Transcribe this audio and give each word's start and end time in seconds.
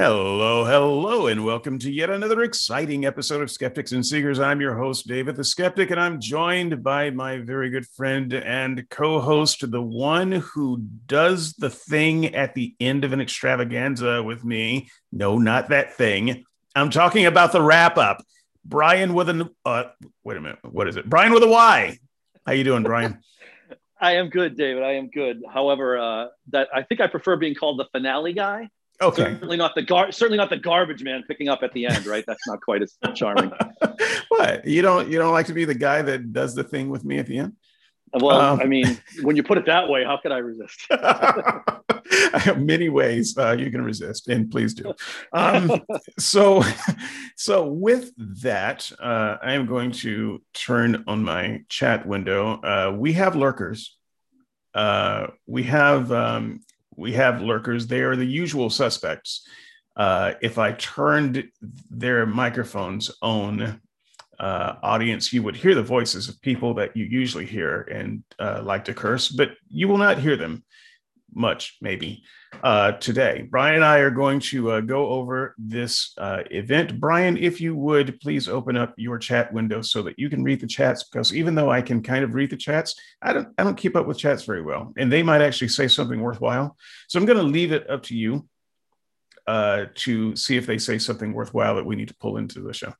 Hello, 0.00 0.64
hello, 0.64 1.26
and 1.26 1.44
welcome 1.44 1.76
to 1.80 1.90
yet 1.90 2.08
another 2.08 2.42
exciting 2.42 3.04
episode 3.04 3.42
of 3.42 3.50
Skeptics 3.50 3.90
and 3.90 4.06
Seekers. 4.06 4.38
I'm 4.38 4.60
your 4.60 4.76
host, 4.76 5.08
David 5.08 5.34
the 5.34 5.42
Skeptic, 5.42 5.90
and 5.90 5.98
I'm 5.98 6.20
joined 6.20 6.84
by 6.84 7.10
my 7.10 7.38
very 7.38 7.68
good 7.68 7.84
friend 7.84 8.32
and 8.32 8.88
co 8.90 9.18
host, 9.18 9.68
the 9.68 9.82
one 9.82 10.30
who 10.30 10.78
does 11.06 11.54
the 11.54 11.68
thing 11.68 12.32
at 12.36 12.54
the 12.54 12.76
end 12.78 13.02
of 13.02 13.12
an 13.12 13.20
extravaganza 13.20 14.22
with 14.22 14.44
me. 14.44 14.88
No, 15.10 15.36
not 15.36 15.70
that 15.70 15.94
thing. 15.94 16.44
I'm 16.76 16.90
talking 16.90 17.26
about 17.26 17.50
the 17.50 17.60
wrap 17.60 17.98
up. 17.98 18.22
Brian 18.64 19.14
with 19.14 19.28
an, 19.28 19.50
uh, 19.64 19.86
wait 20.22 20.36
a 20.36 20.40
minute, 20.40 20.60
what 20.62 20.86
is 20.86 20.96
it? 20.96 21.10
Brian 21.10 21.32
with 21.32 21.42
a 21.42 21.48
Y. 21.48 21.98
How 22.46 22.52
you 22.52 22.62
doing, 22.62 22.84
Brian? 22.84 23.18
I 24.00 24.12
am 24.12 24.30
good, 24.30 24.56
David. 24.56 24.84
I 24.84 24.92
am 24.92 25.10
good. 25.10 25.42
However, 25.52 25.98
uh, 25.98 26.26
that 26.50 26.68
I 26.72 26.84
think 26.84 27.00
I 27.00 27.08
prefer 27.08 27.34
being 27.34 27.56
called 27.56 27.80
the 27.80 27.86
finale 27.90 28.32
guy 28.32 28.68
Okay. 29.00 29.22
Certainly 29.22 29.56
not 29.56 29.74
the 29.74 29.82
gar- 29.82 30.10
certainly 30.10 30.38
not 30.38 30.50
the 30.50 30.56
garbage 30.56 31.02
man 31.04 31.22
picking 31.28 31.48
up 31.48 31.62
at 31.62 31.72
the 31.72 31.86
end, 31.86 32.06
right? 32.06 32.24
That's 32.26 32.46
not 32.48 32.60
quite 32.60 32.82
as 32.82 32.96
charming. 33.14 33.52
what? 34.28 34.66
You 34.66 34.82
don't 34.82 35.08
you 35.08 35.18
don't 35.18 35.32
like 35.32 35.46
to 35.46 35.54
be 35.54 35.64
the 35.64 35.74
guy 35.74 36.02
that 36.02 36.32
does 36.32 36.54
the 36.54 36.64
thing 36.64 36.88
with 36.88 37.04
me 37.04 37.18
at 37.18 37.26
the 37.26 37.38
end? 37.38 37.52
Well, 38.14 38.40
um, 38.40 38.60
I 38.60 38.64
mean, 38.64 39.00
when 39.22 39.36
you 39.36 39.42
put 39.42 39.58
it 39.58 39.66
that 39.66 39.88
way, 39.88 40.04
how 40.04 40.16
could 40.16 40.32
I 40.32 40.38
resist? 40.38 40.86
I 40.90 42.38
have 42.38 42.60
many 42.60 42.88
ways 42.88 43.36
uh, 43.36 43.52
you 43.58 43.70
can 43.70 43.82
resist, 43.82 44.28
and 44.28 44.50
please 44.50 44.74
do. 44.74 44.94
Um, 45.32 45.82
so, 46.18 46.62
so 47.36 47.66
with 47.66 48.12
that, 48.42 48.90
uh, 48.98 49.36
I 49.42 49.52
am 49.52 49.66
going 49.66 49.92
to 49.92 50.42
turn 50.54 51.04
on 51.06 51.22
my 51.22 51.64
chat 51.68 52.06
window. 52.06 52.60
Uh, 52.60 52.96
we 52.96 53.12
have 53.14 53.36
lurkers. 53.36 53.96
Uh, 54.74 55.28
we 55.46 55.64
have 55.64 56.10
um, 56.12 56.60
we 56.98 57.12
have 57.12 57.40
lurkers. 57.40 57.86
They 57.86 58.00
are 58.00 58.16
the 58.16 58.26
usual 58.26 58.68
suspects. 58.68 59.46
Uh, 59.96 60.34
if 60.42 60.58
I 60.58 60.72
turned 60.72 61.44
their 61.90 62.26
microphones 62.26 63.10
on, 63.22 63.80
uh, 64.38 64.74
audience, 64.82 65.32
you 65.32 65.42
would 65.42 65.56
hear 65.56 65.74
the 65.74 65.82
voices 65.82 66.28
of 66.28 66.40
people 66.42 66.74
that 66.74 66.96
you 66.96 67.04
usually 67.04 67.46
hear 67.46 67.82
and 67.82 68.22
uh, 68.38 68.60
like 68.62 68.84
to 68.84 68.94
curse, 68.94 69.28
but 69.28 69.50
you 69.68 69.88
will 69.88 69.98
not 69.98 70.18
hear 70.18 70.36
them 70.36 70.64
much, 71.34 71.76
maybe 71.80 72.22
uh, 72.62 72.92
today. 72.92 73.46
Brian 73.48 73.76
and 73.76 73.84
I 73.84 73.98
are 73.98 74.10
going 74.10 74.40
to 74.40 74.72
uh, 74.72 74.80
go 74.80 75.08
over 75.08 75.54
this 75.58 76.14
uh, 76.18 76.42
event. 76.50 76.98
Brian, 76.98 77.36
if 77.36 77.60
you 77.60 77.76
would 77.76 78.20
please 78.20 78.48
open 78.48 78.76
up 78.76 78.94
your 78.96 79.18
chat 79.18 79.52
window 79.52 79.82
so 79.82 80.02
that 80.02 80.18
you 80.18 80.28
can 80.28 80.42
read 80.42 80.60
the 80.60 80.66
chats, 80.66 81.04
because 81.04 81.34
even 81.34 81.54
though 81.54 81.70
I 81.70 81.82
can 81.82 82.02
kind 82.02 82.24
of 82.24 82.34
read 82.34 82.50
the 82.50 82.56
chats, 82.56 82.94
I 83.22 83.32
don't 83.32 83.48
I 83.58 83.64
don't 83.64 83.76
keep 83.76 83.96
up 83.96 84.06
with 84.06 84.18
chats 84.18 84.44
very 84.44 84.62
well, 84.62 84.92
and 84.96 85.12
they 85.12 85.22
might 85.22 85.42
actually 85.42 85.68
say 85.68 85.88
something 85.88 86.20
worthwhile. 86.20 86.76
So 87.08 87.18
I'm 87.18 87.26
going 87.26 87.38
to 87.38 87.44
leave 87.44 87.72
it 87.72 87.88
up 87.88 88.02
to 88.04 88.16
you 88.16 88.48
uh, 89.46 89.86
to 89.94 90.36
see 90.36 90.56
if 90.56 90.66
they 90.66 90.78
say 90.78 90.98
something 90.98 91.32
worthwhile 91.32 91.76
that 91.76 91.86
we 91.86 91.96
need 91.96 92.08
to 92.08 92.16
pull 92.16 92.36
into 92.36 92.60
the 92.60 92.72
show. 92.72 92.92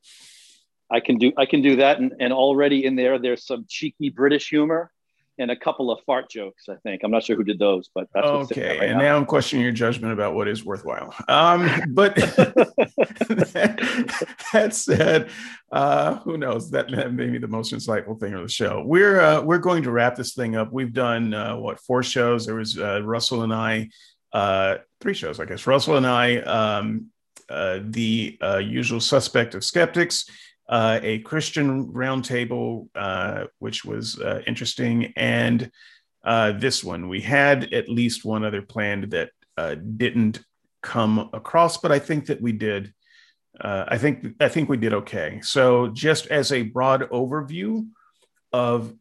I 0.90 1.00
can 1.00 1.18
do 1.18 1.32
I 1.36 1.46
can 1.46 1.62
do 1.62 1.76
that, 1.76 1.98
and, 1.98 2.14
and 2.20 2.32
already 2.32 2.84
in 2.84 2.96
there, 2.96 3.18
there's 3.18 3.46
some 3.46 3.66
cheeky 3.68 4.10
British 4.10 4.48
humor 4.48 4.90
and 5.38 5.50
a 5.50 5.56
couple 5.56 5.90
of 5.90 6.00
fart 6.04 6.28
jokes. 6.30 6.68
I 6.68 6.74
think 6.82 7.02
I'm 7.04 7.10
not 7.10 7.24
sure 7.24 7.36
who 7.36 7.44
did 7.44 7.58
those, 7.58 7.88
but 7.94 8.08
that's 8.12 8.26
okay. 8.26 8.78
Right 8.78 8.88
and 8.90 8.98
now. 8.98 9.04
now. 9.04 9.16
I'm 9.16 9.26
questioning 9.26 9.62
your 9.62 9.72
judgment 9.72 10.12
about 10.12 10.34
what 10.34 10.48
is 10.48 10.64
worthwhile. 10.64 11.14
Um, 11.28 11.70
but 11.90 12.14
that 14.52 14.70
said, 14.72 15.30
uh, 15.70 16.16
who 16.18 16.36
knows? 16.38 16.70
That 16.70 16.90
may 16.90 17.28
be 17.28 17.38
the 17.38 17.48
most 17.48 17.72
insightful 17.72 18.18
thing 18.18 18.34
of 18.34 18.42
the 18.42 18.48
show. 18.48 18.82
We're 18.84 19.20
uh, 19.20 19.42
we're 19.42 19.58
going 19.58 19.82
to 19.84 19.90
wrap 19.90 20.16
this 20.16 20.34
thing 20.34 20.56
up. 20.56 20.72
We've 20.72 20.92
done 20.92 21.32
uh, 21.34 21.56
what 21.56 21.80
four 21.80 22.02
shows. 22.02 22.46
There 22.46 22.56
was 22.56 22.78
uh, 22.78 23.02
Russell 23.02 23.42
and 23.42 23.54
I, 23.54 23.90
uh, 24.32 24.78
three 25.00 25.14
shows, 25.14 25.38
I 25.40 25.44
guess. 25.44 25.66
Russell 25.66 25.96
and 25.96 26.06
I, 26.06 26.36
um, 26.38 27.06
uh, 27.48 27.78
the 27.82 28.38
usual 28.60 29.00
suspect 29.00 29.54
of 29.54 29.64
skeptics 29.64 30.26
uh, 30.68 31.00
a 31.02 31.18
Christian 31.20 31.86
roundtable, 31.92 32.88
uh, 32.94 33.44
which 33.58 33.84
was 33.84 34.20
uh, 34.20 34.42
interesting, 34.46 35.12
and 35.16 35.70
uh, 36.24 36.52
this 36.52 36.84
one. 36.84 37.08
We 37.08 37.22
had 37.22 37.72
at 37.72 37.88
least 37.88 38.24
one 38.24 38.44
other 38.44 38.60
planned 38.60 39.12
that 39.12 39.30
uh, 39.56 39.76
didn't 39.76 40.40
come 40.82 41.30
across, 41.32 41.78
but 41.78 41.90
I 41.90 41.98
think 41.98 42.26
that 42.26 42.40
we 42.40 42.52
did. 42.52 42.92
I 43.60 43.98
think 43.98 44.36
I 44.38 44.48
think 44.48 44.68
we 44.68 44.76
did 44.76 44.94
okay. 44.94 45.40
So, 45.42 45.88
just 45.88 46.28
as 46.28 46.52
a 46.52 46.62
broad 46.62 47.10
overview 47.10 47.88
of 48.52 48.94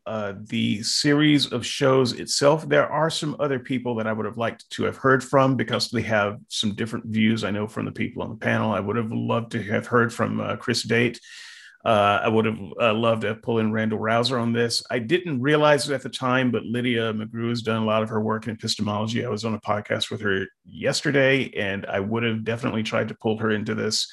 the 0.47 0.81
series 0.81 1.51
of 1.51 1.63
shows 1.63 2.13
itself, 2.13 2.67
there 2.67 2.87
are 2.87 3.11
some 3.11 3.35
other 3.39 3.59
people 3.59 3.93
that 3.95 4.07
I 4.07 4.13
would 4.13 4.25
have 4.25 4.37
liked 4.37 4.67
to 4.71 4.83
have 4.85 4.97
heard 4.97 5.23
from 5.23 5.57
because 5.57 5.91
they 5.91 6.01
have 6.01 6.39
some 6.47 6.73
different 6.73 7.05
views. 7.05 7.43
I 7.43 7.51
know 7.51 7.67
from 7.67 7.85
the 7.85 7.91
people 7.91 8.23
on 8.23 8.29
the 8.29 8.35
panel. 8.35 8.71
I 8.71 8.79
would 8.79 8.95
have 8.95 9.11
loved 9.11 9.51
to 9.51 9.61
have 9.61 9.85
heard 9.85 10.11
from 10.11 10.57
Chris 10.57 10.81
Date 10.81 11.19
uh, 11.85 12.19
I 12.23 12.27
would 12.27 12.45
have 12.45 12.59
uh, 12.81 12.93
loved 12.93 13.21
to 13.21 13.35
pull 13.35 13.59
in 13.59 13.71
Randal 13.71 13.99
Rauser 13.99 14.37
on 14.37 14.51
this. 14.51 14.83
I 14.89 14.99
didn't 14.99 15.41
realize 15.41 15.89
it 15.89 15.93
at 15.93 16.01
the 16.01 16.09
time, 16.09 16.51
but 16.51 16.63
Lydia 16.63 17.13
McGrew 17.13 17.49
has 17.49 17.61
done 17.61 17.81
a 17.81 17.85
lot 17.85 18.03
of 18.03 18.09
her 18.09 18.19
work 18.19 18.47
in 18.47 18.53
epistemology. 18.55 19.25
I 19.25 19.29
was 19.29 19.45
on 19.45 19.53
a 19.53 19.61
podcast 19.61 20.11
with 20.11 20.21
her 20.21 20.45
yesterday, 20.65 21.51
and 21.55 21.85
I 21.85 21.99
would 21.99 22.23
have 22.23 22.43
definitely 22.43 22.83
tried 22.83 23.07
to 23.09 23.15
pull 23.15 23.37
her 23.37 23.51
into 23.51 23.75
this. 23.75 24.11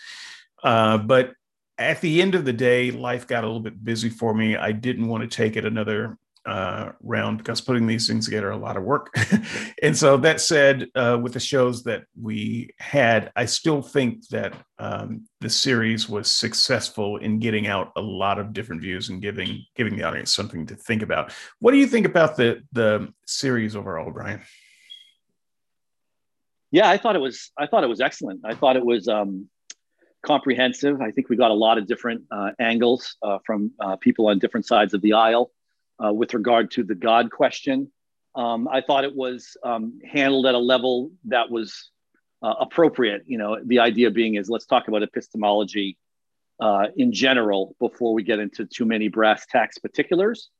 Uh, 0.63 0.99
but 0.99 1.33
at 1.79 2.01
the 2.01 2.23
end 2.23 2.35
of 2.35 2.45
the 2.45 2.53
day, 2.53 2.91
life 2.91 3.27
got 3.27 3.45
a 3.45 3.47
little 3.47 3.61
bit 3.61 3.83
busy 3.83 4.09
for 4.09 4.35
me. 4.35 4.57
I 4.57 4.73
didn't 4.73 5.09
want 5.09 5.29
to 5.29 5.37
take 5.37 5.57
it 5.57 5.65
another 5.65 6.17
uh, 6.47 6.93
round 7.03 7.39
because 7.39 7.61
putting 7.61 7.87
these 7.87 8.07
things 8.07 8.27
together 8.27 8.51
a 8.51 8.57
lot 8.57 8.77
of 8.77 8.83
work. 8.83 9.15
and 9.83 9.97
so 9.97 10.17
that 10.19 10.41
said, 10.41 10.89
uh, 10.95 11.19
with 11.21 11.33
the 11.33 11.41
shows 11.41 11.83
that 11.85 12.05
we 12.21 12.71
had, 12.79 13.33
I 13.35 13.47
still 13.47 13.81
think 13.81 14.29
that 14.29 14.55
um, 14.79 15.27
the 15.41 15.49
series 15.49 16.09
was 16.09 16.31
successful 16.31 17.17
in 17.19 17.39
getting 17.39 17.67
out 17.67 17.93
a 17.97 18.01
lot 18.01 18.39
of 18.39 18.53
different 18.53 18.83
views 18.83 19.09
and 19.09 19.23
giving 19.23 19.65
giving 19.75 19.97
the 19.97 20.03
audience 20.03 20.33
something 20.33 20.67
to 20.67 20.77
think 20.77 21.03
about. 21.03 21.33
What 21.61 21.73
do 21.73 21.79
you 21.79 21.87
think 21.87 22.07
about 22.07 22.37
the 22.37 22.63
the 22.73 23.13
series 23.27 23.75
overall, 23.77 24.11
Brian? 24.11 24.43
Yeah, 26.71 26.91
I 26.91 26.99
thought 26.99 27.17
it 27.17 27.21
was 27.21 27.53
I 27.57 27.67
thought 27.67 27.85
it 27.85 27.89
was 27.89 28.01
excellent. 28.01 28.41
I 28.45 28.55
thought 28.55 28.77
it 28.77 28.85
was 28.85 29.09
um, 29.09 29.49
comprehensive. 30.27 31.01
I 31.01 31.11
think 31.11 31.29
we 31.29 31.37
got 31.37 31.53
a 31.53 31.55
lot 31.55 31.79
of 31.79 31.87
different 31.87 32.25
uh, 32.31 32.51
angles 32.59 33.17
uh, 33.23 33.39
from 33.47 33.71
uh, 33.81 33.97
people 33.97 34.27
on 34.27 34.39
different 34.39 34.67
sides 34.67 34.93
of 34.93 35.01
the 35.01 35.13
aisle 35.13 35.53
uh, 36.03 36.13
with 36.13 36.35
regard 36.35 36.71
to 36.73 36.83
the 36.83 36.95
God 36.95 37.31
question. 37.31 37.91
Um, 38.35 38.69
I 38.69 38.81
thought 38.81 39.05
it 39.05 39.15
was 39.15 39.57
um, 39.63 40.01
handled 40.05 40.47
at 40.47 40.55
a 40.55 40.59
level 40.59 41.13
that 41.27 41.51
was 41.51 41.91
uh, 42.43 42.55
appropriate. 42.61 43.23
You 43.27 43.39
know, 43.39 43.59
the 43.65 43.79
idea 43.81 44.11
being 44.11 44.35
is 44.35 44.51
let's 44.51 44.67
talk 44.67 44.89
about 44.89 45.03
epistemology 45.03 45.97
uh, 46.61 46.87
in 46.97 47.13
general 47.13 47.77
before 47.81 48.13
we 48.13 48.23
get 48.23 48.39
into 48.39 48.67
too 48.67 48.85
many 48.85 49.09
brass 49.09 49.47
tacks 49.47 49.79
particulars. 49.79 50.51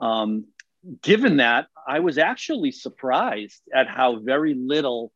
Um, 0.00 0.46
given 1.02 1.36
that, 1.36 1.68
I 1.86 2.00
was 2.00 2.18
actually 2.18 2.72
surprised 2.72 3.62
at 3.72 3.88
how 3.88 4.18
very 4.18 4.54
little 4.54 5.12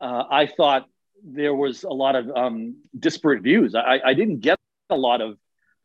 uh, 0.00 0.24
I 0.30 0.46
thought 0.46 0.86
there 1.24 1.54
was 1.54 1.84
a 1.84 1.90
lot 1.90 2.16
of 2.16 2.28
um, 2.34 2.76
disparate 2.98 3.42
views. 3.42 3.74
I, 3.74 4.00
I 4.04 4.14
didn't 4.14 4.40
get 4.40 4.58
a 4.90 4.96
lot 4.96 5.20
of 5.20 5.36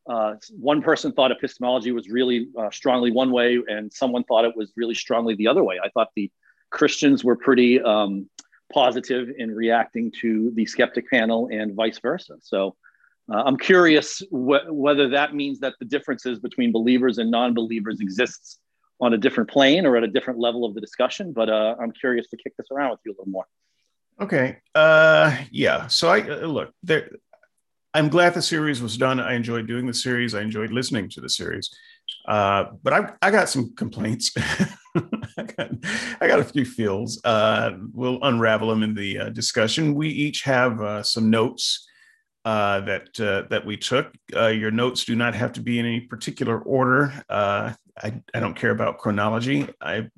uh, 0.08 0.36
one 0.58 0.82
person 0.82 1.12
thought 1.12 1.32
epistemology 1.32 1.92
was 1.92 2.10
really 2.10 2.48
uh, 2.58 2.70
strongly 2.72 3.12
one 3.12 3.32
way, 3.32 3.60
and 3.68 3.92
someone 3.92 4.24
thought 4.24 4.46
it 4.46 4.56
was 4.56 4.72
really 4.76 4.96
strongly 4.96 5.36
the 5.36 5.48
other 5.48 5.64
way. 5.64 5.80
I 5.84 5.90
thought 5.90 6.10
the 6.16 6.32
Christians 6.70 7.24
were 7.24 7.36
pretty 7.36 7.82
um, 7.82 8.30
positive 8.74 9.30
in 9.38 9.54
reacting 9.54 10.12
to 10.22 10.52
the 10.56 10.66
skeptic 10.66 11.10
panel, 11.10 11.50
and 11.52 11.74
vice 11.76 12.00
versa. 12.00 12.36
So 12.42 12.76
uh, 13.32 13.44
I'm 13.46 13.58
curious 13.58 14.20
wh- 14.30 14.68
whether 14.70 15.10
that 15.10 15.36
means 15.36 15.60
that 15.60 15.74
the 15.80 15.86
differences 15.86 16.40
between 16.40 16.72
believers 16.72 17.18
and 17.18 17.30
non-believers 17.30 18.00
exists 18.00 18.60
on 19.00 19.14
a 19.14 19.18
different 19.18 19.50
plane 19.50 19.86
or 19.86 19.96
at 19.98 20.04
a 20.04 20.08
different 20.08 20.40
level 20.40 20.66
of 20.66 20.74
the 20.74 20.82
discussion. 20.82 21.34
But 21.34 21.50
uh, 21.50 21.76
I'm 21.80 21.92
curious 21.92 22.28
to 22.30 22.38
kick 22.38 22.56
this 22.58 22.68
around 22.72 22.92
with 22.92 23.00
you 23.06 23.12
a 23.12 23.16
little 23.18 23.32
more. 23.32 23.46
Okay. 24.20 24.58
Uh, 24.74 25.38
yeah. 25.52 25.88
So 25.88 26.10
I 26.10 26.22
uh, 26.22 26.48
look 26.48 26.74
there. 26.82 27.12
I'm 27.94 28.10
glad 28.10 28.34
the 28.34 28.42
series 28.42 28.82
was 28.82 28.98
done. 28.98 29.20
I 29.20 29.34
enjoyed 29.34 29.68
doing 29.68 29.88
the 29.88 29.94
series. 29.94 30.36
I 30.36 30.42
enjoyed 30.42 30.72
listening 30.72 31.10
to 31.10 31.22
the 31.22 31.30
series. 31.30 31.70
Uh, 32.28 32.66
but 32.84 32.94
I, 32.94 33.14
I 33.22 33.32
got 33.32 33.50
some 33.50 33.74
complaints. 33.76 34.32
I, 34.38 35.44
got, 35.44 35.70
I 36.22 36.28
got 36.28 36.40
a 36.40 36.44
few 36.44 36.66
feels. 36.66 37.22
Uh, 37.24 37.72
we'll 37.94 38.20
unravel 38.24 38.70
them 38.70 38.84
in 38.84 38.94
the 38.94 39.20
uh, 39.20 39.30
discussion. 39.30 39.96
We 39.96 40.10
each 40.10 40.44
have 40.44 40.82
uh, 40.82 41.04
some 41.04 41.30
notes 41.30 41.88
uh, 42.46 42.82
that 42.82 43.20
uh, 43.20 43.48
that 43.50 43.66
we 43.66 43.78
took. 43.78 44.14
your 44.32 44.72
notes 44.72 45.04
do 45.04 45.16
not 45.16 45.36
have 45.36 45.52
to 45.54 45.62
be 45.62 45.80
in 45.80 45.86
any 45.86 46.02
particular 46.02 46.60
order. 46.60 47.14
I, 47.30 48.22
I 48.34 48.40
don't 48.40 48.56
care 48.56 48.72
about 48.72 49.00
chronology. 49.00 49.68
I'm 49.82 50.12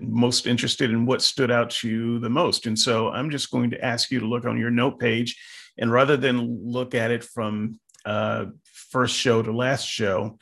most 0.00 0.46
interested 0.46 0.90
in 0.90 1.04
what 1.04 1.20
stood 1.20 1.50
out 1.50 1.68
to 1.70 1.88
you 1.88 2.18
the 2.18 2.30
most. 2.30 2.66
And 2.66 2.78
so 2.78 3.10
I'm 3.10 3.28
just 3.28 3.50
going 3.50 3.70
to 3.70 3.84
ask 3.84 4.10
you 4.10 4.20
to 4.20 4.26
look 4.26 4.46
on 4.46 4.58
your 4.58 4.70
note 4.70 4.98
page 4.98 5.38
and 5.80 5.90
rather 5.90 6.16
than 6.16 6.70
look 6.70 6.94
at 6.94 7.10
it 7.10 7.24
from 7.24 7.80
uh, 8.04 8.46
first 8.64 9.16
show 9.16 9.42
to 9.42 9.50
last 9.50 9.86
show, 9.86 10.38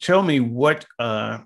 tell 0.00 0.22
me 0.22 0.38
what 0.38 0.84
uh, 0.98 1.38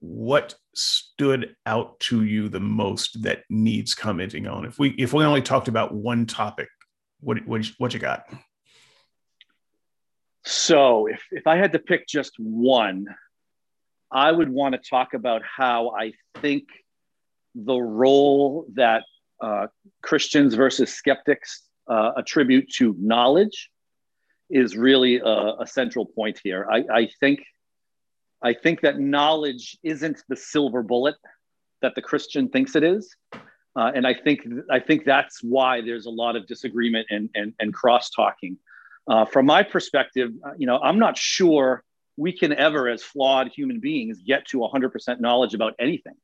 what 0.00 0.54
stood 0.74 1.56
out 1.64 1.98
to 2.00 2.24
you 2.24 2.48
the 2.48 2.60
most 2.60 3.22
that 3.22 3.44
needs 3.48 3.94
commenting 3.94 4.46
on. 4.46 4.64
If 4.64 4.78
we 4.78 4.90
if 4.90 5.12
we 5.12 5.24
only 5.24 5.42
talked 5.42 5.68
about 5.68 5.94
one 5.94 6.26
topic 6.26 6.68
what 7.20 7.46
what 7.46 7.66
what 7.78 7.94
you 7.94 8.00
got? 8.00 8.24
So, 10.44 11.06
if 11.06 11.22
if 11.30 11.46
I 11.46 11.56
had 11.56 11.72
to 11.72 11.78
pick 11.78 12.06
just 12.06 12.32
one, 12.38 13.06
I 14.10 14.30
would 14.30 14.48
want 14.48 14.74
to 14.74 14.90
talk 14.90 15.14
about 15.14 15.42
how 15.44 15.90
I 15.90 16.12
think 16.36 16.64
the 17.54 17.76
role 17.76 18.66
that 18.74 19.04
uh, 19.40 19.66
Christians 20.02 20.54
versus 20.54 20.92
skeptics 20.92 21.67
uh, 21.88 22.12
attribute 22.16 22.70
to 22.78 22.94
knowledge 22.98 23.70
is 24.50 24.76
really 24.76 25.18
a, 25.18 25.54
a 25.60 25.66
central 25.66 26.06
point 26.06 26.40
here. 26.42 26.66
I, 26.70 26.84
I, 26.92 27.08
think 27.20 27.40
I 28.42 28.54
think 28.54 28.80
that 28.82 28.98
knowledge 28.98 29.76
isn't 29.82 30.22
the 30.28 30.36
silver 30.36 30.82
bullet 30.82 31.16
that 31.82 31.94
the 31.94 32.02
Christian 32.02 32.48
thinks 32.48 32.74
it 32.74 32.82
is, 32.82 33.14
uh, 33.76 33.92
and 33.94 34.06
I 34.06 34.14
think 34.14 34.40
I 34.70 34.80
think 34.80 35.04
that's 35.04 35.42
why 35.42 35.80
there's 35.80 36.06
a 36.06 36.10
lot 36.10 36.34
of 36.36 36.46
disagreement 36.46 37.06
and 37.10 37.30
and, 37.34 37.54
and 37.60 37.72
cross 37.72 38.10
talking. 38.10 38.58
Uh, 39.06 39.24
from 39.24 39.46
my 39.46 39.62
perspective, 39.62 40.32
uh, 40.44 40.52
you 40.58 40.66
know, 40.66 40.78
I'm 40.78 40.98
not 40.98 41.16
sure 41.16 41.82
we 42.18 42.32
can 42.32 42.52
ever, 42.52 42.88
as 42.88 43.02
flawed 43.02 43.48
human 43.48 43.80
beings, 43.80 44.20
get 44.26 44.44
to 44.48 44.58
100% 44.58 45.20
knowledge 45.20 45.54
about 45.54 45.74
anything. 45.78 46.16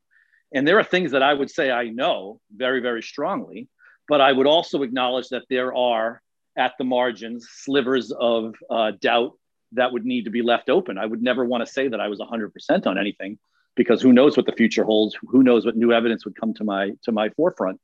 And 0.53 0.67
there 0.67 0.79
are 0.79 0.85
things 0.85 1.13
that 1.13 1.23
I 1.23 1.33
would 1.33 1.51
say 1.51 1.71
I 1.71 1.89
know 1.89 2.41
very, 2.55 2.81
very 2.81 3.03
strongly, 3.03 3.69
but 4.09 4.21
I 4.21 4.33
would 4.33 4.47
also 4.47 4.83
acknowledge 4.83 5.29
that 5.29 5.45
there 5.49 5.75
are 5.75 6.21
at 6.57 6.73
the 6.79 6.85
margins 6.85 7.49
slivers 7.51 8.13
of 8.13 8.55
uh, 8.71 8.93
doubt 9.01 9.33
that 9.73 9.93
would 9.93 10.05
need 10.05 10.25
to 10.25 10.31
be 10.31 10.43
left 10.43 10.71
open. 10.71 10.99
I 10.99 11.07
would 11.07 11.23
never 11.23 11.45
want 11.45 11.67
to 11.67 11.73
say 11.73 11.89
that 11.89 12.01
I 12.01 12.09
was 12.09 12.21
100% 12.21 12.87
on 12.87 12.99
anything 12.99 13.39
because 13.75 14.01
who 14.01 14.13
knows 14.13 14.37
what 14.37 14.47
the 14.47 14.53
future 14.53 14.85
holds? 14.85 15.17
Who 15.29 15.43
knows 15.43 15.67
what 15.67 15.77
new 15.77 15.93
evidence 15.93 16.25
would 16.25 16.39
come 16.39 16.55
to 16.55 16.65
my 16.65 16.93
to 17.03 17.13
my 17.13 17.31
forefront? 17.31 17.81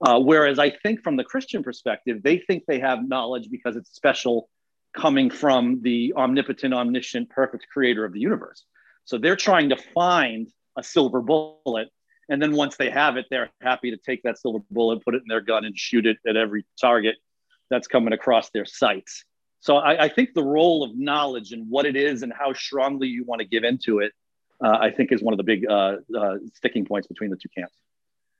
Uh, 0.00 0.18
whereas 0.20 0.58
I 0.58 0.70
think 0.70 1.02
from 1.02 1.16
the 1.16 1.24
Christian 1.24 1.62
perspective, 1.62 2.22
they 2.22 2.38
think 2.38 2.64
they 2.66 2.80
have 2.80 3.06
knowledge 3.06 3.48
because 3.50 3.76
it's 3.76 3.94
special 3.94 4.48
coming 4.96 5.30
from 5.30 5.80
the 5.82 6.12
omnipotent, 6.16 6.74
omniscient, 6.74 7.30
perfect 7.30 7.66
creator 7.72 8.04
of 8.04 8.12
the 8.12 8.20
universe. 8.20 8.64
So 9.04 9.18
they're 9.18 9.36
trying 9.36 9.70
to 9.70 9.76
find 9.76 10.48
a 10.76 10.82
silver 10.82 11.20
bullet 11.20 11.88
and 12.28 12.40
then 12.40 12.52
once 12.52 12.76
they 12.76 12.90
have 12.90 13.16
it, 13.16 13.26
they're 13.30 13.50
happy 13.60 13.90
to 13.90 13.96
take 13.96 14.22
that 14.22 14.38
silver 14.38 14.60
bullet, 14.70 15.04
put 15.04 15.14
it 15.14 15.18
in 15.18 15.28
their 15.28 15.40
gun, 15.40 15.64
and 15.64 15.78
shoot 15.78 16.06
it 16.06 16.18
at 16.26 16.36
every 16.36 16.64
target 16.80 17.16
that's 17.70 17.86
coming 17.86 18.12
across 18.12 18.50
their 18.50 18.64
sights. 18.64 19.24
So 19.60 19.76
I, 19.76 20.04
I 20.04 20.08
think 20.08 20.34
the 20.34 20.42
role 20.42 20.82
of 20.82 20.96
knowledge 20.96 21.52
and 21.52 21.68
what 21.70 21.86
it 21.86 21.96
is 21.96 22.22
and 22.22 22.32
how 22.32 22.52
strongly 22.52 23.08
you 23.08 23.24
want 23.24 23.40
to 23.40 23.46
give 23.46 23.64
into 23.64 24.00
it, 24.00 24.12
uh, 24.62 24.76
I 24.80 24.90
think 24.90 25.10
is 25.10 25.22
one 25.22 25.32
of 25.32 25.38
the 25.38 25.44
big 25.44 25.66
uh, 25.68 25.96
uh, 26.16 26.36
sticking 26.54 26.84
points 26.84 27.08
between 27.08 27.30
the 27.30 27.36
two 27.36 27.48
camps. 27.56 27.74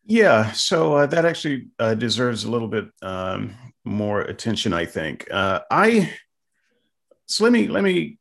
Yeah, 0.04 0.52
so 0.52 0.96
uh, 0.96 1.06
that 1.06 1.25
actually 1.25 1.69
uh, 1.78 1.94
deserves 1.94 2.44
a 2.44 2.50
little 2.50 2.69
bit 2.69 2.88
um, 3.00 3.54
more 3.84 4.20
attention, 4.20 4.75
I 4.75 4.84
think. 4.84 5.26
Uh, 5.30 5.60
I 5.70 6.12
so 7.26 7.44
let 7.44 7.52
me 7.54 7.69
let 7.69 7.82
me 7.82 8.19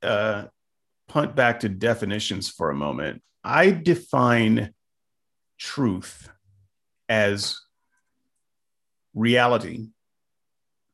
punt 1.09 1.35
back 1.35 1.59
to 1.59 1.69
definitions 1.69 2.49
for 2.49 2.69
a 2.69 2.75
moment. 2.75 3.21
I 3.43 3.71
define 3.71 4.73
truth 5.57 6.29
as 7.09 7.59
reality. 9.13 9.87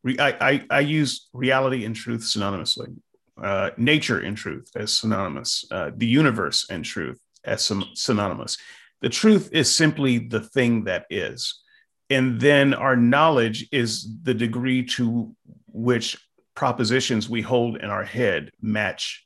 I, 0.06 0.36
I, 0.40 0.66
I 0.70 0.80
use 0.80 1.28
reality 1.34 1.86
and 1.86 1.96
truth 1.96 2.22
synonymously, 2.22 2.96
uh, 3.42 3.72
nature 3.78 4.20
and 4.20 4.36
truth 4.36 4.70
as 4.76 4.94
synonymous, 4.94 5.66
uh, 5.72 5.92
the 5.96 6.08
universe 6.08 6.68
and 6.70 6.84
truth 6.86 7.20
as 7.44 7.64
some 7.64 7.86
synonymous. 7.94 8.58
The 9.02 9.10
truth 9.10 9.50
is 9.54 9.74
simply 9.74 10.20
the 10.20 10.42
thing 10.42 10.86
that 10.86 11.06
is. 11.10 11.62
And 12.10 12.40
then 12.40 12.74
our 12.74 12.96
knowledge 12.96 13.68
is 13.72 14.10
the 14.24 14.34
degree 14.34 14.84
to 14.86 15.36
which 15.68 16.18
propositions 16.56 17.30
we 17.30 17.42
hold 17.42 17.78
in 17.78 17.90
our 17.90 18.04
head 18.04 18.52
match 18.62 19.26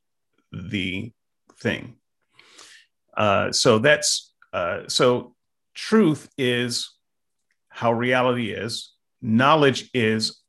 the 0.52 1.12
thing. 1.60 1.96
Uh, 3.16 3.52
so 3.52 3.80
that's 3.80 4.33
uh, 4.54 4.84
so 4.88 5.36
truth 5.74 6.30
is 6.38 6.92
how 7.70 7.92
reality 7.92 8.52
is, 8.52 8.94
knowledge 9.22 9.90
is 9.94 10.40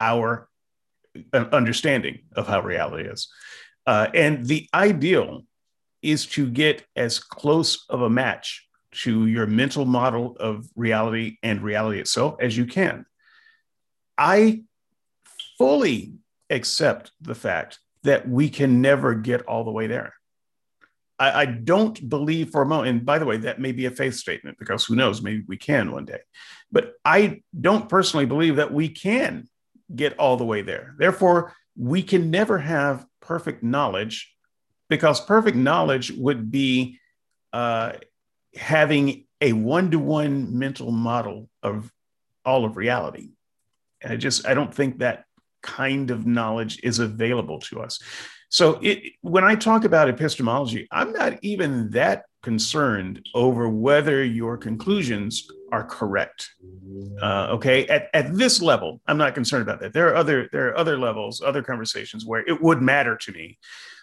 our 0.00 0.48
uh, 1.32 1.44
understanding 1.52 2.20
of 2.34 2.48
how 2.48 2.62
reality 2.62 3.08
is. 3.08 3.28
Uh, 3.86 4.08
and 4.14 4.46
the 4.46 4.68
ideal 4.74 5.42
is 6.00 6.26
to 6.26 6.48
get 6.48 6.84
as 6.96 7.18
close 7.18 7.84
of 7.88 8.02
a 8.02 8.10
match 8.10 8.66
to 8.92 9.26
your 9.26 9.46
mental 9.46 9.84
model 9.84 10.36
of 10.40 10.66
reality 10.74 11.36
and 11.42 11.62
reality 11.62 12.00
itself 12.00 12.36
as 12.40 12.56
you 12.56 12.66
can. 12.66 13.04
I 14.18 14.62
fully 15.58 16.14
accept 16.50 17.12
the 17.20 17.34
fact 17.34 17.78
that 18.02 18.28
we 18.28 18.48
can 18.48 18.80
never 18.80 19.14
get 19.14 19.42
all 19.42 19.64
the 19.64 19.70
way 19.70 19.86
there. 19.86 20.14
I, 21.18 21.42
I, 21.42 21.44
don't 21.46 22.08
believe 22.08 22.50
for 22.50 22.62
a 22.62 22.66
moment, 22.66 22.88
and 22.88 23.06
by 23.06 23.18
the 23.18 23.26
way, 23.26 23.36
that 23.38 23.60
may 23.60 23.72
be 23.72 23.86
a 23.86 23.90
faith 23.90 24.14
statement 24.14 24.58
because 24.58 24.84
who 24.84 24.96
knows, 24.96 25.22
maybe 25.22 25.44
we 25.46 25.56
can 25.56 25.92
one 25.92 26.04
day. 26.04 26.20
But 26.70 26.94
I 27.04 27.42
don't 27.58 27.88
personally 27.88 28.26
believe 28.26 28.56
that 28.56 28.72
we 28.72 28.88
can 28.88 29.46
get 29.94 30.18
all 30.18 30.36
the 30.36 30.44
way 30.44 30.62
there. 30.62 30.94
Therefore, 30.98 31.54
we 31.76 32.02
can 32.02 32.30
never 32.30 32.58
have 32.58 33.06
perfect 33.20 33.62
knowledge 33.62 34.34
because 34.88 35.20
perfect 35.20 35.56
knowledge 35.56 36.10
would 36.10 36.50
be 36.50 36.98
uh, 37.52 37.92
having 38.54 39.26
a 39.40 39.52
one 39.52 39.90
to 39.90 39.98
one 39.98 40.58
mental 40.58 40.90
model 40.90 41.48
of 41.62 41.90
all 42.44 42.64
of 42.64 42.76
reality. 42.76 43.30
and 44.00 44.12
I 44.12 44.16
just, 44.16 44.46
I 44.46 44.54
don't 44.54 44.74
think 44.74 44.98
that 44.98 45.24
kind 45.62 46.10
of 46.10 46.26
knowledge 46.26 46.80
is 46.82 46.98
available 46.98 47.60
to 47.60 47.80
us. 47.80 48.00
So 48.52 48.78
it, 48.82 49.14
when 49.22 49.44
I 49.44 49.54
talk 49.54 49.84
about 49.84 50.10
epistemology, 50.10 50.86
I'm 50.92 51.10
not 51.14 51.38
even 51.40 51.88
that 51.92 52.24
concerned 52.42 53.26
over 53.34 53.66
whether 53.66 54.22
your 54.22 54.58
conclusions 54.58 55.48
are 55.72 55.82
correct. 55.82 56.50
Uh, 57.22 57.46
okay, 57.52 57.86
at, 57.86 58.10
at 58.12 58.36
this 58.36 58.60
level, 58.60 59.00
I'm 59.06 59.16
not 59.16 59.34
concerned 59.34 59.62
about 59.62 59.80
that. 59.80 59.94
There 59.94 60.08
are 60.10 60.16
other 60.16 60.50
there 60.52 60.68
are 60.68 60.76
other 60.76 60.98
levels, 60.98 61.40
other 61.40 61.62
conversations 61.62 62.26
where 62.26 62.46
it 62.46 62.60
would 62.60 62.82
matter 62.82 63.16
to 63.16 63.32
me. 63.32 63.58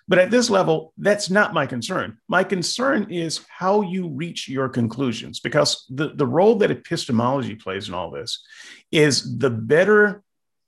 But 0.08 0.18
at 0.18 0.32
this 0.32 0.50
level, 0.50 0.94
that's 0.98 1.30
not 1.30 1.54
my 1.54 1.68
concern. 1.68 2.18
My 2.28 2.44
concern 2.44 3.12
is 3.12 3.42
how 3.50 3.82
you 3.82 4.10
reach 4.10 4.50
your 4.50 4.68
conclusions, 4.68 5.40
because 5.40 5.86
the, 5.90 6.16
the 6.16 6.26
role 6.26 6.56
that 6.56 6.72
epistemology 6.72 7.54
plays 7.54 7.88
in 7.88 7.94
all 7.94 8.10
this 8.10 8.44
is 8.92 9.38
the 9.38 9.52
better 9.52 10.24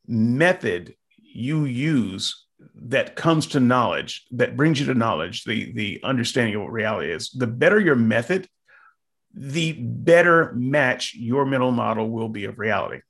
method 0.05 0.93
you 1.17 1.65
use 1.65 2.45
that 2.75 3.15
comes 3.15 3.47
to 3.47 3.59
knowledge, 3.59 4.25
that 4.31 4.57
brings 4.57 4.79
you 4.79 4.85
to 4.87 4.93
knowledge, 4.93 5.43
the, 5.43 5.71
the 5.73 5.99
understanding 6.03 6.55
of 6.55 6.61
what 6.61 6.71
reality 6.71 7.11
is, 7.11 7.29
the 7.29 7.47
better 7.47 7.79
your 7.79 7.95
method, 7.95 8.47
the 9.33 9.73
better 9.73 10.53
match 10.53 11.13
your 11.15 11.45
mental 11.45 11.71
model 11.71 12.09
will 12.09 12.29
be 12.29 12.45
of 12.45 12.59
reality. 12.59 13.01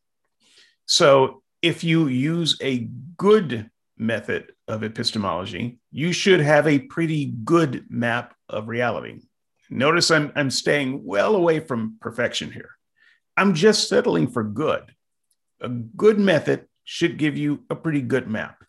So 0.86 1.42
if 1.62 1.84
you 1.84 2.08
use 2.08 2.58
a 2.62 2.90
good 3.18 3.70
method 3.98 4.52
of 4.68 4.84
epistemology, 4.84 5.80
you 5.92 6.12
should 6.12 6.40
have 6.40 6.68
a 6.68 6.80
pretty 6.80 7.34
good 7.44 7.86
map 7.90 8.36
of 8.50 8.68
reality. 8.68 9.22
Notice 9.70 10.12
I'm, 10.12 10.32
I'm 10.36 10.52
staying 10.52 11.06
well 11.06 11.36
away 11.36 11.60
from 11.60 11.98
perfection 12.02 12.52
here. 12.52 12.72
I'm 13.38 13.54
just 13.54 13.88
settling 13.88 14.28
for 14.28 14.44
good. 14.44 14.94
A 15.62 15.70
good 15.70 16.20
method 16.20 16.66
should 16.84 17.18
give 17.18 17.38
you 17.38 17.64
a 17.70 17.76
pretty 17.76 18.02
good 18.02 18.28
map 18.28 18.61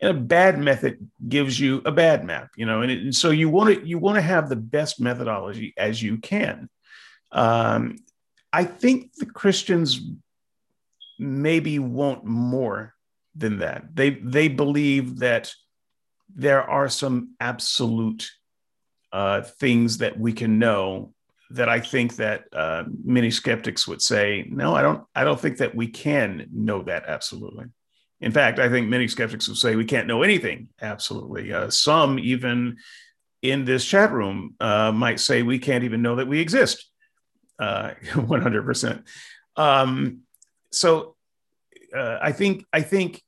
and 0.00 0.10
a 0.10 0.20
bad 0.20 0.58
method 0.58 1.08
gives 1.28 1.58
you 1.58 1.82
a 1.84 1.92
bad 1.92 2.24
map 2.24 2.50
you 2.56 2.66
know 2.66 2.82
and, 2.82 2.90
it, 2.90 2.98
and 2.98 3.14
so 3.14 3.30
you 3.30 3.48
want 3.48 3.74
to 3.74 3.86
you 3.86 3.98
want 3.98 4.16
to 4.16 4.22
have 4.22 4.48
the 4.48 4.56
best 4.56 5.00
methodology 5.00 5.74
as 5.76 6.02
you 6.02 6.18
can 6.18 6.68
um, 7.32 7.96
i 8.52 8.64
think 8.64 9.12
the 9.14 9.26
christians 9.26 10.00
maybe 11.18 11.78
want 11.78 12.24
more 12.24 12.94
than 13.34 13.58
that 13.58 13.84
they 13.94 14.10
they 14.10 14.48
believe 14.48 15.18
that 15.18 15.52
there 16.34 16.62
are 16.62 16.88
some 16.88 17.34
absolute 17.40 18.30
uh, 19.12 19.42
things 19.42 19.98
that 19.98 20.18
we 20.18 20.32
can 20.32 20.58
know 20.58 21.12
that 21.50 21.68
I 21.68 21.80
think 21.80 22.16
that 22.16 22.44
uh, 22.52 22.84
many 23.04 23.30
skeptics 23.30 23.88
would 23.88 24.02
say, 24.02 24.46
no, 24.50 24.74
I 24.74 24.82
don't. 24.82 25.04
I 25.14 25.24
don't 25.24 25.40
think 25.40 25.58
that 25.58 25.74
we 25.74 25.88
can 25.88 26.46
know 26.52 26.82
that 26.82 27.04
absolutely. 27.06 27.66
In 28.20 28.32
fact, 28.32 28.58
I 28.58 28.68
think 28.68 28.88
many 28.88 29.06
skeptics 29.08 29.48
will 29.48 29.54
say 29.54 29.76
we 29.76 29.84
can't 29.84 30.08
know 30.08 30.22
anything. 30.22 30.68
Absolutely. 30.80 31.52
Uh, 31.52 31.70
some, 31.70 32.18
even 32.18 32.78
in 33.42 33.64
this 33.64 33.84
chat 33.84 34.12
room, 34.12 34.54
uh, 34.60 34.90
might 34.92 35.20
say 35.20 35.42
we 35.42 35.58
can't 35.58 35.84
even 35.84 36.02
know 36.02 36.16
that 36.16 36.26
we 36.26 36.40
exist. 36.40 36.90
Uh, 37.58 37.90
100%. 38.02 39.04
Um, 39.56 40.20
so 40.72 41.16
uh, 41.96 42.18
I 42.20 42.32
think 42.32 42.64
I 42.72 42.82
think 42.82 43.22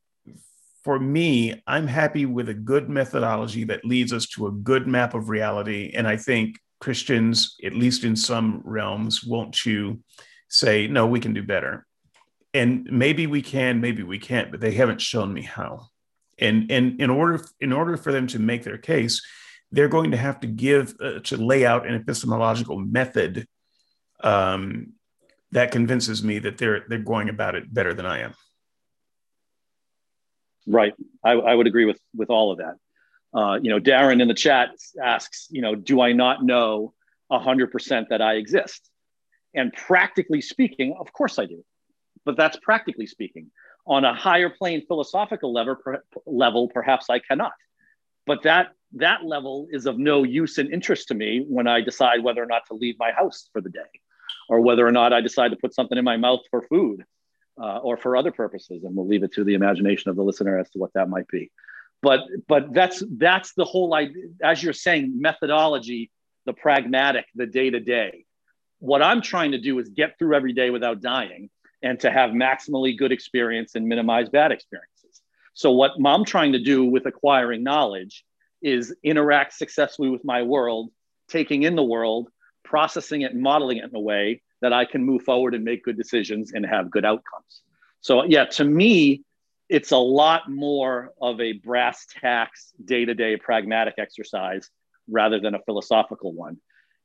for 0.82 0.98
me, 0.98 1.62
I'm 1.66 1.86
happy 1.86 2.26
with 2.26 2.48
a 2.48 2.54
good 2.54 2.88
methodology 2.88 3.64
that 3.64 3.84
leads 3.84 4.12
us 4.12 4.26
to 4.28 4.46
a 4.46 4.52
good 4.52 4.86
map 4.86 5.14
of 5.14 5.28
reality. 5.28 5.92
And 5.94 6.08
I 6.08 6.16
think 6.16 6.58
Christians, 6.80 7.56
at 7.62 7.74
least 7.74 8.04
in 8.04 8.16
some 8.16 8.62
realms, 8.64 9.22
won't 9.22 9.66
you 9.66 10.02
say, 10.48 10.86
no, 10.86 11.06
we 11.06 11.20
can 11.20 11.34
do 11.34 11.42
better. 11.42 11.86
And 12.52 12.88
maybe 12.90 13.26
we 13.26 13.42
can, 13.42 13.80
maybe 13.80 14.02
we 14.02 14.18
can't, 14.18 14.50
but 14.50 14.60
they 14.60 14.72
haven't 14.72 15.00
shown 15.00 15.32
me 15.32 15.42
how. 15.42 15.86
And 16.38 16.70
and 16.70 17.00
in 17.00 17.10
order 17.10 17.44
in 17.60 17.72
order 17.72 17.96
for 17.96 18.12
them 18.12 18.26
to 18.28 18.38
make 18.38 18.64
their 18.64 18.78
case, 18.78 19.22
they're 19.70 19.88
going 19.88 20.10
to 20.12 20.16
have 20.16 20.40
to 20.40 20.46
give 20.46 20.94
uh, 21.00 21.20
to 21.24 21.36
lay 21.36 21.64
out 21.64 21.86
an 21.86 21.94
epistemological 21.94 22.78
method 22.78 23.46
um, 24.22 24.94
that 25.52 25.70
convinces 25.70 26.24
me 26.24 26.38
that 26.40 26.58
they're 26.58 26.84
they're 26.88 26.98
going 26.98 27.28
about 27.28 27.54
it 27.54 27.72
better 27.72 27.94
than 27.94 28.06
I 28.06 28.20
am. 28.20 28.34
Right, 30.66 30.94
I, 31.24 31.32
I 31.32 31.54
would 31.54 31.66
agree 31.66 31.84
with 31.84 32.00
with 32.14 32.30
all 32.30 32.52
of 32.52 32.58
that. 32.58 32.74
Uh, 33.32 33.58
you 33.62 33.70
know, 33.70 33.78
Darren 33.78 34.20
in 34.20 34.28
the 34.28 34.34
chat 34.34 34.70
asks, 35.02 35.46
you 35.50 35.62
know, 35.62 35.74
do 35.74 36.00
I 36.00 36.12
not 36.12 36.44
know 36.44 36.94
hundred 37.30 37.70
percent 37.70 38.08
that 38.10 38.20
I 38.20 38.34
exist? 38.34 38.90
And 39.54 39.72
practically 39.72 40.40
speaking, 40.40 40.96
of 40.98 41.12
course 41.12 41.38
I 41.38 41.46
do, 41.46 41.64
but 42.24 42.36
that's 42.36 42.56
practically 42.58 43.06
speaking. 43.06 43.50
On 43.86 44.04
a 44.04 44.14
higher 44.14 44.50
plane 44.50 44.84
philosophical 44.86 45.52
level, 45.52 45.76
per, 45.76 46.02
level, 46.26 46.68
perhaps 46.68 47.06
I 47.10 47.18
cannot. 47.18 47.52
But 48.26 48.42
that 48.42 48.72
that 48.94 49.24
level 49.24 49.68
is 49.70 49.86
of 49.86 49.98
no 49.98 50.24
use 50.24 50.58
and 50.58 50.72
interest 50.72 51.08
to 51.08 51.14
me 51.14 51.44
when 51.48 51.66
I 51.66 51.80
decide 51.80 52.22
whether 52.22 52.42
or 52.42 52.46
not 52.46 52.62
to 52.68 52.74
leave 52.74 52.96
my 52.98 53.12
house 53.12 53.48
for 53.52 53.60
the 53.60 53.70
day 53.70 53.80
or 54.48 54.60
whether 54.60 54.86
or 54.86 54.92
not 54.92 55.12
I 55.12 55.20
decide 55.20 55.52
to 55.52 55.56
put 55.56 55.74
something 55.74 55.96
in 55.96 56.04
my 56.04 56.16
mouth 56.16 56.40
for 56.50 56.62
food 56.62 57.04
uh, 57.60 57.78
or 57.78 57.96
for 57.96 58.16
other 58.16 58.32
purposes. 58.32 58.84
And 58.84 58.96
we'll 58.96 59.06
leave 59.06 59.22
it 59.22 59.32
to 59.34 59.44
the 59.44 59.54
imagination 59.54 60.10
of 60.10 60.16
the 60.16 60.22
listener 60.22 60.58
as 60.58 60.68
to 60.70 60.78
what 60.78 60.92
that 60.94 61.08
might 61.08 61.28
be. 61.28 61.50
But 62.02 62.20
but 62.48 62.72
that's 62.72 63.02
that's 63.16 63.52
the 63.54 63.64
whole 63.64 63.94
idea. 63.94 64.24
As 64.42 64.62
you're 64.62 64.72
saying, 64.72 65.20
methodology, 65.20 66.10
the 66.46 66.52
pragmatic, 66.52 67.26
the 67.34 67.46
day 67.46 67.70
to 67.70 67.80
day. 67.80 68.24
What 68.78 69.02
I'm 69.02 69.20
trying 69.20 69.52
to 69.52 69.60
do 69.60 69.78
is 69.78 69.90
get 69.90 70.18
through 70.18 70.34
every 70.34 70.54
day 70.54 70.70
without 70.70 71.02
dying 71.02 71.50
and 71.82 71.98
to 72.00 72.10
have 72.10 72.30
maximally 72.30 72.96
good 72.96 73.12
experience 73.12 73.74
and 73.74 73.86
minimize 73.86 74.28
bad 74.28 74.52
experiences. 74.52 75.22
So 75.54 75.72
what 75.72 75.92
I'm 76.04 76.24
trying 76.24 76.52
to 76.52 76.58
do 76.58 76.84
with 76.84 77.06
acquiring 77.06 77.62
knowledge 77.62 78.24
is 78.62 78.94
interact 79.02 79.54
successfully 79.54 80.10
with 80.10 80.24
my 80.24 80.42
world, 80.42 80.90
taking 81.28 81.62
in 81.62 81.76
the 81.76 81.82
world 81.82 82.28
processing 82.70 83.22
it 83.22 83.32
and 83.32 83.42
modeling 83.42 83.78
it 83.78 83.84
in 83.84 83.94
a 83.94 84.00
way 84.00 84.42
that 84.60 84.72
I 84.72 84.84
can 84.84 85.04
move 85.04 85.22
forward 85.22 85.54
and 85.54 85.64
make 85.64 85.84
good 85.84 85.96
decisions 85.96 86.52
and 86.52 86.64
have 86.64 86.90
good 86.90 87.04
outcomes. 87.04 87.62
So, 88.00 88.24
yeah, 88.24 88.44
to 88.44 88.64
me, 88.64 89.24
it's 89.68 89.90
a 89.90 89.96
lot 89.96 90.50
more 90.50 91.12
of 91.20 91.40
a 91.40 91.52
brass 91.52 92.06
tacks, 92.20 92.72
day 92.84 93.04
to 93.04 93.14
day 93.14 93.36
pragmatic 93.36 93.94
exercise 93.98 94.70
rather 95.08 95.40
than 95.40 95.54
a 95.54 95.60
philosophical 95.62 96.32
one. 96.32 96.58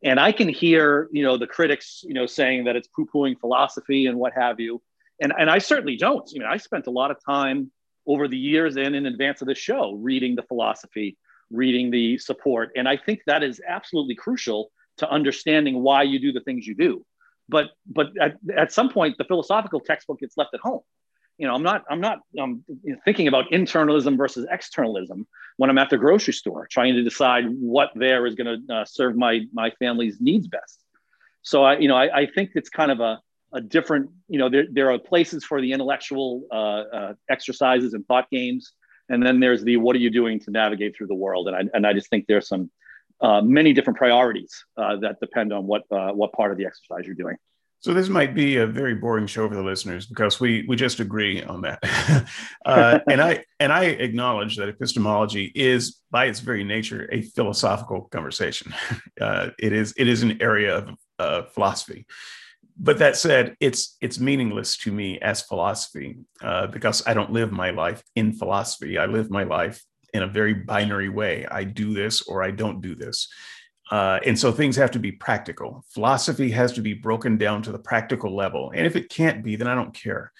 And 0.04 0.20
I 0.20 0.32
can 0.32 0.50
hear, 0.50 1.10
you 1.12 1.24
know, 1.24 1.38
the 1.38 1.48
critics, 1.48 2.04
you 2.06 2.14
know, 2.14 2.25
saying 2.25 2.66
that 2.66 2.75
it's 2.75 2.88
poo 2.88 3.08
pooing 3.12 3.40
philosophy 3.40 4.06
and 4.08 4.18
what 4.18 4.34
have 4.34 4.60
you. 4.60 4.82
And, 5.22 5.34
and 5.38 5.50
I 5.50 5.60
certainly 5.60 5.96
don't. 5.98 6.30
I 6.36 6.40
mean, 6.40 6.48
I 6.48 6.58
spent 6.58 6.88
a 6.88 6.92
lot 6.92 7.12
of 7.12 7.18
time 7.25 7.72
over 8.06 8.28
the 8.28 8.38
years 8.38 8.78
and 8.78 8.96
in 8.96 9.06
advance 9.06 9.42
of 9.42 9.48
the 9.48 9.56
show 9.56 9.94
reading 9.94 10.36
the 10.36 10.44
philosophy, 10.44 11.18
reading 11.50 11.90
the 11.90 12.18
support. 12.18 12.72
And 12.75 12.88
I 12.88 12.98
think 12.98 13.22
that 13.25 13.44
is 13.44 13.62
absolutely 13.68 14.16
crucial 14.16 14.72
to 14.98 15.10
understanding 15.10 15.82
why 15.82 16.04
you 16.04 16.20
do 16.20 16.32
the 16.32 16.42
things 16.42 16.68
you 16.68 16.75
do. 16.75 17.06
But 17.48 17.72
but 17.86 18.08
at, 18.20 18.38
at 18.56 18.72
some 18.72 18.90
point, 18.90 19.18
the 19.18 19.24
philosophical 19.24 19.80
textbook 19.80 20.20
gets 20.20 20.38
left 20.38 20.54
at 20.54 20.60
home. 20.62 20.82
You 21.38 21.48
know, 21.48 21.54
I'm 21.54 21.63
not 21.63 21.84
I'm 21.89 22.01
not 22.01 22.20
um, 22.39 22.63
thinking 23.04 23.27
about 23.27 23.46
internalism 23.51 24.18
versus 24.18 24.48
externalism 24.50 25.27
when 25.58 25.70
I'm 25.70 25.77
at 25.77 25.89
the 25.89 25.98
grocery 25.98 26.34
store 26.34 26.68
trying 26.72 26.94
to 26.96 27.04
decide 27.04 27.46
what 27.48 27.89
there 27.96 28.25
is 28.25 28.36
going 28.36 28.68
to 28.68 28.74
uh, 28.74 28.86
serve 28.86 29.15
my 29.15 29.42
my 29.54 29.72
family's 29.80 30.18
needs 30.20 30.48
best. 30.48 30.84
So 31.42 31.63
I 31.63 31.77
you 31.77 31.88
know 31.88 31.96
I, 31.96 32.22
I 32.22 32.25
think 32.27 32.51
it's 32.56 32.70
kind 32.70 32.92
of 32.92 33.00
a 33.00 33.20
a 33.54 33.62
different 33.62 34.10
you 34.27 34.39
know 34.39 34.50
there, 34.50 34.65
there 34.72 34.92
are 34.92 35.00
places 35.00 35.44
for 35.44 35.62
the 35.62 35.72
intellectual 35.72 36.44
uh, 36.51 36.56
uh, 36.56 37.13
exercises 37.30 37.94
and 37.94 38.06
thought 38.08 38.30
games 38.30 38.74
and 39.10 39.25
then 39.25 39.39
there's 39.39 39.63
the 39.63 39.77
what 39.77 39.96
are 39.96 40.00
you 40.00 40.10
doing 40.10 40.39
to 40.42 40.51
navigate 40.51 40.96
through 40.98 41.08
the 41.08 41.15
world 41.15 41.48
and 41.48 41.56
I, 41.56 41.62
and 41.74 41.88
I 41.88 41.94
just 41.94 42.10
think 42.10 42.25
there's 42.27 42.48
some 42.48 42.70
uh, 43.22 43.42
many 43.42 43.74
different 43.74 43.98
priorities 43.98 44.65
uh, 44.77 44.98
that 44.98 45.20
depend 45.20 45.54
on 45.54 45.65
what 45.65 45.84
uh, 45.92 46.12
what 46.12 46.34
part 46.34 46.51
of 46.51 46.58
the 46.58 46.65
exercise 46.65 47.06
you're 47.06 47.15
doing. 47.15 47.38
So 47.86 47.94
this 47.94 48.10
might 48.10 48.34
be 48.34 48.58
a 48.58 48.65
very 48.65 48.96
boring 48.96 49.27
show 49.27 49.48
for 49.48 49.54
the 49.54 49.62
listeners 49.62 50.08
because 50.08 50.39
we 50.39 50.65
we 50.68 50.75
just 50.75 51.00
agree 51.00 51.44
on 51.44 51.62
that, 51.62 51.77
uh, 52.65 52.98
and 53.08 53.22
I 53.22 53.46
and 53.60 53.72
I 53.72 53.84
acknowledge 53.84 54.56
that 54.56 54.70
epistemology 54.70 55.51
is 55.54 55.98
by 56.10 56.25
its 56.25 56.39
very 56.39 56.63
nature 56.63 57.08
a 57.12 57.22
philosophical 57.22 58.10
conversation. 58.12 58.74
Uh, 59.22 59.50
it 59.60 59.72
is 59.72 59.94
it 59.98 60.08
is 60.08 60.24
an 60.24 60.42
area 60.42 60.77
of 60.77 60.89
uh, 61.20 61.44
philosophy, 61.44 62.08
but 62.75 62.98
that 62.98 63.15
said, 63.15 63.56
it's 63.60 63.98
it's 64.01 64.20
meaningless 64.20 64.77
to 64.77 64.92
me 64.92 65.20
as 65.20 65.44
philosophy 65.44 66.18
because 66.72 67.06
I 67.06 67.13
don't 67.13 67.32
live 67.32 67.51
my 67.51 67.70
life 67.70 68.01
in 68.15 68.34
philosophy. 68.34 68.98
I 68.98 69.06
live 69.06 69.30
my 69.30 69.44
life 69.44 69.84
in 70.12 70.24
a 70.24 70.27
very 70.27 70.56
binary 70.56 71.10
way. 71.10 71.46
I 71.46 71.65
do 71.65 71.94
this 71.94 72.24
or 72.24 72.42
I 72.42 72.50
don't 72.50 72.82
do 72.82 72.96
this. 72.96 73.27
Uh, 73.92 74.20
and 74.25 74.38
so 74.38 74.51
things 74.51 74.75
have 74.75 74.92
to 74.92 75.00
be 75.00 75.12
practical. 75.12 75.86
Philosophy 75.89 76.50
has 76.51 76.74
to 76.74 76.82
be 76.82 76.94
broken 76.94 77.38
down 77.38 77.62
to 77.62 77.72
the 77.72 77.80
practical 77.80 78.36
level. 78.36 78.72
And 78.74 78.86
if 78.86 78.96
it 78.96 79.10
can't 79.10 79.44
be, 79.44 79.56
then 79.56 79.68
I 79.68 79.75
don't 79.75 79.94
care. 79.94 80.32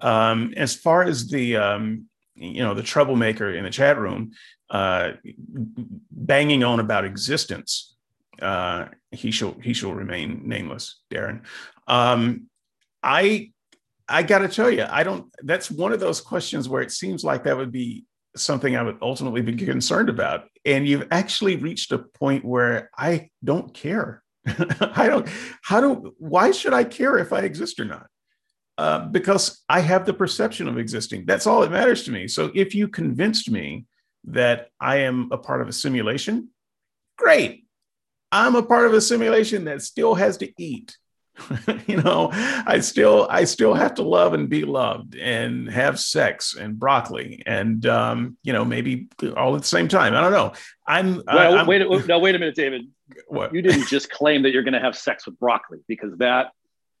Um, 0.00 0.52
as 0.56 0.74
far 0.74 1.02
as 1.02 1.28
the 1.28 1.56
um, 1.56 2.06
you 2.34 2.62
know 2.62 2.74
the 2.74 2.82
troublemaker 2.82 3.52
in 3.52 3.64
the 3.64 3.70
chat 3.70 3.98
room 3.98 4.32
uh, 4.70 5.12
banging 6.10 6.62
on 6.62 6.80
about 6.80 7.04
existence, 7.04 7.96
uh, 8.40 8.86
he 9.10 9.30
shall 9.30 9.54
he 9.62 9.72
shall 9.72 9.92
remain 9.92 10.42
nameless, 10.44 11.00
Darren. 11.10 11.42
Um, 11.86 12.48
I 13.02 13.52
I 14.08 14.22
got 14.22 14.38
to 14.38 14.48
tell 14.48 14.70
you, 14.70 14.86
I 14.88 15.02
don't. 15.02 15.26
That's 15.42 15.70
one 15.70 15.92
of 15.92 16.00
those 16.00 16.20
questions 16.20 16.68
where 16.68 16.82
it 16.82 16.92
seems 16.92 17.24
like 17.24 17.44
that 17.44 17.56
would 17.56 17.72
be 17.72 18.04
something 18.40 18.76
I 18.76 18.82
would 18.82 18.98
ultimately 19.02 19.42
be 19.42 19.54
concerned 19.56 20.08
about. 20.08 20.48
And 20.64 20.86
you've 20.86 21.08
actually 21.10 21.56
reached 21.56 21.92
a 21.92 21.98
point 21.98 22.44
where 22.44 22.90
I 22.96 23.30
don't 23.42 23.72
care. 23.72 24.22
I 24.46 25.08
don't, 25.08 25.28
how 25.62 25.80
do, 25.80 26.14
why 26.18 26.50
should 26.50 26.72
I 26.72 26.84
care 26.84 27.18
if 27.18 27.32
I 27.32 27.40
exist 27.40 27.80
or 27.80 27.84
not? 27.84 28.06
Uh, 28.76 29.06
because 29.06 29.64
I 29.68 29.80
have 29.80 30.06
the 30.06 30.14
perception 30.14 30.68
of 30.68 30.78
existing. 30.78 31.26
That's 31.26 31.46
all 31.46 31.62
that 31.62 31.72
matters 31.72 32.04
to 32.04 32.12
me. 32.12 32.28
So 32.28 32.52
if 32.54 32.74
you 32.74 32.86
convinced 32.86 33.50
me 33.50 33.86
that 34.24 34.68
I 34.80 34.98
am 34.98 35.30
a 35.32 35.38
part 35.38 35.62
of 35.62 35.68
a 35.68 35.72
simulation, 35.72 36.50
great. 37.16 37.64
I'm 38.30 38.54
a 38.54 38.62
part 38.62 38.86
of 38.86 38.94
a 38.94 39.00
simulation 39.00 39.64
that 39.64 39.82
still 39.82 40.14
has 40.14 40.36
to 40.38 40.52
eat. 40.58 40.96
you 41.86 41.96
know 41.96 42.30
i 42.66 42.80
still 42.80 43.26
i 43.30 43.44
still 43.44 43.74
have 43.74 43.94
to 43.94 44.02
love 44.02 44.34
and 44.34 44.48
be 44.48 44.64
loved 44.64 45.14
and 45.16 45.70
have 45.70 45.98
sex 45.98 46.54
and 46.54 46.78
broccoli 46.78 47.42
and 47.46 47.86
um 47.86 48.36
you 48.42 48.52
know 48.52 48.64
maybe 48.64 49.08
all 49.36 49.54
at 49.54 49.62
the 49.62 49.66
same 49.66 49.88
time. 49.88 50.14
I 50.14 50.20
don't 50.20 50.32
know. 50.32 50.52
I'm 50.86 51.22
well, 51.26 51.58
I'm, 51.58 51.66
wait 51.66 51.82
no 52.06 52.18
wait 52.18 52.34
a 52.34 52.38
minute 52.38 52.54
david. 52.54 52.82
What? 53.26 53.54
you 53.54 53.62
didn't 53.62 53.88
just 53.88 54.10
claim 54.10 54.42
that 54.42 54.50
you're 54.50 54.62
going 54.62 54.74
to 54.74 54.80
have 54.80 54.94
sex 54.94 55.24
with 55.24 55.38
broccoli 55.40 55.78
because 55.88 56.12
that 56.18 56.52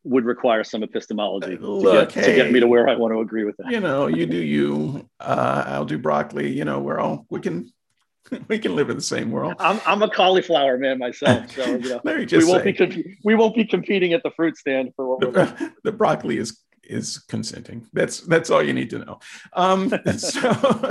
would 0.04 0.24
require 0.24 0.64
some 0.64 0.82
epistemology 0.82 1.58
Look, 1.58 2.08
to, 2.08 2.14
get, 2.14 2.24
hey, 2.24 2.30
to 2.30 2.36
get 2.44 2.50
me 2.50 2.60
to 2.60 2.66
where 2.66 2.88
i 2.88 2.96
want 2.96 3.12
to 3.12 3.20
agree 3.20 3.44
with 3.44 3.56
that. 3.58 3.70
You 3.70 3.80
know 3.80 4.06
you 4.06 4.24
do 4.24 4.38
you. 4.38 5.08
Uh 5.20 5.64
i'll 5.66 5.84
do 5.84 5.98
broccoli 5.98 6.50
you 6.50 6.64
know 6.64 6.80
we're 6.80 6.98
all 6.98 7.26
we 7.28 7.40
can 7.40 7.70
we 8.48 8.58
can 8.58 8.74
live 8.76 8.90
in 8.90 8.96
the 8.96 9.02
same 9.02 9.30
world. 9.30 9.54
I'm, 9.58 9.80
I'm 9.86 10.02
a 10.02 10.10
cauliflower 10.10 10.78
man 10.78 10.98
myself, 10.98 11.50
so 11.52 11.64
you 11.64 11.88
know, 11.88 12.00
we 12.04 12.44
won't 12.44 12.64
be 12.64 13.16
we 13.24 13.34
won't 13.34 13.54
be 13.54 13.64
competing 13.64 14.12
at 14.12 14.22
the 14.22 14.30
fruit 14.30 14.56
stand 14.56 14.92
for 14.96 15.16
what 15.16 15.20
the, 15.20 15.72
the 15.84 15.92
broccoli 15.92 16.38
is 16.38 16.62
is 16.84 17.18
consenting. 17.28 17.86
That's 17.92 18.20
that's 18.20 18.50
all 18.50 18.62
you 18.62 18.72
need 18.72 18.90
to 18.90 18.98
know. 18.98 19.20
Um, 19.52 19.90
so 20.16 20.90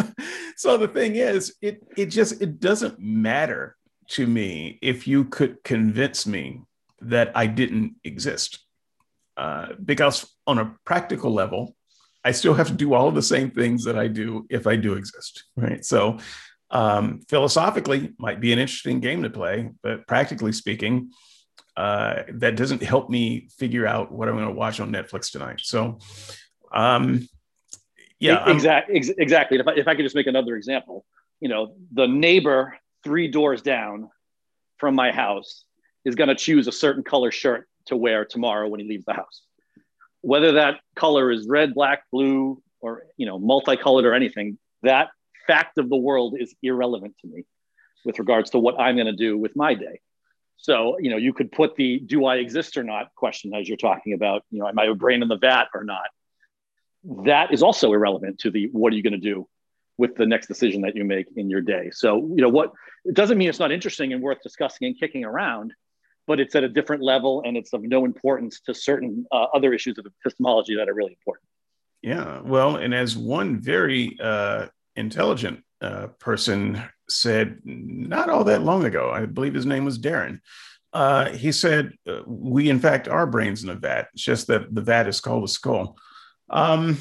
so 0.55 0.77
the 0.77 0.87
thing 0.87 1.15
is, 1.15 1.55
it 1.61 1.83
it 1.95 2.07
just 2.07 2.41
it 2.41 2.59
doesn't 2.59 2.99
matter 2.99 3.75
to 4.09 4.25
me 4.25 4.79
if 4.81 5.07
you 5.07 5.25
could 5.25 5.63
convince 5.63 6.25
me 6.25 6.61
that 7.01 7.31
I 7.35 7.47
didn't 7.47 7.95
exist, 8.03 8.59
uh, 9.35 9.67
because 9.83 10.33
on 10.45 10.59
a 10.59 10.75
practical 10.85 11.33
level, 11.33 11.75
I 12.23 12.31
still 12.31 12.53
have 12.55 12.67
to 12.67 12.73
do 12.73 12.93
all 12.93 13.11
the 13.11 13.21
same 13.21 13.51
things 13.51 13.83
that 13.85 13.97
I 13.97 14.07
do 14.07 14.45
if 14.49 14.67
I 14.67 14.75
do 14.75 14.93
exist, 14.93 15.45
right? 15.55 15.83
So 15.85 16.19
um, 16.69 17.21
philosophically 17.29 18.13
might 18.17 18.39
be 18.39 18.51
an 18.53 18.59
interesting 18.59 18.99
game 18.99 19.23
to 19.23 19.29
play, 19.29 19.69
but 19.81 20.07
practically 20.07 20.51
speaking, 20.51 21.11
uh, 21.75 22.23
that 22.29 22.55
doesn't 22.55 22.81
help 22.81 23.09
me 23.09 23.47
figure 23.57 23.85
out 23.85 24.11
what 24.11 24.27
I'm 24.27 24.35
going 24.35 24.47
to 24.47 24.53
watch 24.53 24.79
on 24.79 24.91
Netflix 24.91 25.31
tonight. 25.31 25.59
So, 25.61 25.99
um, 26.73 27.27
yeah, 28.19 28.49
exactly. 28.49 28.95
Ex- 28.95 29.09
exactly. 29.09 29.59
If 29.59 29.67
I, 29.67 29.73
if 29.73 29.87
I 29.87 29.95
could 29.95 30.03
just 30.03 30.15
make 30.15 30.27
another 30.27 30.55
example, 30.55 31.05
you 31.39 31.49
know, 31.49 31.75
the 31.93 32.07
neighbor 32.07 32.75
three 33.03 33.27
doors 33.27 33.61
down 33.61 34.09
from 34.77 34.95
my 34.95 35.11
house 35.11 35.65
is 36.03 36.15
going 36.15 36.29
to 36.29 36.35
choose 36.35 36.67
a 36.67 36.71
certain 36.71 37.03
color 37.03 37.31
shirt 37.31 37.67
to 37.85 37.95
wear 37.95 38.25
tomorrow 38.25 38.67
when 38.67 38.79
he 38.79 38.87
leaves 38.87 39.05
the 39.05 39.13
house. 39.13 39.43
Whether 40.21 40.53
that 40.53 40.79
color 40.95 41.31
is 41.31 41.47
red, 41.47 41.73
black, 41.75 42.03
blue, 42.11 42.61
or 42.81 43.03
you 43.17 43.25
know, 43.25 43.37
multicolored 43.37 44.05
or 44.05 44.13
anything, 44.13 44.57
that 44.81 45.09
fact 45.47 45.77
of 45.77 45.89
the 45.89 45.95
world 45.95 46.35
is 46.39 46.53
irrelevant 46.61 47.15
to 47.21 47.27
me 47.27 47.45
with 48.05 48.19
regards 48.19 48.51
to 48.51 48.59
what 48.59 48.79
I'm 48.79 48.95
going 48.95 49.07
to 49.07 49.15
do 49.15 49.37
with 49.37 49.55
my 49.55 49.73
day. 49.73 50.01
So, 50.57 50.97
you 50.99 51.09
know, 51.09 51.17
you 51.17 51.33
could 51.33 51.51
put 51.51 51.75
the 51.75 51.99
do 51.99 52.25
I 52.25 52.37
exist 52.37 52.77
or 52.77 52.83
not 52.83 53.13
question 53.15 53.53
as 53.53 53.67
you're 53.67 53.77
talking 53.77 54.13
about, 54.13 54.43
you 54.49 54.59
know, 54.59 54.67
am 54.67 54.79
I 54.79 54.85
a 54.85 54.93
brain 54.93 55.21
in 55.21 55.27
the 55.27 55.37
vat 55.37 55.67
or 55.73 55.83
not? 55.83 56.07
that 57.25 57.53
is 57.53 57.63
also 57.63 57.93
irrelevant 57.93 58.39
to 58.39 58.51
the 58.51 58.69
what 58.71 58.91
are 58.91 58.95
you 58.95 59.03
going 59.03 59.13
to 59.13 59.19
do 59.19 59.47
with 59.97 60.15
the 60.15 60.25
next 60.25 60.47
decision 60.47 60.81
that 60.81 60.95
you 60.95 61.03
make 61.03 61.25
in 61.35 61.49
your 61.49 61.61
day. 61.61 61.89
So, 61.91 62.17
you 62.17 62.41
know, 62.41 62.49
what 62.49 62.73
it 63.05 63.15
doesn't 63.15 63.37
mean 63.37 63.49
it's 63.49 63.59
not 63.59 63.71
interesting 63.71 64.13
and 64.13 64.21
worth 64.21 64.41
discussing 64.43 64.87
and 64.87 64.99
kicking 64.99 65.25
around, 65.25 65.73
but 66.27 66.39
it's 66.39 66.53
at 66.55 66.63
a 66.63 66.69
different 66.69 67.01
level 67.01 67.41
and 67.45 67.57
it's 67.57 67.73
of 67.73 67.81
no 67.81 68.05
importance 68.05 68.59
to 68.61 68.73
certain 68.73 69.25
uh, 69.31 69.47
other 69.53 69.73
issues 69.73 69.97
of 69.97 70.05
epistemology 70.05 70.75
that 70.75 70.87
are 70.89 70.93
really 70.93 71.13
important. 71.13 71.47
Yeah. 72.01 72.41
Well, 72.41 72.75
and 72.75 72.93
as 72.93 73.17
one 73.17 73.59
very 73.59 74.17
uh, 74.21 74.67
intelligent 74.97 75.63
uh, 75.81 76.07
person 76.19 76.81
said 77.07 77.59
not 77.63 78.29
all 78.29 78.43
that 78.45 78.63
long 78.63 78.83
ago, 78.83 79.11
I 79.11 79.25
believe 79.25 79.53
his 79.53 79.65
name 79.65 79.85
was 79.85 79.99
Darren. 79.99 80.41
Uh, 80.91 81.29
he 81.29 81.51
said, 81.51 81.93
uh, 82.07 82.21
We, 82.25 82.69
in 82.69 82.79
fact, 82.79 83.07
are 83.07 83.27
brains 83.27 83.63
in 83.63 83.69
a 83.69 83.75
vat. 83.75 84.07
It's 84.13 84.23
just 84.23 84.47
that 84.47 84.73
the 84.73 84.81
vat 84.81 85.07
is 85.07 85.21
called 85.21 85.43
a 85.43 85.47
skull. 85.47 85.97
Um, 86.49 86.97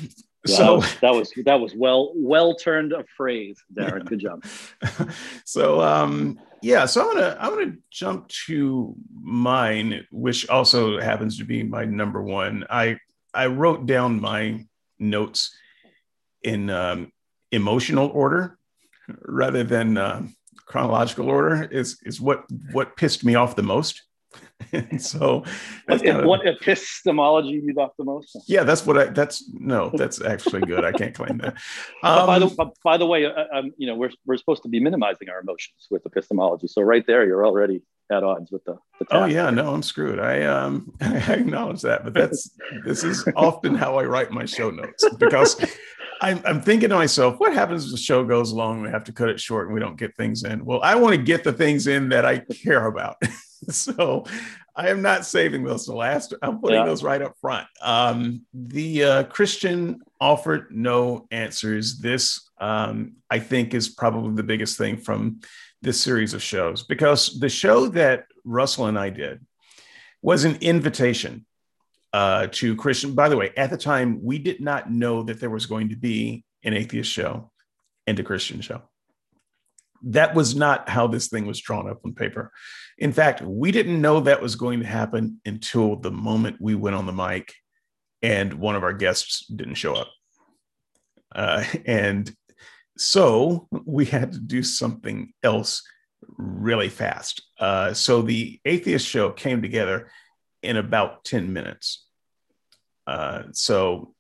yeah, 0.47 0.57
so 0.57 0.81
that 1.01 1.15
was 1.15 1.33
that 1.45 1.61
was 1.61 1.75
well 1.75 2.13
well 2.15 2.55
turned 2.55 2.93
a 2.93 3.05
phrase, 3.17 3.61
Darren. 3.75 3.99
Yeah. 3.99 4.05
Good 4.05 4.21
job. 4.21 4.45
so 5.45 5.81
um, 5.81 6.39
yeah, 6.63 6.87
so 6.87 7.03
I'm 7.03 7.15
gonna 7.15 7.37
I'm 7.41 7.55
gonna 7.55 7.77
jump 7.91 8.29
to 8.47 8.95
mine, 9.13 10.07
which 10.11 10.49
also 10.49 11.01
happens 11.01 11.39
to 11.39 11.45
be 11.45 11.63
my 11.63 11.85
number 11.85 12.23
one. 12.23 12.65
I 12.71 12.99
I 13.35 13.47
wrote 13.47 13.87
down 13.87 14.21
my 14.21 14.65
notes 14.99 15.57
in 16.43 16.71
um, 16.71 17.13
emotional 17.53 18.09
order 18.09 18.59
rather 19.25 19.65
than 19.65 19.97
uh, 19.97 20.27
chronological 20.67 21.29
order. 21.29 21.65
Is 21.71 21.99
is 22.05 22.21
what 22.21 22.45
what 22.73 22.97
pissed 22.97 23.25
me 23.25 23.35
off 23.35 23.57
the 23.57 23.63
most. 23.63 24.03
and 24.73 25.01
so 25.15 25.45
what, 25.87 26.05
kind 26.05 26.19
of, 26.19 26.25
what 26.27 26.47
epistemology 26.47 27.63
you 27.65 27.75
off 27.79 27.93
the 27.97 28.05
most 28.05 28.37
yeah 28.47 28.65
that's 28.65 28.85
what 28.85 28.99
i 28.99 29.05
that's 29.05 29.49
no 29.55 29.91
that's 29.95 30.21
actually 30.21 30.61
good 30.63 30.85
i 30.85 30.93
can't 30.93 31.15
claim 31.15 31.39
that 31.39 31.55
um, 32.03 32.27
by 32.27 32.39
the 32.39 32.71
by 32.85 32.97
the 32.97 33.07
way 33.07 33.25
uh, 33.25 33.45
um, 33.55 33.73
you 33.79 33.87
know 33.87 33.95
we're, 33.95 34.11
we're 34.27 34.37
supposed 34.37 34.63
to 34.63 34.69
be 34.69 34.79
minimizing 34.79 35.31
our 35.31 35.41
emotions 35.41 35.87
with 35.91 36.05
epistemology 36.05 36.67
so 36.67 36.83
right 36.83 37.07
there 37.07 37.25
you're 37.25 37.47
already 37.47 37.83
at 38.11 38.23
odds 38.23 38.51
with 38.51 38.65
the, 38.65 38.77
the 39.01 39.07
oh 39.11 39.25
yeah 39.25 39.51
no 39.51 39.75
i'm 39.75 39.83
screwed 39.83 40.21
i 40.21 40.43
um 40.43 40.93
i 41.01 41.35
acknowledge 41.35 41.83
that 41.83 42.05
but 42.05 42.15
that's 42.15 42.51
this 42.85 43.03
is 43.03 43.27
often 43.37 43.75
how 43.75 43.99
i 43.99 44.05
write 44.05 44.31
my 44.31 44.45
show 44.45 44.71
notes 44.71 45.05
because 45.19 45.57
I'm, 46.21 46.41
I'm 46.47 46.63
thinking 46.63 46.89
to 46.89 46.95
myself, 46.95 47.39
what 47.39 47.53
happens 47.53 47.85
if 47.85 47.91
the 47.91 47.99
show 47.99 48.25
goes 48.25 48.53
long 48.53 48.77
and 48.77 48.83
we 48.85 48.91
have 48.91 49.05
to 49.05 49.13
cut 49.13 49.29
it 49.29 49.41
short 49.41 49.67
and 49.67 49.75
we 49.75 49.81
don't 49.81 49.99
get 49.99 50.17
things 50.17 50.45
in? 50.45 50.65
Well, 50.65 50.81
I 50.83 50.95
want 50.95 51.15
to 51.15 51.23
get 51.23 51.45
the 51.45 51.53
things 51.53 51.87
in 51.87 52.09
that 52.09 52.25
I 52.25 52.39
care 52.39 52.87
about. 52.87 53.17
so 53.69 54.25
I 54.75 54.89
am 54.91 55.03
not 55.03 55.25
saving 55.25 55.65
those 55.65 55.87
to 55.87 55.93
last. 55.93 56.35
I'm 56.43 56.61
putting 56.61 56.81
yeah. 56.81 56.87
those 56.87 57.03
right 57.03 57.21
up 57.21 57.35
front. 57.41 57.67
Um, 57.83 58.43
the 58.53 59.05
uh, 59.05 59.23
Christian 59.25 60.01
offered 60.21 60.67
no 60.71 61.27
answers. 61.31 61.99
This, 61.99 62.51
um, 62.61 63.17
I 63.31 63.39
think, 63.39 63.75
is 63.75 63.89
probably 63.89 64.35
the 64.35 64.43
biggest 64.43 64.79
thing 64.79 64.99
from 64.99 65.41
this 65.83 66.01
series 66.01 66.35
of 66.35 66.43
shows 66.43 66.83
because 66.83 67.39
the 67.39 67.49
show 67.49 67.89
that 67.89 68.25
Russell 68.45 68.87
and 68.87 68.99
I 68.99 69.11
did 69.11 69.45
was 70.23 70.45
an 70.45 70.57
invitation 70.61 71.47
uh, 72.13 72.49
to 72.53 72.77
Christian. 72.77 73.15
By 73.15 73.29
the 73.29 73.37
way, 73.37 73.53
at 73.57 73.71
the 73.71 73.77
time, 73.77 74.23
we 74.23 74.39
did 74.39 74.61
not 74.61 74.91
know 74.91 75.23
that 75.25 75.41
there 75.41 75.51
was 75.51 75.67
going 75.67 75.91
to 75.91 75.97
be 75.97 76.45
an 76.65 76.73
atheist 76.73 77.11
show 77.11 77.51
and 78.07 78.19
a 78.19 78.25
Christian 78.25 78.61
show. 78.61 78.83
That 80.03 80.35
was 80.35 80.55
not 80.55 80.89
how 80.89 81.07
this 81.07 81.29
thing 81.29 81.47
was 81.47 81.61
drawn 81.61 81.89
up 81.89 82.01
on 82.05 82.15
paper. 82.15 82.53
In 82.99 83.13
fact, 83.13 83.43
we 83.43 83.73
didn't 83.73 84.01
know 84.01 84.21
that 84.21 84.43
was 84.43 84.57
going 84.57 84.81
to 84.81 84.87
happen 84.87 85.41
until 85.45 85.97
the 85.97 86.11
moment 86.11 86.57
we 86.61 86.75
went 86.75 86.97
on 86.97 87.07
the 87.07 87.13
mic 87.13 87.55
and 88.23 88.55
one 88.55 88.77
of 88.77 88.83
our 88.83 88.93
guests 88.93 89.47
didn't 89.47 89.75
show 89.75 89.95
up. 89.95 90.09
Uh, 91.35 91.65
and 91.87 92.35
so 92.97 93.69
we 93.85 94.07
had 94.07 94.33
to 94.33 94.39
do 94.39 94.63
something 94.63 95.33
else 95.43 95.83
really 96.37 96.89
fast. 96.89 97.43
Uh, 97.59 97.93
so 97.93 98.23
the 98.23 98.61
atheist 98.65 99.07
show 99.07 99.31
came 99.31 99.63
together 99.63 100.11
in 100.63 100.77
about 100.77 101.25
10 101.25 101.53
minutes. 101.53 102.07
Uh, 103.07 103.45
so 103.53 104.15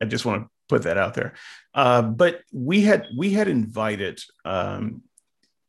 I 0.00 0.06
just 0.06 0.24
want 0.24 0.44
to 0.44 0.48
put 0.68 0.82
that 0.82 0.98
out 0.98 1.14
there. 1.14 1.34
Uh, 1.74 2.02
but 2.02 2.42
we 2.52 2.82
had 2.82 3.06
we 3.16 3.30
had 3.30 3.48
invited 3.48 4.20
um, 4.44 5.02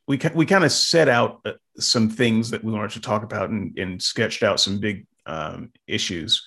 we 0.08 0.19
we 0.34 0.45
kind 0.45 0.63
of 0.63 0.71
set 0.71 1.08
out 1.08 1.41
uh, 1.45 1.54
some 1.78 2.10
things 2.10 2.49
that 2.49 2.63
we 2.63 2.71
wanted 2.71 2.91
to 2.91 3.02
talk 3.02 3.23
about 3.23 3.49
and, 3.49 3.78
and 3.78 4.02
sketched 4.02 4.41
out 4.43 4.60
some 4.60 4.80
big 4.80 5.06
um, 5.25 5.71
issues 5.88 6.45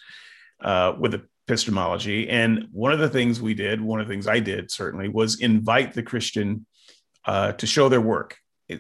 uh, 0.61 0.95
with 0.99 1.23
epistemology. 1.47 2.29
And 2.29 2.69
one 2.73 2.93
of 2.93 2.99
the 2.99 3.09
things 3.09 3.41
we 3.41 3.55
did, 3.55 3.81
one 3.81 4.01
of 4.01 4.07
the 4.07 4.13
things 4.13 4.27
I 4.27 4.41
did 4.41 4.71
certainly, 4.71 5.09
was 5.09 5.41
invite 5.41 5.93
the 5.93 6.03
Christian 6.03 6.67
uh, 7.25 7.53
to 7.53 7.67
show 7.67 7.89
their 7.89 8.01
work 8.01 8.37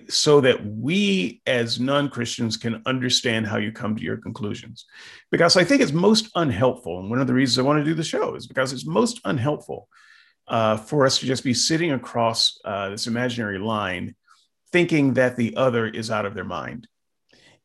so 0.08 0.40
that 0.40 0.64
we 0.64 1.42
as 1.46 1.80
non 1.80 2.08
Christians 2.08 2.56
can 2.56 2.82
understand 2.86 3.46
how 3.46 3.56
you 3.56 3.72
come 3.72 3.96
to 3.96 4.02
your 4.02 4.16
conclusions. 4.16 4.86
Because 5.30 5.56
I 5.56 5.64
think 5.64 5.82
it's 5.82 5.92
most 5.92 6.30
unhelpful. 6.34 7.00
And 7.00 7.10
one 7.10 7.20
of 7.20 7.26
the 7.26 7.34
reasons 7.34 7.58
I 7.58 7.66
want 7.66 7.78
to 7.78 7.84
do 7.84 7.94
the 7.94 8.04
show 8.04 8.34
is 8.34 8.46
because 8.46 8.72
it's 8.72 8.86
most 8.86 9.20
unhelpful 9.24 9.88
uh, 10.48 10.76
for 10.76 11.06
us 11.06 11.18
to 11.18 11.26
just 11.26 11.44
be 11.44 11.54
sitting 11.54 11.92
across 11.92 12.58
uh, 12.64 12.90
this 12.90 13.06
imaginary 13.06 13.58
line 13.58 14.14
thinking 14.72 15.14
that 15.14 15.36
the 15.36 15.56
other 15.56 15.86
is 15.86 16.10
out 16.10 16.26
of 16.26 16.34
their 16.34 16.44
mind. 16.44 16.88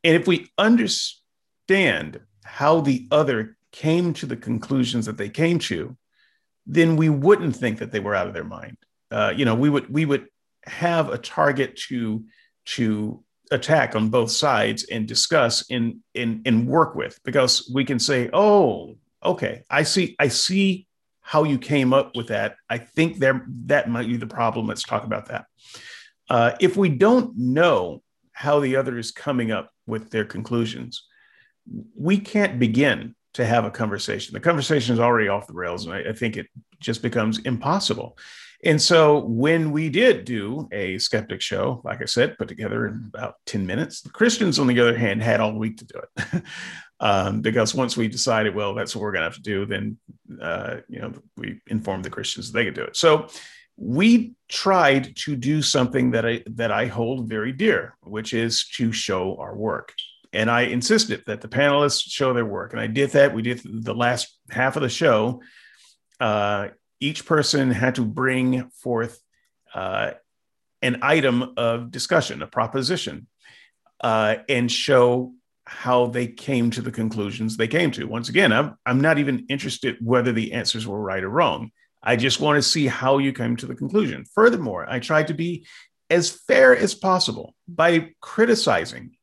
And 0.03 0.15
if 0.15 0.27
we 0.27 0.49
understand 0.57 2.19
how 2.43 2.81
the 2.81 3.07
other 3.11 3.56
came 3.71 4.13
to 4.13 4.25
the 4.25 4.35
conclusions 4.35 5.05
that 5.05 5.17
they 5.17 5.29
came 5.29 5.59
to, 5.59 5.95
then 6.65 6.95
we 6.95 7.09
wouldn't 7.09 7.55
think 7.55 7.79
that 7.79 7.91
they 7.91 7.99
were 7.99 8.15
out 8.15 8.27
of 8.27 8.33
their 8.33 8.43
mind. 8.43 8.77
Uh, 9.11 9.33
you 9.35 9.45
know, 9.45 9.55
we 9.55 9.69
would 9.69 9.89
we 9.89 10.05
would 10.05 10.27
have 10.65 11.09
a 11.09 11.17
target 11.17 11.75
to 11.87 12.25
to 12.65 13.23
attack 13.51 13.95
on 13.95 14.09
both 14.09 14.29
sides 14.29 14.85
and 14.91 15.07
discuss 15.07 15.65
and 15.71 15.99
and 16.13 16.45
and 16.45 16.67
work 16.67 16.95
with 16.95 17.17
because 17.23 17.71
we 17.73 17.85
can 17.85 17.97
say 17.97 18.29
oh 18.33 18.97
okay 19.23 19.63
i 19.69 19.83
see 19.83 20.17
i 20.19 20.27
see 20.27 20.85
how 21.21 21.43
you 21.43 21.57
came 21.57 21.91
up 21.93 22.15
with 22.15 22.27
that. 22.27 22.55
I 22.69 22.77
think 22.77 23.17
there 23.17 23.45
that 23.65 23.89
might 23.89 24.07
be 24.07 24.15
the 24.15 24.27
problem. 24.27 24.65
Let's 24.65 24.83
talk 24.83 25.03
about 25.03 25.25
that. 25.25 25.45
Uh, 26.29 26.53
if 26.61 26.77
we 26.77 26.87
don't 26.87 27.37
know 27.37 28.01
how 28.31 28.61
the 28.61 28.77
other 28.77 28.97
is 28.97 29.11
coming 29.11 29.51
up 29.51 29.69
with 29.85 30.09
their 30.09 30.23
conclusions 30.23 31.03
we 31.95 32.17
can't 32.17 32.59
begin 32.59 33.15
to 33.37 33.45
have 33.45 33.65
a 33.65 33.71
conversation 33.71 34.33
the 34.33 34.39
conversation 34.39 34.93
is 34.93 34.99
already 34.99 35.29
off 35.29 35.47
the 35.47 35.53
rails 35.53 35.85
and 35.85 35.93
I, 35.93 36.09
I 36.09 36.13
think 36.13 36.37
it 36.37 36.47
just 36.79 37.01
becomes 37.01 37.39
impossible 37.39 38.17
and 38.63 38.81
so 38.81 39.19
when 39.19 39.71
we 39.71 39.89
did 39.89 40.25
do 40.25 40.67
a 40.71 40.97
skeptic 40.97 41.41
show, 41.41 41.81
like 41.83 42.01
I 42.01 42.05
said, 42.05 42.37
put 42.37 42.47
together 42.47 42.87
in 42.87 43.11
about 43.13 43.35
10 43.45 43.65
minutes, 43.65 44.01
the 44.01 44.09
Christians, 44.09 44.57
on 44.57 44.67
the 44.67 44.79
other 44.79 44.97
hand, 44.97 45.21
had 45.21 45.39
all 45.39 45.53
week 45.53 45.77
to 45.77 45.85
do 45.85 45.99
it. 45.99 46.43
um, 46.99 47.41
because 47.41 47.75
once 47.75 47.95
we 47.95 48.07
decided, 48.07 48.55
well, 48.55 48.73
that's 48.73 48.95
what 48.95 49.03
we're 49.03 49.11
going 49.11 49.21
to 49.21 49.27
have 49.29 49.35
to 49.35 49.41
do, 49.41 49.65
then, 49.67 49.97
uh, 50.41 50.77
you 50.89 50.99
know, 50.99 51.13
we 51.35 51.61
informed 51.67 52.03
the 52.03 52.09
Christians 52.09 52.51
they 52.51 52.65
could 52.65 52.73
do 52.73 52.83
it. 52.83 52.97
So 52.97 53.27
we 53.75 54.33
tried 54.49 55.15
to 55.17 55.35
do 55.35 55.61
something 55.61 56.09
that 56.11 56.25
I, 56.25 56.43
that 56.47 56.71
I 56.71 56.87
hold 56.87 57.29
very 57.29 57.51
dear, 57.51 57.95
which 58.01 58.33
is 58.33 58.67
to 58.77 58.91
show 58.91 59.37
our 59.37 59.55
work. 59.55 59.93
And 60.33 60.49
I 60.51 60.61
insisted 60.61 61.23
that 61.27 61.41
the 61.41 61.47
panelists 61.47 62.03
show 62.09 62.33
their 62.33 62.45
work. 62.45 62.73
And 62.73 62.81
I 62.81 62.87
did 62.87 63.11
that. 63.11 63.33
We 63.33 63.41
did 63.41 63.61
the 63.63 63.95
last 63.95 64.37
half 64.49 64.75
of 64.75 64.81
the 64.81 64.89
show 64.89 65.41
uh, 66.19 66.69
each 66.99 67.25
person 67.25 67.71
had 67.71 67.95
to 67.95 68.05
bring 68.05 68.69
forth 68.69 69.19
uh, 69.73 70.11
an 70.81 70.99
item 71.01 71.53
of 71.57 71.91
discussion, 71.91 72.41
a 72.41 72.47
proposition, 72.47 73.27
uh, 74.01 74.37
and 74.49 74.71
show 74.71 75.33
how 75.65 76.07
they 76.07 76.27
came 76.27 76.71
to 76.71 76.81
the 76.81 76.91
conclusions 76.91 77.57
they 77.57 77.67
came 77.67 77.91
to. 77.91 78.05
Once 78.05 78.29
again, 78.29 78.53
I'm, 78.53 78.75
I'm 78.85 79.01
not 79.01 79.17
even 79.17 79.45
interested 79.49 79.97
whether 80.01 80.31
the 80.31 80.53
answers 80.53 80.87
were 80.87 81.01
right 81.01 81.23
or 81.23 81.29
wrong. 81.29 81.71
I 82.01 82.15
just 82.15 82.39
want 82.39 82.55
to 82.55 82.61
see 82.61 82.87
how 82.87 83.17
you 83.17 83.33
came 83.33 83.57
to 83.57 83.65
the 83.65 83.75
conclusion. 83.75 84.23
Furthermore, 84.33 84.89
I 84.89 84.99
tried 84.99 85.27
to 85.27 85.33
be 85.33 85.65
as 86.09 86.29
fair 86.29 86.75
as 86.75 86.95
possible 86.95 87.53
by 87.67 88.11
criticizing 88.21 89.16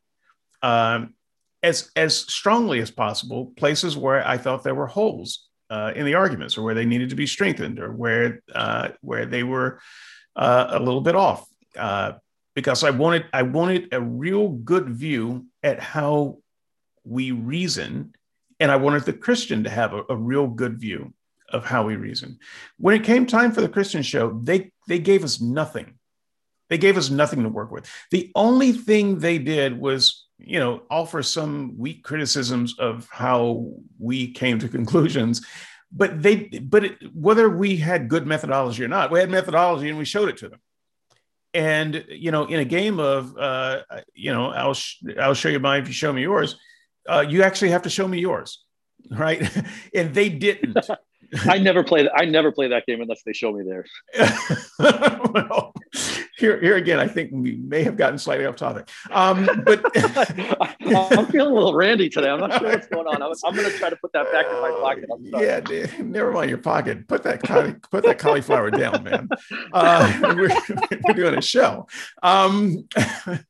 um, 0.65 1.15
as, 1.63 1.91
as 1.95 2.17
strongly 2.17 2.81
as 2.81 2.91
possible 2.91 3.53
places 3.57 3.97
where 3.97 4.27
I 4.27 4.39
thought 4.39 4.65
there 4.65 4.75
were 4.75 4.87
holes 4.87 5.47
uh, 5.69 5.93
in 5.95 6.07
the 6.07 6.15
arguments 6.15 6.57
or 6.57 6.63
where 6.63 6.75
they 6.75 6.87
needed 6.87 7.11
to 7.11 7.17
be 7.17 7.27
strengthened 7.27 7.79
or 7.79 7.93
where 7.93 8.43
uh, 8.55 8.89
where 9.03 9.27
they 9.27 9.43
were 9.43 9.81
uh, 10.37 10.67
a 10.71 10.79
little 10.79 11.01
bit 11.03 11.17
off 11.17 11.47
uh, 11.77 12.13
because 12.55 12.83
I 12.83 12.91
wanted 12.91 13.27
I 13.33 13.43
wanted 13.43 13.89
a 13.93 14.01
real 14.01 14.49
good 14.49 14.89
view 14.89 15.47
at 15.63 15.81
how 15.81 16.39
we 17.05 17.31
reason 17.31 18.15
and 18.59 18.71
I 18.73 18.77
wanted 18.77 19.05
the 19.05 19.13
Christian 19.13 19.65
to 19.65 19.71
have 19.71 19.93
a, 19.93 20.03
a 20.09 20.17
real 20.17 20.47
good 20.47 20.79
view 20.79 21.13
of 21.51 21.65
how 21.67 21.85
we 21.85 21.97
reason. 21.97 22.39
When 22.79 22.95
it 22.95 23.05
came 23.05 23.27
time 23.27 23.53
for 23.53 23.61
the 23.61 23.69
Christian 23.69 24.03
show, 24.03 24.39
they 24.43 24.71
they 24.89 24.99
gave 24.99 25.25
us 25.25 25.41
nothing. 25.41 25.99
They 26.71 26.79
gave 26.79 26.97
us 26.97 27.11
nothing 27.11 27.43
to 27.43 27.49
work 27.51 27.71
with. 27.71 27.91
The 28.11 28.33
only 28.35 28.73
thing 28.73 29.19
they 29.19 29.39
did 29.39 29.79
was 29.79 30.24
you 30.39 30.59
know, 30.59 30.83
offer 30.91 31.23
some 31.23 31.75
weak 31.79 32.03
criticisms 32.03 32.79
of 32.79 33.09
how 33.11 33.73
we 33.99 34.33
came 34.33 34.59
to 34.59 34.69
conclusions. 34.79 35.45
but 35.93 36.23
they 36.23 36.37
but 36.61 36.85
it, 36.85 37.15
whether 37.15 37.49
we 37.49 37.77
had 37.77 38.09
good 38.09 38.27
methodology 38.27 38.85
or 38.85 38.89
not, 38.89 39.11
we 39.11 39.21
had 39.21 39.31
methodology 39.31 39.89
and 39.89 39.99
we 39.99 40.05
showed 40.05 40.29
it 40.29 40.37
to 40.39 40.49
them. 40.49 40.61
And 41.53 42.05
you 42.09 42.33
know, 42.33 42.45
in 42.47 42.59
a 42.59 42.65
game 42.65 42.99
of 42.99 43.37
uh, 43.39 43.83
you 44.13 44.33
know, 44.33 44.51
I'll 44.51 44.75
sh- 44.75 45.03
I'll 45.21 45.35
show 45.35 45.49
you 45.49 45.61
mine 45.61 45.83
if 45.83 45.89
you 45.89 45.95
show 45.95 46.13
me 46.13 46.23
yours. 46.23 46.57
Uh, 47.09 47.25
you 47.29 47.43
actually 47.43 47.71
have 47.71 47.83
to 47.83 47.91
show 47.91 48.09
me 48.09 48.19
yours, 48.19 48.65
right? 49.11 49.43
and 49.95 50.13
they 50.15 50.29
didn't. 50.29 50.79
I 51.43 51.59
never 51.59 51.83
play. 51.83 52.09
I 52.15 52.25
never 52.25 52.53
play 52.53 52.69
that 52.69 52.87
game 52.87 53.01
unless 53.01 53.23
they 53.25 53.33
show 53.33 53.53
me 53.53 53.65
theirs. 53.65 53.91
well, 54.79 55.73
here, 56.37 56.61
here 56.61 56.77
again, 56.77 56.99
I 56.99 57.07
think 57.07 57.31
we 57.33 57.57
may 57.57 57.83
have 57.85 57.97
gotten 57.97 58.19
slightly 58.19 58.47
off 58.47 58.57
topic. 58.57 58.89
Um, 59.11 59.49
but 59.65 59.85
I'm 59.97 61.27
feeling 61.27 61.53
a 61.53 61.55
little 61.55 61.75
randy 61.75 62.09
today. 62.09 62.29
I'm 62.29 62.41
not 62.41 62.59
sure 62.59 62.69
what's 62.69 62.87
going 62.89 63.07
on. 63.07 63.23
I'm, 63.23 63.33
I'm 63.45 63.55
going 63.55 63.71
to 63.71 63.79
try 63.79 63.91
to 63.91 63.97
put 63.97 64.13
that 64.13 64.31
back 64.33 64.47
in 64.47 64.61
my 64.61 64.71
pocket. 64.71 65.71
Yeah, 65.71 66.03
never 66.03 66.33
mind 66.33 66.51
your 66.51 66.59
pocket. 66.59 67.07
Put 67.09 67.23
that 67.23 67.43
put 67.91 68.05
that 68.05 68.19
cauliflower 68.19 68.71
down, 68.71 69.05
man. 69.05 69.29
Uh, 69.73 70.19
we're, 70.37 70.51
we're, 71.05 71.15
doing 71.15 71.39
a 71.39 71.43
show. 71.43 71.87
Um, 72.23 72.89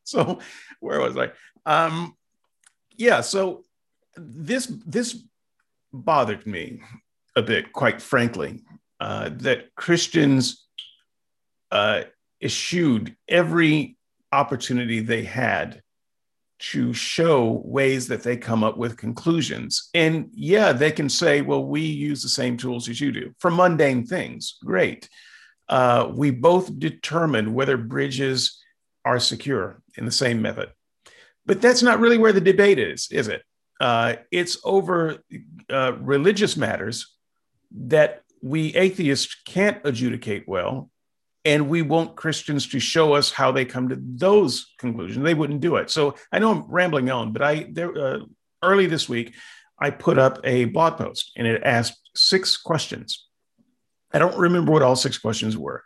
so 0.04 0.38
where 0.80 1.00
was 1.00 1.16
I? 1.16 1.30
Um, 1.66 2.16
yeah, 2.96 3.22
so 3.22 3.64
this 4.16 4.66
this 4.86 5.18
bothered 5.92 6.46
me 6.46 6.80
a 7.36 7.42
bit, 7.42 7.72
quite 7.72 8.00
frankly, 8.00 8.62
uh, 9.00 9.30
that 9.32 9.74
Christians 9.74 10.66
uh, 11.70 12.02
eschewed 12.40 13.16
every 13.28 13.96
opportunity 14.32 15.00
they 15.00 15.24
had 15.24 15.82
to 16.58 16.94
show 16.94 17.62
ways 17.64 18.08
that 18.08 18.22
they 18.22 18.36
come 18.36 18.62
up 18.62 18.76
with 18.76 18.96
conclusions. 18.96 19.90
And 19.92 20.30
yeah, 20.32 20.72
they 20.72 20.92
can 20.92 21.08
say, 21.08 21.40
well, 21.40 21.64
we 21.64 21.80
use 21.80 22.22
the 22.22 22.28
same 22.28 22.56
tools 22.56 22.88
as 22.88 23.00
you 23.00 23.12
do 23.12 23.34
for 23.38 23.50
mundane 23.50 24.06
things. 24.06 24.56
Great. 24.64 25.08
Uh, 25.68 26.10
we 26.14 26.30
both 26.30 26.78
determine 26.78 27.54
whether 27.54 27.76
bridges 27.76 28.62
are 29.04 29.18
secure 29.18 29.82
in 29.96 30.04
the 30.04 30.12
same 30.12 30.40
method. 30.40 30.70
But 31.44 31.60
that's 31.60 31.82
not 31.82 32.00
really 32.00 32.18
where 32.18 32.32
the 32.32 32.40
debate 32.40 32.78
is, 32.78 33.08
is 33.10 33.28
it? 33.28 33.42
Uh, 33.80 34.14
it's 34.30 34.56
over 34.64 35.18
uh, 35.68 35.92
religious 36.00 36.56
matters 36.56 37.13
that 37.72 38.22
we 38.42 38.74
atheists 38.74 39.36
can't 39.46 39.80
adjudicate 39.84 40.44
well 40.46 40.90
and 41.44 41.68
we 41.68 41.82
want 41.82 42.16
Christians 42.16 42.68
to 42.68 42.80
show 42.80 43.14
us 43.14 43.30
how 43.30 43.52
they 43.52 43.64
come 43.64 43.88
to 43.90 43.98
those 44.00 44.72
conclusions. 44.78 45.24
They 45.24 45.34
wouldn't 45.34 45.60
do 45.60 45.76
it. 45.76 45.90
So 45.90 46.14
I 46.32 46.38
know 46.38 46.50
I'm 46.50 46.64
rambling 46.70 47.10
on, 47.10 47.32
but 47.32 47.42
I 47.42 47.66
there 47.70 47.96
uh, 47.96 48.18
early 48.62 48.86
this 48.86 49.08
week 49.08 49.34
I 49.78 49.90
put 49.90 50.18
up 50.18 50.40
a 50.44 50.66
blog 50.66 50.96
post 50.96 51.32
and 51.36 51.46
it 51.46 51.62
asked 51.62 52.10
six 52.14 52.56
questions. 52.56 53.26
I 54.12 54.18
don't 54.18 54.38
remember 54.38 54.72
what 54.72 54.82
all 54.82 54.96
six 54.96 55.18
questions 55.18 55.56
were. 55.56 55.84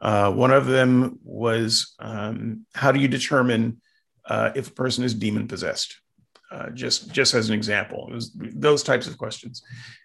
Uh, 0.00 0.32
one 0.32 0.50
of 0.50 0.66
them 0.66 1.18
was 1.24 1.94
um, 1.98 2.66
how 2.74 2.92
do 2.92 3.00
you 3.00 3.08
determine 3.08 3.80
uh, 4.26 4.52
if 4.54 4.68
a 4.68 4.72
person 4.72 5.04
is 5.04 5.14
demon 5.14 5.48
possessed? 5.48 6.00
Uh, 6.50 6.68
just 6.70 7.12
just 7.12 7.32
as 7.34 7.48
an 7.48 7.54
example, 7.54 8.08
it 8.10 8.14
was 8.14 8.32
those 8.34 8.82
types 8.82 9.06
of 9.06 9.16
questions. 9.16 9.62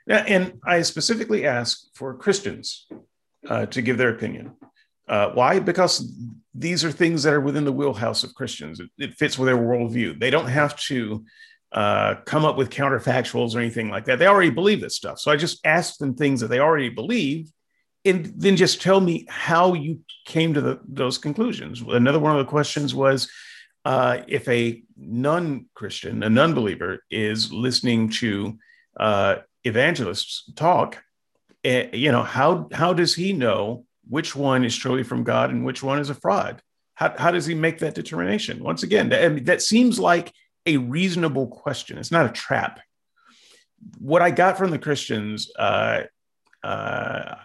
And 0.08 0.60
I 0.64 0.84
specifically 0.84 1.48
ask 1.48 1.88
for 1.96 2.14
Christians 2.14 2.88
uh, 3.50 3.66
to 3.66 3.82
give 3.82 3.98
their 3.98 4.10
opinion. 4.10 4.52
Uh, 5.08 5.32
why? 5.34 5.60
Because 5.60 6.14
these 6.54 6.86
are 6.86 6.92
things 6.92 7.24
that 7.24 7.34
are 7.34 7.42
within 7.42 7.66
the 7.66 7.72
wheelhouse 7.72 8.24
of 8.24 8.36
Christians. 8.36 8.80
It, 8.80 8.90
it 8.98 9.14
fits 9.16 9.38
with 9.38 9.48
their 9.48 9.58
worldview. 9.58 10.20
They 10.20 10.30
don't 10.30 10.48
have 10.48 10.76
to 10.82 11.26
uh, 11.72 12.16
come 12.26 12.46
up 12.46 12.58
with 12.58 12.70
counterfactuals 12.70 13.56
or 13.56 13.60
anything 13.60 13.90
like 13.90 14.06
that. 14.06 14.20
They 14.20 14.28
already 14.28 14.52
believe 14.52 14.82
this 14.82 14.96
stuff. 14.96 15.20
So 15.20 15.32
I 15.32 15.38
just 15.38 15.66
ask 15.66 15.98
them 15.98 16.14
things 16.14 16.42
that 16.42 16.50
they 16.50 16.60
already 16.60 16.90
believe, 16.90 17.52
and 18.06 18.32
then 18.38 18.56
just 18.56 18.82
tell 18.82 19.02
me 19.02 19.26
how 19.28 19.74
you 19.74 20.02
came 20.26 20.54
to 20.54 20.62
the, 20.62 20.80
those 20.88 21.18
conclusions. 21.18 21.82
Another 21.82 22.20
one 22.20 22.32
of 22.32 22.46
the 22.46 22.50
questions 22.50 22.94
was 22.94 23.28
uh, 23.86 24.18
if 24.28 24.48
a 24.50 24.84
non-Christian, 24.98 26.24
a 26.24 26.30
non-believer, 26.30 27.04
is 27.10 27.54
listening 27.54 28.10
to 28.10 28.58
uh, 29.00 29.36
evangelists 29.64 30.52
talk, 30.56 31.04
uh, 31.66 31.84
you 31.94 32.12
know, 32.12 32.24
how 32.24 32.68
how 32.74 32.94
does 32.94 33.16
he 33.16 33.32
know 33.32 33.86
which 34.08 34.36
one 34.36 34.66
is 34.66 34.76
truly 34.76 35.04
from 35.04 35.24
God 35.24 35.52
and 35.52 35.66
which 35.66 35.84
one 35.84 36.00
is 36.00 36.10
a 36.10 36.16
fraud? 36.16 36.62
How, 36.96 37.14
how 37.18 37.32
does 37.32 37.46
he 37.46 37.56
make 37.56 37.80
that 37.80 37.96
determination? 37.96 38.64
Once 38.64 38.84
again, 38.84 39.10
that, 39.10 39.24
I 39.24 39.30
mean, 39.30 39.44
that 39.46 39.62
seems 39.62 40.00
like 40.00 40.32
a 40.66 40.78
reasonable 40.78 41.48
question. 41.48 41.98
It's 41.98 42.12
not 42.12 42.26
a 42.26 42.30
trap. 42.30 42.80
What 44.00 44.22
I 44.22 44.32
got 44.32 44.58
from 44.58 44.72
the 44.72 44.80
Christians, 44.80 45.52
uh, 45.58 46.04
uh, 46.64 47.36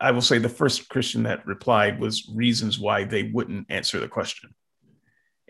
I 0.00 0.10
will 0.12 0.22
say 0.22 0.38
the 0.38 0.48
first 0.48 0.88
Christian 0.88 1.24
that 1.24 1.46
replied 1.46 2.00
was 2.00 2.30
reasons 2.34 2.78
why 2.78 3.04
they 3.04 3.24
wouldn't 3.24 3.66
answer 3.70 3.98
the 3.98 4.08
question. 4.08 4.54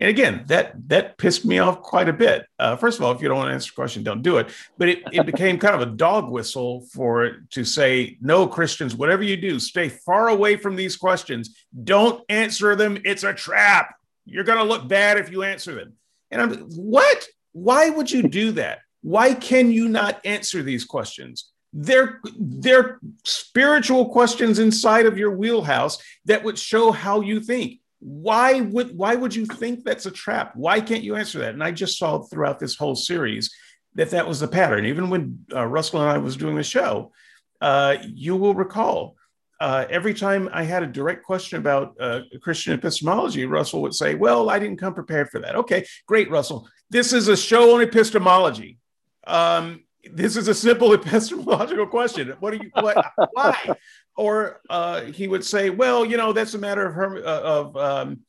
And 0.00 0.08
again, 0.08 0.44
that 0.46 0.88
that 0.88 1.18
pissed 1.18 1.44
me 1.44 1.58
off 1.58 1.82
quite 1.82 2.08
a 2.08 2.12
bit. 2.12 2.46
Uh, 2.58 2.76
first 2.76 2.98
of 2.98 3.04
all, 3.04 3.12
if 3.12 3.20
you 3.20 3.28
don't 3.28 3.38
want 3.38 3.48
to 3.48 3.54
answer 3.54 3.70
the 3.70 3.74
question, 3.74 4.04
don't 4.04 4.22
do 4.22 4.38
it. 4.38 4.48
But 4.78 4.88
it, 4.90 5.02
it 5.12 5.26
became 5.26 5.58
kind 5.58 5.74
of 5.74 5.80
a 5.80 5.86
dog 5.86 6.30
whistle 6.30 6.86
for 6.92 7.38
to 7.50 7.64
say, 7.64 8.16
no, 8.20 8.46
Christians, 8.46 8.94
whatever 8.94 9.24
you 9.24 9.36
do, 9.36 9.58
stay 9.58 9.88
far 9.88 10.28
away 10.28 10.56
from 10.56 10.76
these 10.76 10.96
questions. 10.96 11.56
Don't 11.84 12.22
answer 12.28 12.76
them. 12.76 12.98
It's 13.04 13.24
a 13.24 13.34
trap. 13.34 13.96
You're 14.24 14.44
going 14.44 14.58
to 14.58 14.64
look 14.64 14.88
bad 14.88 15.18
if 15.18 15.32
you 15.32 15.42
answer 15.42 15.74
them. 15.74 15.94
And 16.30 16.42
I'm 16.42 16.54
what? 16.70 17.26
Why 17.52 17.90
would 17.90 18.10
you 18.10 18.22
do 18.22 18.52
that? 18.52 18.80
Why 19.02 19.34
can 19.34 19.72
you 19.72 19.88
not 19.88 20.20
answer 20.24 20.62
these 20.62 20.84
questions? 20.84 21.50
They're, 21.72 22.20
they're 22.38 23.00
spiritual 23.24 24.10
questions 24.10 24.58
inside 24.58 25.06
of 25.06 25.18
your 25.18 25.32
wheelhouse 25.32 25.98
that 26.26 26.44
would 26.44 26.58
show 26.58 26.92
how 26.92 27.20
you 27.20 27.40
think 27.40 27.80
why 28.00 28.60
would 28.60 28.96
why 28.96 29.14
would 29.14 29.34
you 29.34 29.44
think 29.44 29.84
that's 29.84 30.06
a 30.06 30.10
trap? 30.10 30.52
Why 30.54 30.80
can't 30.80 31.02
you 31.02 31.16
answer 31.16 31.40
that? 31.40 31.54
And 31.54 31.62
i 31.62 31.70
just 31.70 31.98
saw 31.98 32.20
throughout 32.20 32.58
this 32.58 32.76
whole 32.76 32.94
series 32.94 33.54
that 33.94 34.10
that 34.10 34.28
was 34.28 34.40
the 34.40 34.48
pattern. 34.48 34.86
Even 34.86 35.10
when 35.10 35.44
uh, 35.54 35.66
russell 35.66 36.00
and 36.00 36.10
i 36.10 36.18
was 36.18 36.36
doing 36.36 36.56
the 36.56 36.62
show 36.62 37.12
uh, 37.60 37.96
you 38.06 38.36
will 38.36 38.54
recall 38.54 39.16
uh, 39.60 39.84
every 39.90 40.14
time 40.14 40.48
i 40.52 40.62
had 40.62 40.84
a 40.84 40.86
direct 40.86 41.24
question 41.24 41.58
about 41.58 41.96
uh, 42.00 42.20
christian 42.40 42.72
epistemology 42.72 43.44
russell 43.46 43.82
would 43.82 43.94
say 43.94 44.14
well 44.14 44.48
i 44.48 44.58
didn't 44.58 44.78
come 44.78 44.94
prepared 44.94 45.28
for 45.30 45.40
that. 45.40 45.56
Okay 45.56 45.84
great 46.06 46.30
russell. 46.30 46.68
This 46.90 47.12
is 47.12 47.28
a 47.28 47.36
show 47.36 47.74
on 47.74 47.82
epistemology. 47.82 48.78
Um, 49.26 49.84
this 50.12 50.36
is 50.36 50.48
a 50.48 50.54
simple 50.54 50.92
epistemological 50.94 51.86
question. 51.86 52.34
What 52.40 52.52
do 52.52 52.60
you 52.62 52.70
what 52.80 53.12
why? 53.32 53.74
Or 54.18 54.60
uh, 54.68 55.02
he 55.02 55.28
would 55.28 55.44
say, 55.44 55.70
well, 55.70 56.04
you 56.04 56.16
know, 56.16 56.32
that's 56.32 56.54
a 56.54 56.58
matter 56.58 56.84
of 56.84 56.92
herm- 56.92 57.22
uh, 57.24 57.40
of 57.40 57.76
um, 57.76 58.20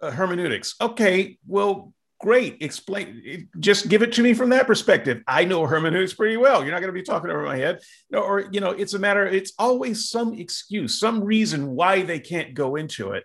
uh, 0.00 0.10
hermeneutics. 0.10 0.74
Okay, 0.80 1.36
well, 1.46 1.92
great. 2.18 2.62
Explain. 2.62 3.50
Just 3.60 3.90
give 3.90 4.02
it 4.02 4.14
to 4.14 4.22
me 4.22 4.32
from 4.32 4.48
that 4.48 4.66
perspective. 4.66 5.22
I 5.28 5.44
know 5.44 5.66
hermeneutics 5.66 6.14
pretty 6.14 6.38
well. 6.38 6.62
You're 6.62 6.72
not 6.72 6.80
going 6.80 6.94
to 6.94 6.98
be 6.98 7.02
talking 7.02 7.28
over 7.30 7.42
my 7.42 7.58
head. 7.58 7.80
Or 8.10 8.48
you 8.52 8.60
know, 8.60 8.70
it's 8.70 8.94
a 8.94 8.98
matter. 8.98 9.26
It's 9.26 9.52
always 9.58 10.08
some 10.08 10.32
excuse, 10.32 10.98
some 10.98 11.22
reason 11.22 11.72
why 11.72 12.00
they 12.00 12.20
can't 12.20 12.54
go 12.54 12.76
into 12.76 13.10
it. 13.10 13.24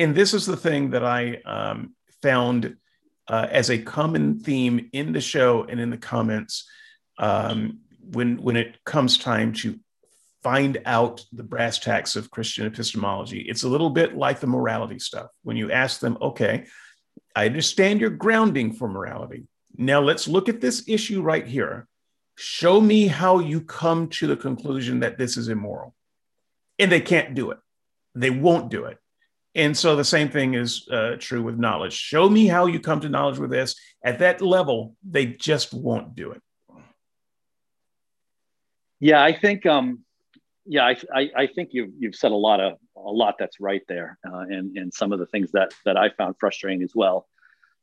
And 0.00 0.12
this 0.12 0.34
is 0.34 0.46
the 0.46 0.56
thing 0.56 0.90
that 0.90 1.04
I 1.04 1.36
um, 1.44 1.94
found 2.20 2.76
uh, 3.28 3.46
as 3.48 3.70
a 3.70 3.78
common 3.78 4.40
theme 4.40 4.90
in 4.92 5.12
the 5.12 5.20
show 5.20 5.62
and 5.62 5.78
in 5.78 5.90
the 5.90 5.98
comments 5.98 6.68
um, 7.18 7.78
when 8.12 8.42
when 8.42 8.56
it 8.56 8.82
comes 8.84 9.18
time 9.18 9.52
to 9.52 9.78
find 10.42 10.80
out 10.86 11.24
the 11.32 11.42
brass 11.42 11.78
tacks 11.78 12.16
of 12.16 12.30
Christian 12.30 12.66
epistemology. 12.66 13.40
It's 13.40 13.62
a 13.62 13.68
little 13.68 13.90
bit 13.90 14.16
like 14.16 14.40
the 14.40 14.46
morality 14.46 14.98
stuff. 14.98 15.28
When 15.42 15.56
you 15.56 15.70
ask 15.70 16.00
them, 16.00 16.16
okay, 16.20 16.66
I 17.36 17.46
understand 17.46 18.00
your 18.00 18.10
grounding 18.10 18.72
for 18.72 18.88
morality. 18.88 19.44
Now 19.76 20.00
let's 20.00 20.26
look 20.26 20.48
at 20.48 20.60
this 20.60 20.84
issue 20.88 21.22
right 21.22 21.46
here. 21.46 21.86
Show 22.36 22.80
me 22.80 23.06
how 23.06 23.38
you 23.38 23.60
come 23.60 24.08
to 24.08 24.26
the 24.26 24.36
conclusion 24.36 25.00
that 25.00 25.18
this 25.18 25.36
is 25.36 25.48
immoral. 25.48 25.94
And 26.78 26.90
they 26.90 27.00
can't 27.00 27.34
do 27.34 27.50
it. 27.50 27.58
They 28.14 28.30
won't 28.30 28.70
do 28.70 28.86
it. 28.86 28.98
And 29.54 29.76
so 29.76 29.96
the 29.96 30.04
same 30.04 30.30
thing 30.30 30.54
is 30.54 30.88
uh, 30.88 31.16
true 31.18 31.42
with 31.42 31.58
knowledge. 31.58 31.92
Show 31.92 32.28
me 32.28 32.46
how 32.46 32.66
you 32.66 32.80
come 32.80 33.00
to 33.00 33.08
knowledge 33.08 33.38
with 33.38 33.50
this. 33.50 33.74
At 34.02 34.20
that 34.20 34.40
level, 34.40 34.94
they 35.08 35.26
just 35.26 35.74
won't 35.74 36.14
do 36.14 36.30
it. 36.30 36.40
Yeah, 39.00 39.22
I 39.22 39.38
think 39.38 39.66
um, 39.66 40.00
yeah, 40.70 40.84
I, 40.84 40.96
I, 41.12 41.30
I, 41.36 41.46
think 41.48 41.70
you've 41.72 41.90
you've 41.98 42.14
said 42.14 42.30
a 42.30 42.36
lot 42.36 42.60
of 42.60 42.74
a 42.96 43.00
lot 43.00 43.34
that's 43.40 43.58
right 43.58 43.82
there, 43.88 44.16
uh, 44.24 44.44
and 44.48 44.76
and 44.76 44.94
some 44.94 45.12
of 45.12 45.18
the 45.18 45.26
things 45.26 45.50
that 45.50 45.74
that 45.84 45.96
I 45.96 46.10
found 46.10 46.36
frustrating 46.38 46.84
as 46.84 46.92
well. 46.94 47.26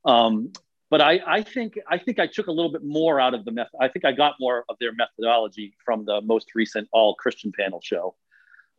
Um, 0.06 0.54
but 0.90 1.02
I, 1.02 1.20
I 1.28 1.42
think 1.44 1.78
I 1.90 1.98
think 1.98 2.18
I 2.18 2.28
took 2.28 2.48
a 2.48 2.52
little 2.52 2.72
bit 2.72 2.86
more 2.86 3.20
out 3.20 3.34
of 3.34 3.44
the 3.44 3.52
method. 3.52 3.78
I 3.82 3.90
think 3.90 4.06
I 4.06 4.14
got 4.14 4.36
more 4.40 4.64
of 4.70 4.78
their 4.80 4.94
methodology 4.94 5.76
from 5.84 6.06
the 6.06 6.22
most 6.22 6.56
recent 6.56 6.88
all 6.94 7.14
Christian 7.16 7.52
panel 7.52 7.82
show. 7.84 8.16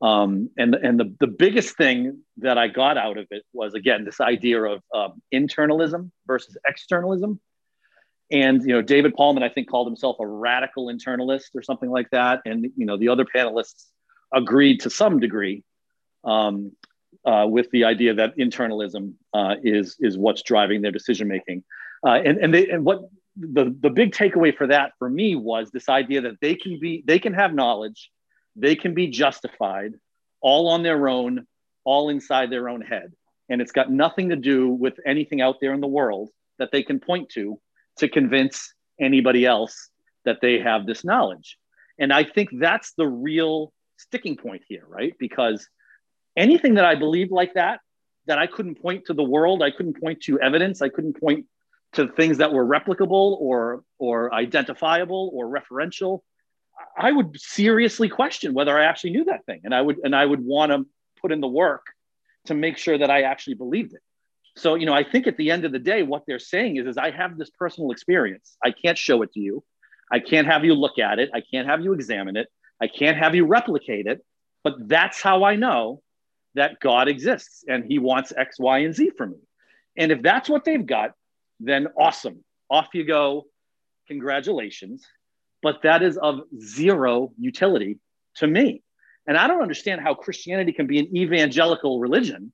Um, 0.00 0.48
and 0.56 0.74
and 0.74 0.98
the, 0.98 1.14
the 1.20 1.26
biggest 1.26 1.76
thing 1.76 2.22
that 2.38 2.56
I 2.56 2.68
got 2.68 2.96
out 2.96 3.18
of 3.18 3.26
it 3.30 3.42
was 3.52 3.74
again 3.74 4.06
this 4.06 4.22
idea 4.22 4.62
of 4.62 4.80
um, 4.94 5.20
internalism 5.34 6.12
versus 6.26 6.56
externalism. 6.66 7.40
and 8.32 8.62
you 8.62 8.72
know, 8.72 8.80
David 8.80 9.12
Pallmann, 9.14 9.42
I 9.42 9.50
think, 9.50 9.68
called 9.68 9.86
himself 9.86 10.16
a 10.18 10.26
radical 10.26 10.86
internalist 10.86 11.54
or 11.54 11.62
something 11.62 11.90
like 11.90 12.08
that. 12.12 12.40
And 12.46 12.68
you 12.74 12.86
know, 12.86 12.96
the 12.96 13.08
other 13.08 13.26
panelists 13.26 13.84
agreed 14.32 14.80
to 14.80 14.90
some 14.90 15.20
degree 15.20 15.62
um, 16.24 16.72
uh, 17.24 17.46
with 17.48 17.70
the 17.70 17.84
idea 17.84 18.14
that 18.14 18.36
internalism 18.36 19.14
uh, 19.34 19.56
is 19.62 19.96
is 20.00 20.16
what's 20.16 20.42
driving 20.42 20.82
their 20.82 20.92
decision 20.92 21.28
making. 21.28 21.64
Uh, 22.06 22.20
and 22.24 22.38
and 22.38 22.54
they 22.54 22.68
and 22.68 22.84
what 22.84 23.02
the 23.36 23.74
the 23.80 23.90
big 23.90 24.12
takeaway 24.12 24.56
for 24.56 24.66
that 24.66 24.92
for 24.98 25.08
me 25.08 25.34
was 25.34 25.70
this 25.70 25.88
idea 25.88 26.20
that 26.20 26.40
they 26.40 26.54
can 26.54 26.78
be 26.78 27.02
they 27.06 27.18
can 27.18 27.34
have 27.34 27.54
knowledge, 27.54 28.10
they 28.56 28.76
can 28.76 28.94
be 28.94 29.08
justified, 29.08 29.94
all 30.40 30.68
on 30.68 30.82
their 30.82 31.08
own, 31.08 31.46
all 31.84 32.08
inside 32.08 32.50
their 32.50 32.68
own 32.68 32.80
head, 32.80 33.12
and 33.48 33.60
it's 33.60 33.72
got 33.72 33.90
nothing 33.90 34.28
to 34.30 34.36
do 34.36 34.68
with 34.68 34.94
anything 35.06 35.40
out 35.40 35.56
there 35.60 35.72
in 35.72 35.80
the 35.80 35.86
world 35.86 36.30
that 36.58 36.70
they 36.72 36.82
can 36.82 37.00
point 37.00 37.28
to 37.30 37.60
to 37.98 38.08
convince 38.08 38.72
anybody 39.00 39.44
else 39.44 39.90
that 40.24 40.40
they 40.40 40.58
have 40.58 40.86
this 40.86 41.04
knowledge. 41.04 41.56
And 41.98 42.12
I 42.12 42.24
think 42.24 42.50
that's 42.52 42.92
the 42.92 43.06
real 43.06 43.72
sticking 43.98 44.36
point 44.36 44.62
here, 44.68 44.84
right? 44.88 45.14
Because 45.18 45.68
anything 46.36 46.74
that 46.74 46.84
I 46.84 46.94
believed 46.94 47.30
like 47.30 47.54
that, 47.54 47.80
that 48.26 48.38
I 48.38 48.46
couldn't 48.46 48.80
point 48.80 49.06
to 49.06 49.14
the 49.14 49.22
world, 49.22 49.62
I 49.62 49.70
couldn't 49.70 50.00
point 50.00 50.22
to 50.22 50.40
evidence, 50.40 50.82
I 50.82 50.88
couldn't 50.88 51.20
point 51.20 51.46
to 51.94 52.08
things 52.08 52.38
that 52.38 52.52
were 52.52 52.66
replicable 52.66 53.40
or 53.40 53.82
or 53.98 54.32
identifiable 54.34 55.30
or 55.32 55.46
referential, 55.46 56.20
I 56.96 57.12
would 57.12 57.38
seriously 57.40 58.08
question 58.08 58.54
whether 58.54 58.78
I 58.78 58.84
actually 58.84 59.10
knew 59.10 59.24
that 59.24 59.44
thing. 59.46 59.60
And 59.64 59.74
I 59.74 59.80
would 59.80 59.98
and 60.04 60.14
I 60.14 60.24
would 60.24 60.44
want 60.44 60.72
to 60.72 60.86
put 61.20 61.32
in 61.32 61.40
the 61.40 61.48
work 61.48 61.86
to 62.46 62.54
make 62.54 62.78
sure 62.78 62.98
that 62.98 63.10
I 63.10 63.22
actually 63.22 63.54
believed 63.54 63.94
it. 63.94 64.00
So, 64.56 64.74
you 64.74 64.86
know, 64.86 64.92
I 64.92 65.04
think 65.04 65.26
at 65.26 65.36
the 65.36 65.50
end 65.50 65.64
of 65.64 65.72
the 65.72 65.78
day, 65.78 66.02
what 66.02 66.24
they're 66.26 66.38
saying 66.38 66.76
is, 66.76 66.86
is 66.86 66.98
I 66.98 67.10
have 67.10 67.38
this 67.38 67.50
personal 67.50 67.92
experience. 67.92 68.56
I 68.62 68.72
can't 68.72 68.98
show 68.98 69.22
it 69.22 69.32
to 69.34 69.40
you. 69.40 69.62
I 70.10 70.18
can't 70.18 70.46
have 70.46 70.64
you 70.64 70.74
look 70.74 70.98
at 70.98 71.18
it. 71.18 71.30
I 71.32 71.42
can't 71.42 71.68
have 71.68 71.80
you 71.80 71.92
examine 71.92 72.36
it. 72.36 72.48
I 72.80 72.86
can't 72.86 73.16
have 73.16 73.34
you 73.34 73.46
replicate 73.46 74.06
it. 74.06 74.24
But 74.64 74.88
that's 74.88 75.22
how 75.22 75.44
I 75.44 75.56
know 75.56 76.02
that 76.54 76.80
God 76.80 77.08
exists 77.08 77.64
and 77.68 77.84
he 77.84 77.98
wants 77.98 78.32
X, 78.36 78.58
Y, 78.58 78.78
and 78.78 78.94
Z 78.94 79.12
from 79.16 79.30
me. 79.30 79.38
And 79.96 80.12
if 80.12 80.22
that's 80.22 80.48
what 80.48 80.64
they've 80.64 80.84
got, 80.84 81.12
then 81.60 81.88
awesome. 81.98 82.44
Off 82.70 82.88
you 82.92 83.04
go. 83.04 83.46
Congratulations. 84.08 85.04
But 85.62 85.82
that 85.82 86.02
is 86.02 86.16
of 86.18 86.40
zero 86.60 87.32
utility 87.38 87.98
to 88.36 88.46
me. 88.46 88.82
And 89.26 89.36
I 89.36 89.46
don't 89.46 89.62
understand 89.62 90.00
how 90.00 90.14
Christianity 90.14 90.72
can 90.72 90.86
be 90.86 90.98
an 90.98 91.16
evangelical 91.16 92.00
religion 92.00 92.52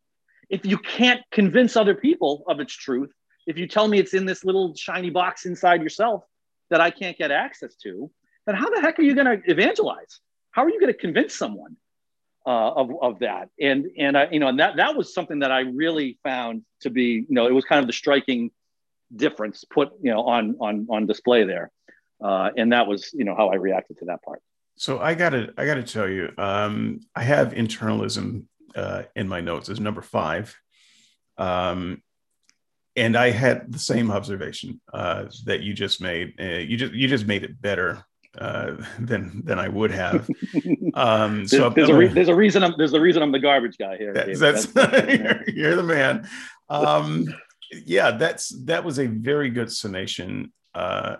if 0.50 0.64
you 0.64 0.78
can't 0.78 1.20
convince 1.30 1.76
other 1.76 1.94
people 1.94 2.44
of 2.48 2.60
its 2.60 2.72
truth, 2.72 3.12
if 3.46 3.58
you 3.58 3.66
tell 3.66 3.88
me 3.88 3.98
it's 3.98 4.14
in 4.14 4.26
this 4.26 4.44
little 4.44 4.74
shiny 4.74 5.10
box 5.10 5.46
inside 5.46 5.82
yourself 5.82 6.24
that 6.70 6.80
I 6.80 6.90
can't 6.90 7.16
get 7.16 7.30
access 7.30 7.74
to, 7.76 8.10
then 8.46 8.54
how 8.54 8.70
the 8.70 8.80
heck 8.80 8.98
are 8.98 9.02
you 9.02 9.14
going 9.14 9.26
to 9.26 9.50
evangelize? 9.50 10.20
How 10.50 10.64
are 10.64 10.70
you 10.70 10.80
going 10.80 10.92
to 10.92 10.98
convince 10.98 11.34
someone 11.34 11.76
uh, 12.46 12.72
of, 12.72 12.90
of 13.00 13.18
that? 13.20 13.48
And 13.60 13.86
and 13.98 14.16
I, 14.16 14.28
you 14.30 14.38
know, 14.38 14.48
and 14.48 14.60
that 14.60 14.76
that 14.76 14.96
was 14.96 15.14
something 15.14 15.40
that 15.40 15.50
I 15.50 15.60
really 15.60 16.18
found 16.22 16.62
to 16.80 16.90
be, 16.90 17.24
you 17.28 17.34
know, 17.34 17.46
it 17.46 17.52
was 17.52 17.64
kind 17.64 17.80
of 17.80 17.86
the 17.86 17.92
striking 17.92 18.50
difference 19.14 19.64
put, 19.64 19.90
you 20.02 20.10
know, 20.10 20.22
on 20.24 20.56
on 20.60 20.86
on 20.90 21.06
display 21.06 21.44
there, 21.44 21.70
uh, 22.22 22.50
and 22.56 22.72
that 22.72 22.86
was, 22.86 23.10
you 23.12 23.24
know, 23.24 23.34
how 23.34 23.48
I 23.48 23.56
reacted 23.56 23.98
to 23.98 24.04
that 24.06 24.22
part. 24.22 24.40
So 24.76 24.98
I 24.98 25.14
gotta 25.14 25.52
I 25.56 25.66
gotta 25.66 25.82
tell 25.82 26.08
you, 26.08 26.32
um, 26.38 27.00
I 27.14 27.22
have 27.22 27.52
internalism 27.52 28.44
uh, 28.74 29.04
in 29.16 29.28
my 29.28 29.40
notes 29.40 29.68
as 29.68 29.80
number 29.80 30.02
five. 30.02 30.56
Um, 31.36 32.02
and 32.96 33.16
I 33.16 33.30
had 33.30 33.72
the 33.72 33.78
same 33.78 34.10
observation 34.10 34.80
uh, 34.92 35.24
that 35.46 35.62
you 35.62 35.74
just 35.74 36.00
made. 36.00 36.34
Uh, 36.40 36.44
you 36.44 36.76
just 36.76 36.92
you 36.92 37.08
just 37.08 37.26
made 37.26 37.42
it 37.42 37.60
better 37.60 38.04
uh, 38.38 38.76
than 38.98 39.42
than 39.44 39.58
I 39.58 39.68
would 39.68 39.90
have. 39.90 40.28
Um, 40.96 41.48
so 41.48 41.70
there's, 41.70 41.74
there's 41.74 41.88
a 41.88 41.94
re- 41.94 42.06
there's 42.08 42.28
a 42.28 42.34
reason 42.34 42.62
I'm 42.62 42.74
there's 42.78 42.92
a 42.92 43.00
reason 43.00 43.20
I'm 43.20 43.32
the 43.32 43.40
garbage 43.40 43.78
guy 43.78 43.96
here. 43.96 44.12
That's, 44.12 44.38
that's, 44.38 44.66
that's 44.72 45.12
you're, 45.12 45.42
you're, 45.48 45.74
the 45.74 45.82
man. 45.82 46.28
Um, 46.68 47.34
yeah, 47.72 48.12
that's 48.12 48.50
that 48.66 48.84
was 48.84 49.00
a 49.00 49.06
very 49.06 49.50
good 49.50 49.72
summation 49.72 50.52
uh, 50.72 51.16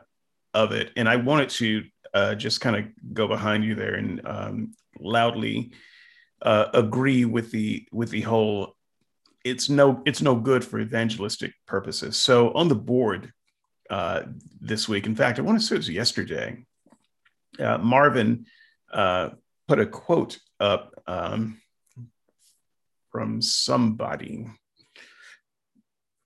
of 0.53 0.70
it, 0.70 0.92
and 0.96 1.09
I 1.09 1.16
wanted 1.16 1.48
to 1.50 1.85
uh, 2.12 2.35
just 2.37 2.61
kind 2.61 2.77
of 2.77 2.85
go 3.12 3.27
behind 3.27 3.64
you 3.64 3.74
there 3.74 3.94
and 3.94 4.20
um, 4.24 4.74
loudly 5.00 5.72
uh, 6.42 6.66
agree 6.72 7.24
with 7.24 7.50
the 7.50 7.88
with 7.90 8.11
the 8.11 8.20
whole 8.20 8.77
it's 9.44 9.68
no 9.68 10.03
it's 10.07 10.22
no 10.22 10.35
good 10.35 10.64
for 10.64 10.79
evangelistic 10.79 11.53
purposes. 11.66 12.16
So 12.16 12.53
on 12.53 12.68
the 12.68 12.74
board 12.74 13.33
uh, 13.90 14.22
this 14.61 14.88
week, 14.88 15.07
in 15.07 15.14
fact, 15.14 15.38
I 15.38 15.42
want 15.42 15.61
to 15.61 15.66
say 15.66 15.74
it 15.74 15.79
was 15.79 15.90
yesterday. 15.90 16.64
Uh, 17.59 17.79
Marvin 17.79 18.47
uh, 18.93 19.31
put 19.69 19.81
a 19.81 19.87
quote 19.87 20.38
up 20.61 20.95
um, 21.07 21.61
from 23.11 23.40
somebody 23.40 24.47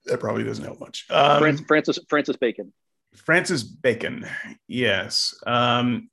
that 0.05 0.19
probably 0.19 0.43
doesn't 0.43 0.65
help 0.65 0.79
much. 0.79 1.05
Um, 1.09 1.57
Francis 1.57 1.99
Francis 2.09 2.37
Bacon. 2.37 2.73
Francis 3.15 3.63
Bacon, 3.63 4.27
yes. 4.67 5.35
Um, 5.45 6.09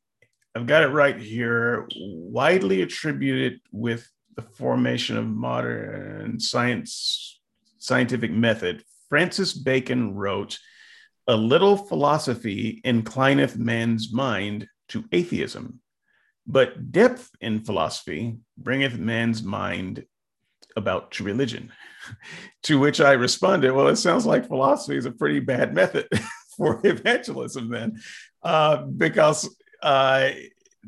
I've 0.55 0.67
got 0.67 0.83
it 0.83 0.89
right 0.89 1.19
here. 1.19 1.87
Widely 1.97 2.83
attributed 2.83 3.61
with 3.73 4.09
the 4.35 4.43
formation 4.43 5.17
of 5.17 5.27
modern 5.27 6.41
science 6.41 7.41
scientific 7.79 8.31
method, 8.31 8.83
Francis 9.09 9.53
Bacon 9.53 10.15
wrote, 10.15 10.59
"A 11.27 11.37
little 11.37 11.77
philosophy 11.77 12.81
inclineth 12.85 13.57
man's 13.57 14.13
mind 14.13 14.67
to 14.89 15.05
atheism, 15.13 15.81
but 16.47 16.93
depth 16.93 17.31
in 17.41 17.65
philosophy 17.65 18.37
bringeth 18.57 18.99
man's 18.99 19.43
mind 19.43 20.05
about 20.77 21.13
to 21.13 21.25
religion." 21.25 21.73
to 22.65 22.79
which 22.79 23.01
I 23.01 23.13
responded, 23.13 23.73
"Well, 23.73 23.89
it 23.89 23.97
sounds 23.97 24.27
like 24.27 24.49
philosophy 24.49 24.97
is 24.97 25.07
a 25.07 25.13
pretty 25.13 25.41
bad 25.41 25.75
method 25.75 26.09
for 26.57 26.81
evangelism, 26.85 27.71
then, 27.71 28.01
uh, 28.43 28.85
because." 28.85 29.49
uh, 29.83 30.31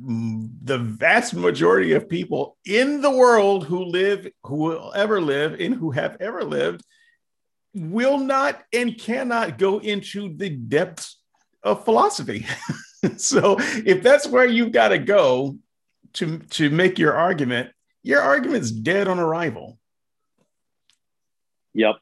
the 0.00 0.78
vast 0.78 1.34
majority 1.34 1.92
of 1.92 2.08
people 2.08 2.56
in 2.64 3.00
the 3.00 3.10
world 3.10 3.66
who 3.66 3.84
live, 3.84 4.28
who 4.44 4.56
will 4.56 4.92
ever 4.94 5.20
live, 5.20 5.60
and 5.60 5.74
who 5.74 5.90
have 5.90 6.16
ever 6.20 6.44
lived, 6.44 6.84
will 7.74 8.18
not 8.18 8.62
and 8.72 8.98
cannot 8.98 9.58
go 9.58 9.78
into 9.78 10.34
the 10.36 10.50
depths 10.50 11.20
of 11.62 11.84
philosophy. 11.84 12.46
so, 13.16 13.56
if 13.58 14.02
that's 14.02 14.26
where 14.26 14.46
you've 14.46 14.72
got 14.72 14.88
to 14.88 14.98
go 14.98 15.56
to 16.14 16.38
to 16.38 16.70
make 16.70 16.98
your 16.98 17.14
argument, 17.14 17.70
your 18.02 18.20
argument's 18.20 18.70
dead 18.70 19.08
on 19.08 19.18
arrival. 19.18 19.78
Yep. 21.74 21.96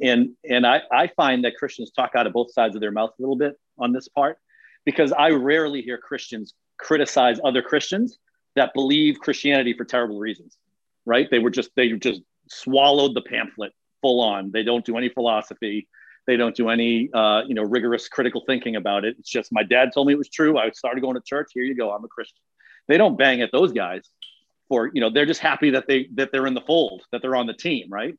And 0.00 0.30
and 0.48 0.66
I, 0.66 0.82
I 0.92 1.08
find 1.08 1.44
that 1.44 1.56
Christians 1.56 1.90
talk 1.90 2.12
out 2.14 2.26
of 2.26 2.32
both 2.32 2.52
sides 2.52 2.74
of 2.74 2.80
their 2.80 2.92
mouth 2.92 3.10
a 3.18 3.22
little 3.22 3.36
bit 3.36 3.58
on 3.78 3.92
this 3.92 4.08
part 4.08 4.38
because 4.84 5.12
I 5.12 5.30
rarely 5.30 5.82
hear 5.82 5.98
Christians 5.98 6.54
criticize 6.78 7.38
other 7.44 7.62
Christians 7.62 8.18
that 8.54 8.72
believe 8.74 9.18
Christianity 9.20 9.74
for 9.74 9.84
terrible 9.84 10.18
reasons, 10.18 10.56
right? 11.04 11.28
They 11.30 11.38
were 11.38 11.50
just, 11.50 11.70
they 11.76 11.90
just 11.92 12.22
swallowed 12.48 13.14
the 13.14 13.22
pamphlet 13.22 13.72
full 14.00 14.20
on. 14.20 14.50
They 14.50 14.62
don't 14.62 14.84
do 14.84 14.96
any 14.96 15.08
philosophy. 15.08 15.88
They 16.26 16.36
don't 16.36 16.56
do 16.56 16.68
any, 16.68 17.08
uh, 17.12 17.42
you 17.46 17.54
know, 17.54 17.62
rigorous 17.62 18.08
critical 18.08 18.42
thinking 18.46 18.76
about 18.76 19.04
it. 19.04 19.16
It's 19.18 19.30
just 19.30 19.52
my 19.52 19.62
dad 19.62 19.92
told 19.92 20.08
me 20.08 20.12
it 20.12 20.18
was 20.18 20.28
true. 20.28 20.58
I 20.58 20.70
started 20.70 21.00
going 21.00 21.14
to 21.14 21.22
church. 21.22 21.52
Here 21.54 21.62
you 21.62 21.74
go. 21.74 21.92
I'm 21.92 22.04
a 22.04 22.08
Christian. 22.08 22.42
They 22.88 22.98
don't 22.98 23.16
bang 23.16 23.42
at 23.42 23.52
those 23.52 23.72
guys 23.72 24.10
for, 24.68 24.90
you 24.92 25.00
know, 25.00 25.10
they're 25.10 25.26
just 25.26 25.40
happy 25.40 25.70
that 25.70 25.86
they 25.86 26.08
that 26.14 26.30
they're 26.32 26.46
in 26.46 26.54
the 26.54 26.60
fold, 26.62 27.02
that 27.12 27.22
they're 27.22 27.36
on 27.36 27.46
the 27.46 27.54
team, 27.54 27.88
right? 27.90 28.14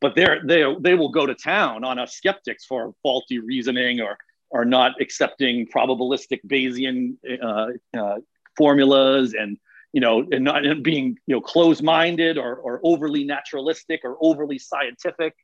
But 0.00 0.14
they're 0.14 0.40
they 0.44 0.64
they 0.80 0.94
will 0.94 1.08
go 1.08 1.24
to 1.26 1.34
town 1.34 1.84
on 1.84 1.98
us 1.98 2.14
skeptics 2.14 2.64
for 2.66 2.94
faulty 3.02 3.38
reasoning 3.38 4.00
or 4.00 4.18
are 4.52 4.64
not 4.64 5.00
accepting 5.00 5.66
probabilistic 5.66 6.40
Bayesian 6.46 7.16
uh, 7.42 7.98
uh, 7.98 8.16
formulas 8.56 9.34
and 9.34 9.58
you 9.92 10.00
know 10.00 10.26
and 10.30 10.44
not 10.44 10.64
and 10.64 10.82
being 10.82 11.16
you 11.26 11.34
know 11.34 11.40
closed-minded 11.40 12.38
or, 12.38 12.56
or 12.56 12.80
overly 12.82 13.24
naturalistic 13.24 14.00
or 14.04 14.16
overly 14.20 14.58
scientific. 14.58 15.34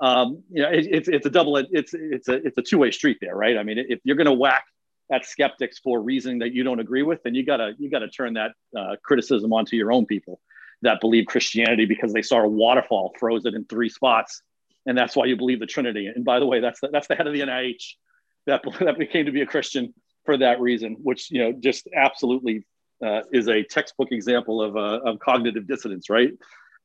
Um, 0.00 0.42
you 0.50 0.62
know, 0.62 0.70
it, 0.70 0.86
it's 0.90 1.08
it's 1.08 1.26
a 1.26 1.30
double 1.30 1.56
it's 1.56 1.92
it's 1.94 2.28
a 2.28 2.34
it's 2.34 2.56
a 2.58 2.62
two-way 2.62 2.90
street 2.90 3.18
there, 3.20 3.34
right? 3.34 3.56
I 3.58 3.62
mean, 3.62 3.78
if 3.78 4.00
you're 4.04 4.16
going 4.16 4.26
to 4.26 4.32
whack 4.32 4.64
at 5.12 5.24
skeptics 5.26 5.78
for 5.78 6.00
reasoning 6.00 6.40
that 6.40 6.52
you 6.52 6.62
don't 6.62 6.80
agree 6.80 7.02
with, 7.02 7.22
then 7.22 7.34
you 7.34 7.44
gotta 7.44 7.72
you 7.78 7.90
gotta 7.90 8.08
turn 8.08 8.34
that 8.34 8.52
uh, 8.76 8.96
criticism 9.02 9.52
onto 9.52 9.76
your 9.76 9.90
own 9.90 10.06
people 10.06 10.40
that 10.82 11.00
believe 11.00 11.26
Christianity 11.26 11.86
because 11.86 12.12
they 12.12 12.22
saw 12.22 12.42
a 12.42 12.48
waterfall 12.48 13.12
frozen 13.18 13.54
in 13.56 13.64
three 13.64 13.88
spots, 13.88 14.42
and 14.86 14.96
that's 14.96 15.16
why 15.16 15.24
you 15.24 15.36
believe 15.36 15.60
the 15.60 15.66
Trinity. 15.66 16.06
And 16.06 16.24
by 16.24 16.38
the 16.38 16.46
way, 16.46 16.60
that's 16.60 16.80
the, 16.80 16.88
that's 16.88 17.08
the 17.08 17.16
head 17.16 17.26
of 17.26 17.32
the 17.32 17.40
NIH 17.40 17.94
that 18.46 18.62
that 18.80 18.98
became 18.98 19.26
to 19.26 19.32
be 19.32 19.42
a 19.42 19.46
Christian 19.46 19.94
for 20.24 20.36
that 20.36 20.60
reason, 20.60 20.96
which 21.02 21.30
you 21.30 21.38
know 21.38 21.52
just 21.52 21.88
absolutely 21.94 22.66
uh, 23.04 23.22
is 23.32 23.48
a 23.48 23.62
textbook 23.62 24.12
example 24.12 24.62
of, 24.62 24.76
uh, 24.76 25.00
of 25.04 25.18
cognitive 25.20 25.66
dissonance, 25.66 26.10
right? 26.10 26.32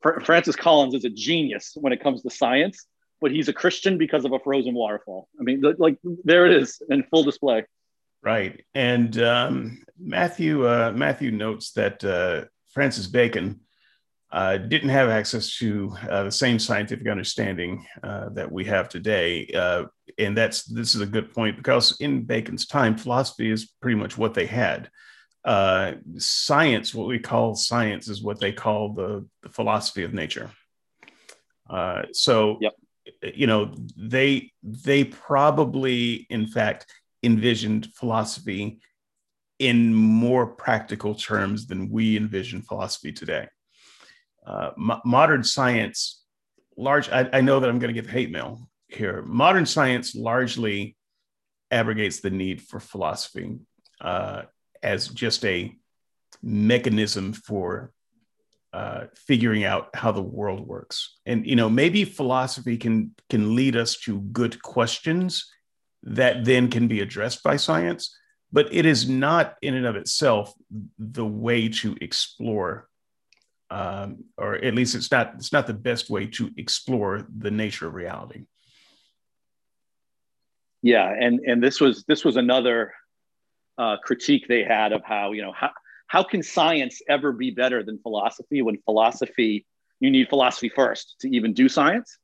Fr- 0.02 0.19
Francis 0.21 0.56
Collins 0.56 0.93
is 0.93 1.06
a 1.06 1.10
genius 1.10 1.73
when 1.76 1.91
it 1.93 2.02
comes 2.02 2.21
to 2.21 2.30
science, 2.30 2.86
but 3.24 3.32
he's 3.32 3.48
a 3.48 3.54
Christian 3.54 3.98
because 3.98 4.26
of 4.26 4.34
a 4.34 4.40
frozen 4.40 4.74
waterfall. 4.74 5.30
I 5.40 5.44
mean, 5.44 5.64
like 5.80 5.98
there 6.26 6.46
it 6.46 6.62
is 6.62 6.82
in 6.90 7.04
full 7.04 7.24
display. 7.24 7.66
Right, 8.22 8.64
and 8.76 9.18
um, 9.22 9.82
Matthew 9.98 10.68
uh, 10.68 10.92
Matthew 10.94 11.32
notes 11.32 11.72
that 11.72 12.04
uh, 12.04 12.46
Francis 12.74 13.08
Bacon 13.08 13.62
uh, 14.30 14.58
didn't 14.58 14.90
have 14.90 15.08
access 15.08 15.56
to 15.60 15.96
uh, 16.10 16.24
the 16.24 16.32
same 16.32 16.60
scientific 16.60 17.08
understanding 17.08 17.86
uh, 18.04 18.28
that 18.30 18.52
we 18.52 18.66
have 18.66 18.90
today, 18.90 19.50
uh, 19.56 19.86
and 20.18 20.38
that's 20.38 20.66
this 20.66 20.94
is 20.94 21.00
a 21.00 21.06
good 21.06 21.34
point 21.34 21.56
because 21.56 21.98
in 22.02 22.24
Bacon's 22.24 22.68
time, 22.68 22.98
philosophy 22.98 23.50
is 23.50 23.72
pretty 23.82 23.96
much 23.96 24.18
what 24.18 24.34
they 24.34 24.46
had. 24.46 24.90
science, 26.18 26.94
what 26.94 27.08
we 27.08 27.20
call 27.20 27.56
science, 27.56 28.10
is 28.10 28.22
what 28.22 28.42
they 28.42 28.52
call 28.52 28.94
the, 28.94 29.26
the 29.44 29.50
philosophy 29.50 30.04
of 30.04 30.14
nature. 30.14 30.50
so, 32.12 32.58
yep 32.60 32.74
you 33.22 33.48
know 33.48 33.74
they 33.98 34.52
they 34.63 35.04
probably 35.04 36.26
in 36.30 36.48
fact 36.48 36.86
envisioned 37.22 37.88
philosophy 37.96 38.80
in 39.60 39.94
more 39.94 40.48
practical 40.48 41.16
terms 41.16 41.68
than 41.68 41.89
we 41.89 42.18
envision 42.18 42.62
philosophy 42.62 43.12
today. 43.13 43.48
Uh, 44.46 44.72
modern 45.06 45.44
science 45.44 46.24
large 46.76 47.08
I, 47.10 47.30
I, 47.32 47.39
know 47.39 47.62
that 47.62 47.70
i'm 47.70 47.80
going 47.80 47.94
to 47.94 48.02
get 48.02 48.10
hate 48.12 48.30
mail 48.30 48.68
here. 48.96 49.22
Modern 49.24 49.66
science 49.66 50.16
largely 50.16 50.96
abrogates 51.72 52.20
the 52.20 52.30
need 52.30 52.62
for 52.62 52.80
philosophy 52.80 53.58
uh, 54.02 54.44
as 54.82 55.08
just 55.08 55.44
a 55.46 55.76
mechanism 56.42 57.34
for 57.34 57.92
uh, 58.74 59.06
figuring 59.16 59.64
out 59.64 59.90
how 59.94 60.12
the 60.12 60.22
world 60.22 60.68
works. 60.68 61.18
And 61.26 61.46
you 61.46 61.56
know 61.56 61.70
maybe 61.70 62.06
philosophy 62.06 62.78
can 62.78 63.16
can 63.30 63.56
lead 63.56 63.76
us 63.76 63.98
to 64.02 64.20
good 64.20 64.62
questions 64.62 65.50
that 66.04 66.44
then 66.44 66.70
can 66.70 66.88
be 66.88 67.00
addressed 67.00 67.44
by 67.44 67.56
science 67.56 68.14
but 68.54 68.72
it 68.72 68.86
is 68.86 69.10
not 69.10 69.56
in 69.64 69.74
and 69.74 69.86
of 69.86 69.96
itself 69.96 70.54
the 71.00 71.26
way 71.26 71.68
to 71.68 71.98
explore 72.00 72.88
um, 73.72 74.26
or 74.38 74.54
at 74.56 74.76
least 74.76 74.94
it's 74.94 75.12
not 75.12 75.34
it's 75.36 75.52
not 75.52 75.66
the 75.66 75.74
best 75.74 76.10
way 76.10 76.28
to 76.28 76.52
explore 76.58 77.26
the 77.36 77.50
nature 77.50 77.88
of 77.88 77.96
reality. 77.96 78.44
Yeah 80.84 81.10
and 81.10 81.40
and 81.40 81.62
this 81.62 81.82
was 81.82 82.04
this 82.08 82.24
was 82.24 82.38
another 82.38 82.94
uh, 83.80 83.98
critique 84.04 84.46
they 84.48 84.64
had 84.64 84.92
of 84.92 85.02
how 85.04 85.32
you 85.32 85.42
know 85.42 85.54
how 85.54 85.72
how 86.13 86.21
can 86.21 86.43
science 86.43 87.02
ever 87.10 87.32
be 87.32 87.49
better 87.49 87.82
than 87.82 87.97
philosophy 87.97 88.62
when 88.62 88.78
philosophy 88.86 89.65
you 89.99 90.12
need 90.12 90.30
philosophy 90.30 90.69
first 90.69 91.15
to 91.21 91.28
even 91.36 91.54
do 91.54 91.67
science? 91.67 92.19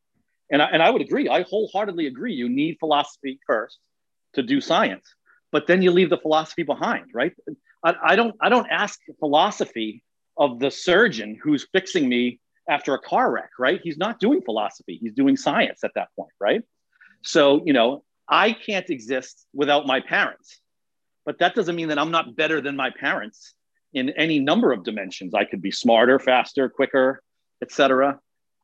And 0.52 0.62
I, 0.62 0.66
and 0.74 0.84
I 0.84 0.92
would 0.92 1.02
agree. 1.02 1.28
I 1.28 1.42
wholeheartedly 1.42 2.06
agree. 2.06 2.34
You 2.34 2.50
need 2.50 2.78
philosophy 2.80 3.40
first 3.48 3.80
to 4.36 4.44
do 4.44 4.62
science 4.62 5.08
but 5.52 5.66
then 5.66 5.82
you 5.82 5.90
leave 5.90 6.12
the 6.12 6.20
philosophy 6.20 6.62
behind 6.62 7.06
right? 7.16 7.34
I, 7.84 7.96
I 8.12 8.16
don't 8.16 8.36
i 8.40 8.50
don't 8.50 8.68
ask 8.70 9.00
philosophy 9.18 10.04
of 10.38 10.60
the 10.60 10.70
surgeon 10.70 11.40
who's 11.42 11.68
fixing 11.74 12.08
me 12.08 12.40
after 12.70 12.94
a 12.94 13.00
car 13.00 13.32
wreck 13.32 13.50
right? 13.58 13.80
He's 13.84 13.98
not 13.98 14.20
doing 14.20 14.42
philosophy. 14.42 15.00
He's 15.02 15.14
doing 15.14 15.36
science 15.36 15.80
at 15.84 15.94
that 15.96 16.10
point 16.16 16.36
right? 16.40 16.62
So 17.24 17.64
you 17.66 17.74
know 17.74 18.04
i 18.28 18.54
can't 18.54 18.90
exist 18.92 19.48
without 19.62 19.88
my 19.88 20.00
parents 20.00 20.62
but 21.26 21.40
that 21.40 21.56
doesn't 21.56 21.76
mean 21.76 21.88
that 21.88 21.98
i'm 21.98 22.12
not 22.12 22.36
better 22.36 22.62
than 22.62 22.76
my 22.76 22.92
parents 22.92 23.56
in 23.94 24.10
any 24.12 24.40
number 24.40 24.72
of 24.72 24.84
dimensions. 24.84 25.34
I 25.34 25.46
could 25.46 25.62
be 25.62 25.72
smarter, 25.72 26.20
faster, 26.20 26.70
quicker, 26.70 27.22
etc. 27.62 28.20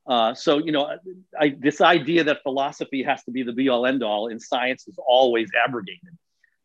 Uh, 0.07 0.33
so 0.33 0.59
you 0.59 0.71
know, 0.71 0.95
I, 1.39 1.55
this 1.59 1.81
idea 1.81 2.23
that 2.25 2.43
philosophy 2.43 3.03
has 3.03 3.23
to 3.23 3.31
be 3.31 3.43
the 3.43 3.53
be 3.53 3.69
all 3.69 3.85
end 3.85 4.03
all 4.03 4.27
in 4.27 4.39
science 4.39 4.87
is 4.87 4.97
always 5.05 5.49
abrogated 5.65 6.17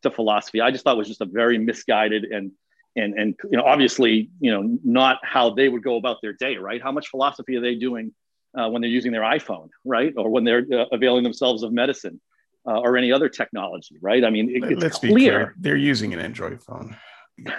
to 0.03 0.11
philosophy. 0.11 0.61
I 0.61 0.71
just 0.71 0.83
thought 0.83 0.97
was 0.97 1.07
just 1.07 1.21
a 1.21 1.25
very 1.25 1.57
misguided 1.57 2.25
and 2.25 2.51
and 2.95 3.13
and 3.15 3.35
you 3.49 3.57
know 3.57 3.63
obviously 3.63 4.29
you 4.39 4.51
know 4.51 4.77
not 4.83 5.19
how 5.23 5.49
they 5.51 5.69
would 5.69 5.83
go 5.83 5.95
about 5.95 6.17
their 6.21 6.33
day. 6.33 6.57
Right? 6.57 6.81
How 6.81 6.91
much 6.91 7.07
philosophy 7.07 7.55
are 7.55 7.61
they 7.61 7.75
doing 7.75 8.13
uh, 8.57 8.69
when 8.69 8.81
they're 8.81 8.91
using 8.91 9.11
their 9.11 9.21
iPhone, 9.21 9.69
right, 9.85 10.13
or 10.17 10.29
when 10.29 10.43
they're 10.43 10.65
uh, 10.71 10.85
availing 10.91 11.23
themselves 11.23 11.63
of 11.63 11.71
medicine? 11.71 12.21
Uh, 12.63 12.79
or 12.79 12.95
any 12.95 13.11
other 13.11 13.27
technology, 13.27 13.97
right? 14.01 14.23
I 14.23 14.29
mean, 14.29 14.47
it, 14.47 14.63
it's 14.69 14.83
Let's 14.83 14.99
clear. 14.99 15.55
They're 15.57 15.75
using 15.75 16.13
an 16.13 16.19
Android 16.19 16.61
phone. 16.61 16.95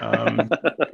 Um, 0.01 0.51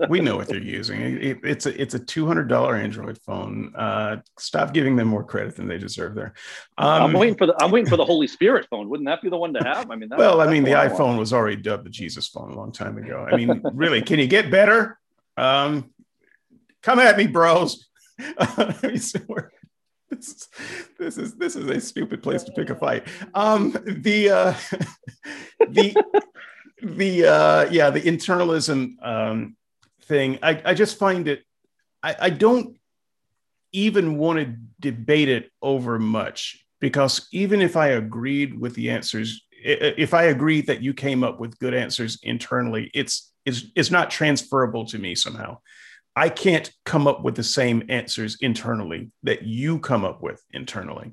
we 0.08 0.20
know 0.20 0.36
what 0.36 0.48
they're 0.48 0.58
using. 0.58 1.00
It, 1.00 1.38
it's 1.42 1.66
a 1.66 1.80
it's 1.80 1.94
a 1.94 1.98
two 1.98 2.26
hundred 2.26 2.48
dollar 2.48 2.76
Android 2.76 3.18
phone. 3.26 3.72
Uh, 3.74 4.18
stop 4.38 4.72
giving 4.72 4.96
them 4.96 5.08
more 5.08 5.24
credit 5.24 5.56
than 5.56 5.68
they 5.68 5.78
deserve. 5.78 6.14
There. 6.14 6.34
Um, 6.76 7.02
I'm 7.02 7.12
waiting 7.12 7.36
for 7.36 7.46
the 7.46 7.54
I'm 7.60 7.70
waiting 7.70 7.88
for 7.88 7.96
the 7.96 8.04
Holy 8.04 8.26
Spirit 8.26 8.66
phone. 8.70 8.88
Wouldn't 8.88 9.08
that 9.08 9.22
be 9.22 9.28
the 9.28 9.36
one 9.36 9.52
to 9.54 9.64
have? 9.64 9.90
I 9.90 9.96
mean, 9.96 10.08
that, 10.08 10.18
well, 10.18 10.40
I 10.40 10.46
mean, 10.46 10.64
the 10.64 10.72
iPhone 10.72 11.18
was 11.18 11.32
already 11.32 11.56
dubbed 11.56 11.84
the 11.84 11.90
Jesus 11.90 12.28
phone 12.28 12.50
a 12.50 12.56
long 12.56 12.72
time 12.72 12.98
ago. 12.98 13.26
I 13.30 13.36
mean, 13.36 13.62
really, 13.72 14.02
can 14.02 14.18
you 14.18 14.26
get 14.26 14.50
better? 14.50 14.98
Um, 15.36 15.90
come 16.82 16.98
at 16.98 17.16
me, 17.16 17.26
bros. 17.26 17.86
this 18.80 19.14
is 20.10 20.48
this 20.98 21.18
is 21.18 21.34
this 21.34 21.56
is 21.56 21.68
a 21.68 21.80
stupid 21.80 22.22
place 22.22 22.42
to 22.44 22.52
pick 22.52 22.70
a 22.70 22.74
fight. 22.74 23.06
Um, 23.34 23.72
the 23.86 24.30
uh, 24.30 24.54
the 25.68 25.94
the 26.82 27.24
uh, 27.24 27.70
yeah, 27.70 27.90
the 27.90 28.00
internalism 28.00 28.94
um, 29.02 29.56
thing. 30.04 30.38
I, 30.42 30.60
I 30.64 30.74
just 30.74 30.98
find 30.98 31.28
it. 31.28 31.44
I, 32.02 32.16
I 32.20 32.30
don't 32.30 32.76
even 33.72 34.16
want 34.16 34.38
to 34.38 34.56
debate 34.80 35.28
it 35.28 35.50
over 35.60 35.98
much 35.98 36.64
because 36.80 37.28
even 37.32 37.60
if 37.60 37.76
I 37.76 37.88
agreed 37.88 38.58
with 38.58 38.74
the 38.74 38.90
answers, 38.90 39.42
if 39.52 40.14
I 40.14 40.24
agree 40.24 40.60
that 40.62 40.82
you 40.82 40.94
came 40.94 41.24
up 41.24 41.40
with 41.40 41.58
good 41.58 41.74
answers 41.74 42.18
internally, 42.22 42.90
it's 42.94 43.32
it's 43.44 43.64
it's 43.74 43.90
not 43.90 44.10
transferable 44.10 44.86
to 44.86 44.98
me 44.98 45.14
somehow. 45.14 45.58
I 46.14 46.28
can't 46.28 46.70
come 46.84 47.06
up 47.06 47.22
with 47.22 47.36
the 47.36 47.44
same 47.44 47.84
answers 47.88 48.38
internally 48.40 49.10
that 49.22 49.42
you 49.42 49.78
come 49.78 50.04
up 50.04 50.20
with 50.20 50.42
internally 50.52 51.12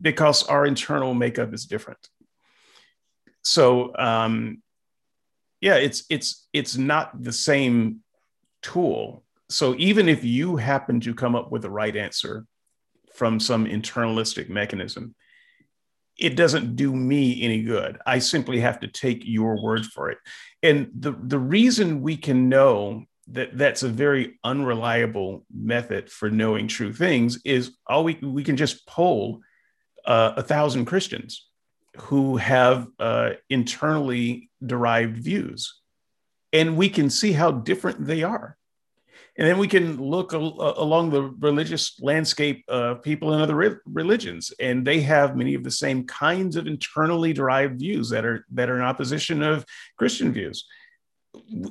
because 0.00 0.42
our 0.44 0.66
internal 0.66 1.14
makeup 1.14 1.54
is 1.54 1.64
different. 1.66 2.08
So 3.42 3.96
um, 3.96 4.62
yeah 5.60 5.76
it's 5.76 6.04
it's 6.10 6.48
it's 6.52 6.76
not 6.76 7.22
the 7.22 7.32
same 7.32 8.00
tool. 8.62 9.24
So 9.48 9.74
even 9.78 10.08
if 10.08 10.24
you 10.24 10.56
happen 10.56 11.00
to 11.00 11.14
come 11.14 11.36
up 11.36 11.52
with 11.52 11.62
the 11.62 11.70
right 11.70 11.96
answer 11.96 12.46
from 13.14 13.38
some 13.38 13.66
internalistic 13.66 14.48
mechanism 14.48 15.14
it 16.18 16.34
doesn't 16.34 16.76
do 16.76 16.94
me 16.94 17.42
any 17.42 17.62
good. 17.62 17.98
I 18.06 18.20
simply 18.20 18.60
have 18.60 18.80
to 18.80 18.88
take 18.88 19.22
your 19.24 19.62
word 19.62 19.84
for 19.84 20.10
it. 20.10 20.18
And 20.62 20.88
the 20.98 21.12
the 21.12 21.38
reason 21.38 22.00
we 22.00 22.16
can 22.16 22.48
know 22.48 23.04
that 23.28 23.56
that's 23.58 23.82
a 23.82 23.88
very 23.88 24.38
unreliable 24.44 25.44
method 25.52 26.10
for 26.10 26.30
knowing 26.30 26.68
true 26.68 26.92
things 26.92 27.40
is 27.44 27.76
all 27.86 28.04
we 28.04 28.14
we 28.22 28.44
can 28.44 28.56
just 28.56 28.86
poll 28.86 29.40
uh, 30.06 30.34
a 30.36 30.42
thousand 30.42 30.84
christians 30.84 31.46
who 32.02 32.36
have 32.36 32.88
uh, 32.98 33.30
internally 33.50 34.50
derived 34.64 35.16
views. 35.18 35.80
And 36.52 36.76
we 36.76 36.88
can 36.88 37.10
see 37.10 37.32
how 37.32 37.50
different 37.50 38.06
they 38.06 38.22
are. 38.22 38.56
And 39.38 39.46
then 39.46 39.58
we 39.58 39.68
can 39.68 40.00
look 40.00 40.32
al- 40.32 40.60
uh, 40.60 40.74
along 40.76 41.10
the 41.10 41.22
religious 41.22 42.00
landscape 42.00 42.64
of 42.68 43.02
people 43.02 43.34
in 43.34 43.40
other 43.40 43.54
re- 43.54 43.76
religions, 43.84 44.52
and 44.58 44.86
they 44.86 45.00
have 45.00 45.36
many 45.36 45.54
of 45.54 45.62
the 45.62 45.70
same 45.70 46.06
kinds 46.06 46.56
of 46.56 46.66
internally 46.66 47.34
derived 47.34 47.78
views 47.78 48.08
that 48.10 48.24
are 48.24 48.46
that 48.52 48.70
are 48.70 48.76
in 48.76 48.82
opposition 48.82 49.42
of 49.42 49.66
Christian 49.98 50.32
views. 50.32 50.64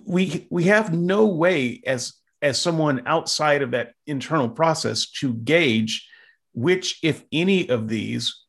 We 0.06 0.48
we 0.52 0.66
have 0.66 0.94
no 0.94 1.26
way 1.26 1.82
as 1.88 2.14
as 2.44 2.62
someone 2.62 3.02
outside 3.08 3.64
of 3.64 3.72
that 3.72 3.94
internal 4.06 4.50
process 4.50 5.10
to 5.10 5.34
gauge 5.34 6.08
which, 6.56 7.00
if 7.04 7.24
any, 7.32 7.68
of 7.70 7.88
these 7.88 8.45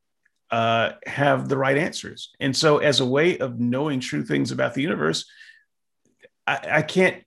uh, 0.50 0.92
have 1.06 1.48
the 1.48 1.56
right 1.56 1.76
answers. 1.76 2.32
And 2.40 2.56
so, 2.56 2.78
as 2.78 3.00
a 3.00 3.06
way 3.06 3.38
of 3.38 3.58
knowing 3.58 4.00
true 4.00 4.24
things 4.24 4.52
about 4.52 4.74
the 4.74 4.82
universe, 4.82 5.24
I, 6.46 6.68
I 6.70 6.82
can't 6.82 7.24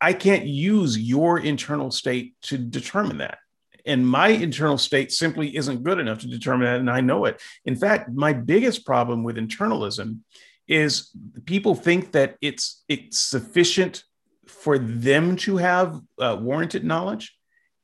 I 0.00 0.12
can't 0.12 0.46
use 0.46 0.98
your 0.98 1.38
internal 1.38 1.90
state 1.90 2.34
to 2.42 2.58
determine 2.58 3.18
that. 3.18 3.38
And 3.84 4.06
my 4.06 4.28
internal 4.28 4.78
state 4.78 5.12
simply 5.12 5.56
isn't 5.56 5.84
good 5.84 6.00
enough 6.00 6.18
to 6.18 6.26
determine 6.26 6.66
that, 6.66 6.80
and 6.80 6.90
I 6.90 7.00
know 7.00 7.24
it. 7.24 7.40
In 7.64 7.76
fact, 7.76 8.10
my 8.12 8.32
biggest 8.32 8.84
problem 8.84 9.22
with 9.22 9.36
internalism 9.36 10.20
is 10.66 11.10
people 11.44 11.76
think 11.76 12.12
that 12.12 12.36
it's 12.40 12.84
it's 12.88 13.20
sufficient 13.20 14.02
for 14.46 14.78
them 14.78 15.36
to 15.36 15.56
have 15.58 16.00
uh, 16.20 16.36
warranted 16.40 16.84
knowledge, 16.84 17.36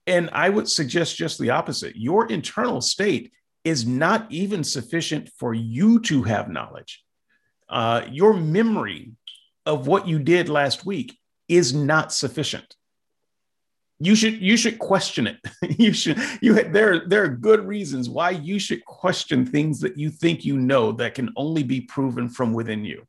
and 0.06 0.28
I 0.32 0.48
would 0.48 0.68
suggest 0.68 1.16
just 1.16 1.38
the 1.38 1.50
opposite. 1.50 1.94
Your 1.94 2.26
internal 2.26 2.80
state 2.80 3.32
is 3.64 3.86
not 3.86 4.26
even 4.30 4.64
sufficient 4.64 5.30
for 5.38 5.54
you 5.54 6.00
to 6.00 6.22
have 6.24 6.48
knowledge. 6.48 7.02
Uh, 7.68 8.04
your 8.10 8.34
memory 8.34 9.12
of 9.64 9.86
what 9.86 10.08
you 10.08 10.18
did 10.18 10.48
last 10.48 10.84
week 10.84 11.16
is 11.48 11.72
not 11.72 12.12
sufficient. 12.12 12.76
you 14.04 14.16
should 14.16 14.40
you 14.40 14.56
should 14.56 14.78
question 14.78 15.28
it 15.28 15.36
you 15.78 15.92
should 15.92 16.18
you 16.40 16.54
there 16.54 17.06
there 17.06 17.22
are 17.22 17.28
good 17.28 17.64
reasons 17.64 18.08
why 18.08 18.30
you 18.30 18.58
should 18.58 18.84
question 18.84 19.46
things 19.46 19.78
that 19.80 19.96
you 19.96 20.10
think 20.10 20.44
you 20.44 20.58
know 20.58 20.90
that 20.90 21.14
can 21.14 21.30
only 21.36 21.62
be 21.62 21.80
proven 21.80 22.28
from 22.28 22.52
within 22.52 22.84
you 22.84 23.06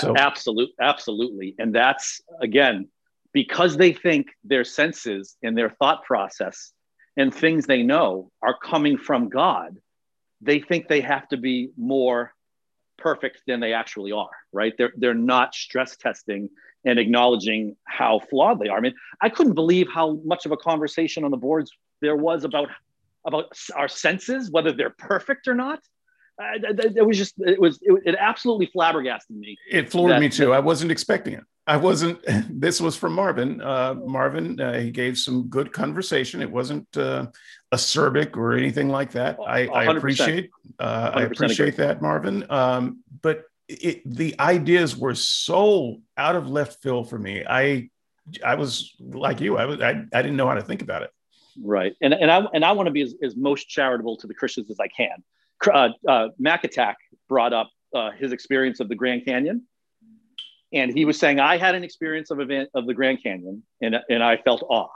so, 0.00 0.16
absolute 0.16 0.70
absolutely 0.80 1.54
and 1.58 1.72
that's 1.72 2.20
again 2.40 2.88
because 3.32 3.76
they 3.76 3.92
think 3.92 4.26
their 4.42 4.64
senses 4.64 5.36
and 5.44 5.56
their 5.56 5.70
thought 5.70 6.02
process 6.02 6.72
and 7.18 7.34
things 7.34 7.66
they 7.66 7.82
know 7.82 8.30
are 8.40 8.56
coming 8.58 8.96
from 8.96 9.28
god 9.28 9.76
they 10.40 10.60
think 10.60 10.88
they 10.88 11.02
have 11.02 11.28
to 11.28 11.36
be 11.36 11.70
more 11.76 12.32
perfect 12.96 13.42
than 13.46 13.60
they 13.60 13.74
actually 13.74 14.12
are 14.12 14.30
right 14.52 14.72
they're 14.78 14.92
they're 14.96 15.14
not 15.14 15.54
stress 15.54 15.96
testing 15.96 16.48
and 16.84 16.98
acknowledging 16.98 17.76
how 17.84 18.20
flawed 18.30 18.60
they 18.60 18.68
are. 18.68 18.78
I 18.78 18.80
mean, 18.80 18.94
I 19.20 19.28
couldn't 19.28 19.54
believe 19.54 19.88
how 19.92 20.20
much 20.24 20.46
of 20.46 20.52
a 20.52 20.56
conversation 20.56 21.24
on 21.24 21.30
the 21.30 21.36
boards 21.36 21.70
there 22.00 22.16
was 22.16 22.44
about 22.44 22.68
about 23.26 23.52
our 23.74 23.88
senses, 23.88 24.50
whether 24.50 24.72
they're 24.72 24.90
perfect 24.90 25.48
or 25.48 25.54
not. 25.54 25.80
it 26.38 27.04
was 27.04 27.18
just 27.18 27.34
it 27.38 27.60
was 27.60 27.78
it, 27.82 28.02
it 28.06 28.16
absolutely 28.18 28.66
flabbergasted 28.66 29.36
me. 29.36 29.56
It 29.70 29.90
floored 29.90 30.12
that, 30.12 30.20
me 30.20 30.28
too. 30.28 30.52
I 30.52 30.60
wasn't 30.60 30.92
expecting 30.92 31.34
it. 31.34 31.44
I 31.68 31.76
wasn't. 31.76 32.18
This 32.50 32.80
was 32.80 32.96
from 32.96 33.12
Marvin. 33.12 33.60
Uh, 33.60 33.94
Marvin, 33.94 34.60
uh, 34.60 34.80
he 34.80 34.90
gave 34.90 35.16
some 35.16 35.48
good 35.48 35.72
conversation. 35.72 36.42
It 36.42 36.50
wasn't 36.50 36.88
uh, 36.96 37.26
acerbic 37.72 38.36
or 38.36 38.54
anything 38.54 38.88
like 38.88 39.12
that. 39.12 39.38
I, 39.46 39.66
I 39.66 39.84
appreciate. 39.84 40.50
Uh, 40.78 41.12
I 41.14 41.22
appreciate 41.22 41.74
agree. 41.74 41.86
that, 41.86 42.02
Marvin. 42.02 42.44
Um, 42.50 43.04
but 43.22 43.44
it, 43.68 44.02
the 44.04 44.34
ideas 44.40 44.96
were 44.96 45.14
so 45.14 46.00
out 46.16 46.34
of 46.34 46.48
left 46.48 46.82
field 46.82 47.08
for 47.10 47.18
me. 47.18 47.44
I 47.48 47.90
I 48.44 48.54
was 48.54 48.94
like 48.98 49.40
you. 49.40 49.56
I 49.56 49.66
was 49.66 49.80
I, 49.80 50.04
I 50.12 50.22
didn't 50.22 50.36
know 50.36 50.48
how 50.48 50.54
to 50.54 50.62
think 50.62 50.82
about 50.82 51.02
it. 51.02 51.10
Right, 51.62 51.94
and 52.00 52.14
and 52.14 52.30
I 52.30 52.44
and 52.54 52.64
I 52.64 52.72
want 52.72 52.86
to 52.86 52.92
be 52.92 53.02
as, 53.02 53.14
as 53.22 53.36
most 53.36 53.68
charitable 53.68 54.16
to 54.18 54.26
the 54.26 54.34
Christians 54.34 54.70
as 54.70 54.80
I 54.80 54.88
can. 54.88 55.22
Uh, 55.72 55.88
uh, 56.06 56.28
Mac 56.38 56.64
Attack 56.64 56.96
brought 57.28 57.52
up 57.52 57.70
uh, 57.94 58.10
his 58.12 58.32
experience 58.32 58.80
of 58.80 58.88
the 58.88 58.94
Grand 58.94 59.24
Canyon, 59.24 59.66
and 60.72 60.96
he 60.96 61.04
was 61.04 61.18
saying 61.18 61.40
I 61.40 61.56
had 61.56 61.74
an 61.74 61.84
experience 61.84 62.30
of 62.30 62.40
event 62.40 62.70
of 62.74 62.86
the 62.86 62.94
Grand 62.94 63.22
Canyon, 63.22 63.62
and 63.80 63.96
and 64.08 64.22
I 64.22 64.36
felt 64.36 64.62
awe, 64.68 64.88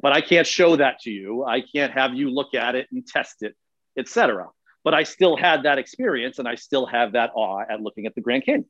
but 0.00 0.12
I 0.12 0.20
can't 0.20 0.46
show 0.46 0.76
that 0.76 1.00
to 1.00 1.10
you. 1.10 1.44
I 1.44 1.60
can't 1.60 1.92
have 1.92 2.14
you 2.14 2.30
look 2.30 2.54
at 2.54 2.74
it 2.74 2.88
and 2.90 3.06
test 3.06 3.42
it, 3.42 3.54
etc 3.98 4.48
but 4.88 4.94
I 4.94 5.02
still 5.02 5.36
had 5.36 5.64
that 5.64 5.78
experience 5.78 6.38
and 6.38 6.48
I 6.48 6.54
still 6.54 6.86
have 6.86 7.12
that 7.12 7.30
awe 7.34 7.62
at 7.68 7.82
looking 7.82 8.06
at 8.06 8.14
the 8.14 8.20
Grand 8.20 8.46
Canyon. 8.46 8.64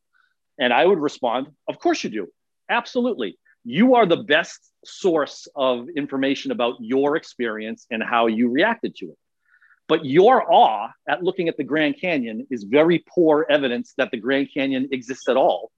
And 0.59 0.73
I 0.73 0.85
would 0.85 0.99
respond, 0.99 1.47
Of 1.69 1.79
course 1.79 2.03
you 2.03 2.11
do. 2.11 2.27
Absolutely. 2.69 3.39
You 3.65 3.95
are 3.95 4.05
the 4.05 4.17
best 4.17 4.73
source 4.85 5.47
of 5.55 5.89
information 5.97 6.51
about 6.51 6.75
your 6.81 7.17
experience 7.17 7.87
and 7.91 8.03
how 8.03 8.27
you 8.27 8.51
reacted 8.51 8.97
to 8.97 9.07
it. 9.07 9.19
But 9.87 10.05
your 10.05 10.53
awe 10.53 10.91
at 11.09 11.23
looking 11.23 11.49
at 11.49 11.57
the 11.57 11.65
Grand 11.65 12.01
Canyon 12.01 12.47
is 12.51 12.65
very 12.65 13.05
poor 13.09 13.47
evidence 13.49 13.95
that 13.97 14.11
the 14.11 14.19
Grand 14.19 14.49
Canyon 14.53 14.89
exists 14.91 15.29
at 15.29 15.37
all. 15.37 15.71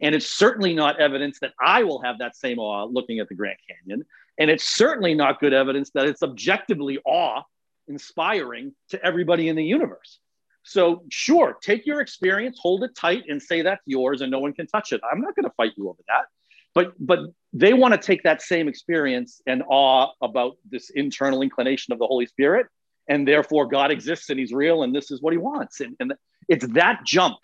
And 0.00 0.14
it's 0.14 0.26
certainly 0.26 0.74
not 0.74 1.00
evidence 1.00 1.38
that 1.40 1.52
I 1.60 1.82
will 1.82 2.00
have 2.02 2.18
that 2.18 2.36
same 2.36 2.58
awe 2.58 2.84
looking 2.84 3.18
at 3.18 3.28
the 3.28 3.34
Grand 3.34 3.58
Canyon. 3.68 4.04
And 4.38 4.50
it's 4.50 4.76
certainly 4.76 5.14
not 5.14 5.40
good 5.40 5.52
evidence 5.52 5.90
that 5.94 6.06
it's 6.06 6.22
objectively 6.22 6.98
awe 7.04 7.42
inspiring 7.88 8.72
to 8.90 9.04
everybody 9.04 9.48
in 9.48 9.56
the 9.56 9.64
universe. 9.64 10.20
So, 10.62 11.02
sure, 11.10 11.56
take 11.62 11.86
your 11.86 12.00
experience, 12.00 12.58
hold 12.60 12.84
it 12.84 12.94
tight, 12.94 13.24
and 13.28 13.42
say 13.42 13.62
that's 13.62 13.82
yours, 13.86 14.20
and 14.20 14.30
no 14.30 14.38
one 14.38 14.52
can 14.52 14.66
touch 14.66 14.92
it. 14.92 15.00
I'm 15.10 15.20
not 15.20 15.34
going 15.34 15.44
to 15.44 15.54
fight 15.56 15.72
you 15.76 15.88
over 15.88 16.02
that. 16.08 16.26
But 16.74 16.92
but 17.04 17.20
they 17.52 17.72
want 17.72 17.94
to 17.94 17.98
take 17.98 18.22
that 18.24 18.42
same 18.42 18.68
experience 18.68 19.40
and 19.46 19.62
awe 19.68 20.12
about 20.20 20.58
this 20.70 20.90
internal 20.90 21.40
inclination 21.42 21.92
of 21.92 21.98
the 21.98 22.06
Holy 22.06 22.26
Spirit, 22.26 22.66
and 23.08 23.26
therefore 23.26 23.66
God 23.66 23.90
exists 23.90 24.28
and 24.28 24.38
He's 24.38 24.52
real, 24.52 24.82
and 24.82 24.94
this 24.94 25.10
is 25.10 25.22
what 25.22 25.32
He 25.32 25.38
wants. 25.38 25.80
And, 25.80 25.96
and 26.00 26.12
it's 26.48 26.66
that 26.68 27.00
jump 27.04 27.38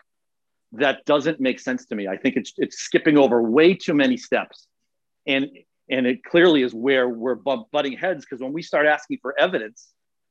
that 0.79 1.05
doesn't 1.05 1.41
make 1.41 1.61
sense 1.61 1.87
to 1.87 1.95
me. 1.95 2.09
I 2.09 2.17
think 2.17 2.37
it's 2.37 2.53
it's 2.57 2.79
skipping 2.79 3.19
over 3.19 3.43
way 3.43 3.75
too 3.75 3.95
many 3.95 4.17
steps, 4.17 4.67
and 5.27 5.47
and 5.91 6.07
it 6.07 6.25
clearly 6.25 6.63
is 6.63 6.75
where 6.75 7.09
we're 7.09 7.37
butting 7.37 7.97
heads 7.97 8.25
because 8.25 8.41
when 8.41 8.53
we 8.53 8.63
start 8.63 8.87
asking 8.87 9.19
for 9.21 9.39
evidence 9.39 9.89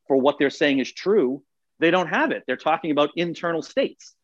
for 0.07 0.17
what 0.17 0.37
they're 0.39 0.49
saying 0.49 0.79
is 0.79 0.91
true, 0.91 1.43
they 1.79 1.91
don't 1.91 2.07
have 2.07 2.31
it. 2.31 2.43
They're 2.47 2.57
talking 2.57 2.91
about 2.91 3.11
internal 3.15 3.61
states. 3.61 4.15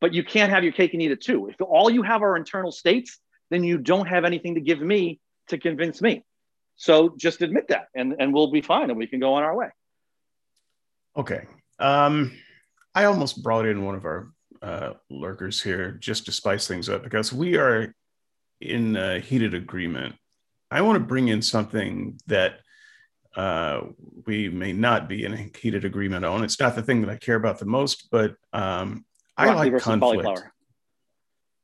But 0.00 0.12
you 0.12 0.22
can't 0.22 0.52
have 0.52 0.62
your 0.62 0.74
cake 0.74 0.92
and 0.92 1.00
eat 1.00 1.10
it 1.10 1.22
too. 1.22 1.48
If 1.48 1.56
all 1.60 1.90
you 1.90 2.02
have 2.02 2.22
are 2.22 2.36
internal 2.36 2.70
states, 2.70 3.18
then 3.50 3.64
you 3.64 3.78
don't 3.78 4.06
have 4.06 4.24
anything 4.24 4.56
to 4.56 4.60
give 4.60 4.80
me 4.80 5.20
to 5.48 5.56
convince 5.56 6.02
me. 6.02 6.24
So 6.76 7.14
just 7.16 7.40
admit 7.40 7.68
that 7.68 7.86
and, 7.94 8.14
and 8.18 8.34
we'll 8.34 8.50
be 8.50 8.60
fine 8.60 8.90
and 8.90 8.98
we 8.98 9.06
can 9.06 9.20
go 9.20 9.34
on 9.34 9.42
our 9.42 9.56
way. 9.56 9.68
Okay. 11.16 11.46
Um, 11.78 12.32
I 12.94 13.04
almost 13.04 13.42
brought 13.42 13.66
in 13.66 13.84
one 13.84 13.94
of 13.94 14.04
our 14.04 14.30
uh, 14.62 14.94
lurkers 15.10 15.62
here 15.62 15.92
just 15.92 16.26
to 16.26 16.32
spice 16.32 16.66
things 16.66 16.88
up 16.88 17.02
because 17.02 17.32
we 17.32 17.56
are 17.56 17.94
in 18.60 18.96
a 18.96 19.20
heated 19.20 19.54
agreement. 19.54 20.14
I 20.70 20.82
want 20.82 20.96
to 20.96 21.04
bring 21.04 21.28
in 21.28 21.42
something 21.42 22.18
that 22.26 22.60
uh, 23.36 23.82
we 24.26 24.48
may 24.48 24.72
not 24.72 25.08
be 25.08 25.24
in 25.24 25.32
a 25.34 25.50
heated 25.58 25.84
agreement 25.84 26.24
on. 26.24 26.42
It's 26.42 26.58
not 26.58 26.74
the 26.74 26.82
thing 26.82 27.02
that 27.02 27.10
I 27.10 27.16
care 27.16 27.36
about 27.36 27.58
the 27.58 27.66
most, 27.66 28.08
but 28.10 28.34
um, 28.52 29.04
I 29.36 29.52
like 29.52 29.76
conflict. 29.78 30.24
Cauliflower. 30.24 30.52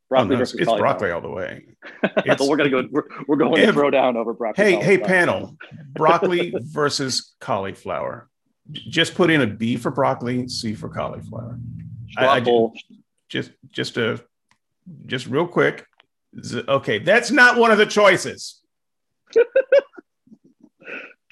Broccoli 0.09 0.35
oh, 0.35 0.37
no, 0.37 0.43
it's, 0.43 0.53
it's 0.53 0.71
broccoli 0.71 1.11
all 1.11 1.23
the 1.23 1.31
way. 1.31 1.65
we're 2.27 2.57
gonna 2.57 2.69
go. 2.69 2.87
We're, 2.91 3.05
we're 3.27 3.37
going 3.37 3.55
to 3.55 3.73
throw 3.73 3.91
down 3.91 4.19
over 4.19 4.35
broccoli. 4.35 4.63
Hey, 4.63 4.77
hey, 4.77 4.99
panel, 4.99 5.57
broccoli 5.95 6.53
versus 6.59 7.35
cauliflower. 7.41 8.29
Just 8.71 9.15
put 9.15 9.31
in 9.31 9.41
a 9.41 9.47
B 9.47 9.79
for 9.79 9.91
broccoli, 9.91 10.49
C 10.49 10.75
for 10.75 10.91
cauliflower. 10.91 11.59
I, 12.17 12.27
I 12.27 12.41
just, 12.41 12.85
just, 13.29 13.51
just 13.71 13.97
a, 13.97 14.23
just 15.07 15.27
real 15.27 15.47
quick. 15.47 15.87
Okay, 16.53 16.99
that's 16.99 17.31
not 17.31 17.59
one 17.59 17.71
of 17.71 17.79
the 17.79 17.87
choices. 17.87 18.61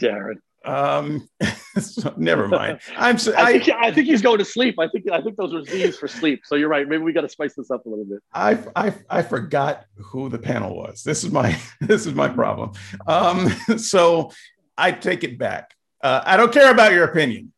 Darren. 0.00 0.36
Um, 0.64 1.28
so, 1.80 2.12
never 2.16 2.48
mind. 2.48 2.80
I'm. 2.96 3.18
So, 3.18 3.32
I, 3.32 3.42
I, 3.42 3.58
think, 3.58 3.68
I 3.68 3.92
think 3.92 4.06
he's 4.06 4.22
going 4.22 4.38
to 4.38 4.44
sleep. 4.44 4.78
I 4.78 4.88
think 4.88 5.10
I 5.10 5.20
think 5.20 5.36
those 5.36 5.54
are 5.54 5.64
Z's 5.64 5.98
for 5.98 6.08
sleep. 6.08 6.42
So 6.44 6.54
you're 6.54 6.68
right. 6.68 6.86
Maybe 6.86 7.02
we 7.02 7.12
got 7.12 7.22
to 7.22 7.28
spice 7.28 7.54
this 7.54 7.70
up 7.70 7.86
a 7.86 7.88
little 7.88 8.04
bit. 8.04 8.20
I, 8.32 8.58
I 8.76 8.94
I 9.08 9.22
forgot 9.22 9.84
who 9.96 10.28
the 10.28 10.38
panel 10.38 10.76
was. 10.76 11.02
This 11.02 11.24
is 11.24 11.30
my 11.30 11.58
this 11.80 12.06
is 12.06 12.14
my 12.14 12.28
problem. 12.28 12.72
Um, 13.06 13.48
so 13.78 14.32
I 14.76 14.92
take 14.92 15.24
it 15.24 15.38
back. 15.38 15.74
Uh, 16.02 16.22
I 16.24 16.36
don't 16.36 16.52
care 16.52 16.70
about 16.70 16.92
your 16.92 17.04
opinion. 17.04 17.52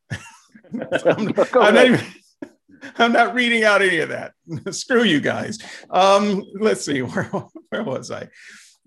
I'm, 0.72 1.34
I'm 1.54 1.74
not 1.74 1.86
even. 1.86 2.00
I'm 2.98 3.12
not 3.12 3.34
reading 3.34 3.64
out 3.64 3.82
any 3.82 3.98
of 3.98 4.08
that. 4.10 4.32
Screw 4.74 5.04
you 5.04 5.20
guys. 5.20 5.58
Um, 5.90 6.44
let's 6.54 6.84
see. 6.84 7.02
Where, 7.02 7.30
where 7.70 7.84
was 7.84 8.10
I? 8.10 8.28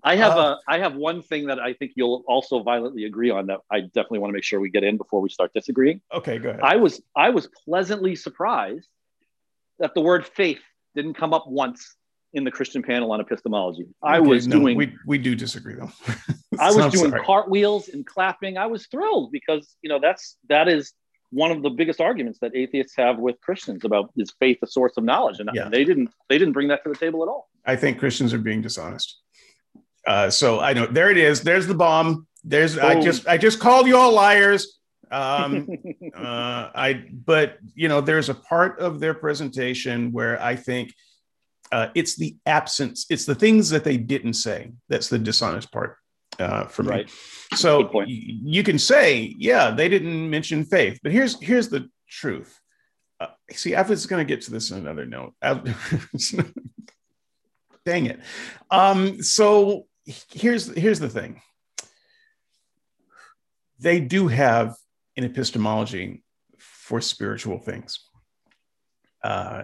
I 0.02 0.14
have 0.16 0.32
uh, 0.32 0.40
a 0.40 0.58
I 0.68 0.78
have 0.78 0.94
one 0.94 1.20
thing 1.20 1.46
that 1.46 1.58
I 1.58 1.72
think 1.72 1.92
you'll 1.96 2.22
also 2.28 2.62
violently 2.62 3.06
agree 3.06 3.30
on 3.30 3.46
that 3.46 3.60
I 3.72 3.80
definitely 3.80 4.20
want 4.20 4.30
to 4.30 4.34
make 4.34 4.44
sure 4.44 4.60
we 4.60 4.70
get 4.70 4.84
in 4.84 4.96
before 4.96 5.20
we 5.20 5.28
start 5.28 5.52
disagreeing. 5.52 6.00
Okay, 6.14 6.38
go 6.38 6.50
ahead. 6.50 6.60
I 6.62 6.76
was 6.76 7.02
I 7.16 7.30
was 7.30 7.48
pleasantly 7.64 8.14
surprised 8.14 8.88
that 9.80 9.94
the 9.94 10.00
word 10.00 10.24
faith 10.24 10.60
didn't 10.94 11.14
come 11.14 11.34
up 11.34 11.48
once 11.48 11.96
in 12.34 12.44
the 12.44 12.50
Christian 12.50 12.82
panel 12.82 13.10
on 13.12 13.20
epistemology. 13.20 13.86
I 14.02 14.20
was 14.20 14.46
no, 14.46 14.60
doing 14.60 14.76
we 14.76 14.94
we 15.06 15.18
do 15.18 15.34
disagree 15.34 15.74
though. 15.74 15.90
I 16.60 16.70
was 16.70 16.92
doing 16.92 17.10
sorry. 17.10 17.24
cartwheels 17.24 17.88
and 17.88 18.06
clapping. 18.06 18.58
I 18.58 18.66
was 18.66 18.86
thrilled 18.86 19.32
because 19.32 19.74
you 19.82 19.88
know 19.88 19.98
that's 19.98 20.36
that 20.48 20.68
is 20.68 20.92
one 21.30 21.50
of 21.50 21.62
the 21.62 21.70
biggest 21.70 22.00
arguments 22.00 22.38
that 22.40 22.54
atheists 22.54 22.94
have 22.96 23.18
with 23.18 23.40
Christians 23.40 23.84
about 23.84 24.10
is 24.16 24.32
faith 24.38 24.58
a 24.62 24.66
source 24.66 24.96
of 24.96 25.04
knowledge, 25.04 25.40
and 25.40 25.50
yeah. 25.52 25.68
they 25.68 25.84
didn't 25.84 26.10
they 26.28 26.38
didn't 26.38 26.52
bring 26.52 26.68
that 26.68 26.82
to 26.84 26.88
the 26.90 26.96
table 26.96 27.22
at 27.22 27.28
all. 27.28 27.48
I 27.64 27.76
think 27.76 27.98
Christians 27.98 28.32
are 28.32 28.38
being 28.38 28.62
dishonest. 28.62 29.20
Uh, 30.06 30.30
so 30.30 30.60
I 30.60 30.72
know 30.72 30.86
there 30.86 31.10
it 31.10 31.16
is. 31.18 31.42
There's 31.42 31.66
the 31.66 31.74
bomb. 31.74 32.26
There's 32.44 32.78
I 32.78 33.00
just 33.00 33.26
I 33.26 33.38
just 33.38 33.58
called 33.58 33.86
you 33.86 33.96
all 33.96 34.12
liars. 34.12 34.78
Um, 35.10 35.68
uh, 36.14 36.70
I 36.74 37.04
but 37.12 37.58
you 37.74 37.88
know 37.88 38.00
there's 38.00 38.28
a 38.28 38.34
part 38.34 38.78
of 38.80 39.00
their 39.00 39.14
presentation 39.14 40.12
where 40.12 40.40
I 40.40 40.54
think 40.54 40.94
uh, 41.72 41.88
it's 41.94 42.16
the 42.16 42.36
absence. 42.46 43.06
It's 43.10 43.24
the 43.24 43.34
things 43.34 43.70
that 43.70 43.82
they 43.82 43.96
didn't 43.96 44.34
say. 44.34 44.72
That's 44.88 45.08
the 45.08 45.18
dishonest 45.18 45.72
part 45.72 45.96
uh, 46.38 46.66
for 46.66 46.82
me. 46.82 46.90
Right. 46.90 47.10
So 47.54 47.90
y- 47.92 48.04
you 48.06 48.62
can 48.62 48.78
say, 48.78 49.34
yeah, 49.38 49.70
they 49.70 49.88
didn't 49.88 50.28
mention 50.30 50.64
faith, 50.64 50.98
but 51.02 51.12
here's 51.12 51.40
here's 51.40 51.68
the 51.68 51.88
truth. 52.08 52.58
Uh, 53.18 53.28
see, 53.50 53.74
I 53.74 53.82
was 53.82 54.06
going 54.06 54.26
to 54.26 54.28
get 54.28 54.42
to 54.44 54.50
this 54.50 54.70
in 54.70 54.78
another 54.78 55.06
note. 55.06 55.34
dang 57.84 58.06
it. 58.06 58.20
Um, 58.70 59.22
so 59.22 59.86
here's 60.04 60.74
here's 60.76 61.00
the 61.00 61.08
thing 61.08 61.40
they 63.78 64.00
do 64.00 64.28
have 64.28 64.74
an 65.16 65.24
epistemology 65.24 66.22
for 66.58 67.00
spiritual 67.00 67.58
things 67.58 68.00
uh, 69.26 69.62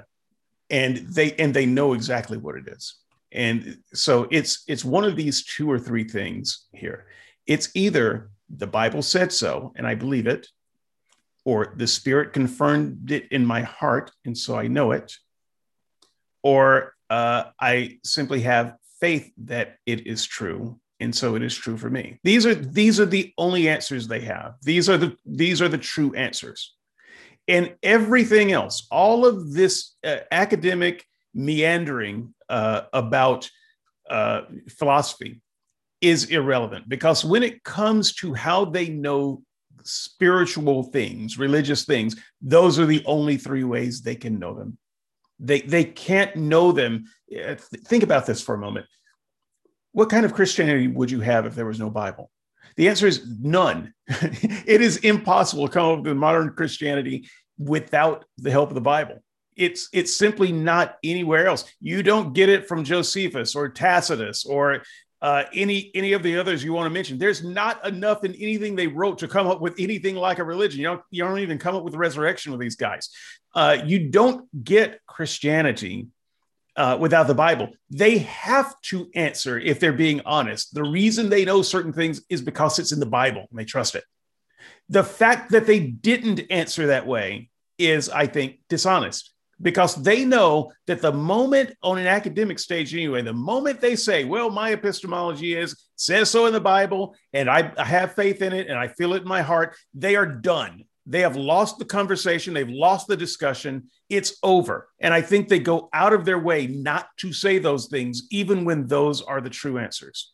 and 0.71 0.97
they 0.97 1.33
and 1.35 1.55
they 1.55 1.67
know 1.67 1.93
exactly 1.93 2.37
what 2.37 2.57
it 2.57 2.67
is 2.67 2.97
And 3.35 3.79
so 3.95 4.29
it's 4.31 4.65
it's 4.69 4.85
one 4.85 5.05
of 5.05 5.17
these 5.17 5.45
two 5.45 5.71
or 5.71 5.79
three 5.79 6.05
things 6.05 6.67
here. 6.73 7.07
It's 7.47 7.71
either 7.75 8.31
the 8.49 8.67
Bible 8.67 9.03
said 9.03 9.33
so, 9.33 9.73
and 9.77 9.87
I 9.87 9.95
believe 9.95 10.27
it, 10.27 10.47
or 11.45 11.75
the 11.77 11.87
Spirit 11.87 12.33
confirmed 12.33 13.11
it 13.11 13.29
in 13.31 13.45
my 13.45 13.63
heart, 13.63 14.11
and 14.25 14.37
so 14.37 14.57
I 14.57 14.69
know 14.69 14.93
it, 14.93 15.13
or 16.43 16.95
uh, 17.11 17.45
I 17.59 17.99
simply 18.05 18.43
have 18.43 18.77
faith 19.01 19.33
that 19.45 19.77
it 19.87 20.07
is 20.07 20.25
true, 20.25 20.79
and 21.01 21.15
so 21.15 21.35
it 21.35 21.43
is 21.43 21.55
true 21.55 21.77
for 21.77 21.91
me. 21.91 22.19
These 22.23 22.47
are 22.47 22.55
these 22.55 23.01
are 23.01 23.07
the 23.07 23.33
only 23.39 23.69
answers 23.69 24.07
they 24.07 24.21
have. 24.21 24.55
These 24.63 24.89
are 24.89 24.99
the 24.99 25.17
these 25.25 25.63
are 25.63 25.69
the 25.69 25.79
true 25.79 26.15
answers, 26.15 26.75
and 27.49 27.75
everything 27.83 28.53
else, 28.53 28.87
all 28.91 29.27
of 29.27 29.53
this 29.53 29.97
uh, 30.05 30.19
academic 30.31 31.05
meandering 31.35 32.35
uh, 32.49 32.83
about 32.93 33.49
uh, 34.11 34.43
philosophy 34.69 35.41
is 36.01 36.25
irrelevant 36.27 36.89
because 36.89 37.25
when 37.25 37.43
it 37.43 37.63
comes 37.65 38.15
to 38.15 38.35
how 38.35 38.65
they 38.65 38.89
know 38.89 39.43
spiritual 39.85 40.85
things, 40.85 41.39
religious 41.39 41.85
things, 41.85 42.17
those 42.41 42.79
are 42.79 42.87
the 42.87 43.03
only 43.07 43.37
three 43.37 43.65
ways 43.65 44.03
they 44.03 44.15
can 44.15 44.39
know 44.39 44.55
them. 44.55 44.77
They, 45.39 45.61
they 45.61 45.85
can't 45.85 46.37
know 46.37 46.73
them. 46.73 47.05
Uh, 47.33 47.55
think 47.57 48.03
about 48.03 48.27
this 48.27 48.43
for 48.43 48.55
a 48.55 48.59
moment. 48.59 48.87
What 49.93 50.11
kind 50.11 50.25
of 50.25 50.35
Christianity 50.35 50.89
would 50.89 51.11
you 51.11 51.21
have 51.21 51.47
if 51.47 51.55
there 51.55 51.67
was 51.67 51.79
no 51.79 51.91
Bible? 51.91 52.31
The 52.77 52.89
answer 52.89 53.07
is 53.07 53.27
none. 53.41 53.93
it 54.07 54.81
is 54.81 54.99
impossible 54.99 55.67
to 55.67 55.73
come 55.73 55.99
up 55.99 56.05
with 56.05 56.17
modern 56.17 56.51
Christianity 56.51 57.29
without 57.59 58.25
the 58.39 58.51
help 58.51 58.71
of 58.71 58.75
the 58.75 58.81
Bible. 58.81 59.23
It's 59.57 59.89
it's 59.93 60.15
simply 60.15 60.53
not 60.53 60.97
anywhere 61.05 61.47
else. 61.47 61.65
You 61.81 62.03
don't 62.03 62.33
get 62.33 62.49
it 62.49 62.67
from 62.67 62.85
Josephus 62.85 63.55
or 63.55 63.69
Tacitus 63.69 64.45
or 64.45 64.83
uh, 65.21 65.45
any 65.55 65.91
any 65.95 66.13
of 66.15 66.23
the 66.23 66.37
others 66.37 66.65
you 66.65 66.73
want 66.73 66.87
to 66.87 66.91
mention. 66.91 67.19
There's 67.19 67.45
not 67.45 67.87
enough 67.87 68.25
in 68.25 68.35
anything 68.35 68.75
they 68.75 68.89
wrote 68.89 69.19
to 69.19 69.29
come 69.29 69.47
up 69.47 69.61
with 69.61 69.75
anything 69.79 70.17
like 70.17 70.39
a 70.39 70.45
religion. 70.45 70.81
You 70.81 70.87
don't 70.87 71.03
you 71.11 71.23
don't 71.23 71.39
even 71.39 71.59
come 71.59 71.77
up 71.77 71.85
with 71.85 71.95
resurrection 71.95 72.51
with 72.51 72.61
these 72.61 72.77
guys. 72.77 73.09
Uh, 73.55 73.79
you 73.85 74.11
don't 74.11 74.49
get 74.65 75.01
Christianity 75.07 76.09
uh, 76.77 76.97
without 76.99 77.27
the 77.27 77.35
Bible. 77.35 77.69
They 77.91 78.19
have 78.19 78.81
to 78.83 79.09
answer 79.15 79.59
if 79.59 79.79
they're 79.79 79.93
being 79.93 80.23
honest. 80.25 80.75
The 80.75 80.85
reason 80.85 81.29
they 81.29 81.45
know 81.45 81.63
certain 81.63 81.93
things 81.93 82.23
is 82.29 82.43
because 82.43 82.79
it's 82.79 82.93
in 82.93 83.01
the 83.01 83.07
Bible 83.07 83.47
and 83.51 83.59
they 83.59 83.65
trust 83.65 83.95
it. 83.95 84.05
The 84.89 85.05
fact 85.05 85.53
that 85.53 85.67
they 85.67 85.81
didn't 85.81 86.41
answer 86.51 86.89
that 86.89 87.07
way 87.07 87.51
is, 87.79 88.09
I 88.09 88.27
think, 88.27 88.61
dishonest 88.69 89.32
because 89.61 89.95
they 89.97 90.25
know 90.25 90.73
that 90.87 91.01
the 91.01 91.13
moment 91.13 91.75
on 91.83 91.99
an 91.99 92.07
academic 92.07 92.59
stage 92.59 92.93
anyway 92.95 93.23
the 93.23 93.33
moment 93.33 93.81
they 93.81 93.95
say 93.95 94.25
well 94.25 94.51
my 94.51 94.73
epistemology 94.73 95.55
is 95.55 95.89
says 95.97 96.31
so 96.31 96.47
in 96.47 96.53
the 96.53 96.61
bible 96.61 97.15
and 97.33 97.49
I, 97.49 97.73
I, 97.77 97.85
have 97.85 98.15
faith 98.15 98.43
in 98.43 98.53
it 98.53 98.69
and 98.69 98.79
i 98.79 98.89
feel 98.89 99.15
it 99.15 99.23
in 99.23 99.29
my 99.29 99.43
heart 99.43 99.77
they 99.95 100.17
are 100.17 100.27
done. 100.27 100.85
They 101.05 101.21
have 101.21 101.37
lost 101.37 101.79
the 101.79 101.85
conversation. 101.85 102.55
They've 102.55 102.69
lost 102.69 103.09
the 103.09 103.17
discussion. 103.17 103.91
It's 104.09 104.37
over. 104.43 104.89
And 105.01 105.13
i 105.13 105.21
think 105.21 105.49
they 105.49 105.59
go 105.59 105.89
out 105.93 106.13
of 106.13 106.25
their 106.25 106.39
way 106.39 106.67
not 106.67 107.09
to 107.19 107.33
say 107.33 107.59
those 107.59 107.89
things 107.89 108.23
even 108.31 108.65
when 108.65 108.87
those 108.87 109.23
are 109.23 109.41
the 109.41 109.51
true 109.51 109.79
answers. 109.79 110.33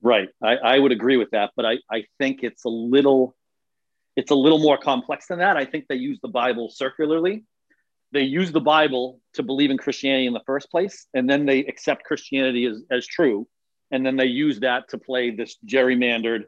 Right. 0.00 0.28
I, 0.42 0.56
I 0.56 0.78
would 0.78 0.92
agree 0.92 1.16
with 1.16 1.30
that 1.30 1.50
but 1.56 1.66
I, 1.66 1.78
I 1.90 2.04
think 2.18 2.42
it's 2.42 2.64
a 2.64 2.70
little 2.70 3.36
it's 4.18 4.32
a 4.32 4.34
little 4.34 4.58
more 4.58 4.76
complex 4.76 5.28
than 5.28 5.38
that. 5.38 5.56
I 5.56 5.64
think 5.64 5.86
they 5.86 5.94
use 5.94 6.18
the 6.20 6.28
Bible 6.42 6.70
circularly. 6.70 7.44
They 8.10 8.22
use 8.22 8.50
the 8.50 8.60
Bible 8.76 9.20
to 9.34 9.44
believe 9.44 9.70
in 9.70 9.78
Christianity 9.78 10.26
in 10.26 10.32
the 10.32 10.42
first 10.44 10.72
place, 10.72 11.06
and 11.14 11.30
then 11.30 11.46
they 11.46 11.60
accept 11.60 12.02
Christianity 12.02 12.66
as, 12.66 12.82
as 12.90 13.06
true. 13.06 13.46
And 13.92 14.04
then 14.04 14.16
they 14.16 14.26
use 14.26 14.58
that 14.60 14.88
to 14.88 14.98
play 14.98 15.30
this 15.30 15.56
gerrymandered, 15.64 16.46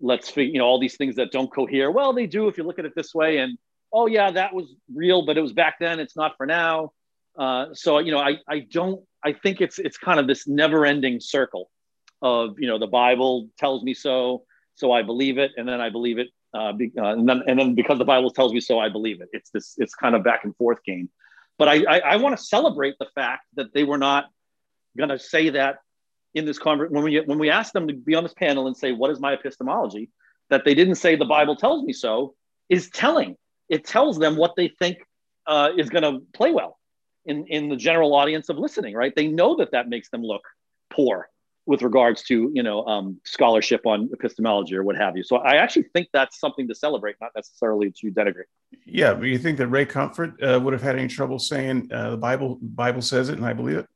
let's 0.00 0.28
figure, 0.28 0.54
you 0.54 0.58
know, 0.58 0.66
all 0.66 0.80
these 0.80 0.96
things 0.96 1.14
that 1.14 1.30
don't 1.30 1.52
cohere. 1.54 1.88
Well, 1.92 2.12
they 2.14 2.26
do 2.26 2.48
if 2.48 2.58
you 2.58 2.64
look 2.64 2.80
at 2.80 2.84
it 2.84 2.94
this 2.96 3.14
way. 3.14 3.38
And 3.38 3.58
oh, 3.92 4.06
yeah, 4.06 4.32
that 4.32 4.52
was 4.52 4.74
real, 4.92 5.24
but 5.24 5.38
it 5.38 5.40
was 5.40 5.52
back 5.52 5.76
then. 5.78 6.00
It's 6.00 6.16
not 6.16 6.36
for 6.36 6.46
now. 6.46 6.90
Uh, 7.38 7.66
so, 7.74 8.00
you 8.00 8.10
know, 8.10 8.18
I, 8.18 8.38
I 8.48 8.66
don't, 8.70 9.00
I 9.24 9.34
think 9.34 9.60
it's, 9.60 9.78
it's 9.78 9.98
kind 9.98 10.18
of 10.18 10.26
this 10.26 10.48
never 10.48 10.84
ending 10.84 11.20
circle 11.20 11.70
of, 12.22 12.56
you 12.58 12.66
know, 12.66 12.80
the 12.80 12.88
Bible 12.88 13.48
tells 13.56 13.84
me 13.84 13.94
so, 13.94 14.44
so 14.74 14.90
I 14.90 15.02
believe 15.02 15.38
it. 15.38 15.52
And 15.56 15.68
then 15.68 15.80
I 15.80 15.90
believe 15.90 16.18
it 16.18 16.28
uh, 16.54 16.72
be, 16.72 16.92
uh, 16.96 17.06
and 17.06 17.28
then 17.28 17.42
and 17.46 17.58
then 17.58 17.74
because 17.74 17.98
the 17.98 18.04
Bible 18.04 18.30
tells 18.30 18.52
me 18.52 18.60
so, 18.60 18.78
I 18.78 18.88
believe 18.88 19.20
it. 19.20 19.28
It's 19.32 19.50
this 19.50 19.74
it's 19.78 19.94
kind 19.94 20.14
of 20.14 20.22
back 20.22 20.44
and 20.44 20.56
forth 20.56 20.82
game. 20.84 21.10
But 21.58 21.68
I 21.68 21.84
I, 21.84 21.98
I 21.98 22.16
want 22.16 22.36
to 22.38 22.42
celebrate 22.42 22.94
the 22.98 23.08
fact 23.14 23.46
that 23.56 23.74
they 23.74 23.84
were 23.84 23.98
not 23.98 24.26
going 24.96 25.10
to 25.10 25.18
say 25.18 25.50
that 25.50 25.78
in 26.34 26.44
this 26.44 26.58
conversation 26.58 26.94
when 26.94 27.04
we 27.04 27.20
when 27.20 27.38
we 27.38 27.50
asked 27.50 27.72
them 27.72 27.88
to 27.88 27.94
be 27.94 28.14
on 28.14 28.22
this 28.22 28.34
panel 28.34 28.66
and 28.66 28.76
say 28.76 28.92
what 28.92 29.10
is 29.10 29.20
my 29.20 29.32
epistemology, 29.32 30.10
that 30.50 30.64
they 30.64 30.74
didn't 30.74 30.96
say 30.96 31.16
the 31.16 31.24
Bible 31.24 31.56
tells 31.56 31.84
me 31.84 31.92
so 31.92 32.34
is 32.68 32.88
telling. 32.90 33.36
It 33.68 33.84
tells 33.84 34.18
them 34.18 34.36
what 34.36 34.54
they 34.56 34.68
think 34.68 34.98
uh, 35.46 35.70
is 35.76 35.88
going 35.88 36.02
to 36.04 36.24
play 36.32 36.52
well 36.52 36.78
in 37.24 37.46
in 37.48 37.68
the 37.68 37.76
general 37.76 38.14
audience 38.14 38.48
of 38.48 38.58
listening. 38.58 38.94
Right? 38.94 39.14
They 39.14 39.26
know 39.26 39.56
that 39.56 39.72
that 39.72 39.88
makes 39.88 40.08
them 40.10 40.22
look 40.22 40.42
poor 40.90 41.28
with 41.66 41.82
regards 41.82 42.22
to 42.24 42.50
you 42.52 42.62
know 42.62 42.84
um, 42.86 43.20
scholarship 43.24 43.86
on 43.86 44.10
epistemology 44.12 44.76
or 44.76 44.82
what 44.82 44.96
have 44.96 45.16
you. 45.16 45.22
So 45.22 45.36
I 45.36 45.56
actually 45.56 45.84
think 45.94 46.08
that's 46.12 46.38
something 46.38 46.68
to 46.68 46.74
celebrate, 46.74 47.16
not 47.20 47.30
necessarily 47.34 47.90
to 48.00 48.10
denigrate. 48.10 48.50
Yeah, 48.84 49.14
but 49.14 49.24
you 49.24 49.38
think 49.38 49.58
that 49.58 49.68
Ray 49.68 49.86
Comfort 49.86 50.42
uh, 50.42 50.60
would 50.62 50.72
have 50.72 50.82
had 50.82 50.96
any 50.98 51.08
trouble 51.08 51.38
saying 51.38 51.90
uh, 51.92 52.10
the 52.10 52.16
Bible 52.16 52.58
Bible 52.60 53.02
says 53.02 53.28
it 53.28 53.36
and 53.36 53.46
I 53.46 53.52
believe 53.52 53.78
it? 53.78 53.86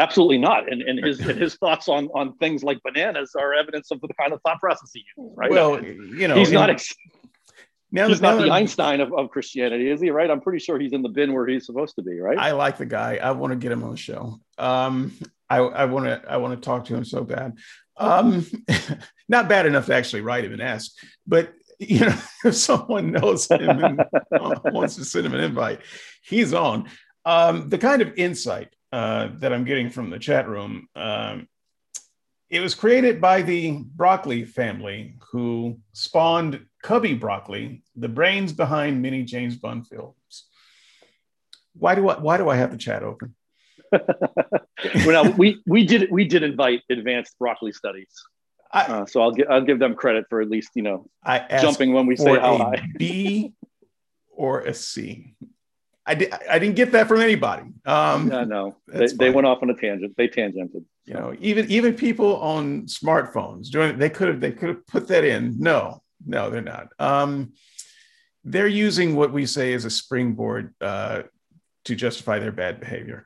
Absolutely 0.00 0.38
not. 0.38 0.70
And, 0.70 0.82
and 0.82 1.04
his 1.04 1.20
and 1.28 1.38
his 1.38 1.56
thoughts 1.56 1.88
on 1.88 2.08
on 2.14 2.36
things 2.36 2.62
like 2.62 2.78
bananas 2.82 3.32
are 3.38 3.52
evidence 3.54 3.90
of 3.90 4.00
the 4.00 4.08
kind 4.18 4.32
of 4.32 4.40
thought 4.42 4.60
process 4.60 4.90
he 4.92 5.04
uses, 5.16 5.32
right? 5.36 5.50
Well, 5.50 5.82
you 5.84 6.28
know, 6.28 6.36
he's 6.36 6.48
in, 6.48 6.54
not. 6.54 6.70
Ex- 6.70 6.94
now, 7.94 8.08
he's 8.08 8.22
not 8.22 8.40
the 8.40 8.50
Einstein 8.50 9.02
of, 9.02 9.12
of 9.12 9.28
Christianity, 9.28 9.90
is 9.90 10.00
he? 10.00 10.10
Right? 10.10 10.30
I'm 10.30 10.40
pretty 10.40 10.60
sure 10.60 10.78
he's 10.78 10.94
in 10.94 11.02
the 11.02 11.10
bin 11.10 11.34
where 11.34 11.46
he's 11.46 11.66
supposed 11.66 11.94
to 11.96 12.02
be, 12.02 12.18
right? 12.18 12.38
I 12.38 12.52
like 12.52 12.78
the 12.78 12.86
guy. 12.86 13.18
I 13.22 13.32
want 13.32 13.52
to 13.52 13.56
get 13.56 13.70
him 13.70 13.84
on 13.84 13.90
the 13.90 13.98
show. 13.98 14.40
Um, 14.56 15.12
I 15.58 15.84
want 15.84 16.06
to 16.06 16.22
I 16.28 16.36
want 16.36 16.54
to 16.54 16.64
talk 16.64 16.84
to 16.86 16.94
him 16.94 17.04
so 17.04 17.24
bad. 17.24 17.54
Um, 17.96 18.46
not 19.28 19.48
bad 19.48 19.66
enough 19.66 19.86
to 19.86 19.94
actually 19.94 20.22
write 20.22 20.44
him 20.44 20.52
and 20.52 20.62
ask, 20.62 20.92
but 21.26 21.52
you 21.78 22.00
know, 22.00 22.14
if 22.44 22.54
someone 22.54 23.12
knows 23.12 23.50
him 23.50 23.68
and 23.68 24.04
wants 24.64 24.96
to 24.96 25.04
send 25.04 25.26
him 25.26 25.34
an 25.34 25.40
invite, 25.40 25.80
he's 26.22 26.52
on. 26.52 26.88
Um, 27.24 27.68
the 27.68 27.78
kind 27.78 28.02
of 28.02 28.12
insight 28.16 28.74
uh, 28.92 29.28
that 29.38 29.52
I'm 29.52 29.64
getting 29.64 29.90
from 29.90 30.10
the 30.10 30.18
chat 30.18 30.48
room, 30.48 30.88
um, 30.96 31.48
it 32.50 32.60
was 32.60 32.74
created 32.74 33.20
by 33.20 33.42
the 33.42 33.82
Broccoli 33.94 34.44
family, 34.44 35.14
who 35.30 35.78
spawned 35.92 36.66
Cubby 36.82 37.14
Broccoli, 37.14 37.82
the 37.96 38.08
brains 38.08 38.52
behind 38.52 39.00
many 39.00 39.22
James 39.22 39.56
Bond 39.56 39.86
films. 39.86 40.46
Why 41.74 41.94
do 41.94 42.08
I 42.08 42.18
why 42.18 42.36
do 42.36 42.50
I 42.50 42.56
have 42.56 42.70
the 42.70 42.76
chat 42.76 43.02
open? 43.02 43.34
well, 45.06 45.24
now, 45.24 45.30
we 45.36 45.60
we 45.66 45.84
did 45.84 46.10
we 46.10 46.24
did 46.24 46.42
invite 46.42 46.82
advanced 46.90 47.38
broccoli 47.38 47.72
studies, 47.72 48.12
I, 48.72 48.82
uh, 48.82 49.06
so 49.06 49.20
I'll 49.20 49.32
give 49.32 49.46
I'll 49.50 49.64
give 49.64 49.78
them 49.78 49.94
credit 49.94 50.26
for 50.28 50.40
at 50.40 50.48
least 50.48 50.70
you 50.74 50.82
know 50.82 51.06
jumping 51.60 51.92
when 51.92 52.06
we 52.06 52.16
say 52.16 52.38
how 52.38 52.56
high. 52.56 52.82
B 52.96 53.52
or 54.30 54.60
a 54.60 54.74
C. 54.74 55.34
I 56.04 56.14
did 56.14 56.32
I 56.50 56.58
didn't 56.58 56.76
get 56.76 56.92
that 56.92 57.06
from 57.06 57.20
anybody. 57.20 57.64
Um, 57.84 58.30
yeah, 58.30 58.44
no, 58.44 58.76
they, 58.88 59.06
they, 59.06 59.30
went 59.30 59.46
off 59.46 59.62
on 59.62 59.70
a 59.70 59.74
tangent. 59.74 60.14
They 60.16 60.26
tangented. 60.26 60.84
You 61.04 61.14
know, 61.14 61.36
even 61.38 61.70
even 61.70 61.94
people 61.94 62.36
on 62.36 62.82
smartphones 62.86 63.68
doing 63.68 63.98
they 63.98 64.10
could 64.10 64.28
have 64.28 64.40
they 64.40 64.52
could 64.52 64.70
have 64.70 64.86
put 64.86 65.08
that 65.08 65.24
in. 65.24 65.56
No, 65.58 66.02
no, 66.26 66.50
they're 66.50 66.60
not. 66.60 66.88
Um, 66.98 67.52
they're 68.44 68.66
using 68.66 69.14
what 69.14 69.32
we 69.32 69.46
say 69.46 69.74
as 69.74 69.84
a 69.84 69.90
springboard 69.90 70.74
uh, 70.80 71.22
to 71.84 71.94
justify 71.94 72.38
their 72.38 72.52
bad 72.52 72.80
behavior. 72.80 73.24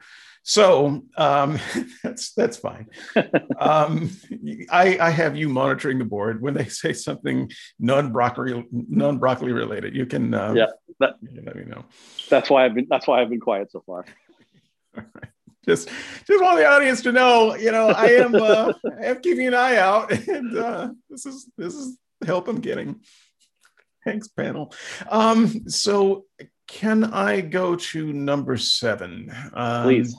So 0.48 1.02
um, 1.16 1.58
that's 2.04 2.32
that's 2.32 2.56
fine. 2.56 2.86
um, 3.58 4.10
I, 4.70 4.96
I 5.00 5.10
have 5.10 5.36
you 5.36 5.48
monitoring 5.48 5.98
the 5.98 6.04
board 6.04 6.40
when 6.40 6.54
they 6.54 6.64
say 6.68 6.92
something 6.92 7.50
non 7.80 8.12
broccoli 8.12 8.64
non 8.70 9.18
broccoli 9.18 9.52
related. 9.52 9.96
You 9.96 10.06
can 10.06 10.32
um, 10.34 10.56
yeah 10.56 10.66
that, 11.00 11.16
you 11.20 11.42
let 11.44 11.56
me 11.56 11.64
know. 11.64 11.84
That's 12.30 12.48
why 12.48 12.64
I've 12.64 12.74
been 12.74 12.86
that's 12.88 13.08
why 13.08 13.20
I've 13.20 13.28
been 13.28 13.40
quiet 13.40 13.72
so 13.72 13.82
far. 13.84 14.06
Just 15.66 15.88
just 15.88 16.42
want 16.42 16.58
the 16.58 16.66
audience 16.66 17.02
to 17.02 17.12
know, 17.12 17.56
you 17.56 17.72
know, 17.72 17.88
I 17.88 18.06
am 18.12 18.36
uh, 18.36 18.72
I 19.00 19.06
am 19.06 19.20
keeping 19.20 19.48
an 19.48 19.54
eye 19.54 19.78
out, 19.78 20.12
and 20.28 20.56
uh, 20.56 20.90
this 21.10 21.26
is 21.26 21.50
this 21.58 21.74
is 21.74 21.98
the 22.20 22.26
help 22.26 22.46
I'm 22.46 22.60
getting. 22.60 23.00
Thanks, 24.04 24.28
panel. 24.28 24.72
Um, 25.10 25.68
so 25.68 26.26
can 26.68 27.02
I 27.02 27.40
go 27.40 27.74
to 27.74 28.12
number 28.12 28.56
seven? 28.56 29.32
Um, 29.52 29.82
Please 29.82 30.16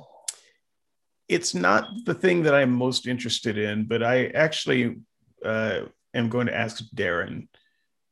it's 1.28 1.54
not 1.54 1.88
the 2.06 2.14
thing 2.14 2.44
that 2.44 2.56
I'm 2.56 2.72
most 2.72 3.08
interested 3.08 3.58
in, 3.58 3.86
but 3.86 4.02
I 4.02 4.28
actually 4.28 4.98
uh, 5.44 5.82
am 6.14 6.30
going 6.30 6.48
to 6.48 6.56
ask 6.56 6.84
Darren 6.96 7.48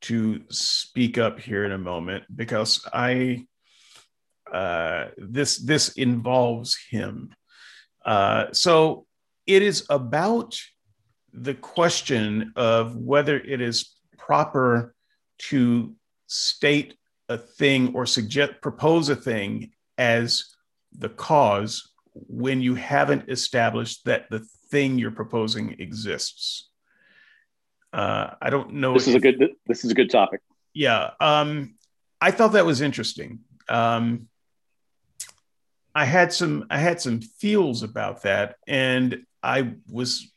to 0.01 0.43
speak 0.49 1.18
up 1.18 1.39
here 1.39 1.66
in 1.66 1.72
a 1.72 1.78
moment 1.78 2.26
because 2.36 2.86
I 2.93 3.47
uh, 4.51 5.07
this 5.18 5.57
this 5.57 5.89
involves 5.93 6.78
him. 6.89 7.34
Uh, 8.05 8.45
so 8.51 9.05
it 9.47 9.61
is 9.61 9.86
about 9.89 10.59
the 11.34 11.55
question 11.55 12.53
of 12.55 12.95
whether 12.95 13.39
it 13.39 13.61
is 13.61 13.95
proper 14.18 14.93
to 15.38 15.95
state 16.28 16.95
a 17.30 17.38
thing 17.38 17.93
or 17.95 18.05
suggest 18.05 18.53
propose 18.61 19.09
a 19.09 19.16
thing 19.16 19.72
as 19.97 20.45
the 20.97 21.09
cause 21.09 21.91
when 22.16 22.61
you 22.61 22.76
haven't 22.76 23.30
established 23.30 24.05
that 24.05 24.30
the 24.30 24.39
thing 24.70 24.97
you're 24.97 25.11
proposing 25.11 25.76
exists. 25.80 26.70
Uh, 27.93 28.34
I 28.41 28.49
don't 28.49 28.74
know. 28.74 28.93
This 28.93 29.07
is 29.07 29.16
a 29.16 29.20
good. 29.20 29.41
This 29.68 29.86
is 29.86 29.91
a 29.91 29.93
good 29.93 30.09
topic. 30.09 30.41
Yeah, 30.74 31.11
um, 31.20 31.76
I 32.20 32.32
thought 32.32 32.53
that 32.53 32.66
was 32.66 32.82
interesting. 32.82 33.39
Um, 33.70 34.28
I 35.93 36.05
had 36.05 36.34
some. 36.34 36.66
I 36.70 36.78
had 36.78 36.99
some 36.99 37.22
feels 37.22 37.84
about 37.84 38.24
that, 38.24 38.55
and 38.68 39.26
I 39.41 39.76
was. 39.89 40.32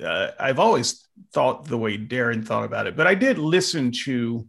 Uh, 0.00 0.30
I've 0.38 0.58
always 0.58 1.06
thought 1.32 1.66
the 1.66 1.76
way 1.76 1.98
Darren 1.98 2.46
thought 2.46 2.64
about 2.64 2.86
it, 2.86 2.96
but 2.96 3.06
I 3.06 3.14
did 3.14 3.38
listen 3.38 3.92
to 4.04 4.46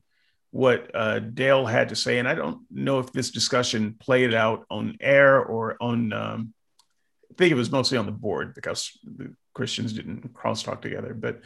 what 0.51 0.91
uh, 0.93 1.19
Dale 1.19 1.65
had 1.65 1.89
to 1.89 1.95
say, 1.95 2.19
and 2.19 2.27
I 2.27 2.35
don't 2.35 2.59
know 2.69 2.99
if 2.99 3.11
this 3.11 3.31
discussion 3.31 3.95
played 3.99 4.33
out 4.33 4.65
on 4.69 4.97
air 4.99 5.43
or 5.43 5.77
on. 5.81 6.13
Um, 6.13 6.53
think 7.41 7.51
it 7.51 7.55
was 7.55 7.71
mostly 7.71 7.97
on 7.97 8.05
the 8.05 8.11
board 8.11 8.53
because 8.53 8.91
the 9.03 9.33
Christians 9.55 9.93
didn't 9.93 10.31
crosstalk 10.31 10.79
together, 10.79 11.15
but 11.15 11.41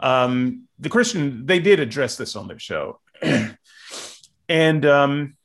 um, 0.00 0.66
the 0.80 0.88
Christian 0.88 1.46
they 1.46 1.60
did 1.60 1.78
address 1.78 2.16
this 2.16 2.34
on 2.34 2.48
their 2.48 2.58
show, 2.58 3.00
and 4.48 4.84
um, 4.84 5.36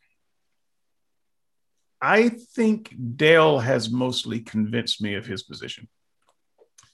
I 2.02 2.30
think 2.30 2.96
Dale 3.16 3.60
has 3.60 3.92
mostly 3.92 4.40
convinced 4.40 5.04
me 5.04 5.14
of 5.14 5.28
his 5.28 5.44
position. 5.44 5.88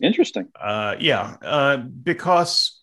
Interesting. 0.01 0.49
Uh, 0.59 0.97
yeah, 0.99 1.37
uh, 1.41 1.77
because, 1.77 2.81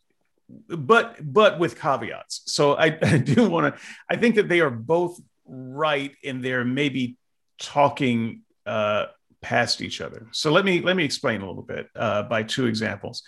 but 0.49 1.17
but 1.21 1.59
with 1.59 1.79
caveats. 1.79 2.43
So 2.47 2.75
I, 2.77 2.87
I 3.03 3.19
do 3.19 3.47
want 3.51 3.75
to. 3.75 3.81
I 4.09 4.17
think 4.17 4.37
that 4.37 4.49
they 4.49 4.61
are 4.61 4.71
both 4.71 5.21
right, 5.45 6.13
and 6.25 6.43
they're 6.43 6.65
maybe 6.65 7.19
talking 7.61 8.41
uh, 8.65 9.07
past 9.45 9.83
each 9.83 10.01
other. 10.01 10.27
So 10.33 10.51
let 10.51 10.65
me 10.65 10.81
let 10.81 10.97
me 10.97 11.05
explain 11.05 11.43
a 11.43 11.47
little 11.47 11.63
bit 11.63 11.87
uh, 11.95 12.23
by 12.23 12.43
two 12.43 12.65
examples. 12.65 13.23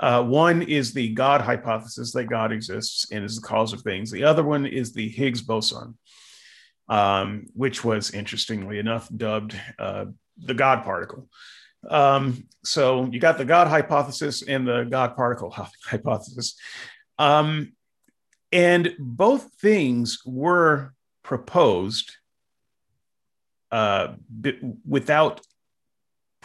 Uh, 0.00 0.22
one 0.22 0.62
is 0.62 0.94
the 0.94 1.12
God 1.12 1.42
hypothesis 1.42 2.12
that 2.12 2.24
God 2.24 2.52
exists 2.52 3.12
and 3.12 3.22
is 3.22 3.36
the 3.36 3.46
cause 3.46 3.74
of 3.74 3.82
things. 3.82 4.10
The 4.10 4.24
other 4.24 4.42
one 4.42 4.64
is 4.64 4.92
the 4.92 5.08
Higgs 5.10 5.42
boson, 5.42 5.98
um, 6.88 7.44
which 7.52 7.84
was 7.84 8.12
interestingly 8.12 8.78
enough 8.78 9.10
dubbed 9.14 9.60
uh, 9.78 10.06
the 10.38 10.54
God 10.54 10.84
particle. 10.84 11.28
Um, 11.86 12.46
so 12.64 13.06
you 13.12 13.20
got 13.20 13.36
the 13.36 13.44
God 13.44 13.68
hypothesis 13.68 14.40
and 14.40 14.66
the 14.66 14.84
God 14.84 15.16
particle 15.16 15.50
hypothesis. 15.84 16.56
Um, 17.18 17.74
and 18.52 18.94
both 18.98 19.50
things 19.60 20.22
were 20.24 20.94
proposed 21.22 22.16
uh, 23.70 24.14
without 24.86 25.40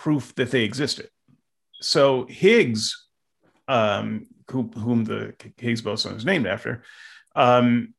proof 0.03 0.35
that 0.35 0.51
they 0.51 0.63
existed. 0.63 1.09
So 1.81 2.25
Higgs 2.29 3.03
um, 3.67 4.27
who, 4.51 4.69
whom 4.75 5.03
the 5.05 5.33
Higgs 5.57 5.81
boson 5.81 6.15
is 6.15 6.25
named 6.25 6.47
after, 6.47 6.83
um, 7.35 7.93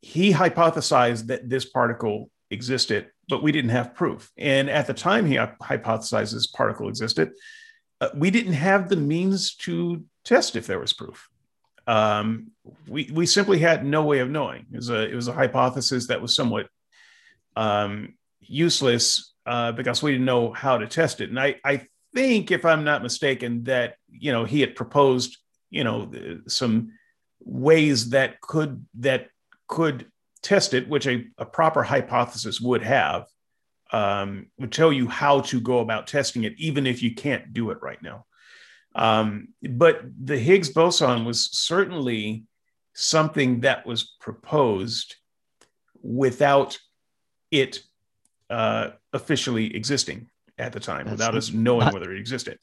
he 0.00 0.32
hypothesized 0.32 1.28
that 1.28 1.48
this 1.48 1.64
particle 1.64 2.30
existed, 2.50 3.10
but 3.28 3.42
we 3.42 3.52
didn't 3.52 3.70
have 3.70 3.94
proof. 3.94 4.30
And 4.36 4.68
at 4.68 4.86
the 4.86 4.94
time 4.94 5.26
he 5.26 5.36
hypothesized 5.36 6.32
this 6.32 6.46
particle 6.46 6.88
existed, 6.88 7.32
uh, 8.00 8.10
we 8.14 8.30
didn't 8.30 8.54
have 8.54 8.88
the 8.88 8.96
means 8.96 9.54
to 9.56 10.04
test 10.24 10.56
if 10.56 10.66
there 10.66 10.80
was 10.80 10.92
proof. 10.92 11.28
Um, 11.86 12.50
we, 12.88 13.10
we 13.12 13.26
simply 13.26 13.58
had 13.58 13.84
no 13.84 14.04
way 14.04 14.20
of 14.20 14.30
knowing. 14.30 14.66
It 14.72 14.76
was 14.76 14.90
a, 14.90 15.08
it 15.10 15.14
was 15.14 15.28
a 15.28 15.32
hypothesis 15.32 16.08
that 16.08 16.20
was 16.20 16.34
somewhat 16.34 16.66
um, 17.56 18.14
useless 18.46 19.34
uh, 19.46 19.72
because 19.72 20.02
we 20.02 20.12
didn't 20.12 20.26
know 20.26 20.52
how 20.52 20.78
to 20.78 20.86
test 20.86 21.20
it. 21.20 21.30
And 21.30 21.38
I, 21.38 21.56
I 21.64 21.86
think, 22.14 22.50
if 22.50 22.64
I'm 22.64 22.84
not 22.84 23.02
mistaken, 23.02 23.64
that 23.64 23.96
you 24.08 24.32
know 24.32 24.44
he 24.44 24.60
had 24.60 24.74
proposed 24.74 25.36
you 25.70 25.84
know 25.84 26.10
some 26.46 26.92
ways 27.40 28.10
that 28.10 28.40
could 28.40 28.86
that 28.94 29.28
could 29.68 30.06
test 30.42 30.74
it, 30.74 30.88
which 30.88 31.06
a, 31.06 31.26
a 31.38 31.44
proper 31.44 31.82
hypothesis 31.82 32.60
would 32.60 32.82
have, 32.82 33.26
um, 33.92 34.46
would 34.58 34.72
tell 34.72 34.92
you 34.92 35.08
how 35.08 35.40
to 35.40 35.60
go 35.60 35.78
about 35.78 36.06
testing 36.06 36.44
it, 36.44 36.54
even 36.58 36.86
if 36.86 37.02
you 37.02 37.14
can't 37.14 37.52
do 37.52 37.70
it 37.70 37.78
right 37.82 38.02
now. 38.02 38.26
Um, 38.94 39.48
but 39.62 40.02
the 40.22 40.38
Higgs 40.38 40.68
boson 40.68 41.24
was 41.24 41.50
certainly 41.50 42.44
something 42.94 43.60
that 43.60 43.86
was 43.86 44.14
proposed 44.20 45.16
without 46.02 46.78
it 47.50 47.82
uh, 48.54 48.90
officially 49.12 49.74
existing 49.74 50.28
at 50.58 50.72
the 50.72 50.80
time 50.80 51.06
That's 51.06 51.18
without 51.18 51.34
us 51.34 51.52
knowing 51.52 51.86
not, 51.86 51.94
whether 51.94 52.12
it 52.12 52.18
existed. 52.18 52.58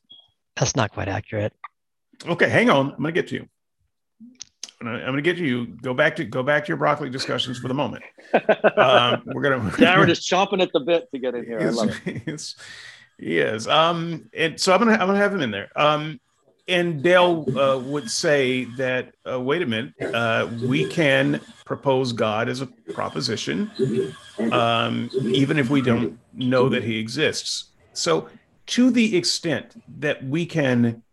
That's 0.56 0.76
not 0.76 0.92
quite 0.92 1.10
accurate. 1.10 1.54
Okay, 2.26 2.50
hang 2.50 2.70
on. 2.70 2.92
I'm 2.92 3.02
going 3.02 3.14
to 3.14 3.22
get 3.22 3.28
to 3.30 3.36
you. 3.36 3.48
I'm 4.80 4.88
going 4.88 5.16
to 5.16 5.22
get 5.22 5.38
to 5.38 5.46
you. 5.46 5.68
Go 5.68 5.94
back 5.94 6.16
to 6.16 6.24
go 6.24 6.42
back 6.42 6.66
to 6.66 6.70
your 6.70 6.78
broccoli 6.78 7.10
discussions 7.10 7.60
for 7.60 7.68
the 7.68 7.74
moment. 7.74 8.04
Um, 8.78 9.24
we're 9.26 9.42
going 9.42 9.60
to. 9.60 9.78
Darren 9.78 10.10
is 10.10 10.22
chomping 10.22 10.62
at 10.62 10.72
the 10.74 10.80
bit 10.80 11.08
to 11.14 11.20
get 11.20 11.36
in 11.36 11.46
here. 11.46 11.60
I 11.60 11.70
love 11.70 12.00
it. 12.06 12.56
Yes. 13.20 13.68
Um, 13.68 14.30
and 14.36 14.60
so 14.60 14.74
I'm 14.74 14.80
gonna 14.80 14.94
I'm 14.94 15.06
gonna 15.06 15.20
have 15.20 15.32
him 15.32 15.42
in 15.42 15.52
there. 15.52 15.70
Um, 15.76 16.20
and 16.68 17.04
Dale 17.04 17.46
uh, 17.56 17.78
would 17.78 18.10
say 18.10 18.66
that 18.78 19.14
uh, 19.30 19.40
wait 19.40 19.62
a 19.62 19.66
minute, 19.66 19.94
uh, 20.02 20.48
we 20.64 20.88
can 20.88 21.40
propose 21.66 22.14
God 22.14 22.50
as 22.50 22.62
a 22.62 22.68
proposition, 22.68 23.70
um, 24.52 25.10
even 25.24 25.58
if 25.60 25.70
we 25.70 25.82
don't 25.82 26.20
know 26.34 26.70
that 26.70 26.84
He 26.84 27.00
exists. 27.00 27.66
So, 27.94 28.30
to 28.68 28.92
the 28.92 29.18
extent 29.18 29.82
that 30.00 30.24
we 30.24 30.46
can 30.46 31.04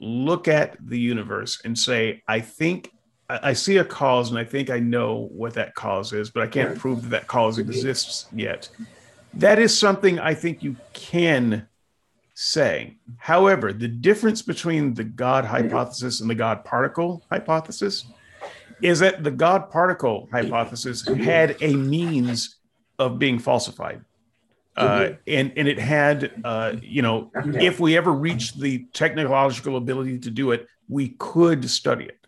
look 0.00 0.48
at 0.48 0.76
the 0.80 0.98
universe 0.98 1.60
and 1.64 1.78
say, 1.78 2.22
I 2.28 2.40
think 2.40 2.92
I 3.28 3.54
see 3.54 3.78
a 3.78 3.84
cause 3.84 4.30
and 4.30 4.38
I 4.38 4.44
think 4.44 4.70
I 4.70 4.78
know 4.78 5.28
what 5.32 5.54
that 5.54 5.74
cause 5.74 6.12
is, 6.12 6.30
but 6.30 6.42
I 6.42 6.46
can't 6.46 6.78
prove 6.78 7.02
that 7.02 7.08
that 7.08 7.26
cause 7.26 7.58
exists 7.58 8.26
yet. 8.32 8.68
That 9.34 9.58
is 9.58 9.76
something 9.76 10.18
I 10.18 10.34
think 10.34 10.62
you 10.62 10.76
can 10.92 11.66
say. 12.34 12.96
However, 13.18 13.72
the 13.72 13.88
difference 13.88 14.42
between 14.42 14.94
the 14.94 15.04
God 15.04 15.44
hypothesis 15.44 16.20
and 16.20 16.30
the 16.30 16.34
God 16.34 16.64
particle 16.64 17.24
hypothesis 17.30 18.06
is 18.80 19.00
that 19.00 19.24
the 19.24 19.30
God 19.30 19.70
particle 19.70 20.28
hypothesis 20.30 21.06
had 21.06 21.56
a 21.60 21.74
means 21.74 22.55
of 22.98 23.18
being 23.18 23.38
falsified. 23.38 24.02
Uh, 24.76 25.12
and 25.26 25.52
and 25.56 25.68
it 25.68 25.78
had 25.78 26.32
uh, 26.44 26.74
you 26.82 27.00
know 27.00 27.30
if 27.34 27.80
we 27.80 27.96
ever 27.96 28.12
reached 28.12 28.60
the 28.60 28.84
technological 28.92 29.76
ability 29.76 30.18
to 30.18 30.30
do 30.30 30.50
it, 30.50 30.66
we 30.88 31.10
could 31.18 31.68
study 31.70 32.04
it. 32.04 32.18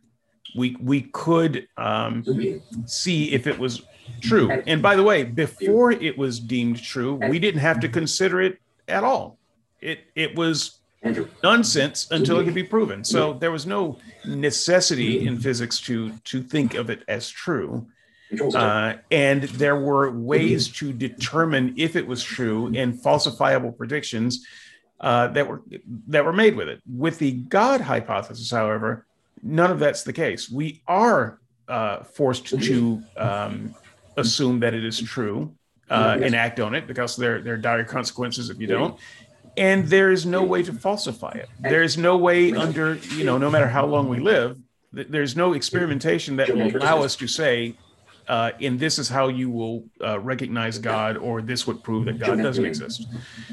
We 0.57 0.75
we 0.81 1.03
could 1.03 1.69
um, 1.77 2.25
see 2.87 3.33
if 3.33 3.47
it 3.47 3.59
was 3.59 3.83
true. 4.23 4.51
And 4.51 4.81
by 4.81 4.97
the 4.97 5.03
way, 5.03 5.25
before 5.25 5.93
it 5.93 6.17
was 6.17 6.41
deemed 6.41 6.83
true, 6.83 7.15
we 7.29 7.39
didn't 7.39 7.61
have 7.61 7.81
to 7.81 7.89
consider 7.89 8.41
it 8.41 8.59
at 8.89 9.05
all. 9.05 9.39
It 9.81 10.01
it 10.15 10.35
was 10.35 10.79
nonsense 11.43 12.11
until 12.11 12.41
it 12.41 12.45
could 12.45 12.55
be 12.55 12.65
proven. 12.65 13.05
So 13.05 13.35
there 13.35 13.53
was 13.53 13.67
no 13.67 13.99
necessity 14.25 15.27
in 15.27 15.39
physics 15.39 15.81
to 15.83 16.13
to 16.25 16.43
think 16.43 16.75
of 16.75 16.91
it 16.91 17.03
as 17.09 17.29
true. 17.29 17.87
Uh, 18.55 18.95
and 19.11 19.45
there 19.45 19.77
were 19.77 20.11
ways 20.11 20.69
to 20.69 20.93
determine 20.93 21.75
if 21.77 21.97
it 21.97 22.07
was 22.07 22.23
true 22.23 22.67
and 22.75 22.95
falsifiable 22.95 23.77
predictions 23.77 24.47
uh, 25.01 25.29
that 25.29 25.47
were 25.47 25.63
that 26.09 26.25
were 26.25 26.33
made 26.33 26.57
with 26.57 26.69
it. 26.69 26.81
With 26.87 27.19
the 27.19 27.33
God 27.33 27.81
hypothesis, 27.81 28.51
however, 28.51 29.07
none 29.43 29.71
of 29.71 29.79
that's 29.79 30.03
the 30.03 30.13
case. 30.13 30.51
We 30.51 30.83
are 30.87 31.41
uh, 31.69 32.03
forced 32.03 32.47
to 32.47 33.03
um, 33.17 33.75
assume 34.17 34.61
that 34.61 34.75
it 34.75 34.85
is 34.85 35.01
true 35.01 35.55
uh, 35.91 36.19
and 36.21 36.35
act 36.35 36.61
on 36.61 36.75
it 36.75 36.87
because 36.87 37.17
there, 37.17 37.41
there 37.41 37.55
are 37.55 37.59
dire 37.59 37.85
consequences 37.85 38.51
if 38.51 38.61
you 38.61 38.67
don't. 38.67 38.99
And 39.57 39.89
there 39.89 40.13
is 40.13 40.25
no 40.25 40.45
way 40.45 40.63
to 40.63 40.73
falsify 40.73 41.33
it. 41.33 41.49
There 41.59 41.83
is 41.83 41.99
no 41.99 42.17
way 42.17 42.53
under, 42.53 42.95
you 43.17 43.25
know, 43.25 43.39
no 43.39 43.51
matter 43.51 43.67
how 43.67 43.87
long 43.87 44.09
we 44.09 44.21
live, 44.21 44.57
there's 44.93 45.37
no 45.37 45.53
experimentation 45.53 46.37
that 46.37 46.55
will 46.55 46.77
allow 46.77 47.03
us 47.03 47.17
to 47.17 47.27
say 47.27 47.75
uh, 48.29 48.53
and 48.61 48.79
this 48.79 48.99
is 48.99 49.09
how 49.09 49.29
you 49.29 49.51
will 49.51 49.85
uh, 50.05 50.21
recognize 50.21 50.79
God, 50.79 51.17
or 51.17 51.41
this 51.41 51.67
would 51.67 51.83
prove 51.83 52.05
that 52.05 52.19
God 52.19 52.39
doesn't 52.39 52.65
exist. 52.65 53.07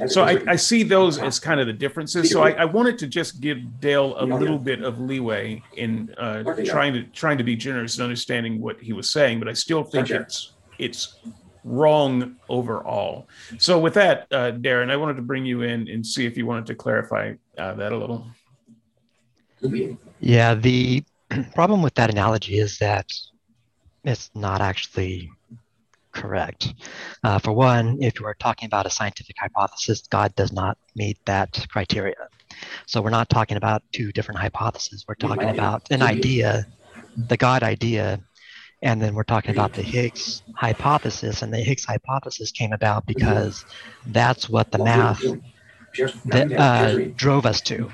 So 0.08 0.24
I, 0.24 0.42
I 0.48 0.56
see 0.58 0.84
those 0.84 1.18
as 1.18 1.40
kind 1.40 1.60
of 1.60 1.68
the 1.68 1.74
differences. 1.74 2.30
So 2.30 2.44
I, 2.44 2.52
I, 2.52 2.66
wanted 2.66 2.98
to 3.00 3.08
just 3.08 3.40
give 3.40 3.80
Dale 3.80 4.16
a 4.18 4.26
little 4.26 4.60
bit 4.60 4.84
of 4.84 5.00
leeway 5.00 5.64
in 5.78 6.14
uh, 6.18 6.44
trying 6.66 6.94
to 6.94 7.04
trying 7.04 7.38
to 7.38 7.44
be 7.44 7.56
generous 7.56 7.96
and 7.96 8.04
understanding 8.04 8.60
what 8.60 8.82
he 8.82 8.92
was 8.92 9.10
saying, 9.10 9.40
but 9.40 9.48
I 9.48 9.54
still 9.54 9.84
think 9.84 10.10
it's 10.10 10.54
it's 10.78 11.16
wrong 11.64 12.36
overall. 12.50 13.28
So, 13.58 13.80
with 13.80 13.96
that, 13.96 14.28
uh, 14.32 14.52
Darren, 14.52 14.92
I 14.92 14.98
wanted 14.98 15.16
to 15.16 15.22
bring 15.22 15.46
you 15.46 15.64
in 15.64 15.88
and 15.90 16.06
see 16.06 16.26
if 16.26 16.38
you 16.38 16.46
wanted 16.46 16.66
to 16.68 16.76
clarify 16.76 17.34
uh, 17.58 17.74
that 17.74 17.92
a 17.92 17.98
little. 17.98 18.28
Yeah, 20.20 20.54
the 20.54 21.04
problem 21.56 21.82
with 21.82 21.96
that 21.96 22.10
analogy 22.10 22.60
is 22.60 22.78
that 22.80 23.12
it's 24.06 24.30
not 24.36 24.62
actually 24.62 25.32
correct. 26.12 26.74
Uh, 27.24 27.40
for 27.40 27.52
one, 27.52 27.98
if 28.02 28.20
are 28.26 28.36
talking 28.36 28.68
about 28.68 28.86
a 28.86 28.90
scientific 28.90 29.36
hypothesis, 29.40 30.02
God 30.10 30.34
does 30.36 30.54
not 30.54 30.78
meet 30.96 31.18
that 31.26 31.66
criteria. 31.70 32.16
So 32.86 33.02
we're 33.02 33.10
not 33.10 33.30
talking 33.30 33.58
about 33.58 33.84
two 33.92 34.12
different 34.12 34.40
hypotheses. 34.40 35.06
We're 35.08 35.16
talking 35.16 35.50
about 35.50 35.84
an 35.92 36.02
idea, 36.02 36.66
the 37.28 37.38
God 37.38 37.64
idea, 37.64 38.22
and 38.82 39.02
then 39.02 39.16
we're 39.16 39.24
talking 39.24 39.52
about 39.52 39.74
the 39.74 39.82
Higgs 39.82 40.42
hypothesis. 40.56 41.42
And 41.42 41.54
the 41.54 41.58
Higgs 41.58 41.84
hypothesis 41.86 42.52
came 42.52 42.72
about 42.72 43.06
because 43.06 43.66
that's 44.08 44.48
what 44.48 44.72
the 44.72 44.78
math 44.78 45.22
that, 46.26 46.52
uh, 46.54 47.00
drove 47.16 47.46
us 47.46 47.62
to. 47.62 47.92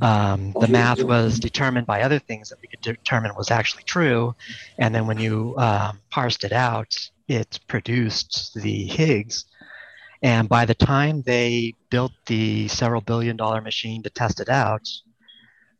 Um, 0.00 0.52
the 0.60 0.68
math 0.68 1.02
was 1.02 1.38
determined 1.38 1.86
by 1.86 2.02
other 2.02 2.18
things 2.18 2.48
that 2.50 2.60
we 2.60 2.68
could 2.68 2.80
determine 2.80 3.34
was 3.36 3.50
actually 3.50 3.84
true. 3.84 4.34
And 4.78 4.94
then 4.94 5.06
when 5.06 5.18
you 5.18 5.54
um, 5.58 6.00
parsed 6.10 6.44
it 6.44 6.52
out, 6.52 6.94
it 7.28 7.60
produced 7.66 8.54
the 8.54 8.84
Higgs. 8.84 9.44
And 10.22 10.48
by 10.48 10.64
the 10.64 10.74
time 10.74 11.22
they 11.22 11.74
built 11.90 12.12
the 12.26 12.68
several 12.68 13.00
billion 13.00 13.36
dollar 13.36 13.60
machine 13.60 14.02
to 14.02 14.10
test 14.10 14.40
it 14.40 14.48
out, 14.48 14.88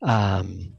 um, 0.02 0.76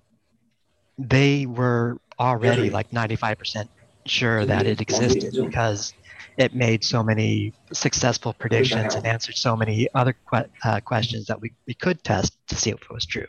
they 0.97 1.45
were 1.45 1.97
already 2.19 2.69
like 2.69 2.91
95% 2.91 3.67
sure 4.05 4.45
that 4.45 4.65
it 4.65 4.81
existed 4.81 5.33
because 5.33 5.93
it 6.37 6.53
made 6.53 6.83
so 6.83 7.03
many 7.03 7.53
successful 7.73 8.33
predictions 8.33 8.95
and 8.95 9.05
answered 9.05 9.35
so 9.35 9.55
many 9.55 9.87
other 9.95 10.13
que- 10.31 10.45
uh, 10.63 10.79
questions 10.81 11.25
that 11.25 11.41
we, 11.41 11.51
we 11.65 11.73
could 11.73 12.03
test 12.03 12.37
to 12.47 12.55
see 12.55 12.69
if 12.69 12.81
it 12.81 12.89
was 12.91 13.05
true. 13.05 13.25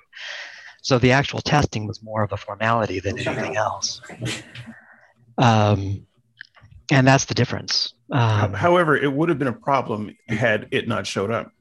So 0.82 0.98
the 0.98 1.12
actual 1.12 1.40
testing 1.40 1.86
was 1.86 2.02
more 2.02 2.22
of 2.22 2.32
a 2.32 2.36
formality 2.36 3.00
than 3.00 3.18
anything 3.18 3.56
else. 3.56 4.00
Um, 5.38 6.06
and 6.90 7.06
that's 7.06 7.24
the 7.24 7.34
difference. 7.34 7.94
Um, 8.10 8.52
However, 8.52 8.96
it 8.96 9.12
would 9.12 9.28
have 9.28 9.38
been 9.38 9.48
a 9.48 9.52
problem 9.52 10.14
had 10.28 10.68
it 10.70 10.88
not 10.88 11.06
showed 11.06 11.30
up. 11.30 11.52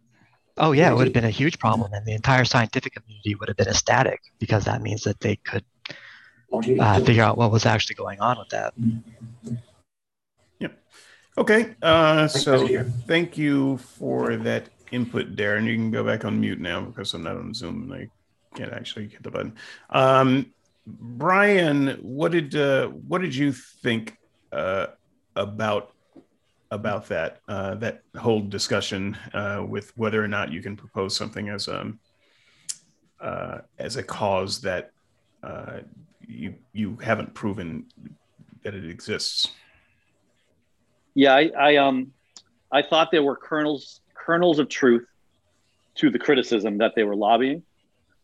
Oh 0.59 0.71
yeah, 0.71 0.91
it 0.91 0.95
would 0.95 1.05
have 1.05 1.13
been 1.13 1.23
a 1.25 1.29
huge 1.29 1.59
problem, 1.59 1.93
and 1.93 2.03
the 2.05 2.13
entire 2.13 2.43
scientific 2.43 2.93
community 2.93 3.35
would 3.35 3.47
have 3.47 3.57
been 3.57 3.67
ecstatic 3.67 4.21
because 4.39 4.65
that 4.65 4.81
means 4.81 5.03
that 5.03 5.19
they 5.19 5.35
could 5.35 5.63
uh, 6.79 6.99
figure 7.01 7.21
out 7.21 7.37
what 7.37 7.51
was 7.51 7.65
actually 7.67 7.95
going 7.95 8.19
on 8.21 8.39
with 8.39 8.49
that. 8.49 8.73
Okay. 11.37 11.75
Uh, 11.81 12.27
so 12.27 12.67
thank 13.05 13.37
you 13.37 13.77
for 13.77 14.37
that 14.37 14.69
input, 14.91 15.35
Darren. 15.35 15.65
You 15.65 15.75
can 15.75 15.91
go 15.91 16.03
back 16.03 16.25
on 16.25 16.39
mute 16.39 16.59
now 16.59 16.81
because 16.81 17.13
I'm 17.13 17.23
not 17.23 17.37
on 17.37 17.53
Zoom 17.53 17.83
and 17.83 17.93
I 17.93 18.09
can't 18.55 18.73
actually 18.73 19.09
hit 19.09 19.21
the 19.21 19.29
button. 19.29 19.55
Um, 19.91 20.51
Brian, 20.87 21.99
what 22.01 22.31
did 22.31 22.55
uh, 22.55 22.87
what 22.87 23.21
did 23.21 23.35
you 23.35 23.51
think 23.51 24.17
uh, 24.51 24.87
about 25.35 25.93
about 26.71 27.07
that 27.07 27.41
uh, 27.47 27.75
that 27.75 28.01
whole 28.15 28.41
discussion 28.41 29.15
uh, 29.33 29.63
with 29.67 29.95
whether 29.97 30.23
or 30.23 30.27
not 30.27 30.51
you 30.51 30.61
can 30.61 30.75
propose 30.75 31.15
something 31.15 31.49
as 31.49 31.67
a 31.67 31.93
uh, 33.19 33.59
as 33.77 33.97
a 33.97 34.03
cause 34.03 34.61
that 34.61 34.91
uh, 35.43 35.79
you 36.27 36.55
you 36.73 36.97
haven't 36.97 37.33
proven 37.33 37.85
that 38.63 38.73
it 38.73 38.89
exists. 38.89 39.51
Yeah, 41.17 41.33
I, 41.33 41.51
I 41.57 41.75
um 41.77 42.13
I 42.71 42.83
thought 42.83 43.09
there 43.09 43.23
were 43.23 43.35
kernels 43.35 44.01
kernels 44.13 44.59
of 44.59 44.69
truth 44.69 45.07
to 45.95 46.11
the 46.11 46.19
criticism 46.19 46.77
that 46.77 46.93
they 46.95 47.03
were 47.03 47.15
lobbying, 47.15 47.63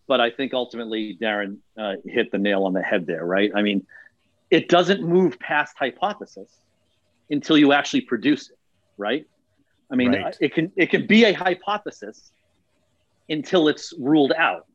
but 0.05 0.21
I 0.21 0.29
think 0.29 0.53
ultimately 0.53 1.17
Darren 1.19 1.57
uh, 1.75 1.95
hit 2.05 2.31
the 2.31 2.37
nail 2.37 2.65
on 2.65 2.73
the 2.73 2.83
head 2.83 3.07
there. 3.07 3.25
Right? 3.25 3.51
I 3.55 3.63
mean, 3.63 3.87
it 4.51 4.69
doesn't 4.69 5.01
move 5.01 5.39
past 5.39 5.75
hypothesis 5.75 6.51
until 7.31 7.57
you 7.57 7.73
actually 7.73 8.01
produce 8.01 8.51
it. 8.51 8.59
Right? 8.95 9.25
I 9.89 9.95
mean, 9.95 10.13
right. 10.13 10.37
it 10.39 10.53
can 10.53 10.71
it 10.75 10.91
can 10.91 11.07
be 11.07 11.23
a 11.23 11.33
hypothesis 11.33 12.31
until 13.27 13.69
it's 13.69 13.91
ruled 13.97 14.33
out. 14.33 14.67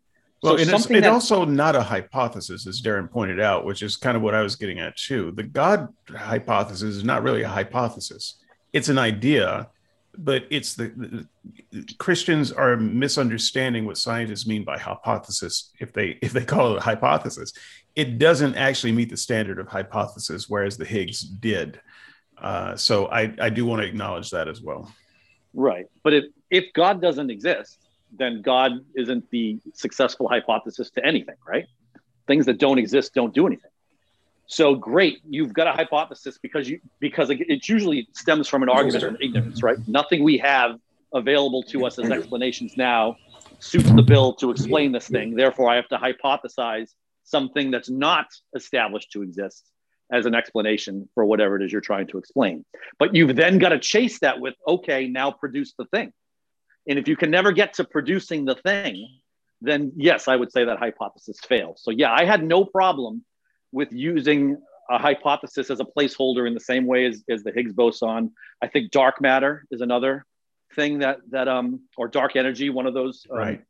Well, 0.43 0.57
so 0.57 0.77
it's, 0.77 0.91
it's 0.91 1.07
also 1.07 1.45
not 1.45 1.75
a 1.75 1.83
hypothesis, 1.83 2.67
as 2.67 2.81
Darren 2.81 3.11
pointed 3.11 3.41
out, 3.41 3.65
which 3.65 3.83
is 3.83 3.97
kind 3.97 4.17
of 4.17 4.23
what 4.23 4.35
I 4.35 4.43
was 4.43 4.55
getting 4.55 4.79
at 4.79 4.97
too. 4.97 5.33
The 5.33 5.43
God 5.43 5.89
hypothesis 6.09 6.95
is 6.95 7.05
not 7.05 7.25
really 7.25 7.43
a 7.43 7.49
hypothesis; 7.49 8.37
it's 8.73 8.89
an 8.89 8.99
idea, 8.99 9.69
but 10.17 10.45
it's 10.49 10.75
the, 10.75 11.27
the, 11.73 11.95
Christians 11.99 12.53
are 12.53 12.77
misunderstanding 12.77 13.85
what 13.85 13.99
scientists 13.99 14.47
mean 14.47 14.63
by 14.63 14.79
hypothesis. 14.79 15.73
If 15.81 15.93
they 15.93 16.19
if 16.23 16.33
they 16.33 16.45
call 16.45 16.75
it 16.75 16.79
a 16.79 16.83
hypothesis, 16.83 17.53
it 17.97 18.19
doesn't 18.19 18.55
actually 18.55 18.93
meet 18.93 19.11
the 19.11 19.17
standard 19.17 19.59
of 19.59 19.67
hypothesis, 19.67 20.49
whereas 20.49 20.77
the 20.77 20.85
Higgs 20.85 21.23
did. 21.23 21.81
Uh, 22.41 22.77
so 22.77 23.07
I 23.07 23.35
I 23.41 23.51
do 23.51 23.67
want 23.67 23.83
to 23.83 23.89
acknowledge 23.89 24.31
that 24.31 24.47
as 24.47 24.63
well. 24.63 24.93
Right, 25.53 25.87
but 26.05 26.15
if 26.15 26.27
if 26.49 26.73
God 26.75 27.03
doesn't 27.03 27.29
exist 27.29 27.88
then 28.17 28.43
God 28.43 28.73
isn't 28.97 29.31
the 29.31 29.59
successful 29.75 30.29
hypothesis 30.29 30.91
to 30.91 31.05
anything, 31.05 31.37
right? 31.47 31.67
Things 32.27 32.47
that 32.47 32.59
don't 32.59 32.79
exist 32.79 33.15
don't 33.15 33.35
do 33.35 33.47
anything. 33.47 33.71
So 34.47 34.75
great, 34.75 35.19
you've 35.29 35.53
got 35.53 35.67
a 35.67 35.73
hypothesis 35.73 36.39
because 36.41 36.69
you 36.69 36.81
because 37.01 37.29
it 37.31 37.69
usually 37.69 38.09
stems 38.13 38.49
from 38.49 38.63
an 38.63 38.71
argument 38.71 39.05
of 39.05 39.17
ignorance, 39.21 39.63
right? 39.63 39.77
Nothing 39.87 40.25
we 40.25 40.39
have 40.39 40.79
available 41.13 41.63
to 41.65 41.87
us 41.87 41.99
as 41.99 42.11
explanations 42.11 42.77
now 42.77 43.17
suits 43.59 43.91
the 43.91 44.03
bill 44.03 44.35
to 44.35 44.51
explain 44.51 44.93
this 44.93 45.09
thing. 45.09 45.35
Therefore, 45.35 45.71
I 45.71 45.77
have 45.77 45.89
to 45.89 45.99
hypothesize 45.99 46.91
something 47.25 47.71
that's 47.71 47.91
not 47.91 48.27
established 48.55 49.13
to 49.13 49.23
exist 49.23 49.71
as 50.11 50.25
an 50.25 50.35
explanation 50.35 51.09
for 51.15 51.25
whatever 51.25 51.57
it 51.57 51.63
is 51.63 51.71
you're 51.71 51.81
trying 51.83 52.07
to 52.07 52.19
explain. 52.19 52.65
But 52.99 53.15
you've 53.15 53.37
then 53.37 53.59
got 53.59 53.71
to 53.71 53.79
chase 53.79 54.21
that 54.21 54.41
with, 54.41 54.55
okay, 54.67 55.09
now 55.09 55.31
produce 55.31 55.75
the 55.79 55.85
thing. 55.87 56.13
And 56.89 56.99
if 56.99 57.07
you 57.07 57.17
can 57.17 57.31
never 57.31 57.53
get 57.53 57.75
to 57.75 57.85
producing 57.85 58.45
the 58.45 58.55
thing, 58.55 59.07
then 59.61 59.93
yes, 59.97 60.27
I 60.27 60.37
would 60.37 60.51
say 60.51 60.65
that 60.65 60.79
hypothesis 60.79 61.39
fails. 61.41 61.83
So 61.83 61.91
yeah, 61.91 62.13
I 62.13 62.25
had 62.25 62.43
no 62.43 62.65
problem 62.65 63.25
with 63.73 63.93
using 63.93 64.57
a 64.91 64.99
hypothesis 64.99 65.71
as 65.71 65.81
a 65.81 65.85
placeholder 65.85 66.47
in 66.47 66.55
the 66.55 66.61
same 66.61 66.87
way 66.87 67.07
as, 67.07 67.23
as 67.29 67.43
the 67.43 67.53
Higgs 67.53 67.73
boson. 67.73 68.33
I 68.63 68.69
think 68.69 68.91
dark 68.91 69.21
matter 69.21 69.65
is 69.71 69.83
another 69.83 70.25
thing 70.75 70.99
that 71.01 71.19
that 71.31 71.49
um 71.49 71.81
or 71.97 72.09
dark 72.09 72.37
energy, 72.37 72.71
one 72.71 72.87
of 72.87 72.95
those 72.95 73.27
um, 73.31 73.39
right. 73.39 73.63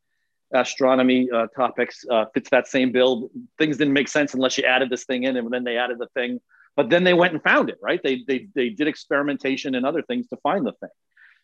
astronomy 0.53 1.29
uh, 1.31 1.47
topics 1.57 2.05
uh, 2.11 2.27
fits 2.35 2.51
that 2.51 2.69
same 2.69 2.93
bill. 2.93 3.31
Things 3.59 3.77
didn't 3.79 3.95
make 3.95 4.09
sense 4.09 4.35
unless 4.35 4.59
you 4.59 4.65
added 4.65 4.91
this 4.91 5.05
thing 5.05 5.25
in, 5.25 5.37
and 5.37 5.51
then 5.51 5.65
they 5.65 5.77
added 5.77 5.99
the 5.99 6.09
thing. 6.15 6.41
But 6.77 6.91
then 6.91 7.03
they 7.03 7.15
went 7.15 7.33
and 7.33 7.43
found 7.43 7.71
it, 7.71 7.79
right? 7.83 8.01
They 8.03 8.23
they 8.27 8.49
they 8.55 8.69
did 8.69 8.87
experimentation 8.87 9.75
and 9.75 9.85
other 9.85 10.03
things 10.03 10.29
to 10.29 10.37
find 10.37 10.65
the 10.65 10.73
thing. 10.73 10.91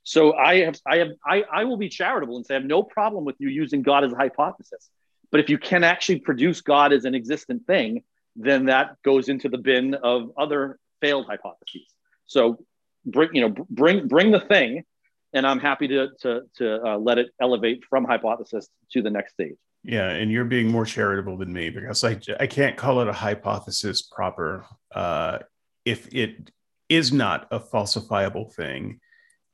So 0.05 0.35
I 0.35 0.61
have, 0.61 0.77
I 0.87 0.99
have, 0.99 1.09
I, 1.27 1.45
I 1.51 1.65
will 1.65 1.79
be 1.79 1.89
charitable 1.89 2.37
and 2.37 2.47
say 2.47 2.55
I 2.55 2.59
have 2.59 2.67
no 2.67 2.83
problem 2.83 3.25
with 3.25 3.37
you 3.39 3.49
using 3.49 3.83
God 3.83 4.05
as 4.05 4.13
a 4.13 4.17
hypothesis. 4.17 4.91
But 5.31 5.41
if 5.41 5.49
you 5.49 5.59
can 5.59 5.83
actually 5.83 6.21
produce 6.21 6.61
God 6.61 6.93
as 6.93 7.07
an 7.07 7.15
existent 7.15 7.67
thing, 7.67 8.05
then 8.37 8.67
that 8.67 8.97
goes 9.03 9.29
into 9.29 9.49
the 9.49 9.59
bin 9.59 9.95
of 9.95 10.31
other 10.37 10.79
failed 11.01 11.27
hypotheses. 11.27 11.87
So 12.27 12.65
bring, 13.07 13.31
you 13.33 13.41
know, 13.41 13.55
bring, 13.71 14.07
bring 14.07 14.31
the 14.31 14.41
thing, 14.41 14.85
and 15.33 15.47
I'm 15.47 15.59
happy 15.59 15.89
to 15.89 16.11
to 16.21 16.43
to 16.59 16.87
uh, 16.87 16.99
let 16.99 17.19
it 17.19 17.31
elevate 17.41 17.85
from 17.91 18.05
hypothesis 18.05 18.69
to 18.93 19.03
the 19.03 19.11
next 19.11 19.33
stage. 19.33 19.57
Yeah, 19.83 20.09
and 20.09 20.31
you're 20.31 20.45
being 20.45 20.69
more 20.69 20.87
charitable 20.87 21.37
than 21.37 21.53
me 21.53 21.71
because 21.71 22.05
I 22.05 22.19
I 22.39 22.47
can't 22.47 22.77
call 22.77 23.01
it 23.01 23.09
a 23.09 23.13
hypothesis 23.13 24.03
proper 24.03 24.65
uh, 24.95 25.39
if 25.85 26.15
it 26.15 26.53
is 26.89 27.13
not 27.13 27.49
a 27.51 27.59
falsifiable 27.59 28.53
thing 28.53 29.01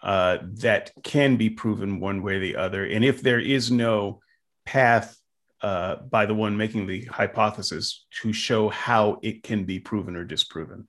uh, 0.03 0.39
that 0.43 0.93
can 1.03 1.37
be 1.37 1.51
proven 1.51 2.01
one 2.01 2.23
way 2.23 2.37
or 2.37 2.41
the 2.41 2.57
other. 2.57 2.85
And 2.85 3.05
if 3.05 3.23
there 3.23 3.39
is 3.41 3.71
no 3.71 4.21
path 4.65 5.17
uh, 5.61 5.97
by 5.97 6.27
the 6.27 6.35
one 6.35 6.57
making 6.57 6.87
the 6.87 7.05
hypothesis 7.05 8.07
to 8.23 8.33
show 8.33 8.69
how 8.71 9.19
it 9.23 9.43
can 9.43 9.65
be 9.65 9.79
proven 9.79 10.17
or 10.17 10.25
disproven, 10.25 10.87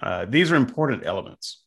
uh, 0.00 0.26
these 0.28 0.52
are 0.52 0.56
important 0.56 1.06
elements. 1.06 1.62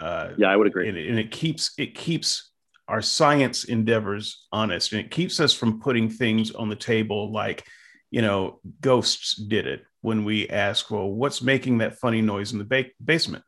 Uh, 0.00 0.30
yeah, 0.36 0.48
I 0.48 0.56
would 0.56 0.68
agree. 0.68 0.88
And, 0.88 0.96
and 0.96 1.18
it 1.18 1.30
keeps 1.30 1.72
it 1.76 1.94
keeps 1.94 2.52
our 2.86 3.02
science 3.02 3.64
endeavors 3.64 4.46
honest, 4.52 4.92
and 4.92 5.00
it 5.00 5.10
keeps 5.10 5.40
us 5.40 5.52
from 5.52 5.80
putting 5.80 6.08
things 6.08 6.52
on 6.52 6.68
the 6.68 6.76
table 6.76 7.32
like, 7.32 7.66
you 8.10 8.22
know, 8.22 8.60
ghosts 8.80 9.34
did 9.34 9.66
it 9.66 9.84
when 10.00 10.24
we 10.24 10.48
ask, 10.48 10.90
well, 10.90 11.10
what's 11.10 11.42
making 11.42 11.78
that 11.78 11.98
funny 11.98 12.22
noise 12.22 12.52
in 12.52 12.58
the 12.58 12.64
ba- 12.64 12.90
basement? 13.04 13.44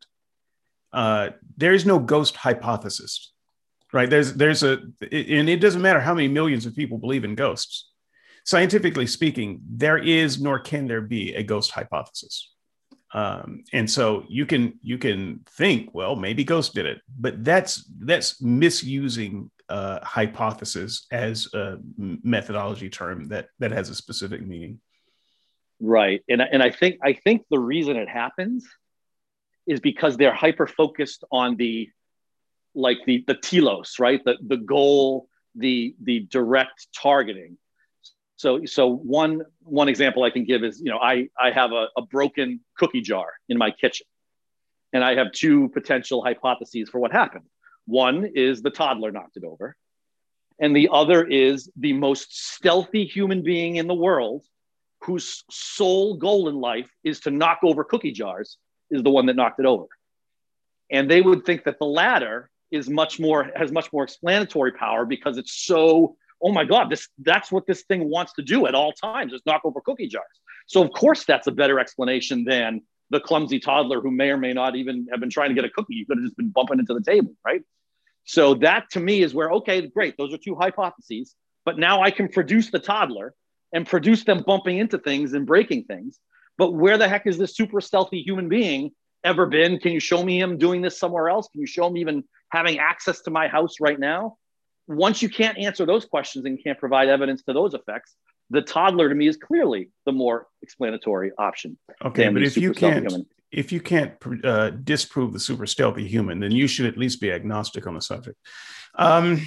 Uh, 0.92 1.30
there 1.56 1.72
is 1.72 1.86
no 1.86 1.98
ghost 1.98 2.36
hypothesis, 2.36 3.32
right? 3.92 4.08
There's 4.08 4.34
there's 4.34 4.62
a 4.62 4.78
and 5.00 5.48
it 5.48 5.60
doesn't 5.60 5.82
matter 5.82 6.00
how 6.00 6.14
many 6.14 6.28
millions 6.28 6.66
of 6.66 6.74
people 6.74 6.98
believe 6.98 7.24
in 7.24 7.34
ghosts. 7.34 7.90
Scientifically 8.44 9.06
speaking, 9.06 9.60
there 9.68 9.98
is 9.98 10.40
nor 10.40 10.58
can 10.58 10.86
there 10.86 11.02
be 11.02 11.34
a 11.34 11.42
ghost 11.42 11.70
hypothesis. 11.70 12.50
Um, 13.12 13.64
and 13.72 13.90
so 13.90 14.24
you 14.28 14.46
can 14.46 14.78
you 14.82 14.96
can 14.96 15.40
think, 15.50 15.92
well, 15.92 16.14
maybe 16.14 16.44
Ghost 16.44 16.74
did 16.74 16.86
it, 16.86 17.00
but 17.18 17.44
that's 17.44 17.84
that's 17.98 18.40
misusing 18.40 19.50
uh, 19.68 19.98
hypothesis 20.02 21.06
as 21.10 21.52
a 21.54 21.78
methodology 21.98 22.88
term 22.88 23.28
that 23.28 23.48
that 23.58 23.72
has 23.72 23.90
a 23.90 23.94
specific 23.94 24.46
meaning. 24.46 24.80
Right, 25.80 26.22
and 26.28 26.40
and 26.40 26.62
I 26.62 26.70
think 26.70 26.98
I 27.02 27.14
think 27.14 27.42
the 27.50 27.58
reason 27.58 27.96
it 27.96 28.08
happens 28.08 28.64
is 29.70 29.78
because 29.78 30.16
they're 30.16 30.34
hyper 30.34 30.66
focused 30.66 31.22
on 31.30 31.56
the 31.56 31.88
like 32.74 32.98
the 33.06 33.24
the 33.26 33.34
telos, 33.34 33.96
right? 34.00 34.20
The 34.24 34.36
the 34.44 34.56
goal, 34.56 35.28
the 35.54 35.94
the 36.02 36.20
direct 36.20 36.88
targeting. 36.92 37.56
So 38.36 38.64
so 38.64 38.92
one 38.92 39.42
one 39.62 39.88
example 39.88 40.24
I 40.24 40.30
can 40.30 40.44
give 40.44 40.64
is 40.64 40.80
you 40.80 40.90
know 40.90 40.98
I 40.98 41.28
I 41.38 41.52
have 41.52 41.70
a, 41.70 41.86
a 41.96 42.02
broken 42.02 42.60
cookie 42.76 43.00
jar 43.00 43.28
in 43.48 43.58
my 43.58 43.70
kitchen, 43.70 44.06
and 44.92 45.04
I 45.04 45.14
have 45.14 45.30
two 45.30 45.68
potential 45.68 46.22
hypotheses 46.22 46.88
for 46.88 46.98
what 46.98 47.12
happened. 47.12 47.44
One 47.86 48.24
is 48.34 48.62
the 48.62 48.70
toddler 48.70 49.12
knocked 49.12 49.36
it 49.36 49.44
over, 49.44 49.76
and 50.58 50.74
the 50.74 50.88
other 50.92 51.24
is 51.24 51.70
the 51.76 51.92
most 51.92 52.26
stealthy 52.54 53.04
human 53.04 53.42
being 53.42 53.76
in 53.76 53.86
the 53.86 53.94
world, 53.94 54.42
whose 55.02 55.44
sole 55.48 56.16
goal 56.16 56.48
in 56.48 56.56
life 56.56 56.90
is 57.04 57.20
to 57.20 57.30
knock 57.30 57.60
over 57.62 57.84
cookie 57.84 58.12
jars, 58.12 58.58
is 58.90 59.02
the 59.02 59.10
one 59.10 59.26
that 59.26 59.36
knocked 59.36 59.60
it 59.60 59.66
over. 59.66 59.86
And 60.90 61.10
they 61.10 61.20
would 61.20 61.44
think 61.44 61.64
that 61.64 61.78
the 61.78 61.86
latter 61.86 62.50
is 62.70 62.88
much 62.88 63.18
more 63.18 63.50
has 63.56 63.72
much 63.72 63.92
more 63.92 64.04
explanatory 64.04 64.72
power 64.72 65.04
because 65.04 65.38
it's 65.38 65.52
so 65.64 66.16
oh 66.42 66.52
my 66.52 66.64
god 66.64 66.88
this 66.88 67.08
that's 67.18 67.50
what 67.50 67.66
this 67.66 67.82
thing 67.82 68.08
wants 68.08 68.32
to 68.34 68.42
do 68.42 68.66
at 68.66 68.74
all 68.74 68.92
times 68.92 69.32
is 69.32 69.42
knock 69.46 69.62
over 69.64 69.80
cookie 69.80 70.08
jars. 70.08 70.24
So 70.66 70.82
of 70.82 70.92
course 70.92 71.24
that's 71.24 71.46
a 71.46 71.52
better 71.52 71.80
explanation 71.80 72.44
than 72.44 72.82
the 73.10 73.20
clumsy 73.20 73.58
toddler 73.58 74.00
who 74.00 74.10
may 74.10 74.30
or 74.30 74.36
may 74.36 74.52
not 74.52 74.76
even 74.76 75.08
have 75.10 75.18
been 75.18 75.30
trying 75.30 75.48
to 75.48 75.54
get 75.54 75.64
a 75.64 75.70
cookie. 75.70 75.94
You 75.94 76.06
could 76.06 76.18
have 76.18 76.24
just 76.24 76.36
been 76.36 76.50
bumping 76.50 76.78
into 76.78 76.94
the 76.94 77.02
table 77.02 77.34
right? 77.44 77.62
So 78.24 78.54
that 78.54 78.90
to 78.90 79.00
me 79.00 79.22
is 79.22 79.34
where 79.34 79.50
okay 79.52 79.86
great 79.86 80.16
those 80.16 80.32
are 80.32 80.38
two 80.38 80.54
hypotheses 80.54 81.34
but 81.64 81.78
now 81.78 82.02
i 82.02 82.10
can 82.10 82.28
produce 82.28 82.70
the 82.70 82.78
toddler 82.78 83.34
and 83.72 83.86
produce 83.86 84.24
them 84.24 84.42
bumping 84.46 84.78
into 84.78 84.98
things 84.98 85.32
and 85.32 85.46
breaking 85.46 85.84
things 85.84 86.18
but 86.60 86.74
where 86.74 86.98
the 86.98 87.08
heck 87.08 87.26
is 87.26 87.38
this 87.38 87.56
super 87.56 87.80
stealthy 87.80 88.20
human 88.22 88.48
being 88.48 88.90
ever 89.24 89.46
been 89.46 89.78
can 89.78 89.92
you 89.92 90.00
show 90.00 90.22
me 90.22 90.38
him 90.38 90.56
doing 90.56 90.80
this 90.80 90.98
somewhere 90.98 91.28
else 91.28 91.48
can 91.52 91.60
you 91.60 91.66
show 91.66 91.86
him 91.86 91.96
even 91.96 92.22
having 92.50 92.78
access 92.78 93.20
to 93.22 93.30
my 93.30 93.48
house 93.48 93.76
right 93.80 93.98
now. 93.98 94.36
Once 94.86 95.22
you 95.22 95.28
can't 95.28 95.56
answer 95.56 95.86
those 95.86 96.04
questions 96.04 96.44
and 96.44 96.62
can't 96.62 96.78
provide 96.78 97.08
evidence 97.08 97.42
to 97.44 97.52
those 97.52 97.74
effects, 97.74 98.16
the 98.50 98.60
toddler 98.60 99.08
to 99.08 99.14
me 99.14 99.28
is 99.28 99.36
clearly 99.36 99.90
the 100.04 100.12
more 100.12 100.48
explanatory 100.62 101.30
option. 101.38 101.78
Okay, 102.04 102.28
but 102.28 102.42
if 102.42 102.56
you 102.56 102.72
can't 102.72 103.08
human. 103.08 103.26
if 103.52 103.70
you 103.70 103.80
can't 103.80 104.14
uh, 104.44 104.70
disprove 104.70 105.32
the 105.32 105.38
super 105.38 105.66
stealthy 105.66 106.06
human, 106.06 106.40
then 106.40 106.50
you 106.50 106.66
should 106.66 106.86
at 106.86 106.98
least 106.98 107.20
be 107.20 107.30
agnostic 107.30 107.86
on 107.86 107.94
the 107.94 108.02
subject. 108.02 108.36
Um, 108.96 109.46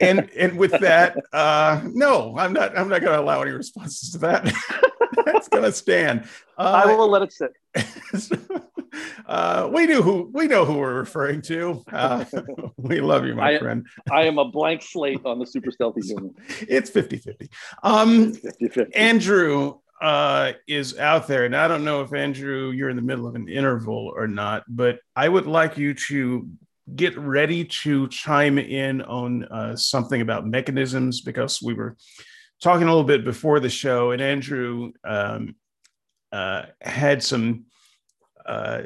and 0.00 0.30
and 0.30 0.56
with 0.56 0.72
that, 0.72 1.16
uh, 1.32 1.80
no, 1.84 2.36
I'm 2.38 2.52
not. 2.52 2.76
I'm 2.76 2.88
not 2.88 3.00
going 3.00 3.12
to 3.12 3.20
allow 3.20 3.42
any 3.42 3.52
responses 3.52 4.12
to 4.12 4.18
that. 4.18 4.52
That's 5.24 5.48
going 5.48 5.64
to 5.64 5.72
stand. 5.72 6.24
Uh, 6.56 6.82
I 6.84 6.94
will 6.94 7.08
let 7.08 7.22
it 7.22 7.32
sit. 7.32 7.52
uh, 9.26 9.68
we 9.72 9.86
knew 9.86 10.02
who 10.02 10.30
we 10.32 10.46
know 10.46 10.64
who 10.64 10.78
we're 10.78 10.94
referring 10.94 11.42
to. 11.42 11.82
Uh, 11.92 12.24
we 12.76 13.00
love 13.00 13.24
you, 13.24 13.34
my 13.34 13.56
I, 13.56 13.58
friend. 13.58 13.86
I 14.10 14.22
am 14.22 14.38
a 14.38 14.44
blank 14.44 14.82
slate 14.82 15.20
on 15.24 15.38
the 15.38 15.46
super 15.46 15.70
stealthy 15.70 16.02
human. 16.02 16.34
It's 16.68 16.90
50-50. 16.90 17.48
Um, 17.82 18.32
50-50. 18.32 18.90
Andrew 18.94 19.78
uh, 20.00 20.52
is 20.66 20.98
out 20.98 21.26
there, 21.26 21.44
and 21.44 21.54
I 21.54 21.68
don't 21.68 21.84
know 21.84 22.02
if 22.02 22.12
Andrew, 22.14 22.70
you're 22.70 22.90
in 22.90 22.96
the 22.96 23.02
middle 23.02 23.26
of 23.26 23.34
an 23.34 23.48
interval 23.48 24.12
or 24.14 24.26
not, 24.26 24.64
but 24.68 25.00
I 25.14 25.28
would 25.28 25.46
like 25.46 25.76
you 25.76 25.94
to 25.94 26.48
get 26.96 27.16
ready 27.18 27.64
to 27.64 28.08
chime 28.08 28.58
in 28.58 29.02
on 29.02 29.44
uh, 29.44 29.76
something 29.76 30.20
about 30.20 30.46
mechanisms 30.46 31.20
because 31.20 31.60
we 31.62 31.74
were 31.74 31.96
talking 32.62 32.84
a 32.84 32.90
little 32.90 33.04
bit 33.04 33.24
before 33.24 33.60
the 33.60 33.68
show, 33.68 34.10
and 34.10 34.20
Andrew 34.20 34.92
um, 35.04 35.54
uh, 36.32 36.64
had 36.80 37.22
some 37.22 37.64
uh, 38.46 38.82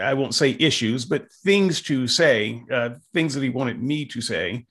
I 0.00 0.14
won't 0.14 0.34
say 0.34 0.56
issues, 0.58 1.04
but 1.04 1.32
things 1.44 1.80
to 1.82 2.06
say, 2.06 2.62
uh, 2.70 2.90
things 3.14 3.34
that 3.34 3.42
he 3.42 3.48
wanted 3.48 3.82
me 3.82 4.04
to 4.06 4.20
say 4.20 4.66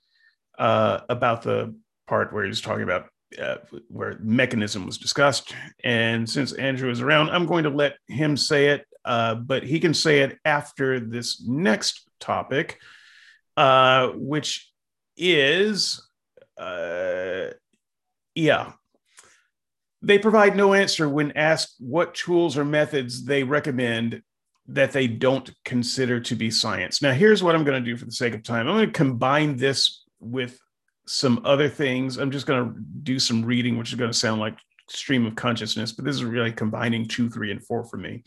uh, 0.59 0.99
about 1.09 1.41
the 1.41 1.75
part 2.07 2.33
where 2.33 2.43
he 2.43 2.49
was 2.49 2.61
talking 2.61 2.83
about 2.83 3.07
uh, 3.41 3.57
where 3.87 4.17
mechanism 4.21 4.85
was 4.85 4.97
discussed. 4.97 5.53
And 5.83 6.29
since 6.29 6.53
Andrew 6.53 6.91
is 6.91 7.01
around, 7.01 7.29
I'm 7.31 7.45
going 7.45 7.63
to 7.63 7.69
let 7.69 7.95
him 8.07 8.37
say 8.37 8.67
it, 8.67 8.85
but 9.03 9.63
he 9.63 9.79
can 9.79 9.93
say 9.93 10.19
it 10.19 10.37
after 10.45 10.99
this 10.99 11.43
next 11.47 12.04
topic, 12.19 12.79
uh, 13.57 14.09
which 14.09 14.71
is, 15.17 16.07
uh, 16.57 17.47
yeah, 18.33 18.73
they 20.01 20.19
provide 20.19 20.55
no 20.55 20.73
answer 20.73 21.09
when 21.09 21.31
asked 21.31 21.75
what 21.79 22.13
tools 22.13 22.57
or 22.57 22.65
methods 22.65 23.25
they 23.25 23.43
recommend 23.43 24.21
that 24.67 24.91
they 24.91 25.07
don't 25.07 25.51
consider 25.63 26.19
to 26.19 26.35
be 26.35 26.49
science. 26.49 27.01
Now, 27.01 27.11
here's 27.11 27.43
what 27.43 27.55
I'm 27.55 27.63
going 27.63 27.83
to 27.83 27.91
do 27.91 27.97
for 27.97 28.05
the 28.05 28.11
sake 28.11 28.33
of 28.33 28.43
time 28.43 28.67
I'm 28.67 28.75
going 28.75 28.87
to 28.87 28.91
combine 28.91 29.57
this 29.57 30.03
with 30.19 30.59
some 31.07 31.41
other 31.45 31.69
things. 31.69 32.17
I'm 32.17 32.31
just 32.31 32.47
going 32.47 32.73
to 32.73 32.79
do 33.03 33.19
some 33.19 33.45
reading, 33.45 33.77
which 33.77 33.89
is 33.89 33.95
going 33.95 34.11
to 34.11 34.17
sound 34.17 34.41
like 34.41 34.57
stream 34.89 35.25
of 35.25 35.35
consciousness, 35.35 35.91
but 35.91 36.05
this 36.05 36.15
is 36.15 36.23
really 36.23 36.51
combining 36.51 37.07
two, 37.07 37.29
three, 37.29 37.51
and 37.51 37.63
four 37.65 37.83
for 37.85 37.97
me. 37.97 38.23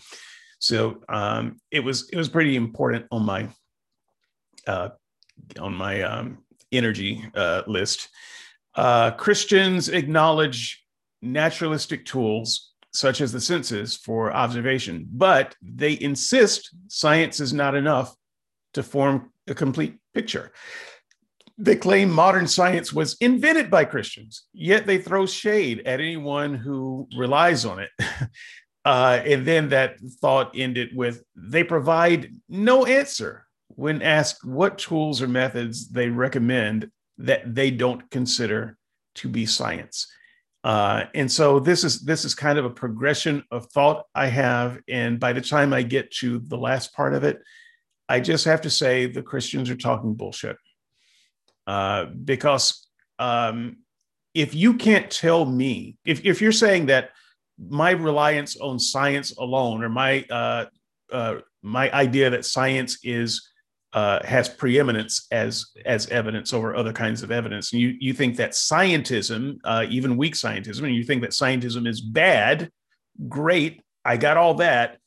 So 0.59 1.03
um, 1.09 1.61
it 1.71 1.81
was 1.81 2.09
it 2.11 2.17
was 2.17 2.29
pretty 2.29 2.57
important 2.57 3.07
on 3.11 3.25
my 3.25 3.49
uh, 4.69 4.91
on 5.59 5.75
my 5.75 6.03
um, 6.03 6.39
energy 6.71 7.25
uh, 7.35 7.63
list. 7.67 8.09
Uh, 8.75 9.11
Christians 9.13 9.89
acknowledge 9.89 10.85
naturalistic 11.23 12.05
tools 12.05 12.73
such 12.93 13.21
as 13.21 13.33
the 13.33 13.41
senses 13.41 13.97
for 13.97 14.33
observation, 14.33 15.07
but 15.11 15.55
they 15.63 15.99
insist 16.01 16.75
science 16.89 17.41
is 17.41 17.53
not 17.53 17.75
enough 17.75 18.15
to 18.75 18.83
form 18.83 19.33
a 19.47 19.55
complete 19.55 19.97
picture. 20.15 20.53
They 21.59 21.77
claim 21.77 22.11
modern 22.11 22.47
science 22.47 22.93
was 22.93 23.17
invented 23.21 23.71
by 23.71 23.85
Christians, 23.85 24.45
yet 24.53 24.87
they 24.87 24.99
throw 24.99 25.27
shade 25.27 25.81
at 25.87 26.01
anyone 26.01 26.55
who 26.55 27.09
relies 27.17 27.65
on 27.65 27.81
it. 27.81 27.91
Uh, 28.85 29.21
and 29.27 29.45
then 29.45 29.69
that 29.69 30.01
thought 30.01 30.51
ended 30.55 30.97
with 30.97 31.23
they 31.37 31.63
provide 31.63 32.33
no 32.49 32.87
answer 32.87 33.45
when 33.79 34.03
asked 34.03 34.45
what 34.45 34.77
tools 34.77 35.23
or 35.23 35.29
methods 35.29 35.89
they 35.89 36.09
recommend 36.09 36.91
that 37.17 37.55
they 37.55 37.71
don't 37.71 38.11
consider 38.11 38.77
to 39.15 39.29
be 39.29 39.47
science. 39.47 40.13
Uh, 40.65 41.05
and 41.15 41.31
so 41.31 41.61
this 41.61 41.85
is 41.85 42.01
this 42.01 42.25
is 42.25 42.35
kind 42.35 42.59
of 42.59 42.65
a 42.65 42.71
progression 42.71 43.45
of 43.53 43.67
thought 43.67 44.05
I 44.17 44.27
have, 44.27 44.81
and 44.89 45.21
by 45.21 45.33
the 45.33 45.41
time 45.41 45.73
I 45.73 45.83
get 45.83 46.11
to 46.15 46.41
the 46.41 46.59
last 46.59 46.93
part 46.93 47.15
of 47.15 47.23
it, 47.23 47.39
I 48.09 48.19
just 48.19 48.45
have 48.47 48.63
to 48.63 48.71
say 48.71 49.07
the 49.07 49.23
Christians 49.23 49.71
are 49.71 49.77
talking 49.77 50.15
bullshit. 50.15 50.57
Uh, 51.65 52.07
because 52.25 52.85
um, 53.21 53.77
if 54.35 54.57
you 54.57 54.75
can't 54.75 55.09
tell 55.09 55.45
me, 55.45 55.97
if 56.05 56.27
if 56.27 56.43
you're 56.43 56.51
saying 56.51 56.87
that 56.87 57.11
my 57.57 57.93
reliance 57.93 58.57
on 58.57 58.81
science 58.81 59.31
alone, 59.39 59.85
or 59.85 59.89
my 59.89 60.25
uh, 60.31 60.65
uh 61.13 61.37
my 61.63 61.93
idea 61.93 62.31
that 62.31 62.45
science 62.45 62.99
is 63.05 63.49
uh, 63.93 64.25
has 64.25 64.49
preeminence 64.49 65.27
as 65.31 65.67
as 65.87 66.09
evidence 66.09 66.53
over 66.53 66.77
other 66.77 66.93
kinds 66.93 67.23
of 67.23 67.31
evidence. 67.31 67.73
And 67.73 67.81
you 67.81 67.97
you 67.99 68.13
think 68.13 68.37
that 68.37 68.53
scientism, 68.53 69.59
uh, 69.65 69.87
even 69.89 70.17
weak 70.17 70.35
scientism, 70.35 70.85
and 70.85 70.95
you 70.95 71.05
think 71.05 71.23
that 71.23 71.31
scientism 71.31 71.89
is 71.89 72.01
bad. 72.01 72.71
Great, 73.29 73.83
I 74.05 74.17
got 74.17 74.37
all 74.37 74.55
that, 74.55 74.99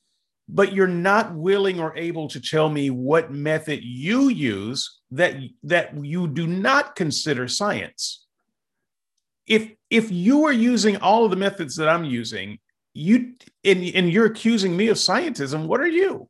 but 0.49 0.73
you're 0.73 0.87
not 0.87 1.33
willing 1.35 1.79
or 1.79 1.95
able 1.95 2.27
to 2.29 2.39
tell 2.39 2.69
me 2.69 2.89
what 2.89 3.31
method 3.31 3.81
you 3.83 4.29
use 4.29 4.99
that 5.11 5.35
that 5.63 6.03
you 6.03 6.27
do 6.27 6.47
not 6.47 6.95
consider 6.95 7.47
science. 7.47 8.25
If 9.45 9.71
if 9.91 10.11
you 10.11 10.45
are 10.45 10.51
using 10.51 10.97
all 10.97 11.23
of 11.23 11.29
the 11.29 11.37
methods 11.37 11.75
that 11.75 11.87
I'm 11.87 12.03
using, 12.03 12.57
you 12.93 13.33
and, 13.63 13.83
and 13.93 14.11
you're 14.11 14.25
accusing 14.25 14.75
me 14.75 14.87
of 14.87 14.97
scientism, 14.97 15.67
what 15.67 15.81
are 15.81 15.87
you? 15.87 16.29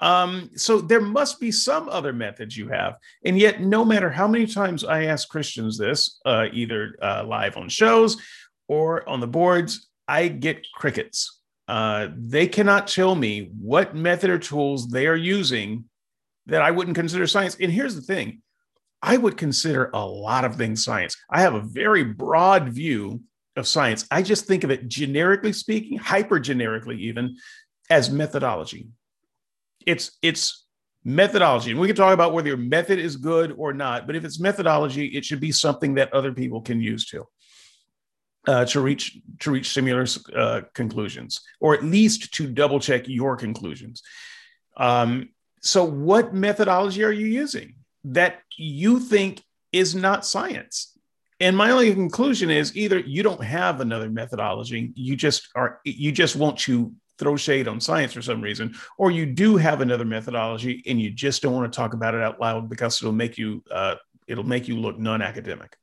Um, 0.00 0.50
so 0.56 0.80
there 0.80 1.00
must 1.00 1.40
be 1.40 1.50
some 1.50 1.88
other 1.88 2.12
methods 2.12 2.56
you 2.56 2.68
have. 2.68 2.96
And 3.24 3.38
yet, 3.38 3.60
no 3.60 3.84
matter 3.84 4.10
how 4.10 4.28
many 4.28 4.46
times 4.46 4.84
I 4.84 5.04
ask 5.04 5.28
Christians 5.28 5.78
this, 5.78 6.20
uh, 6.26 6.46
either 6.52 6.96
uh, 7.02 7.24
live 7.26 7.56
on 7.56 7.68
shows 7.68 8.16
or 8.68 9.08
on 9.08 9.20
the 9.20 9.26
boards, 9.26 9.88
I 10.06 10.28
get 10.28 10.66
crickets. 10.74 11.40
Uh, 11.68 12.08
they 12.16 12.46
cannot 12.46 12.86
tell 12.86 13.14
me 13.14 13.50
what 13.58 13.96
method 13.96 14.30
or 14.30 14.38
tools 14.38 14.88
they 14.88 15.06
are 15.06 15.16
using 15.16 15.84
that 16.46 16.62
I 16.62 16.70
wouldn't 16.70 16.96
consider 16.96 17.26
science. 17.26 17.56
And 17.58 17.72
here's 17.72 17.94
the 17.94 18.02
thing 18.02 18.42
I 19.02 19.16
would 19.16 19.36
consider 19.36 19.90
a 19.92 20.04
lot 20.04 20.44
of 20.44 20.56
things 20.56 20.84
science. 20.84 21.16
I 21.30 21.40
have 21.40 21.54
a 21.54 21.60
very 21.60 22.04
broad 22.04 22.68
view 22.68 23.22
of 23.56 23.66
science. 23.66 24.06
I 24.10 24.22
just 24.22 24.46
think 24.46 24.62
of 24.62 24.70
it 24.70 24.88
generically 24.88 25.52
speaking, 25.52 25.98
hyper 25.98 26.38
generically, 26.38 26.98
even 27.02 27.36
as 27.90 28.10
methodology. 28.10 28.88
It's 29.86 30.18
it's 30.20 30.66
methodology. 31.06 31.70
And 31.70 31.78
we 31.78 31.86
can 31.86 31.96
talk 31.96 32.12
about 32.12 32.32
whether 32.32 32.48
your 32.48 32.56
method 32.56 32.98
is 32.98 33.16
good 33.16 33.54
or 33.56 33.72
not, 33.72 34.06
but 34.06 34.16
if 34.16 34.24
it's 34.24 34.40
methodology, 34.40 35.06
it 35.06 35.24
should 35.24 35.40
be 35.40 35.52
something 35.52 35.94
that 35.94 36.12
other 36.12 36.32
people 36.32 36.60
can 36.60 36.80
use 36.80 37.06
too. 37.06 37.24
Uh, 38.48 38.64
to 38.64 38.80
reach 38.80 39.18
to 39.40 39.50
reach 39.50 39.70
similar 39.70 40.06
uh, 40.36 40.60
conclusions, 40.72 41.40
or 41.60 41.74
at 41.74 41.82
least 41.82 42.32
to 42.32 42.46
double 42.46 42.78
check 42.78 43.08
your 43.08 43.36
conclusions. 43.36 44.02
Um, 44.76 45.30
so, 45.62 45.82
what 45.84 46.32
methodology 46.32 47.02
are 47.02 47.10
you 47.10 47.26
using 47.26 47.74
that 48.04 48.42
you 48.56 49.00
think 49.00 49.42
is 49.72 49.96
not 49.96 50.24
science? 50.24 50.96
And 51.40 51.56
my 51.56 51.70
only 51.70 51.92
conclusion 51.92 52.50
is 52.50 52.76
either 52.76 53.00
you 53.00 53.24
don't 53.24 53.42
have 53.42 53.80
another 53.80 54.08
methodology, 54.08 54.92
you 54.94 55.16
just 55.16 55.48
are 55.56 55.80
you 55.84 56.12
just 56.12 56.36
want 56.36 56.58
to 56.60 56.92
throw 57.18 57.36
shade 57.36 57.68
on 57.68 57.80
science 57.80 58.12
for 58.12 58.22
some 58.22 58.40
reason, 58.40 58.74
or 58.98 59.10
you 59.10 59.26
do 59.26 59.56
have 59.56 59.80
another 59.80 60.04
methodology 60.04 60.82
and 60.86 61.00
you 61.00 61.10
just 61.10 61.42
don't 61.42 61.54
want 61.54 61.70
to 61.70 61.76
talk 61.76 61.94
about 61.94 62.14
it 62.14 62.22
out 62.22 62.40
loud 62.40 62.68
because 62.68 63.00
it'll 63.00 63.12
make 63.12 63.38
you 63.38 63.62
uh, 63.70 63.94
it'll 64.26 64.44
make 64.44 64.68
you 64.68 64.76
look 64.76 64.98
non-academic. 64.98 65.76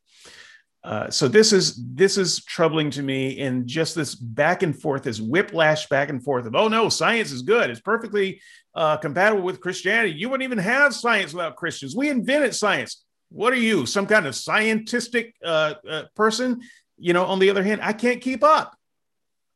Uh, 0.83 1.09
so 1.09 1.29
this 1.29 1.53
is 1.53 1.81
this 1.93 2.17
is 2.17 2.43
troubling 2.43 2.89
to 2.91 3.01
me, 3.01 3.39
and 3.39 3.65
just 3.65 3.95
this 3.95 4.15
back 4.15 4.63
and 4.63 4.79
forth, 4.79 5.03
this 5.03 5.21
whiplash 5.21 5.87
back 5.87 6.09
and 6.09 6.21
forth 6.21 6.45
of 6.45 6.55
oh 6.55 6.67
no, 6.67 6.89
science 6.89 7.31
is 7.31 7.41
good, 7.41 7.69
it's 7.69 7.79
perfectly 7.79 8.41
uh, 8.75 8.97
compatible 8.97 9.43
with 9.43 9.61
Christianity. 9.61 10.13
You 10.13 10.29
wouldn't 10.29 10.43
even 10.43 10.57
have 10.57 10.93
science 10.93 11.33
without 11.33 11.55
Christians. 11.55 11.95
We 11.95 12.09
invented 12.09 12.53
science. 12.53 13.03
What 13.29 13.53
are 13.53 13.57
you, 13.57 13.85
some 13.85 14.05
kind 14.05 14.27
of 14.27 14.35
scientific 14.35 15.35
uh, 15.43 15.75
uh 15.89 16.03
person? 16.15 16.61
You 16.97 17.13
know, 17.13 17.25
on 17.25 17.39
the 17.39 17.49
other 17.49 17.63
hand, 17.63 17.79
I 17.81 17.93
can't 17.93 18.21
keep 18.21 18.43
up. 18.43 18.75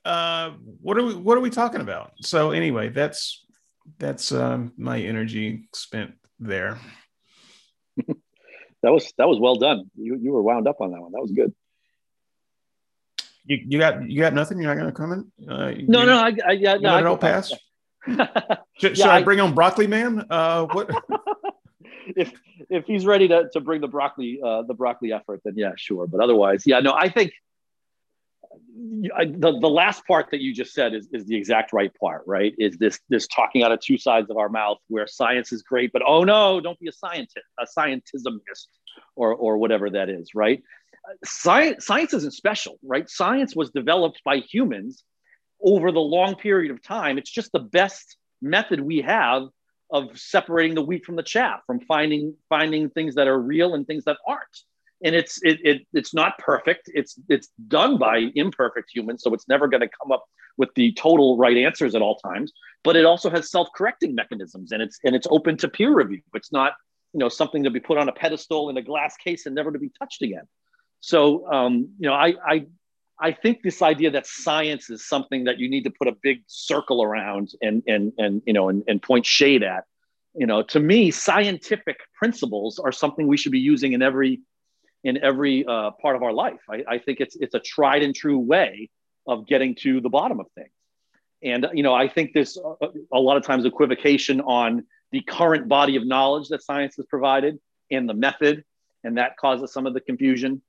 Uh, 0.08 0.52
what 0.82 0.98
are 0.98 1.04
we 1.04 1.16
What 1.16 1.38
are 1.38 1.42
we 1.42 1.50
talking 1.50 1.82
about? 1.82 2.14
So 2.22 2.52
anyway, 2.52 2.88
that's 2.88 3.46
that's 4.00 4.32
um, 4.32 4.72
my 4.78 5.02
energy 5.02 5.68
spent 5.74 6.14
there. 6.40 6.80
that 7.98 8.16
was 8.84 9.12
that 9.18 9.28
was 9.28 9.38
well 9.38 9.56
done. 9.56 9.92
You 9.96 10.16
you 10.16 10.32
were 10.32 10.42
wound 10.42 10.66
up 10.66 10.80
on 10.80 10.92
that 10.92 11.02
one. 11.02 11.12
That 11.12 11.22
was 11.22 11.32
good. 11.32 11.54
You, 13.44 13.58
you 13.68 13.80
got 13.80 14.10
you 14.10 14.22
got 14.22 14.34
nothing. 14.34 14.62
You're 14.62 14.74
not 14.74 14.82
going 14.82 14.94
to 14.94 14.98
comment. 14.98 15.28
Uh, 15.46 15.74
no, 15.90 16.06
no, 16.06 16.20
I, 16.20 16.34
I 16.48 16.52
yeah, 16.54 16.76
no, 16.76 16.94
let 16.94 17.02
it 17.02 17.06
all 17.06 17.18
pass. 17.18 17.52
should, 18.78 18.96
should 18.96 19.02
I, 19.02 19.18
I, 19.18 19.24
bring 19.24 19.42
on 19.42 19.54
broccoli 19.54 19.88
man? 19.88 20.26
Uh, 20.30 20.68
what? 20.68 20.90
if 22.16 22.32
if 22.70 22.86
he's 22.86 23.06
ready 23.06 23.28
to, 23.28 23.50
to 23.52 23.60
bring 23.60 23.82
the 23.82 23.90
broccoli 23.90 24.40
uh, 24.42 24.62
the 24.62 24.74
broccoli 24.74 25.12
effort, 25.12 25.42
then 25.44 25.56
yeah, 25.58 25.72
sure. 25.76 26.08
But 26.08 26.22
otherwise, 26.22 26.64
yeah, 26.66 26.80
no, 26.80 26.94
I 26.94 27.10
think 27.10 27.34
I, 29.16 29.26
the, 29.26 29.60
the 29.60 29.70
last 29.70 30.06
part 30.06 30.28
that 30.32 30.42
you 30.42 30.54
just 30.54 30.74
said 30.74 30.94
is, 30.94 31.08
is 31.12 31.26
the 31.26 31.36
exact 31.36 31.74
right 31.74 31.92
part, 32.00 32.24
right? 32.26 32.54
Is 32.58 32.78
this 32.78 33.00
this 33.10 33.28
talking 33.28 33.64
out 33.64 33.72
of 33.72 33.80
two 33.80 33.98
sides 33.98 34.30
of 34.30 34.38
our 34.38 34.50
mouth 34.50 34.78
where 34.88 35.08
science 35.08 35.52
is 35.52 35.62
great, 35.64 35.92
but 35.92 36.02
oh 36.06 36.24
no, 36.24 36.60
don't 36.60 36.80
be 36.80 36.88
a 36.88 36.92
scientist, 36.92 37.46
a 37.60 37.66
scientismist, 37.66 38.68
or 39.16 39.34
or 39.34 39.58
whatever 39.58 39.90
that 39.90 40.10
is, 40.10 40.34
right? 40.36 40.62
Science 41.24 41.86
science 41.86 42.14
isn't 42.14 42.34
special, 42.34 42.80
right? 42.84 43.10
Science 43.10 43.56
was 43.56 43.72
developed 43.72 44.22
by 44.24 44.38
humans 44.38 45.04
over 45.62 45.92
the 45.92 46.00
long 46.00 46.36
period 46.36 46.72
of 46.72 46.82
time. 46.82 47.18
It's 47.18 47.32
just 47.32 47.52
the 47.52 47.60
best 47.60 48.18
method 48.42 48.80
we 48.80 49.02
have 49.02 49.44
of 49.92 50.18
separating 50.20 50.76
the 50.76 50.84
wheat 50.84 51.06
from 51.06 51.16
the 51.16 51.24
chaff, 51.24 51.62
from 51.66 51.80
finding 51.82 52.36
finding 52.50 52.90
things 52.90 53.16
that 53.16 53.28
are 53.28 53.40
real 53.40 53.74
and 53.74 53.88
things 53.88 54.06
that 54.06 54.18
aren't 54.28 54.42
and 55.04 55.16
it's 55.16 55.40
it, 55.44 55.60
it 55.64 55.88
it's 55.94 56.14
not 56.14 56.38
perfect. 56.40 56.90
It's 56.94 57.20
it's 57.30 57.50
done 57.68 57.98
by 57.98 58.32
imperfect 58.36 58.90
humans 58.94 59.24
so 59.24 59.34
it's 59.34 59.48
never 59.48 59.68
going 59.68 59.82
to 59.82 59.90
come 60.02 60.12
up 60.12 60.26
with 60.58 60.70
the 60.76 60.92
total 60.94 61.38
right 61.38 61.58
answers 61.58 61.94
at 61.94 62.02
all 62.02 62.18
times. 62.18 62.52
But 62.84 62.96
it 62.96 63.06
also 63.06 63.30
has 63.30 63.52
self-correcting 63.52 64.16
mechanisms 64.16 64.72
and 64.72 64.82
it's 64.82 65.00
and 65.04 65.16
it's 65.16 65.28
open 65.30 65.58
to 65.58 65.68
peer 65.68 65.94
review. 65.94 66.22
It's 66.34 66.52
not 66.52 66.74
you 67.14 67.20
know 67.20 67.30
something 67.30 67.64
to 67.64 67.72
be 67.72 67.80
put 67.80 67.98
on 67.98 68.10
a 68.10 68.12
pedestal 68.12 68.70
in 68.70 68.78
a 68.78 68.82
glass 68.82 69.16
case 69.18 69.46
and 69.46 69.56
never 69.56 69.72
to 69.72 69.80
be 69.80 69.92
touched 70.00 70.22
again. 70.22 70.48
So 71.00 71.52
um, 71.52 71.90
you 72.00 72.08
know 72.08 72.14
I, 72.14 72.34
I 72.46 72.66
i 73.20 73.32
think 73.32 73.64
this 73.64 73.82
idea 73.82 74.12
that 74.12 74.28
science 74.28 74.92
is 74.92 75.08
something 75.08 75.46
that 75.46 75.58
you 75.58 75.68
need 75.68 75.84
to 75.84 75.90
put 75.90 76.08
a 76.08 76.16
big 76.22 76.44
circle 76.46 77.02
around 77.02 77.50
and 77.62 77.82
and 77.88 78.14
and 78.18 78.42
you 78.46 78.54
know 78.54 78.70
and, 78.70 78.84
and 78.88 79.02
point 79.02 79.26
shade 79.26 79.64
at 79.64 79.86
you 80.36 80.46
know 80.46 80.62
to 80.62 80.80
me 80.80 81.10
scientific 81.10 81.98
principles 82.18 82.78
are 82.78 82.92
something 82.92 83.28
we 83.28 83.38
should 83.38 83.52
be 83.52 83.60
using 83.60 83.94
in 83.94 84.02
every 84.04 84.42
in 85.08 85.24
every 85.24 85.66
uh, 85.66 85.92
part 86.02 86.18
of 86.18 86.22
our 86.22 86.34
life. 86.34 86.60
I, 86.70 86.84
I, 86.96 86.98
think 87.00 87.22
it's 87.22 87.38
it's 87.38 87.56
a 87.56 87.62
tried 87.62 88.04
and 88.04 88.14
true 88.14 88.40
way 88.40 88.90
of 89.26 89.48
getting 89.48 89.74
to 89.76 90.02
the 90.02 90.10
bottom 90.10 90.42
of 90.42 90.48
things. 90.54 90.70
And 91.42 91.66
you 91.74 91.82
know, 91.82 91.94
I 91.94 92.10
think 92.10 92.34
there's 92.34 92.58
a, 92.58 92.88
a 93.14 93.20
lot 93.20 93.38
of 93.38 93.44
times 93.44 93.64
equivocation 93.64 94.42
on 94.42 94.84
the 95.14 95.22
current 95.22 95.70
body 95.70 95.96
of 95.96 96.06
knowledge 96.06 96.50
that 96.50 96.62
science 96.62 96.98
has 96.98 97.06
provided 97.06 97.58
and 97.90 98.10
the 98.10 98.14
method, 98.14 98.66
and 99.06 99.18
that 99.18 99.38
causes 99.38 99.72
some 99.72 99.86
of 99.88 99.94
the 99.94 100.02
confusion. 100.02 100.62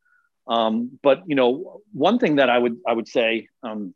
Um, 0.47 0.99
but 1.03 1.25
you 1.27 1.35
know, 1.35 1.83
one 1.93 2.21
thing 2.21 2.37
that 2.37 2.49
I 2.49 2.59
would 2.59 2.77
I 2.87 2.93
would 2.93 3.09
say 3.09 3.49
um, 3.65 3.93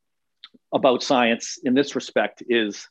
about 0.75 1.05
science 1.05 1.57
in 1.63 1.75
this 1.75 1.95
respect 1.95 2.43
is 2.49 2.89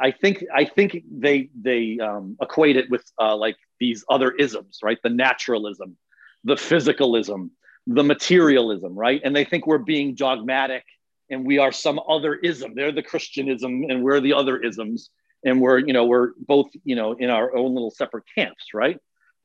I 0.00 0.10
think 0.10 0.42
I 0.54 0.64
think 0.64 1.02
they 1.10 1.50
they 1.54 1.98
um, 1.98 2.38
equate 2.40 2.76
it 2.76 2.90
with 2.90 3.04
uh, 3.20 3.36
like 3.36 3.56
these 3.78 4.06
other 4.08 4.30
isms, 4.30 4.78
right? 4.82 4.98
The 5.02 5.10
naturalism, 5.10 5.98
the 6.44 6.54
physicalism, 6.54 7.50
the 7.86 8.04
materialism, 8.04 8.94
right? 8.94 9.20
And 9.24 9.34
they 9.34 9.44
think 9.44 9.66
we're 9.66 9.78
being 9.78 10.14
dogmatic 10.14 10.84
and 11.30 11.46
we 11.46 11.58
are 11.58 11.72
some 11.72 12.00
other 12.08 12.34
ism. 12.34 12.74
They're 12.74 12.92
the 12.92 13.02
Christianism 13.02 13.84
and 13.88 14.02
we're 14.02 14.20
the 14.20 14.34
other 14.34 14.58
isms. 14.58 15.10
And 15.44 15.60
we're, 15.60 15.78
you 15.78 15.92
know, 15.92 16.04
we're 16.04 16.30
both, 16.38 16.70
you 16.84 16.94
know, 16.94 17.14
in 17.14 17.28
our 17.30 17.56
own 17.56 17.74
little 17.74 17.90
separate 17.90 18.24
camps, 18.34 18.66
right? 18.74 18.98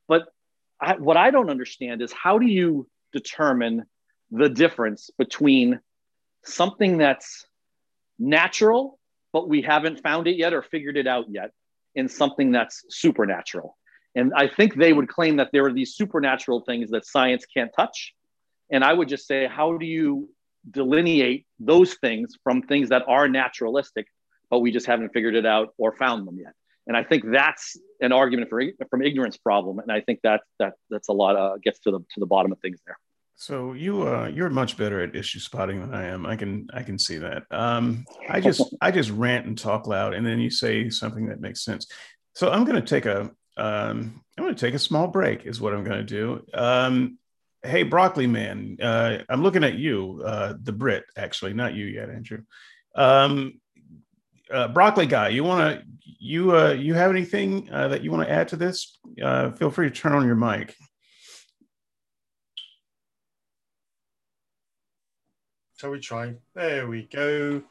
But 0.08 0.28
I, 0.80 0.95
what 0.95 1.18
I 1.18 1.32
don't 1.32 1.50
understand 1.50 2.02
is 2.02 2.14
how 2.14 2.38
do 2.38 2.45
you 2.45 2.88
determine 3.14 3.86
the 4.30 4.50
difference 4.50 5.10
between 5.18 5.80
something 6.43 6.98
that's 6.98 7.48
natural, 8.20 9.00
but 9.34 9.50
we 9.50 9.62
haven't 9.62 10.02
found 10.02 10.28
it 10.28 10.38
yet 10.38 10.54
or 10.54 10.62
figured 10.62 10.98
it 10.98 11.08
out 11.08 11.26
yet, 11.30 11.52
and 11.95 12.12
something 12.12 12.52
that's 12.52 12.84
supernatural? 12.89 13.76
And 14.16 14.34
I 14.36 14.47
think 14.47 14.76
they 14.76 14.93
would 14.93 15.08
claim 15.08 15.38
that 15.38 15.49
there 15.51 15.66
are 15.66 15.74
these 15.74 15.95
supernatural 15.95 16.62
things 16.62 16.89
that 16.91 17.05
science 17.05 17.45
can't 17.45 17.72
touch. 17.76 18.14
And 18.72 18.84
I 18.84 18.93
would 18.93 19.08
just 19.08 19.28
say, 19.28 19.47
how 19.47 19.78
do 19.78 19.86
you 19.86 20.30
delineate 20.70 21.45
those 21.60 21.93
things 21.95 22.36
from 22.43 22.62
things 22.62 22.89
that 22.89 23.03
are 23.08 23.28
naturalistic, 23.28 24.08
but 24.49 24.60
we 24.60 24.72
just 24.72 24.86
haven't 24.86 25.10
figured 25.14 25.36
it 25.36 25.45
out 25.45 25.74
or 25.78 25.95
found 25.95 26.28
them 26.28 26.38
yet? 26.38 26.53
And 26.88 26.95
I 26.95 27.03
think 27.03 27.26
that's 27.30 27.78
an 28.01 28.12
argument 28.12 28.49
for 28.49 28.62
from 28.89 29.01
ignorance 29.01 29.38
problem. 29.38 29.80
And 29.80 29.91
I 29.91 30.01
think 30.01 30.22
that 30.24 30.41
that 30.60 30.74
that's 30.89 31.10
a 31.10 31.14
lot 31.14 31.36
uh, 31.36 31.58
gets 31.62 31.80
to 31.80 31.91
the 31.91 31.99
to 31.99 32.20
the 32.20 32.26
bottom 32.26 32.51
of 32.51 32.60
things 32.60 32.80
there. 32.86 32.97
So 33.36 33.74
you 33.74 34.08
uh, 34.08 34.32
you're 34.34 34.49
much 34.49 34.78
better 34.78 35.01
at 35.01 35.16
issue 35.16 35.39
spotting 35.39 35.80
than 35.82 35.93
I 35.93 36.05
am. 36.05 36.26
I 36.26 36.36
can 36.36 36.68
I 36.74 36.82
can 36.82 36.97
see 36.97 37.18
that. 37.18 37.43
Um, 37.51 38.05
I 38.30 38.39
just 38.39 38.64
I 38.82 38.89
just 38.89 39.12
rant 39.12 39.45
and 39.45 39.58
talk 39.58 39.86
loud, 39.86 40.14
and 40.14 40.26
then 40.26 40.39
you 40.39 40.49
say 40.49 40.89
something 40.89 41.28
that 41.28 41.39
makes 41.39 41.64
sense. 41.64 41.88
So 42.34 42.49
I'm 42.49 42.64
going 42.64 42.82
to 42.82 42.88
take 42.88 43.05
a 43.05 43.30
um, 43.58 44.22
I'm 44.38 44.43
going 44.43 44.55
to 44.55 44.66
take 44.66 44.76
a 44.76 44.80
small 44.80 45.08
break, 45.08 45.45
is 45.45 45.60
what 45.60 45.74
I'm 45.74 45.84
going 45.84 45.97
to 45.97 46.03
do. 46.03 46.45
Um, 46.53 47.18
hey, 47.64 47.84
Broccoli 47.84 48.28
Man, 48.28 48.78
uh, 48.82 49.20
I'm 49.30 49.43
looking 49.43 49.64
at 49.64 49.76
you, 49.76 50.22
uh, 50.26 50.53
the 50.62 50.72
Brit, 50.72 51.05
actually, 51.18 51.53
not 51.53 51.74
you 51.74 51.86
yet, 51.86 52.10
Andrew. 52.10 52.43
Um, 52.95 53.60
uh, 54.51 54.68
Broccoli 54.70 55.08
guy, 55.08 55.30
you 55.30 55.43
want 55.43 55.80
to 55.80 55.86
you 56.20 56.55
uh, 56.55 56.72
you 56.72 56.93
have 56.93 57.12
anything 57.12 57.70
uh, 57.72 57.89
that 57.89 58.03
you 58.03 58.12
want 58.12 58.28
to 58.28 58.34
add 58.34 58.47
to 58.49 58.55
this? 58.55 58.97
Uh, 59.22 59.51
feel 59.51 59.70
free 59.70 59.89
to 59.89 59.95
turn 59.95 60.14
on 60.14 60.26
your 60.26 60.36
mic. 60.36 60.76
Shall 65.78 65.91
we 65.91 65.99
try? 65.99 66.34
There 66.55 66.88
we 66.88 67.03
go. 67.03 67.62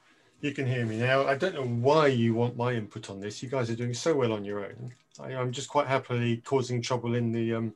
You 0.41 0.53
can 0.53 0.67
hear 0.67 0.87
me 0.87 0.99
now. 0.99 1.27
I 1.27 1.35
don't 1.35 1.55
know 1.55 1.67
why 1.67 2.07
you 2.09 2.35
want 2.35 2.57
my 2.57 2.73
input 2.73 3.11
on 3.11 3.21
this. 3.21 3.43
You 3.43 3.49
guys 3.49 3.69
are 3.69 3.75
doing 3.75 3.95
so 3.95 4.15
well 4.15 4.33
on 4.33 4.45
your 4.45 4.65
own. 4.65 4.93
I, 5.21 5.33
am 5.33 5.53
just 5.53 5.69
quite 5.69 5.87
happily 5.87 6.39
causing 6.39 6.83
trouble 6.83 7.15
in 7.15 7.33
the 7.33 7.55
um, 7.55 7.75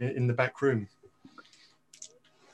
in, 0.00 0.08
in 0.10 0.26
the 0.26 0.34
back 0.34 0.60
room. 0.62 0.88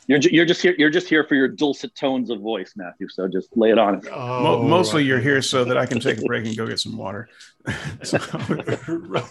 You're, 0.06 0.18
you're 0.18 0.44
just 0.44 0.60
here. 0.60 0.74
You're 0.76 0.90
just 0.90 1.08
here 1.08 1.24
for 1.24 1.34
your 1.34 1.48
dulcet 1.48 1.94
tones 1.94 2.28
of 2.28 2.40
voice, 2.40 2.74
Matthew. 2.76 3.08
So 3.08 3.26
just 3.26 3.56
lay 3.56 3.70
it 3.70 3.78
on. 3.78 4.02
Oh, 4.12 4.62
Mostly, 4.62 5.02
right. 5.02 5.08
you're 5.08 5.20
here 5.20 5.40
so 5.40 5.64
that 5.64 5.78
I 5.78 5.86
can 5.86 5.98
take 5.98 6.18
a 6.18 6.22
break 6.22 6.44
and 6.44 6.56
go 6.56 6.66
get 6.66 6.78
some 6.80 6.96
water. 6.96 7.28
right. 7.66 9.24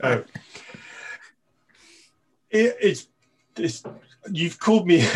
Uh, 0.00 0.20
it, 2.50 2.76
it's 2.80 3.06
it's 3.56 3.82
you've 4.30 4.58
called 4.58 4.86
me 4.86 5.00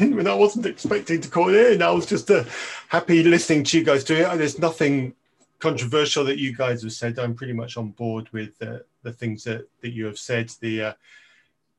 in 0.00 0.16
when 0.16 0.26
I 0.26 0.34
wasn't 0.34 0.66
expecting 0.66 1.20
to 1.20 1.28
call 1.28 1.54
in. 1.54 1.80
I 1.80 1.90
was 1.92 2.06
just 2.06 2.30
uh, 2.30 2.44
happy 2.88 3.22
listening 3.22 3.62
to 3.64 3.78
you 3.78 3.84
guys 3.84 4.02
do 4.02 4.16
it. 4.16 4.38
There's 4.38 4.58
nothing 4.58 5.14
controversial 5.62 6.24
that 6.24 6.38
you 6.38 6.54
guys 6.54 6.82
have 6.82 6.92
said. 6.92 7.18
I'm 7.18 7.34
pretty 7.34 7.52
much 7.52 7.76
on 7.76 7.90
board 7.90 8.28
with 8.32 8.58
the 8.58 9.12
things 9.12 9.44
that, 9.44 9.68
that 9.80 9.92
you 9.92 10.06
have 10.06 10.18
said. 10.18 10.50
The 10.60 10.82
uh, 10.82 10.92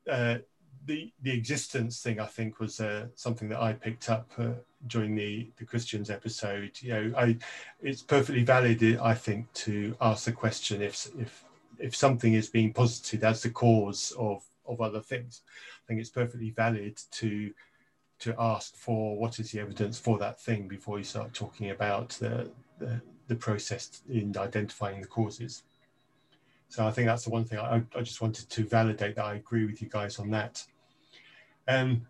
uh, 0.09 0.37
the 0.85 1.11
the 1.21 1.31
existence 1.31 2.01
thing, 2.01 2.19
I 2.19 2.25
think, 2.25 2.59
was 2.59 2.79
uh, 2.79 3.07
something 3.15 3.49
that 3.49 3.61
I 3.61 3.73
picked 3.73 4.09
up. 4.09 4.29
Uh, 4.37 4.53
during 4.87 5.15
the 5.15 5.49
the 5.57 5.65
Christians 5.65 6.09
episode. 6.09 6.71
You 6.81 6.93
know, 6.93 7.13
I 7.17 7.37
it's 7.81 8.01
perfectly 8.01 8.43
valid, 8.43 8.83
I 9.01 9.13
think, 9.13 9.51
to 9.65 9.95
ask 10.01 10.25
the 10.25 10.31
question 10.31 10.81
if 10.81 11.07
if 11.17 11.43
if 11.79 11.95
something 11.95 12.33
is 12.33 12.49
being 12.49 12.73
posited 12.73 13.23
as 13.23 13.41
the 13.43 13.49
cause 13.49 14.13
of 14.17 14.43
of 14.65 14.81
other 14.81 15.01
things. 15.01 15.41
I 15.47 15.87
think 15.87 15.99
it's 15.99 16.09
perfectly 16.09 16.51
valid 16.51 16.99
to 17.11 17.53
to 18.19 18.35
ask 18.39 18.75
for 18.75 19.17
what 19.17 19.39
is 19.39 19.51
the 19.51 19.59
evidence 19.59 19.99
for 19.99 20.17
that 20.19 20.39
thing 20.39 20.67
before 20.67 20.97
you 20.97 21.03
start 21.03 21.33
talking 21.33 21.71
about 21.71 22.09
the 22.09 22.49
the, 22.79 23.01
the 23.33 23.39
process 23.39 24.01
in 24.09 24.35
identifying 24.37 25.01
the 25.01 25.07
causes. 25.07 25.63
So 26.69 26.87
I 26.87 26.91
think 26.91 27.07
that's 27.07 27.25
the 27.25 27.29
one 27.29 27.45
thing 27.45 27.59
I, 27.59 27.83
I 27.95 28.01
just 28.01 28.21
wanted 28.21 28.49
to 28.49 28.63
validate 28.65 29.15
that 29.15 29.25
I 29.25 29.35
agree 29.35 29.65
with 29.65 29.81
you 29.81 29.89
guys 29.89 30.19
on 30.19 30.31
that. 30.31 30.63
Um, 31.67 32.07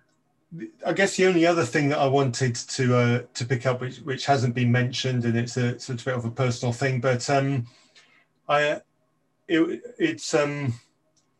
I 0.86 0.94
guess 0.94 1.18
the 1.18 1.26
only 1.26 1.46
other 1.46 1.66
thing 1.66 1.90
that 1.90 1.98
I 1.98 2.08
wanted 2.08 2.56
to 2.56 2.96
uh, 2.96 3.22
to 3.34 3.46
pick 3.46 3.66
up, 3.66 3.82
which, 3.82 3.98
which 4.00 4.26
hasn't 4.26 4.54
been 4.54 4.72
mentioned, 4.72 5.26
and 5.26 5.36
it's 5.36 5.58
a, 5.58 5.70
it's 5.70 5.90
a 5.90 5.96
bit 5.96 6.08
of 6.14 6.26
a 6.26 6.32
personal 6.32 6.72
thing, 6.72 7.02
but 7.02 7.28
um, 7.30 7.66
I 8.48 8.82
it, 9.48 9.82
it's 9.98 10.34
um, 10.34 10.74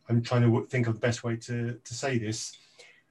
I'm 0.08 0.20
trying 0.22 0.42
to 0.42 0.66
think 0.66 0.86
of 0.86 0.94
the 0.94 1.00
best 1.00 1.24
way 1.24 1.36
to 1.36 1.78
to 1.82 1.94
say 1.94 2.18
this 2.18 2.56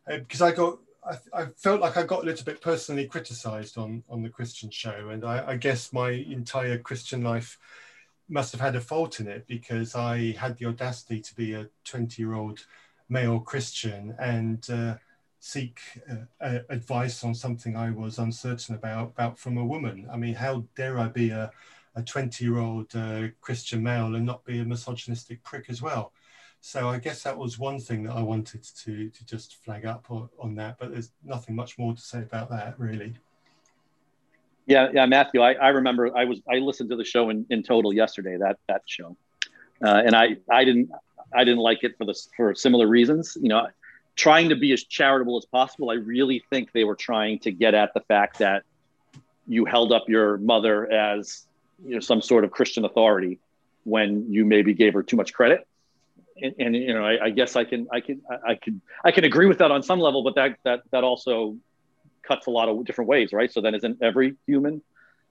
uh, 0.10 0.18
because 0.18 0.42
I 0.42 0.52
got 0.52 0.80
I, 1.06 1.42
I, 1.42 1.46
felt 1.58 1.82
like 1.82 1.98
I 1.98 2.04
got 2.04 2.24
a 2.24 2.26
little 2.26 2.46
bit 2.46 2.62
personally 2.62 3.08
criticised 3.08 3.78
on 3.78 4.04
on 4.10 4.22
the 4.22 4.30
Christian 4.30 4.70
show, 4.70 5.10
and 5.10 5.26
I, 5.26 5.52
I 5.52 5.58
guess 5.58 5.92
my 5.94 6.12
entire 6.12 6.78
Christian 6.78 7.22
life 7.24 7.58
must 8.30 8.52
have 8.52 8.62
had 8.62 8.76
a 8.76 8.82
fault 8.82 9.20
in 9.20 9.28
it 9.28 9.46
because 9.48 9.96
I 9.96 10.32
had 10.32 10.58
the 10.58 10.66
audacity 10.66 11.22
to 11.22 11.36
be 11.36 11.54
a 11.54 11.68
20 11.86 12.22
year 12.22 12.34
old 12.34 12.66
male 13.10 13.40
Christian 13.40 14.16
and 14.20 14.68
uh, 14.70 14.96
seek 15.40 15.80
uh, 16.10 16.60
advice 16.70 17.24
on 17.24 17.36
something 17.36 17.76
I 17.76 17.92
was 17.92 18.18
uncertain 18.18 18.76
about, 18.76 19.10
about 19.10 19.38
from 19.38 19.58
a 19.58 19.66
woman. 19.66 20.08
I 20.12 20.18
mean, 20.18 20.36
how 20.36 20.64
dare 20.76 20.98
I 20.98 21.10
be 21.10 21.32
a, 21.32 21.52
a 21.96 22.02
20 22.02 22.44
year 22.44 22.58
old 22.60 22.96
uh, 22.96 23.28
Christian 23.42 23.84
male 23.84 24.16
and 24.16 24.26
not 24.26 24.46
be 24.46 24.60
a 24.60 24.66
misogynistic 24.66 25.44
prick 25.44 25.66
as 25.70 25.82
well? 25.82 26.14
So 26.66 26.88
I 26.88 26.98
guess 26.98 27.24
that 27.24 27.38
was 27.38 27.60
one 27.60 27.78
thing 27.78 28.04
that 28.04 28.14
I 28.14 28.22
wanted 28.22 28.64
to, 28.64 29.10
to 29.10 29.26
just 29.26 29.58
flag 29.66 29.86
up 29.86 30.06
on, 30.10 30.30
on 30.40 30.56
that, 30.56 30.78
but 30.80 30.94
there's 30.94 31.12
nothing 31.22 31.58
much 31.58 31.78
more 31.78 31.94
to 31.94 32.00
say 32.00 32.20
about 32.20 32.50
that 32.52 32.80
really. 32.80 33.16
Yeah, 34.66 34.88
yeah, 34.94 35.06
Matthew. 35.06 35.42
I, 35.42 35.56
I 35.56 35.68
remember 35.70 36.16
I 36.16 36.24
was 36.24 36.40
I 36.50 36.60
listened 36.60 36.90
to 36.92 36.96
the 36.96 37.04
show 37.04 37.30
in, 37.32 37.46
in 37.50 37.64
total 37.64 37.92
yesterday. 37.92 38.38
That 38.38 38.60
that 38.70 38.84
show, 38.86 39.18
uh, 39.84 40.04
and 40.06 40.16
I 40.16 40.38
I 40.50 40.64
didn't 40.64 40.90
I 41.36 41.44
didn't 41.44 41.60
like 41.60 41.84
it 41.84 41.98
for 41.98 42.06
the 42.06 42.18
for 42.38 42.56
similar 42.56 42.88
reasons. 42.88 43.38
You 43.42 43.50
know, 43.50 43.68
trying 44.16 44.48
to 44.48 44.56
be 44.56 44.72
as 44.72 44.86
charitable 44.86 45.38
as 45.38 45.44
possible. 45.44 45.90
I 45.90 45.96
really 45.96 46.46
think 46.50 46.72
they 46.72 46.86
were 46.86 46.96
trying 46.96 47.40
to 47.40 47.52
get 47.52 47.74
at 47.74 47.94
the 47.94 48.00
fact 48.08 48.40
that 48.40 48.64
you 49.48 49.66
held 49.66 49.92
up 49.92 50.08
your 50.08 50.38
mother 50.38 50.90
as 50.90 51.46
you 51.86 51.96
know 51.96 52.00
some 52.00 52.22
sort 52.22 52.46
of 52.46 52.52
Christian 52.52 52.86
authority 52.86 53.40
when 53.84 54.32
you 54.32 54.46
maybe 54.46 54.74
gave 54.74 54.94
her 54.94 55.04
too 55.04 55.18
much 55.18 55.34
credit. 55.34 55.68
And, 56.42 56.54
and 56.60 56.76
you 56.76 56.94
know, 56.94 57.06
I, 57.06 57.26
I, 57.26 57.30
guess 57.30 57.56
I 57.56 57.64
can 57.64 57.88
I 57.92 58.00
can 58.00 58.22
I 58.48 58.56
can 58.56 58.82
I 59.04 59.12
can 59.12 59.24
agree 59.24 59.46
with 59.46 59.60
that 59.60 59.72
on 59.72 59.84
some 59.84 60.00
level, 60.00 60.24
but 60.24 60.36
that 60.36 60.58
that 60.64 60.82
that 60.92 61.04
also 61.04 61.58
cuts 62.24 62.48
a 62.48 62.50
lot 62.50 62.70
of 62.70 62.84
different 62.86 63.10
ways, 63.10 63.34
right? 63.34 63.52
So 63.52 63.62
then 63.62 63.76
isn't 63.76 64.02
every 64.02 64.36
human 64.48 64.82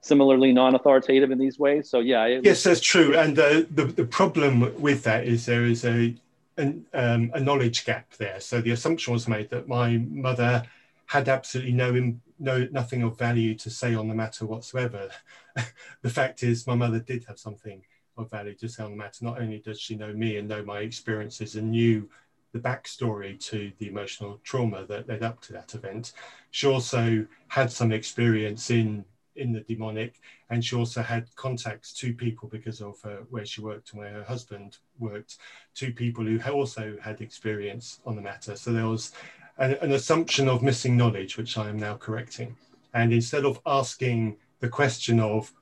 similarly 0.01 0.53
non-authoritative 0.53 1.31
in 1.31 1.39
these 1.39 1.59
ways? 1.59 1.89
So 1.89 2.01
yeah, 2.01 2.27
yes, 2.43 2.63
that's 2.63 2.81
true. 2.81 3.17
And 3.17 3.39
uh, 3.39 3.63
the 3.71 3.85
the 3.85 4.05
problem 4.05 4.81
with 4.81 5.03
that 5.05 5.27
is 5.27 5.47
there 5.47 5.65
is 5.65 5.85
a 5.85 6.15
an, 6.57 6.85
um, 6.93 7.31
a 7.35 7.41
knowledge 7.41 7.85
gap 7.85 8.13
there. 8.19 8.41
So 8.41 8.61
the 8.61 8.73
assumption 8.73 9.13
was 9.13 9.27
made 9.27 9.51
that 9.51 9.69
my 9.69 9.97
mother 9.97 10.65
had 11.07 11.29
absolutely 11.29 11.73
no 11.73 12.15
no 12.39 12.69
nothing 12.71 13.03
of 13.03 13.19
value 13.19 13.55
to 13.55 13.71
say 13.71 13.95
on 13.95 14.09
the 14.09 14.15
matter 14.15 14.47
whatsoever. 14.47 15.11
the 16.03 16.11
fact 16.11 16.43
is, 16.43 16.67
my 16.67 16.75
mother 16.75 16.99
did 16.99 17.25
have 17.25 17.39
something 17.39 17.83
of 18.17 18.31
value 18.31 18.55
to 18.55 18.69
the 18.69 18.89
matter. 18.91 19.25
Not 19.25 19.41
only 19.41 19.59
does 19.59 19.81
she 19.81 19.97
know 19.97 20.13
me 20.13 20.37
and 20.37 20.49
know 20.49 20.65
my 20.65 20.81
experiences 20.81 21.57
and 21.57 21.71
knew 21.71 22.09
the 22.53 22.59
backstory 22.59 23.41
to 23.49 23.73
the 23.79 23.89
emotional 23.89 24.41
trauma 24.45 24.85
that 24.87 25.09
led 25.09 25.23
up 25.23 25.41
to 25.43 25.53
that 25.55 25.75
event, 25.75 26.13
she 26.51 26.67
also 26.67 27.27
had 27.49 27.71
some 27.73 27.93
experience 27.93 28.71
in 28.71 29.05
in 29.37 29.53
the 29.53 29.61
demonic, 29.61 30.21
and 30.51 30.65
she 30.65 30.77
also 30.77 31.03
had 31.03 31.35
contacts 31.37 31.93
to 31.95 32.13
people 32.13 32.49
because 32.49 32.83
of 32.83 32.97
uh, 33.05 33.17
where 33.31 33.47
she 33.47 33.63
worked 33.63 33.93
and 33.93 34.01
where 34.01 34.13
her 34.13 34.25
husband 34.25 34.77
worked, 34.99 35.39
to 35.75 35.91
people 35.91 36.25
who 36.25 36.39
also 36.51 36.97
had 37.01 37.21
experience 37.21 38.01
on 38.05 38.15
the 38.15 38.23
matter. 38.23 38.57
So 38.57 38.73
there 38.73 38.87
was 38.87 39.13
an, 39.59 39.73
an 39.81 39.93
assumption 39.93 40.49
of 40.49 40.63
missing 40.63 40.97
knowledge, 40.97 41.39
which 41.39 41.57
I 41.57 41.71
am 41.71 41.79
now 41.79 41.97
correcting. 41.97 42.57
And 42.95 43.13
instead 43.13 43.45
of 43.45 43.59
asking 43.65 44.37
the 44.61 44.69
question 44.69 45.19
of 45.19 45.53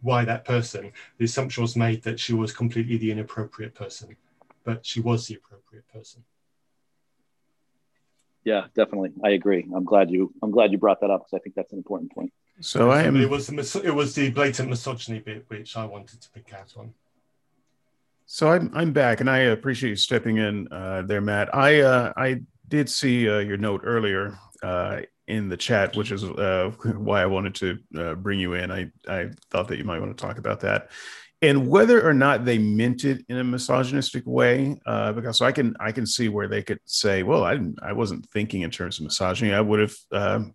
why 0.00 0.24
that 0.24 0.44
person, 0.44 0.92
the 1.18 1.24
assumption 1.24 1.62
was 1.62 1.76
made 1.76 2.02
that 2.02 2.20
she 2.20 2.32
was 2.32 2.52
completely 2.52 2.96
the 2.96 3.10
inappropriate 3.10 3.74
person, 3.74 4.16
but 4.64 4.84
she 4.84 5.00
was 5.00 5.26
the 5.26 5.34
appropriate 5.34 5.86
person. 5.92 6.24
Yeah, 8.44 8.66
definitely. 8.74 9.12
I 9.22 9.30
agree. 9.30 9.66
I'm 9.74 9.84
glad 9.84 10.10
you. 10.10 10.32
I'm 10.42 10.50
glad 10.50 10.72
you 10.72 10.78
brought 10.78 11.00
that 11.00 11.10
up 11.10 11.20
because 11.20 11.34
I 11.34 11.40
think 11.42 11.54
that's 11.54 11.72
an 11.72 11.78
important 11.78 12.12
point. 12.12 12.32
So 12.60 12.90
I 12.90 13.02
am. 13.02 13.16
It 13.16 13.28
was 13.28 13.46
the 13.46 13.82
it 13.84 13.94
was 13.94 14.14
the 14.14 14.30
blatant 14.30 14.70
misogyny 14.70 15.20
bit 15.20 15.44
which 15.48 15.76
I 15.76 15.84
wanted 15.84 16.20
to 16.22 16.30
pick 16.30 16.54
out 16.54 16.72
on. 16.76 16.94
So 18.24 18.50
I'm 18.50 18.70
I'm 18.74 18.92
back, 18.92 19.20
and 19.20 19.28
I 19.28 19.38
appreciate 19.38 19.90
you 19.90 19.96
stepping 19.96 20.38
in 20.38 20.68
uh, 20.72 21.02
there, 21.02 21.20
Matt. 21.20 21.54
I 21.54 21.80
uh, 21.80 22.12
I 22.16 22.42
did 22.68 22.88
see 22.88 23.28
uh, 23.28 23.38
your 23.38 23.56
note 23.56 23.82
earlier 23.84 24.38
uh, 24.62 25.00
in 25.28 25.48
the 25.48 25.56
chat, 25.56 25.94
which 25.94 26.10
is 26.10 26.24
uh, 26.24 26.72
why 26.96 27.22
I 27.22 27.26
wanted 27.26 27.54
to 27.56 27.78
uh, 27.96 28.14
bring 28.14 28.40
you 28.40 28.54
in. 28.54 28.72
I 28.72 28.90
I 29.06 29.30
thought 29.50 29.68
that 29.68 29.78
you 29.78 29.84
might 29.84 30.00
want 30.00 30.16
to 30.16 30.20
talk 30.20 30.38
about 30.38 30.60
that. 30.60 30.90
And 31.40 31.68
whether 31.68 32.04
or 32.04 32.12
not 32.12 32.44
they 32.44 32.58
meant 32.58 33.04
it 33.04 33.24
in 33.28 33.36
a 33.36 33.44
misogynistic 33.44 34.24
way 34.26 34.80
uh, 34.86 35.12
because 35.12 35.38
so 35.38 35.46
i 35.46 35.52
can 35.52 35.76
i 35.78 35.92
can 35.92 36.04
see 36.04 36.28
where 36.28 36.48
they 36.48 36.62
could 36.62 36.80
say 36.84 37.22
well 37.22 37.44
i 37.44 37.60
i 37.80 37.92
wasn't 37.92 38.28
thinking 38.30 38.62
in 38.62 38.70
terms 38.70 38.98
of 38.98 39.04
misogyny. 39.04 39.52
I 39.52 39.60
would 39.60 39.78
have 39.78 39.94
um, 40.10 40.54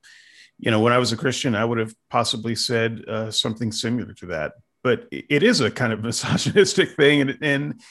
you 0.59 0.71
know 0.71 0.81
when 0.81 0.91
i 0.91 0.97
was 0.97 1.13
a 1.13 1.17
christian 1.17 1.55
i 1.55 1.63
would 1.63 1.77
have 1.77 1.93
possibly 2.09 2.55
said 2.55 3.05
uh, 3.07 3.31
something 3.31 3.71
similar 3.71 4.13
to 4.15 4.25
that. 4.27 4.53
But 4.83 5.07
it 5.11 5.43
is 5.43 5.61
a 5.61 5.71
kind 5.71 5.93
of 5.93 6.03
misogynistic 6.09 6.97
thing. 6.97 7.21
And, 7.21 7.37
and 7.41 7.81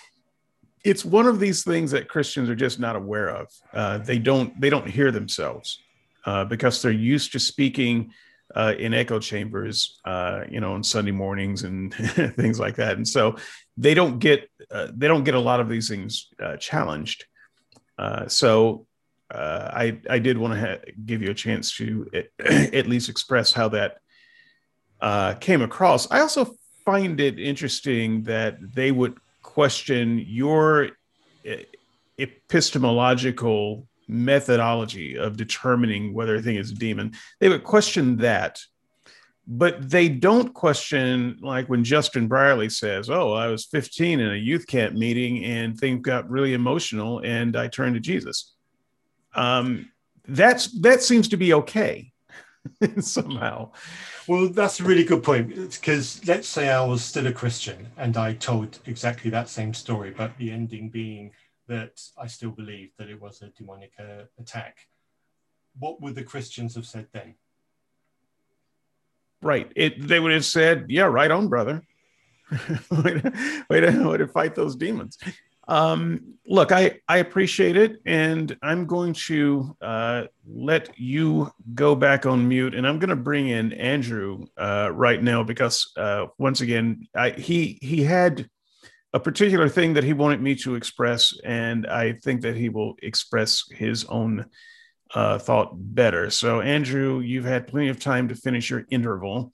it's 0.84 1.06
one 1.06 1.26
of 1.26 1.40
these 1.40 1.64
things 1.64 1.92
that 1.92 2.08
christians 2.08 2.50
are 2.50 2.54
just 2.54 2.78
not 2.78 2.96
aware 2.96 3.30
of. 3.30 3.48
Uh, 3.72 3.98
they 3.98 4.18
don't 4.18 4.60
they 4.60 4.68
don't 4.68 4.88
hear 4.88 5.10
themselves 5.10 5.81
uh, 6.24 6.44
because 6.44 6.82
they're 6.82 6.92
used 6.92 7.32
to 7.32 7.40
speaking 7.40 8.12
uh, 8.54 8.74
in 8.78 8.92
echo 8.94 9.18
chambers, 9.18 9.98
uh, 10.04 10.42
you 10.50 10.60
know, 10.60 10.74
on 10.74 10.82
Sunday 10.82 11.10
mornings 11.10 11.62
and 11.62 11.94
things 12.36 12.60
like 12.60 12.76
that. 12.76 12.96
And 12.96 13.08
so 13.08 13.36
they 13.76 13.94
don't 13.94 14.18
get 14.18 14.48
uh, 14.70 14.88
they 14.94 15.08
don't 15.08 15.24
get 15.24 15.34
a 15.34 15.40
lot 15.40 15.60
of 15.60 15.68
these 15.68 15.88
things 15.88 16.28
uh, 16.42 16.56
challenged. 16.56 17.24
Uh, 17.98 18.28
so 18.28 18.86
I 19.30 19.98
I 20.10 20.18
did 20.18 20.36
want 20.36 20.54
to 20.54 20.60
ha- 20.60 20.92
give 21.06 21.22
you 21.22 21.30
a 21.30 21.34
chance 21.34 21.74
to 21.76 22.10
at 22.38 22.86
least 22.86 23.08
express 23.08 23.52
how 23.52 23.70
that 23.70 23.98
came 25.40 25.62
across. 25.62 26.10
I 26.10 26.20
also 26.20 26.54
find 26.84 27.18
it 27.20 27.38
interesting 27.38 28.24
that 28.24 28.58
they 28.74 28.92
would 28.92 29.16
question 29.42 30.22
your 30.26 30.90
epistemological 32.18 33.86
methodology 34.12 35.16
of 35.16 35.36
determining 35.36 36.14
whether 36.14 36.36
a 36.36 36.42
thing 36.42 36.56
is 36.56 36.70
a 36.70 36.74
demon. 36.74 37.12
They 37.40 37.48
would 37.48 37.64
question 37.64 38.18
that, 38.18 38.60
but 39.46 39.90
they 39.90 40.08
don't 40.08 40.54
question 40.54 41.38
like 41.40 41.68
when 41.68 41.84
Justin 41.84 42.28
Brierley 42.28 42.68
says, 42.68 43.10
"Oh, 43.10 43.32
I 43.32 43.48
was 43.48 43.64
15 43.66 44.20
in 44.20 44.30
a 44.30 44.36
youth 44.36 44.66
camp 44.66 44.94
meeting 44.94 45.44
and 45.44 45.78
things 45.78 46.02
got 46.02 46.30
really 46.30 46.54
emotional 46.54 47.20
and 47.20 47.56
I 47.56 47.68
turned 47.68 47.94
to 47.94 48.00
Jesus." 48.00 48.54
Um, 49.34 49.90
that's 50.28 50.68
that 50.80 51.02
seems 51.02 51.28
to 51.28 51.36
be 51.36 51.54
okay 51.54 52.12
somehow. 53.00 53.72
Well, 54.28 54.48
that's 54.48 54.78
a 54.78 54.84
really 54.84 55.04
good 55.04 55.22
point 55.22 55.54
because 55.56 56.24
let's 56.28 56.46
say 56.46 56.70
I 56.70 56.84
was 56.84 57.02
still 57.02 57.26
a 57.26 57.32
Christian 57.32 57.88
and 57.96 58.16
I 58.16 58.34
told 58.34 58.78
exactly 58.86 59.30
that 59.32 59.48
same 59.48 59.74
story, 59.74 60.10
but 60.16 60.36
the 60.38 60.52
ending 60.52 60.88
being 60.88 61.32
that 61.68 62.00
I 62.18 62.26
still 62.26 62.50
believe 62.50 62.90
that 62.98 63.08
it 63.08 63.20
was 63.20 63.42
a 63.42 63.48
demonic 63.48 63.92
uh, 63.98 64.24
attack. 64.38 64.78
What 65.78 66.00
would 66.00 66.14
the 66.14 66.24
Christians 66.24 66.74
have 66.74 66.86
said 66.86 67.06
then? 67.12 67.34
Right. 69.40 69.72
It, 69.74 70.06
they 70.06 70.20
would 70.20 70.32
have 70.32 70.44
said, 70.44 70.86
"Yeah, 70.88 71.04
right 71.04 71.30
on, 71.30 71.48
brother. 71.48 71.82
way, 72.90 73.20
to, 73.20 73.64
way, 73.70 73.80
to, 73.80 74.08
way 74.08 74.16
to 74.18 74.28
fight 74.28 74.54
those 74.54 74.76
demons." 74.76 75.18
Um, 75.68 76.34
look, 76.46 76.72
I 76.72 77.00
I 77.08 77.18
appreciate 77.18 77.76
it, 77.76 78.00
and 78.04 78.56
I'm 78.62 78.86
going 78.86 79.14
to 79.14 79.76
uh, 79.80 80.24
let 80.46 80.98
you 80.98 81.50
go 81.74 81.94
back 81.94 82.26
on 82.26 82.48
mute, 82.48 82.74
and 82.74 82.86
I'm 82.86 82.98
going 82.98 83.10
to 83.10 83.16
bring 83.16 83.48
in 83.48 83.72
Andrew 83.72 84.44
uh, 84.56 84.90
right 84.92 85.22
now 85.22 85.42
because 85.42 85.92
uh, 85.96 86.26
once 86.38 86.60
again, 86.60 87.06
I, 87.16 87.30
he 87.30 87.78
he 87.80 88.02
had 88.02 88.48
a 89.14 89.20
particular 89.20 89.68
thing 89.68 89.94
that 89.94 90.04
he 90.04 90.12
wanted 90.12 90.40
me 90.40 90.54
to 90.56 90.74
express, 90.74 91.38
and 91.44 91.86
I 91.86 92.12
think 92.12 92.42
that 92.42 92.56
he 92.56 92.68
will 92.68 92.94
express 93.02 93.64
his 93.70 94.04
own 94.04 94.46
uh, 95.14 95.38
thought 95.38 95.72
better. 95.74 96.30
So, 96.30 96.60
Andrew, 96.60 97.20
you've 97.20 97.44
had 97.44 97.66
plenty 97.66 97.88
of 97.88 98.00
time 98.00 98.28
to 98.28 98.34
finish 98.34 98.70
your 98.70 98.86
interval. 98.90 99.52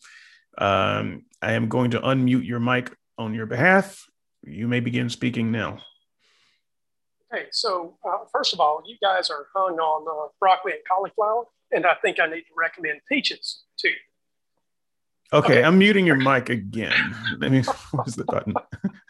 Um, 0.57 1.25
I 1.43 1.53
am 1.53 1.69
going 1.69 1.91
to 1.93 2.01
unmute 2.01 2.47
your 2.47 2.61
mic 2.61 2.95
on 3.17 3.35
your 3.35 3.47
behalf. 3.47 4.05
You 4.45 4.69
may 4.69 4.81
begin 4.81 5.09
speaking 5.09 5.51
now. 5.51 5.79
Okay, 7.33 7.47
so 7.51 7.99
uh, 8.09 8.25
first 8.33 8.55
of 8.55 8.61
all, 8.61 8.83
you 8.87 8.97
guys 9.03 9.29
are 9.29 9.47
hung 9.55 9.79
on 9.79 10.07
uh, 10.09 10.31
broccoli 10.41 10.73
and 10.73 10.81
cauliflower, 10.89 11.45
and 11.73 11.85
I 11.85 11.95
think 11.95 12.21
I 12.21 12.27
need 12.27 12.43
to 12.43 12.55
recommend 12.57 13.01
peaches 13.09 13.65
too. 13.77 13.93
Okay, 15.33 15.55
okay. 15.55 15.65
I'm 15.65 15.79
muting 15.79 16.07
your 16.07 16.17
mic 16.17 16.49
again. 16.49 17.15
Let 17.39 17.51
me, 17.51 17.63
where's 17.91 18.15
the 18.15 18.25
button? 18.25 18.55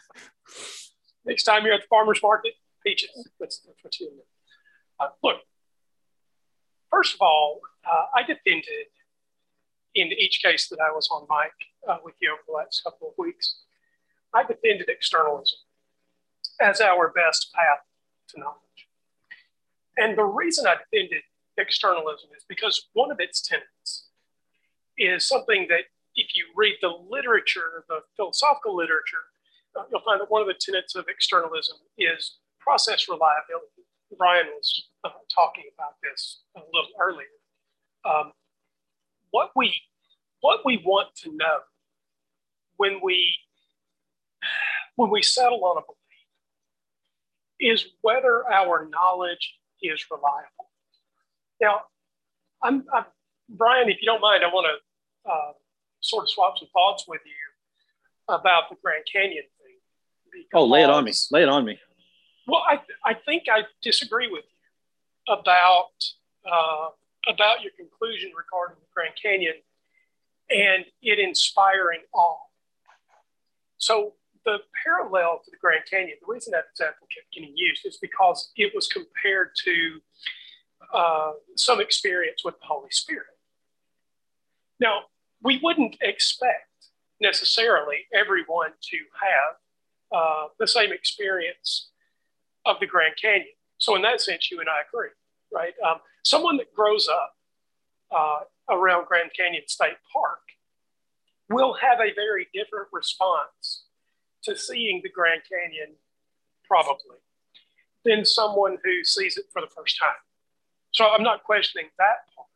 Next 1.28 1.44
time 1.44 1.64
you're 1.64 1.74
at 1.74 1.82
the 1.82 1.86
farmer's 1.88 2.22
market, 2.22 2.54
peaches. 2.84 3.10
That's, 3.38 3.60
that's 3.60 3.84
what 3.84 4.00
you 4.00 4.10
uh, 4.98 5.08
look, 5.22 5.36
first 6.90 7.14
of 7.14 7.20
all, 7.20 7.60
uh, 7.84 8.06
I 8.16 8.22
defended 8.22 8.88
in 9.94 10.08
each 10.08 10.40
case 10.42 10.68
that 10.68 10.78
I 10.80 10.90
was 10.90 11.08
on 11.12 11.26
mic 11.28 11.52
uh, 11.88 11.98
with 12.04 12.14
you 12.20 12.32
over 12.32 12.42
the 12.46 12.52
last 12.52 12.82
couple 12.84 13.08
of 13.08 13.14
weeks, 13.18 13.60
I 14.34 14.42
defended 14.42 14.88
externalism 14.88 15.58
as 16.60 16.80
our 16.80 17.12
best 17.12 17.52
path 17.54 17.84
to 18.30 18.40
knowledge. 18.40 18.88
And 19.96 20.16
the 20.16 20.24
reason 20.24 20.66
I 20.66 20.76
defended 20.76 21.22
externalism 21.56 22.30
is 22.36 22.44
because 22.48 22.88
one 22.92 23.10
of 23.10 23.18
its 23.20 23.40
tenets 23.40 24.08
is 24.96 25.26
something 25.26 25.66
that 25.68 25.84
if 26.14 26.34
you 26.34 26.46
read 26.56 26.76
the 26.80 26.92
literature, 27.08 27.84
the 27.88 28.00
philosophical 28.16 28.76
literature, 28.76 29.24
you'll 29.90 30.02
find 30.04 30.20
that 30.20 30.30
one 30.30 30.42
of 30.42 30.48
the 30.48 30.58
tenets 30.58 30.94
of 30.94 31.06
externalism 31.08 31.76
is 31.96 32.38
process 32.60 33.08
reliability. 33.08 33.86
Brian 34.16 34.46
was 34.46 34.88
uh, 35.04 35.10
talking 35.34 35.64
about 35.74 35.94
this 36.02 36.42
a 36.56 36.60
little 36.60 36.90
earlier. 37.00 37.26
Um, 38.04 38.32
what 39.30 39.50
we 39.54 39.74
what 40.40 40.60
we 40.64 40.82
want 40.84 41.08
to 41.22 41.36
know 41.36 41.58
when 42.76 43.00
we 43.02 43.36
when 44.96 45.10
we 45.10 45.22
settle 45.22 45.64
on 45.64 45.78
a 45.78 45.80
belief 45.80 45.98
is 47.60 47.86
whether 48.00 48.50
our 48.50 48.88
knowledge 48.88 49.58
is 49.82 50.04
reliable. 50.10 50.70
Now, 51.60 51.82
I'm, 52.62 52.84
I'm 52.92 53.04
Brian. 53.48 53.88
If 53.88 53.98
you 54.00 54.06
don't 54.06 54.20
mind, 54.20 54.44
I 54.44 54.48
want 54.48 54.66
to 54.66 55.30
uh, 55.30 55.52
sort 56.00 56.24
of 56.24 56.30
swap 56.30 56.54
some 56.58 56.68
thoughts 56.72 57.04
with 57.06 57.20
you 57.24 58.34
about 58.34 58.70
the 58.70 58.76
Grand 58.82 59.04
Canyon. 59.12 59.44
Oh, 60.54 60.64
lay 60.64 60.82
it 60.82 60.90
on 60.90 61.04
me! 61.04 61.12
Lay 61.30 61.42
it 61.42 61.48
on 61.48 61.64
me. 61.64 61.78
Well, 62.46 62.62
I 62.68 62.80
I 63.04 63.14
think 63.14 63.44
I 63.50 63.62
disagree 63.82 64.28
with 64.28 64.44
you 64.44 65.34
about 65.34 65.92
uh, 66.50 66.88
about 67.28 67.62
your 67.62 67.72
conclusion 67.76 68.30
regarding 68.36 68.76
the 68.80 68.88
Grand 68.94 69.14
Canyon 69.22 69.54
and 70.50 70.84
it 71.02 71.18
inspiring 71.18 72.00
awe. 72.14 72.36
So 73.76 74.14
the 74.44 74.58
parallel 74.82 75.42
to 75.44 75.50
the 75.50 75.58
Grand 75.58 75.82
Canyon, 75.90 76.16
the 76.26 76.32
reason 76.32 76.52
that 76.52 76.64
example 76.70 77.06
kept 77.14 77.32
getting 77.32 77.54
used 77.54 77.84
is 77.84 77.98
because 78.00 78.50
it 78.56 78.72
was 78.74 78.88
compared 78.88 79.50
to 79.64 80.00
uh, 80.92 81.32
some 81.56 81.80
experience 81.80 82.42
with 82.44 82.58
the 82.60 82.66
Holy 82.66 82.90
Spirit. 82.90 83.26
Now, 84.80 85.02
we 85.42 85.60
wouldn't 85.62 85.96
expect 86.00 86.64
necessarily 87.20 88.06
everyone 88.14 88.70
to 88.80 88.96
have 88.96 89.56
uh, 90.12 90.46
the 90.58 90.66
same 90.66 90.92
experience 90.92 91.90
of 92.64 92.76
the 92.80 92.86
Grand 92.86 93.14
Canyon. 93.20 93.46
So, 93.78 93.94
in 93.96 94.02
that 94.02 94.20
sense, 94.20 94.50
you 94.50 94.60
and 94.60 94.68
I 94.68 94.82
agree, 94.88 95.10
right? 95.52 95.74
Um, 95.86 95.98
someone 96.24 96.56
that 96.58 96.74
grows 96.74 97.08
up 97.08 97.34
uh, 98.10 98.74
around 98.74 99.06
Grand 99.06 99.30
Canyon 99.36 99.62
State 99.66 99.96
Park 100.12 100.40
will 101.48 101.74
have 101.74 102.00
a 102.00 102.14
very 102.14 102.48
different 102.52 102.88
response 102.92 103.84
to 104.44 104.56
seeing 104.56 105.00
the 105.02 105.08
Grand 105.08 105.42
Canyon, 105.48 105.94
probably, 106.66 107.18
than 108.04 108.24
someone 108.24 108.78
who 108.84 109.04
sees 109.04 109.36
it 109.36 109.46
for 109.52 109.60
the 109.60 109.68
first 109.68 109.98
time. 109.98 110.20
So 110.92 111.06
I'm 111.08 111.22
not 111.22 111.44
questioning 111.44 111.88
that 111.98 112.26
part. 112.34 112.48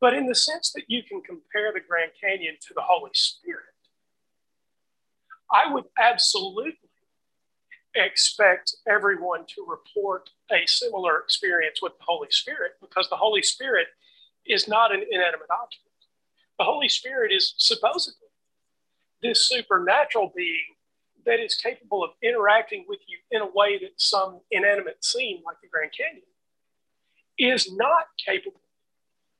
But 0.00 0.14
in 0.14 0.26
the 0.26 0.34
sense 0.34 0.72
that 0.74 0.84
you 0.88 1.02
can 1.02 1.20
compare 1.22 1.72
the 1.72 1.80
Grand 1.80 2.12
Canyon 2.20 2.56
to 2.68 2.74
the 2.74 2.82
Holy 2.82 3.10
Spirit, 3.14 3.74
I 5.50 5.72
would 5.72 5.84
absolutely 5.98 6.74
expect 7.94 8.76
everyone 8.88 9.44
to 9.54 9.66
report 9.66 10.30
a 10.50 10.66
similar 10.66 11.20
experience 11.20 11.80
with 11.82 11.92
the 11.98 12.04
Holy 12.06 12.28
Spirit 12.30 12.72
because 12.80 13.08
the 13.08 13.16
Holy 13.16 13.42
Spirit 13.42 13.88
is 14.46 14.68
not 14.68 14.92
an 14.92 15.02
inanimate 15.10 15.50
object. 15.50 15.84
The 16.58 16.64
Holy 16.64 16.88
Spirit 16.88 17.32
is 17.32 17.54
supposedly 17.56 18.28
this 19.22 19.48
supernatural 19.48 20.32
being 20.36 20.76
that 21.26 21.40
is 21.40 21.54
capable 21.54 22.04
of 22.04 22.10
interacting 22.22 22.84
with 22.88 23.00
you 23.06 23.18
in 23.30 23.42
a 23.42 23.50
way 23.52 23.78
that 23.78 23.92
some 23.96 24.40
inanimate 24.50 25.04
scene 25.04 25.42
like 25.44 25.56
the 25.60 25.68
Grand 25.68 25.90
Canyon 25.96 26.22
is 27.38 27.72
not 27.72 28.06
capable 28.24 28.60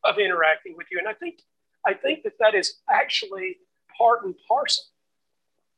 of 0.04 0.18
interacting 0.18 0.74
with 0.76 0.86
you. 0.90 0.98
And 0.98 1.08
I 1.08 1.14
think 1.14 1.40
I 1.86 1.94
think 1.94 2.22
that 2.24 2.34
that 2.40 2.54
is 2.54 2.80
actually 2.90 3.56
part 3.96 4.24
and 4.24 4.34
parcel 4.46 4.84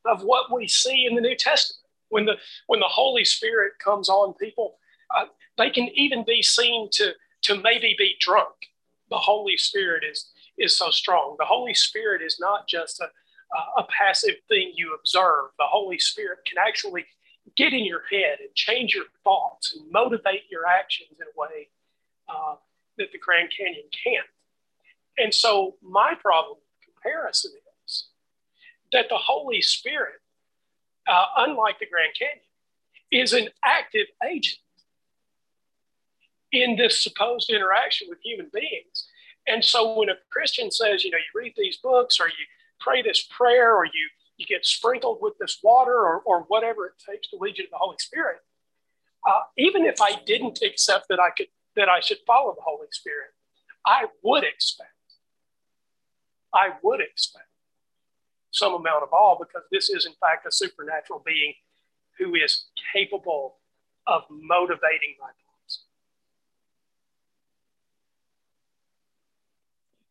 of 0.07 0.23
what 0.23 0.53
we 0.53 0.67
see 0.67 1.07
in 1.09 1.15
the 1.15 1.21
New 1.21 1.37
Testament. 1.37 1.79
When 2.09 2.25
the 2.25 2.35
when 2.67 2.81
the 2.81 2.89
Holy 2.89 3.25
Spirit 3.25 3.75
comes 3.83 4.09
on 4.09 4.35
people, 4.35 4.79
uh, 5.17 5.27
they 5.59 5.71
can 5.71 5.89
even 5.95 6.25
be 6.27 6.43
seen 6.43 6.89
to 6.93 7.13
to 7.43 7.61
maybe 7.61 7.95
be 7.97 8.17
drunk. 8.21 8.55
The 9.11 9.19
Holy 9.19 9.57
Spirit 9.57 10.03
is 10.11 10.31
is 10.59 10.77
so 10.77 10.91
strong. 10.91 11.37
The 11.39 11.45
Holy 11.45 11.75
Spirit 11.75 12.23
is 12.23 12.39
not 12.41 12.69
just 12.69 13.01
a, 13.01 13.09
a 13.79 13.87
passive 13.97 14.37
thing 14.49 14.73
you 14.75 14.97
observe. 14.99 15.51
The 15.59 15.67
Holy 15.67 15.99
Spirit 15.99 16.41
can 16.47 16.59
actually 16.59 17.07
get 17.57 17.73
in 17.73 17.85
your 17.85 18.03
head 18.11 18.39
and 18.41 18.55
change 18.55 18.95
your 18.95 19.07
thoughts 19.25 19.75
and 19.75 19.91
motivate 19.91 20.43
your 20.51 20.67
actions 20.67 21.11
in 21.19 21.27
a 21.27 21.41
way 21.41 21.69
uh, 22.29 22.55
that 22.99 23.13
the 23.13 23.19
Grand 23.19 23.51
Canyon 23.57 23.87
can't. 24.05 24.27
And 25.19 25.35
so, 25.35 25.77
my 25.83 26.15
problem 26.21 26.59
with 26.59 26.95
comparison 26.95 27.53
is 27.57 27.60
that 28.93 29.07
the 29.09 29.17
Holy 29.17 29.62
Spirit, 29.62 30.21
uh, 31.09 31.27
unlike 31.39 31.79
the 31.79 31.87
Grand 31.87 32.12
Canyon, 32.19 32.45
is 33.11 33.33
an 33.33 33.49
active 33.65 34.07
agent 34.29 34.59
in 36.53 36.77
this 36.77 37.03
supposed 37.03 37.51
interaction 37.51 38.09
with 38.09 38.19
human 38.23 38.51
beings. 38.53 39.07
And 39.47 39.65
so 39.65 39.97
when 39.99 40.09
a 40.09 40.15
Christian 40.31 40.71
says, 40.71 41.05
you 41.05 41.11
know, 41.11 41.19
you 41.19 41.41
read 41.41 41.55
these 41.57 41.79
books 41.79 42.21
or 42.21 42.29
you 42.29 42.45
pray 42.81 43.03
this 43.03 43.23
prayer 43.23 43.75
or 43.77 43.85
you, 43.85 44.09
you 44.37 44.47
get 44.47 44.67
sprinkled 44.67 45.19
with 45.21 45.35
this 45.39 45.59
water 45.62 45.95
or, 45.95 46.21
or 46.25 46.43
whatever 46.49 46.87
it 46.87 46.93
takes 47.09 47.29
to 47.29 47.37
lead 47.39 47.59
you 47.59 47.65
to 47.65 47.71
the 47.71 47.79
Holy 47.79 47.97
Spirit, 47.99 48.39
uh, 49.29 49.43
even 49.57 49.85
if 49.85 50.01
I 50.01 50.21
didn't 50.27 50.61
accept 50.62 51.07
that 51.09 51.21
I 51.21 51.31
could 51.31 51.49
that 51.77 51.89
I 51.89 52.01
should 52.01 52.19
follow 52.27 52.53
the 52.53 52.62
Holy 52.62 52.89
Spirit, 52.91 53.29
I 53.87 54.07
would 54.25 54.43
expect, 54.43 54.91
I 56.53 56.71
would 56.83 57.01
expect 57.01 57.50
some 58.51 58.75
amount 58.75 59.03
of 59.03 59.13
awe 59.13 59.37
because 59.39 59.63
this 59.71 59.91
is 59.91 60.07
in 60.07 60.13
fact 60.21 60.47
a 60.47 60.53
supernatural 60.53 61.23
being 61.25 61.55
who 62.19 62.35
is 62.35 62.67
capable 62.93 63.57
of 64.07 64.23
motivating 64.31 65.15
my 65.21 65.27
thoughts. 65.27 65.85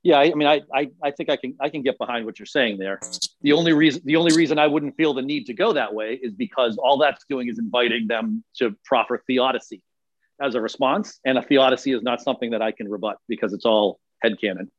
Yeah, 0.02 0.20
I, 0.20 0.32
I 0.32 0.34
mean, 0.34 0.48
I, 0.48 0.62
I, 0.74 0.90
I 1.04 1.12
think 1.12 1.30
I 1.30 1.36
can, 1.36 1.56
I 1.60 1.70
can 1.70 1.82
get 1.82 1.98
behind 1.98 2.26
what 2.26 2.40
you're 2.40 2.46
saying 2.46 2.80
there. 2.80 3.00
The 3.42 3.52
only 3.52 3.74
reason, 3.74 4.02
the 4.06 4.16
only 4.16 4.36
reason 4.36 4.58
I 4.58 4.68
wouldn't 4.68 4.96
feel 4.96 5.14
the 5.14 5.22
need 5.22 5.46
to 5.48 5.54
go 5.54 5.74
that 5.74 5.94
way 5.94 6.20
is 6.22 6.34
because 6.34 6.78
all 6.78 6.98
that's 6.98 7.26
doing 7.30 7.50
is 7.50 7.60
inviting 7.60 8.08
them 8.08 8.44
to 8.58 8.76
proffer 8.86 9.22
theodicy 9.28 9.82
as 10.42 10.56
a 10.56 10.62
response, 10.62 11.20
and 11.26 11.38
a 11.38 11.42
theodicy 11.42 11.92
is 11.92 12.02
not 12.02 12.22
something 12.22 12.52
that 12.52 12.62
I 12.62 12.72
can 12.72 12.90
rebut 12.90 13.18
because 13.28 13.52
it's 13.52 13.66
all 13.66 14.00
headcanon. 14.24 14.70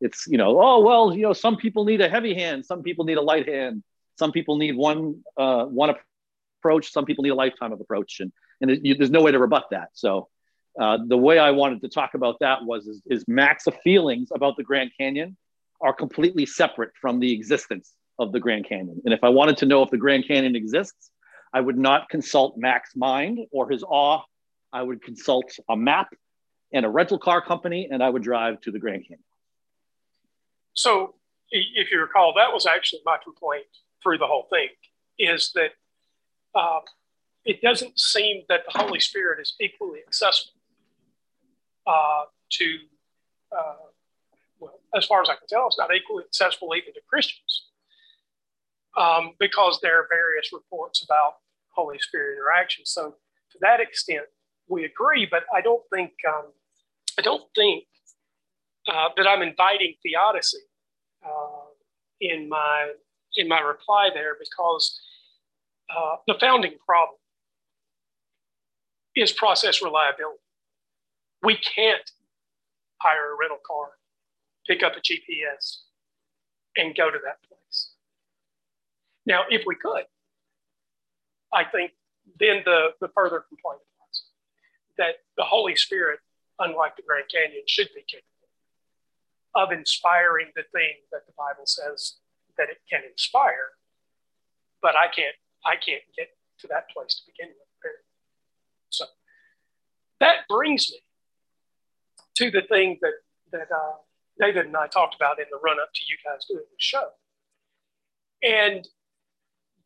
It's 0.00 0.26
you 0.26 0.38
know, 0.38 0.60
oh 0.60 0.80
well, 0.80 1.14
you 1.14 1.22
know, 1.22 1.32
some 1.32 1.56
people 1.56 1.84
need 1.84 2.00
a 2.00 2.08
heavy 2.08 2.34
hand, 2.34 2.64
some 2.64 2.82
people 2.82 3.04
need 3.04 3.16
a 3.16 3.22
light 3.22 3.48
hand, 3.48 3.82
some 4.18 4.32
people 4.32 4.56
need 4.56 4.76
one 4.76 5.22
uh, 5.36 5.64
one 5.64 5.94
approach, 6.60 6.92
some 6.92 7.04
people 7.04 7.22
need 7.22 7.30
a 7.30 7.34
lifetime 7.34 7.72
of 7.72 7.80
approach, 7.80 8.20
and 8.20 8.32
and 8.60 8.70
there's 8.98 9.10
no 9.10 9.22
way 9.22 9.32
to 9.32 9.38
rebut 9.38 9.66
that. 9.70 9.88
So 9.94 10.28
uh, 10.80 10.98
the 11.06 11.16
way 11.16 11.38
I 11.38 11.50
wanted 11.50 11.80
to 11.82 11.88
talk 11.88 12.14
about 12.14 12.36
that 12.40 12.64
was 12.64 12.86
is, 12.86 13.02
is 13.06 13.24
Mac's 13.26 13.66
feelings 13.82 14.28
about 14.34 14.56
the 14.56 14.62
Grand 14.62 14.90
Canyon 14.98 15.36
are 15.80 15.92
completely 15.92 16.46
separate 16.46 16.90
from 17.00 17.20
the 17.20 17.32
existence 17.32 17.92
of 18.18 18.32
the 18.32 18.40
Grand 18.40 18.66
Canyon. 18.68 19.00
And 19.04 19.12
if 19.12 19.22
I 19.22 19.28
wanted 19.28 19.58
to 19.58 19.66
know 19.66 19.82
if 19.82 19.90
the 19.90 19.98
Grand 19.98 20.26
Canyon 20.26 20.56
exists, 20.56 21.10
I 21.52 21.60
would 21.60 21.78
not 21.78 22.08
consult 22.08 22.56
Mac's 22.56 22.94
mind 22.96 23.40
or 23.50 23.68
his 23.70 23.82
awe. 23.82 24.22
I 24.72 24.82
would 24.82 25.02
consult 25.02 25.52
a 25.68 25.76
map 25.76 26.08
and 26.72 26.84
a 26.84 26.88
rental 26.88 27.18
car 27.18 27.40
company, 27.40 27.88
and 27.90 28.02
I 28.02 28.10
would 28.10 28.22
drive 28.22 28.60
to 28.62 28.70
the 28.70 28.78
Grand 28.78 29.02
Canyon. 29.02 29.24
So, 30.76 31.14
if 31.50 31.90
you 31.90 32.00
recall, 32.00 32.34
that 32.36 32.52
was 32.52 32.66
actually 32.66 33.00
my 33.04 33.16
complaint 33.22 33.66
through 34.02 34.18
the 34.18 34.26
whole 34.26 34.46
thing 34.50 34.68
is 35.18 35.52
that 35.54 35.70
uh, 36.54 36.80
it 37.44 37.62
doesn't 37.62 37.98
seem 37.98 38.42
that 38.48 38.60
the 38.70 38.78
Holy 38.78 39.00
Spirit 39.00 39.40
is 39.40 39.54
equally 39.60 40.00
accessible 40.06 40.60
uh, 41.86 42.24
to, 42.50 42.78
uh, 43.56 43.86
well, 44.58 44.80
as 44.94 45.06
far 45.06 45.22
as 45.22 45.28
I 45.28 45.34
can 45.34 45.46
tell, 45.48 45.66
it's 45.68 45.78
not 45.78 45.94
equally 45.94 46.24
accessible 46.24 46.74
even 46.76 46.92
to 46.94 47.00
Christians 47.08 47.68
um, 48.96 49.32
because 49.38 49.78
there 49.82 50.00
are 50.00 50.08
various 50.10 50.52
reports 50.52 51.04
about 51.04 51.34
Holy 51.70 51.98
Spirit 52.00 52.36
interaction. 52.36 52.84
So 52.84 53.14
to 53.52 53.58
that 53.60 53.80
extent, 53.80 54.24
we 54.68 54.84
agree, 54.84 55.26
but 55.30 55.44
I 55.54 55.60
don't 55.60 55.82
think 55.92 56.12
um, 56.28 56.46
I 57.18 57.22
don't 57.22 57.44
think 57.54 57.84
uh, 58.86 59.08
that 59.16 59.26
I'm 59.26 59.42
inviting 59.42 59.94
theodicy 60.02 60.58
uh, 61.24 61.66
in 62.20 62.48
my 62.48 62.92
in 63.36 63.48
my 63.48 63.60
reply 63.60 64.10
there 64.14 64.36
because 64.38 65.00
uh, 65.90 66.16
the 66.26 66.34
founding 66.40 66.74
problem 66.84 67.18
is 69.14 69.32
process 69.32 69.82
reliability. 69.82 70.38
We 71.42 71.56
can't 71.56 72.10
hire 73.00 73.32
a 73.32 73.36
rental 73.38 73.58
car, 73.66 73.90
pick 74.66 74.82
up 74.82 74.92
a 74.96 75.00
GPS, 75.00 75.78
and 76.76 76.96
go 76.96 77.10
to 77.10 77.18
that 77.24 77.38
place. 77.46 77.90
Now, 79.26 79.42
if 79.50 79.62
we 79.66 79.74
could, 79.74 80.04
I 81.52 81.64
think 81.64 81.92
then 82.40 82.62
the, 82.64 82.88
the 83.00 83.08
further 83.14 83.44
complaint 83.48 83.82
was 83.98 84.22
that 84.98 85.16
the 85.36 85.44
Holy 85.44 85.76
Spirit, 85.76 86.20
unlike 86.58 86.96
the 86.96 87.02
Grand 87.02 87.26
Canyon, 87.32 87.62
should 87.66 87.88
be 87.94 88.02
capable 88.06 88.35
of 89.56 89.72
inspiring 89.72 90.52
the 90.54 90.62
thing 90.72 90.94
that 91.10 91.26
the 91.26 91.32
Bible 91.36 91.64
says 91.64 92.16
that 92.58 92.68
it 92.68 92.78
can 92.88 93.00
inspire, 93.10 93.74
but 94.82 94.94
I 94.94 95.08
can't 95.08 95.34
I 95.64 95.74
can't 95.74 96.04
get 96.16 96.28
to 96.60 96.68
that 96.68 96.88
place 96.90 97.16
to 97.16 97.32
begin 97.32 97.48
with. 97.48 97.66
So 98.90 99.04
that 100.20 100.48
brings 100.48 100.90
me 100.90 101.00
to 102.36 102.50
the 102.50 102.62
thing 102.68 102.98
that 103.02 103.12
that 103.52 103.68
uh, 103.74 103.96
David 104.38 104.66
and 104.66 104.76
I 104.76 104.86
talked 104.86 105.14
about 105.14 105.38
in 105.38 105.46
the 105.50 105.58
run 105.62 105.78
up 105.80 105.88
to 105.94 106.00
you 106.06 106.16
guys 106.24 106.44
doing 106.46 106.60
the 106.60 106.76
show, 106.78 107.08
and 108.42 108.86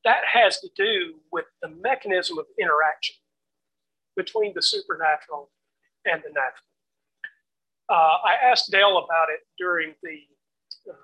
that 0.04 0.22
has 0.32 0.60
to 0.60 0.68
do 0.76 1.14
with 1.30 1.44
the 1.62 1.68
mechanism 1.68 2.38
of 2.38 2.46
interaction 2.58 3.16
between 4.16 4.52
the 4.54 4.62
supernatural 4.62 5.50
and 6.04 6.22
the 6.22 6.30
natural. 6.30 6.69
Uh, 7.90 8.18
I 8.24 8.34
asked 8.50 8.70
Dale 8.70 8.98
about 8.98 9.28
it 9.30 9.40
during 9.58 9.94
the 10.02 10.20
uh, 10.90 10.94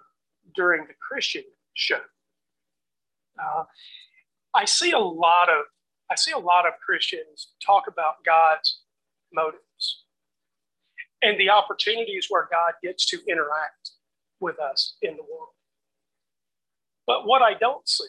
during 0.54 0.86
the 0.86 0.94
Christian 1.06 1.42
show. 1.74 2.00
Uh, 3.42 3.64
I 4.54 4.64
see 4.66 4.92
a 4.92 4.98
lot 4.98 5.48
of 5.48 5.64
I 6.10 6.14
see 6.14 6.30
a 6.30 6.38
lot 6.38 6.66
of 6.66 6.74
Christians 6.84 7.48
talk 7.64 7.84
about 7.88 8.24
God's 8.24 8.82
motives 9.32 10.04
and 11.22 11.38
the 11.40 11.50
opportunities 11.50 12.26
where 12.28 12.48
God 12.50 12.74
gets 12.82 13.04
to 13.06 13.18
interact 13.28 13.90
with 14.40 14.60
us 14.60 14.96
in 15.02 15.16
the 15.16 15.22
world. 15.22 15.54
But 17.06 17.26
what 17.26 17.42
I 17.42 17.54
don't 17.54 17.88
see, 17.88 18.04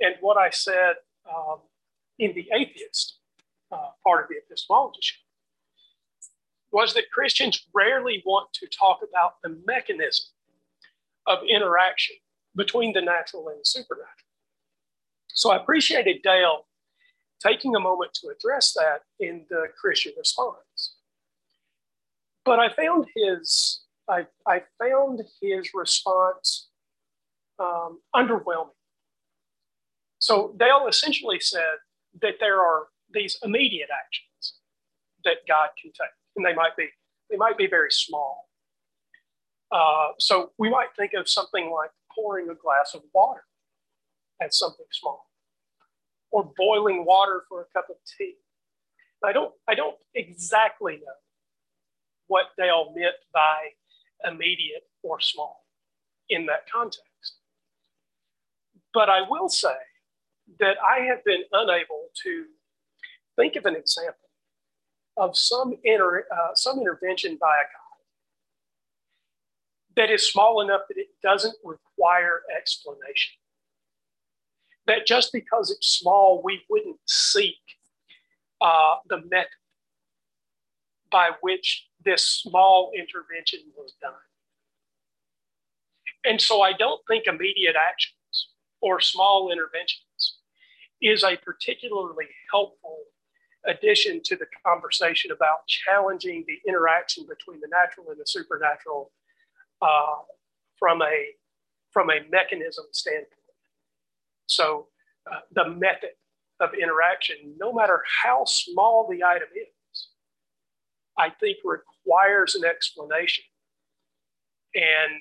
and 0.00 0.14
what 0.20 0.36
I 0.36 0.50
said 0.50 0.94
um, 1.28 1.58
in 2.18 2.34
the 2.34 2.46
atheist 2.54 3.18
uh, 3.72 3.90
part 4.06 4.24
of 4.24 4.28
the 4.28 4.36
epistemology 4.36 5.00
show, 5.02 5.21
was 6.72 6.94
that 6.94 7.10
Christians 7.12 7.66
rarely 7.74 8.22
want 8.24 8.52
to 8.54 8.66
talk 8.66 9.00
about 9.06 9.34
the 9.42 9.60
mechanism 9.66 10.26
of 11.26 11.38
interaction 11.48 12.16
between 12.56 12.92
the 12.92 13.02
natural 13.02 13.48
and 13.48 13.60
the 13.60 13.64
supernatural. 13.64 14.08
So 15.28 15.50
I 15.50 15.56
appreciated 15.56 16.22
Dale 16.22 16.66
taking 17.40 17.74
a 17.74 17.80
moment 17.80 18.14
to 18.14 18.28
address 18.28 18.72
that 18.74 19.02
in 19.20 19.44
the 19.50 19.66
Christian 19.80 20.12
response. 20.16 20.96
But 22.44 22.58
I 22.58 22.68
found 22.70 23.06
his 23.14 23.80
I, 24.08 24.26
I 24.46 24.62
found 24.80 25.22
his 25.40 25.70
response 25.74 26.68
um, 27.60 28.00
underwhelming. 28.14 28.74
So 30.18 30.54
Dale 30.58 30.86
essentially 30.88 31.38
said 31.38 31.78
that 32.20 32.34
there 32.40 32.60
are 32.60 32.88
these 33.12 33.38
immediate 33.44 33.88
actions 33.94 34.54
that 35.24 35.36
God 35.46 35.68
can 35.80 35.92
take 35.92 36.10
and 36.36 36.44
they 36.44 36.54
might 36.54 36.76
be 36.76 36.88
they 37.30 37.36
might 37.36 37.56
be 37.56 37.66
very 37.66 37.90
small. 37.90 38.48
Uh, 39.70 40.08
so 40.18 40.52
we 40.58 40.68
might 40.68 40.88
think 40.96 41.12
of 41.14 41.28
something 41.28 41.70
like 41.70 41.90
pouring 42.14 42.50
a 42.50 42.54
glass 42.54 42.92
of 42.94 43.02
water 43.14 43.44
as 44.40 44.58
something 44.58 44.86
small, 44.92 45.30
or 46.30 46.52
boiling 46.56 47.04
water 47.04 47.44
for 47.48 47.62
a 47.62 47.64
cup 47.72 47.88
of 47.88 47.96
tea. 48.18 48.34
I 49.24 49.32
don't 49.32 49.52
I 49.68 49.74
don't 49.74 49.96
exactly 50.14 50.96
know 50.96 51.20
what 52.26 52.46
Dale 52.58 52.92
meant 52.94 53.14
by 53.32 53.70
immediate 54.30 54.84
or 55.02 55.20
small 55.20 55.64
in 56.28 56.46
that 56.46 56.70
context. 56.70 57.38
But 58.94 59.08
I 59.08 59.22
will 59.28 59.48
say 59.48 59.74
that 60.58 60.76
I 60.84 61.04
have 61.06 61.24
been 61.24 61.42
unable 61.52 62.08
to 62.24 62.44
think 63.36 63.56
of 63.56 63.64
an 63.64 63.76
example 63.76 64.21
of 65.16 65.36
some, 65.36 65.74
inter, 65.84 66.26
uh, 66.30 66.54
some 66.54 66.78
intervention 66.78 67.38
by 67.40 67.54
a 67.54 67.64
God 67.64 67.82
that 69.96 70.10
is 70.10 70.30
small 70.30 70.60
enough 70.60 70.82
that 70.88 70.96
it 70.96 71.08
doesn't 71.22 71.56
require 71.64 72.42
explanation. 72.56 73.34
That 74.86 75.06
just 75.06 75.32
because 75.32 75.70
it's 75.70 75.86
small, 75.86 76.42
we 76.42 76.62
wouldn't 76.68 76.98
seek 77.06 77.56
uh, 78.60 78.96
the 79.08 79.18
method 79.30 79.48
by 81.10 81.30
which 81.40 81.86
this 82.04 82.26
small 82.26 82.90
intervention 82.98 83.60
was 83.76 83.94
done. 84.00 84.12
And 86.24 86.40
so 86.40 86.62
I 86.62 86.72
don't 86.72 87.00
think 87.06 87.26
immediate 87.26 87.76
actions 87.76 88.48
or 88.80 89.00
small 89.00 89.50
interventions 89.52 90.38
is 91.00 91.22
a 91.22 91.36
particularly 91.36 92.26
helpful 92.50 92.98
addition 93.66 94.20
to 94.24 94.36
the 94.36 94.46
conversation 94.66 95.30
about 95.30 95.66
challenging 95.66 96.44
the 96.46 96.58
interaction 96.68 97.24
between 97.28 97.60
the 97.60 97.68
natural 97.70 98.06
and 98.10 98.18
the 98.18 98.26
supernatural 98.26 99.12
uh, 99.80 100.22
from 100.78 101.02
a 101.02 101.26
from 101.90 102.10
a 102.10 102.20
mechanism 102.30 102.86
standpoint. 102.92 103.28
So 104.46 104.88
uh, 105.30 105.40
the 105.52 105.68
method 105.68 106.16
of 106.60 106.70
interaction, 106.74 107.36
no 107.58 107.72
matter 107.72 108.02
how 108.22 108.44
small 108.46 109.06
the 109.10 109.22
item 109.22 109.48
is, 109.54 110.08
I 111.18 111.30
think 111.30 111.58
requires 111.64 112.54
an 112.54 112.64
explanation. 112.64 113.44
And 114.74 115.20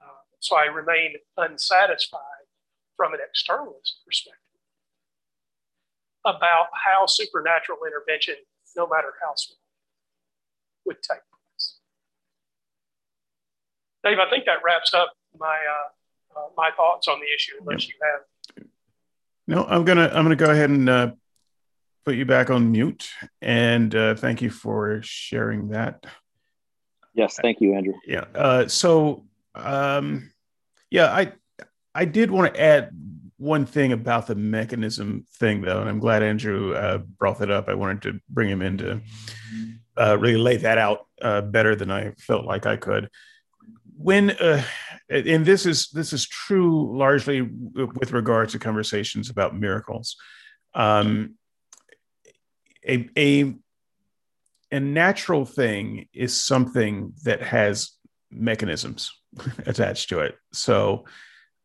uh, 0.00 0.22
so 0.38 0.56
I 0.56 0.66
remain 0.66 1.14
unsatisfied 1.36 2.20
from 2.96 3.12
an 3.12 3.20
externalist 3.20 4.04
perspective 4.06 4.47
about 6.28 6.68
how 6.72 7.06
supernatural 7.06 7.78
intervention, 7.86 8.34
no 8.76 8.86
matter 8.86 9.12
how 9.22 9.32
small, 9.36 9.58
would 10.84 11.02
take 11.02 11.18
place. 11.18 11.78
Dave, 14.04 14.18
I 14.18 14.28
think 14.30 14.44
that 14.46 14.58
wraps 14.64 14.92
up 14.94 15.12
my 15.38 15.46
uh, 15.46 16.38
uh, 16.38 16.48
my 16.56 16.70
thoughts 16.76 17.08
on 17.08 17.20
the 17.20 17.26
issue. 17.34 17.54
Unless 17.60 17.88
yep. 17.88 17.94
you 17.94 18.06
have. 18.06 18.66
No, 19.46 19.64
I'm 19.64 19.84
gonna 19.84 20.10
I'm 20.12 20.24
gonna 20.24 20.36
go 20.36 20.50
ahead 20.50 20.70
and 20.70 20.88
uh, 20.88 21.10
put 22.04 22.16
you 22.16 22.26
back 22.26 22.50
on 22.50 22.70
mute, 22.70 23.10
and 23.40 23.94
uh, 23.94 24.14
thank 24.14 24.42
you 24.42 24.50
for 24.50 25.00
sharing 25.02 25.70
that. 25.70 26.04
Yes, 27.14 27.36
thank 27.42 27.60
you, 27.60 27.74
Andrew. 27.74 27.94
Yeah. 28.06 28.24
Uh, 28.34 28.68
so, 28.68 29.24
um, 29.54 30.30
yeah, 30.90 31.06
I 31.06 31.32
I 31.94 32.04
did 32.04 32.30
want 32.30 32.54
to 32.54 32.60
add 32.60 32.90
one 33.38 33.66
thing 33.66 33.92
about 33.92 34.26
the 34.26 34.34
mechanism 34.34 35.24
thing, 35.36 35.62
though, 35.62 35.80
and 35.80 35.88
I'm 35.88 36.00
glad 36.00 36.22
Andrew 36.22 36.74
uh, 36.74 36.98
brought 36.98 37.38
that 37.38 37.50
up. 37.50 37.68
I 37.68 37.74
wanted 37.74 38.02
to 38.02 38.20
bring 38.28 38.48
him 38.48 38.62
in 38.62 38.78
to 38.78 39.00
uh, 39.96 40.18
really 40.18 40.36
lay 40.36 40.56
that 40.58 40.76
out 40.76 41.06
uh, 41.22 41.40
better 41.40 41.74
than 41.74 41.90
I 41.90 42.12
felt 42.18 42.44
like 42.44 42.66
I 42.66 42.76
could. 42.76 43.08
When 43.96 44.30
uh, 44.30 44.62
and 45.08 45.46
this 45.46 45.66
is 45.66 45.88
this 45.90 46.12
is 46.12 46.26
true 46.26 46.96
largely 46.96 47.40
with 47.42 48.12
regard 48.12 48.50
to 48.50 48.58
conversations 48.58 49.30
about 49.30 49.56
miracles. 49.56 50.16
Um, 50.74 51.34
a, 52.86 53.08
a 53.16 53.54
a 54.70 54.80
natural 54.80 55.44
thing 55.44 56.08
is 56.12 56.36
something 56.36 57.12
that 57.24 57.42
has 57.42 57.92
mechanisms 58.30 59.12
attached 59.66 60.10
to 60.10 60.20
it. 60.20 60.36
So 60.52 61.06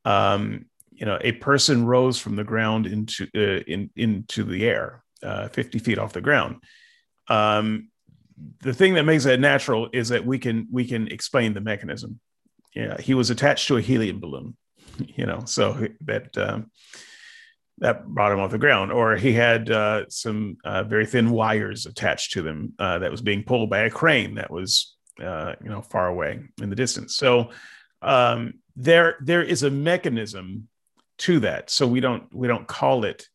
um, 0.06 0.66
you 0.95 1.06
know, 1.06 1.18
a 1.22 1.34
person 1.34 1.86
rose 1.86 2.20
from 2.20 2.36
the 2.36 2.44
ground 2.44 2.88
into 2.88 3.28
uh, 3.36 3.64
in, 3.68 3.90
into 3.95 4.44
the 4.44 4.65
air, 4.68 5.03
uh, 5.24 5.48
50 5.49 5.80
feet 5.80 5.98
off 5.98 6.14
the 6.14 6.22
ground. 6.22 6.57
Um, 7.28 7.90
the 8.61 8.74
thing 8.74 8.95
that 8.95 9.03
makes 9.03 9.24
that 9.24 9.40
natural 9.40 9.90
is 9.94 10.10
that 10.10 10.26
we 10.26 10.40
can 10.40 10.68
we 10.72 10.86
can 10.86 11.07
explain 11.07 11.53
the 11.53 11.61
mechanism. 11.61 12.20
Yeah, 12.76 12.99
he 12.99 13.14
was 13.14 13.30
attached 13.30 13.68
to 13.68 13.78
a 13.78 13.82
helium 13.82 14.20
balloon, 14.20 14.57
you 14.98 15.26
know, 15.26 15.44
so 15.45 15.88
that 16.02 16.38
um, 16.38 16.72
that 17.80 18.06
brought 18.06 18.32
him 18.32 18.40
off 18.40 18.52
the 18.52 18.57
ground, 18.57 18.91
or 18.91 19.15
he 19.15 19.34
had 19.34 19.70
uh, 19.70 20.06
some 20.10 20.57
uh, 20.64 20.84
very 20.84 21.06
thin 21.06 21.32
wires 21.32 21.86
attached 21.86 22.34
to 22.34 22.41
them 22.41 22.74
uh, 22.80 22.99
that 22.99 23.11
was 23.11 23.22
being 23.22 23.44
pulled 23.44 23.70
by 23.70 23.80
a 23.80 23.90
crane 23.90 24.36
that 24.36 24.52
was, 24.52 24.95
uh, 25.22 25.53
you 25.64 25.70
know, 25.70 25.82
far 25.82 26.07
away 26.07 26.40
in 26.61 26.70
the 26.70 26.76
distance. 26.76 27.15
So 27.15 27.49
um, 28.02 28.56
there, 28.76 29.15
there 29.22 29.44
is 29.44 29.64
a 29.64 29.72
mechanism 29.72 30.68
to 31.24 31.40
that. 31.40 31.70
So 31.70 31.88
we 31.88 32.00
don't, 32.00 32.24
we 32.34 32.48
don't 32.48 32.68
call 32.68 33.06
it 33.06 33.28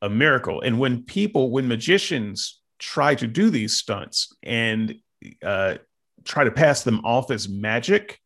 a 0.00 0.08
miracle. 0.08 0.60
And 0.60 0.78
when 0.78 1.04
people, 1.04 1.50
when 1.50 1.68
magicians 1.68 2.60
try 2.78 3.14
to 3.14 3.26
do 3.28 3.48
these 3.48 3.76
stunts 3.76 4.34
and 4.42 4.96
uh, 5.42 5.76
try 6.24 6.42
to 6.42 6.50
pass 6.50 6.82
them 6.82 7.00
off 7.04 7.30
as 7.30 7.48
magic, 7.48 8.18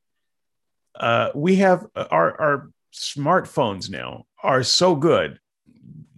uh, 0.99 1.29
we 1.35 1.57
have 1.57 1.87
our, 1.95 2.41
our 2.41 2.71
smartphones 2.95 3.91
now 3.91 4.25
are 4.43 4.63
so 4.63 4.95
good. 4.95 5.39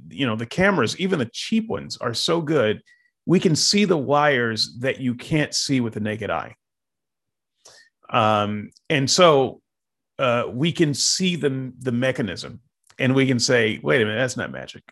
You 0.08 0.26
know, 0.26 0.36
the 0.36 0.46
cameras, 0.46 0.98
even 1.00 1.18
the 1.18 1.30
cheap 1.32 1.68
ones, 1.68 1.96
are 1.96 2.14
so 2.14 2.40
good. 2.40 2.82
We 3.26 3.40
can 3.40 3.56
see 3.56 3.86
the 3.86 3.98
wires 3.98 4.78
that 4.78 5.00
you 5.00 5.16
can't 5.16 5.52
see 5.52 5.80
with 5.80 5.94
the 5.94 6.00
naked 6.00 6.30
eye. 6.30 6.54
Um, 8.08 8.70
and 8.88 9.10
so 9.10 9.60
uh, 10.18 10.44
we 10.48 10.70
can 10.70 10.94
see 10.94 11.34
the, 11.34 11.72
the 11.80 11.92
mechanism 11.92 12.60
and 12.98 13.14
we 13.14 13.26
can 13.26 13.38
say, 13.38 13.78
wait 13.82 14.02
a 14.02 14.04
minute, 14.04 14.18
that's 14.18 14.36
not 14.36 14.50
magic. 14.50 14.82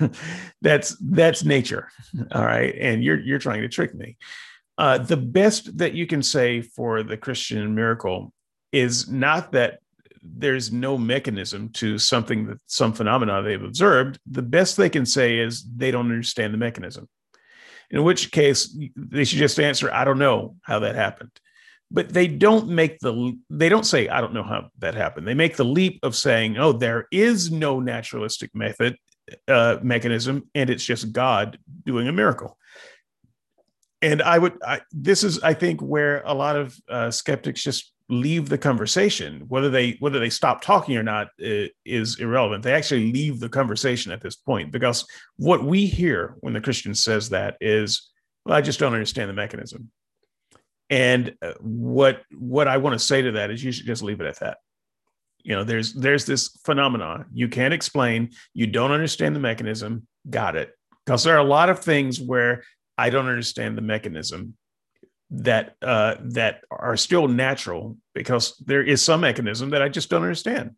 that's 0.62 0.96
that's 1.00 1.44
nature. 1.44 1.88
All 2.32 2.44
right. 2.44 2.74
And 2.78 3.02
you're 3.02 3.20
you're 3.20 3.38
trying 3.38 3.62
to 3.62 3.68
trick 3.68 3.94
me. 3.94 4.16
Uh, 4.78 4.98
the 4.98 5.16
best 5.16 5.78
that 5.78 5.94
you 5.94 6.06
can 6.06 6.22
say 6.22 6.60
for 6.60 7.02
the 7.02 7.16
Christian 7.16 7.74
miracle 7.74 8.32
is 8.72 9.08
not 9.08 9.52
that 9.52 9.78
there's 10.22 10.72
no 10.72 10.96
mechanism 10.96 11.68
to 11.70 11.98
something 11.98 12.46
that 12.46 12.58
some 12.66 12.92
phenomena 12.92 13.42
they've 13.42 13.62
observed. 13.62 14.18
The 14.26 14.42
best 14.42 14.76
they 14.76 14.88
can 14.88 15.04
say 15.04 15.38
is 15.38 15.64
they 15.64 15.90
don't 15.90 16.10
understand 16.10 16.54
the 16.54 16.58
mechanism. 16.58 17.08
In 17.90 18.04
which 18.04 18.30
case, 18.30 18.74
they 18.96 19.24
should 19.24 19.38
just 19.38 19.60
answer, 19.60 19.92
I 19.92 20.04
don't 20.04 20.18
know 20.18 20.56
how 20.62 20.78
that 20.78 20.94
happened. 20.94 21.30
But 21.92 22.08
they 22.08 22.26
don't 22.26 22.68
make 22.68 22.98
the, 23.00 23.38
they 23.50 23.68
don't 23.68 23.86
say, 23.86 24.08
I 24.08 24.20
don't 24.20 24.32
know 24.32 24.42
how 24.42 24.70
that 24.78 24.94
happened. 24.94 25.26
They 25.26 25.34
make 25.34 25.56
the 25.56 25.64
leap 25.64 26.00
of 26.02 26.16
saying, 26.16 26.56
oh, 26.56 26.72
there 26.72 27.06
is 27.12 27.50
no 27.50 27.80
naturalistic 27.80 28.54
method, 28.54 28.96
uh, 29.46 29.76
mechanism, 29.82 30.48
and 30.54 30.70
it's 30.70 30.84
just 30.84 31.12
God 31.12 31.58
doing 31.84 32.08
a 32.08 32.12
miracle. 32.12 32.56
And 34.00 34.22
I 34.22 34.38
would, 34.38 34.58
I, 34.64 34.80
this 34.90 35.22
is, 35.22 35.40
I 35.42 35.54
think, 35.54 35.80
where 35.80 36.22
a 36.24 36.34
lot 36.34 36.56
of 36.56 36.76
uh, 36.88 37.10
skeptics 37.10 37.62
just 37.62 37.92
leave 38.08 38.48
the 38.48 38.58
conversation. 38.58 39.44
Whether 39.48 39.70
they 39.70 39.96
whether 40.00 40.18
they 40.18 40.30
stop 40.30 40.60
talking 40.60 40.96
or 40.96 41.02
not 41.02 41.28
uh, 41.44 41.66
is 41.84 42.18
irrelevant. 42.18 42.62
They 42.62 42.74
actually 42.74 43.12
leave 43.12 43.40
the 43.40 43.48
conversation 43.48 44.12
at 44.12 44.20
this 44.20 44.36
point 44.36 44.72
because 44.72 45.06
what 45.36 45.64
we 45.64 45.86
hear 45.86 46.36
when 46.40 46.52
the 46.52 46.60
christian 46.60 46.94
says 46.94 47.30
that 47.30 47.56
is 47.60 48.10
well 48.44 48.56
i 48.56 48.60
just 48.60 48.78
don't 48.78 48.92
understand 48.92 49.28
the 49.30 49.34
mechanism 49.34 49.90
and 50.92 51.34
uh, 51.42 51.54
what 51.60 52.22
what 52.38 52.68
i 52.68 52.76
want 52.76 52.92
to 52.92 53.04
say 53.04 53.22
to 53.22 53.32
that 53.32 53.50
is 53.50 53.64
you 53.64 53.72
should 53.72 53.86
just 53.86 54.02
leave 54.02 54.20
it 54.20 54.26
at 54.26 54.38
that 54.40 54.58
you 55.42 55.54
know 55.56 55.64
there's 55.64 55.92
there's 55.94 56.26
this 56.26 56.60
phenomenon 56.64 57.24
you 57.32 57.48
can't 57.48 57.74
explain 57.74 58.30
you 58.52 58.66
don't 58.66 58.92
understand 58.92 59.34
the 59.34 59.40
mechanism 59.40 60.06
got 60.28 60.54
it 60.54 60.70
because 61.04 61.24
there 61.24 61.34
are 61.34 61.44
a 61.46 61.54
lot 61.58 61.70
of 61.70 61.78
things 61.78 62.20
where 62.20 62.62
i 62.98 63.08
don't 63.08 63.28
understand 63.28 63.76
the 63.76 63.82
mechanism 63.82 64.54
that 65.32 65.76
uh, 65.80 66.16
that 66.20 66.62
are 66.70 66.96
still 66.96 67.26
natural 67.26 67.96
because 68.14 68.56
there 68.66 68.82
is 68.82 69.02
some 69.02 69.22
mechanism 69.22 69.70
that 69.70 69.80
I 69.80 69.88
just 69.88 70.10
don't 70.10 70.22
understand. 70.22 70.72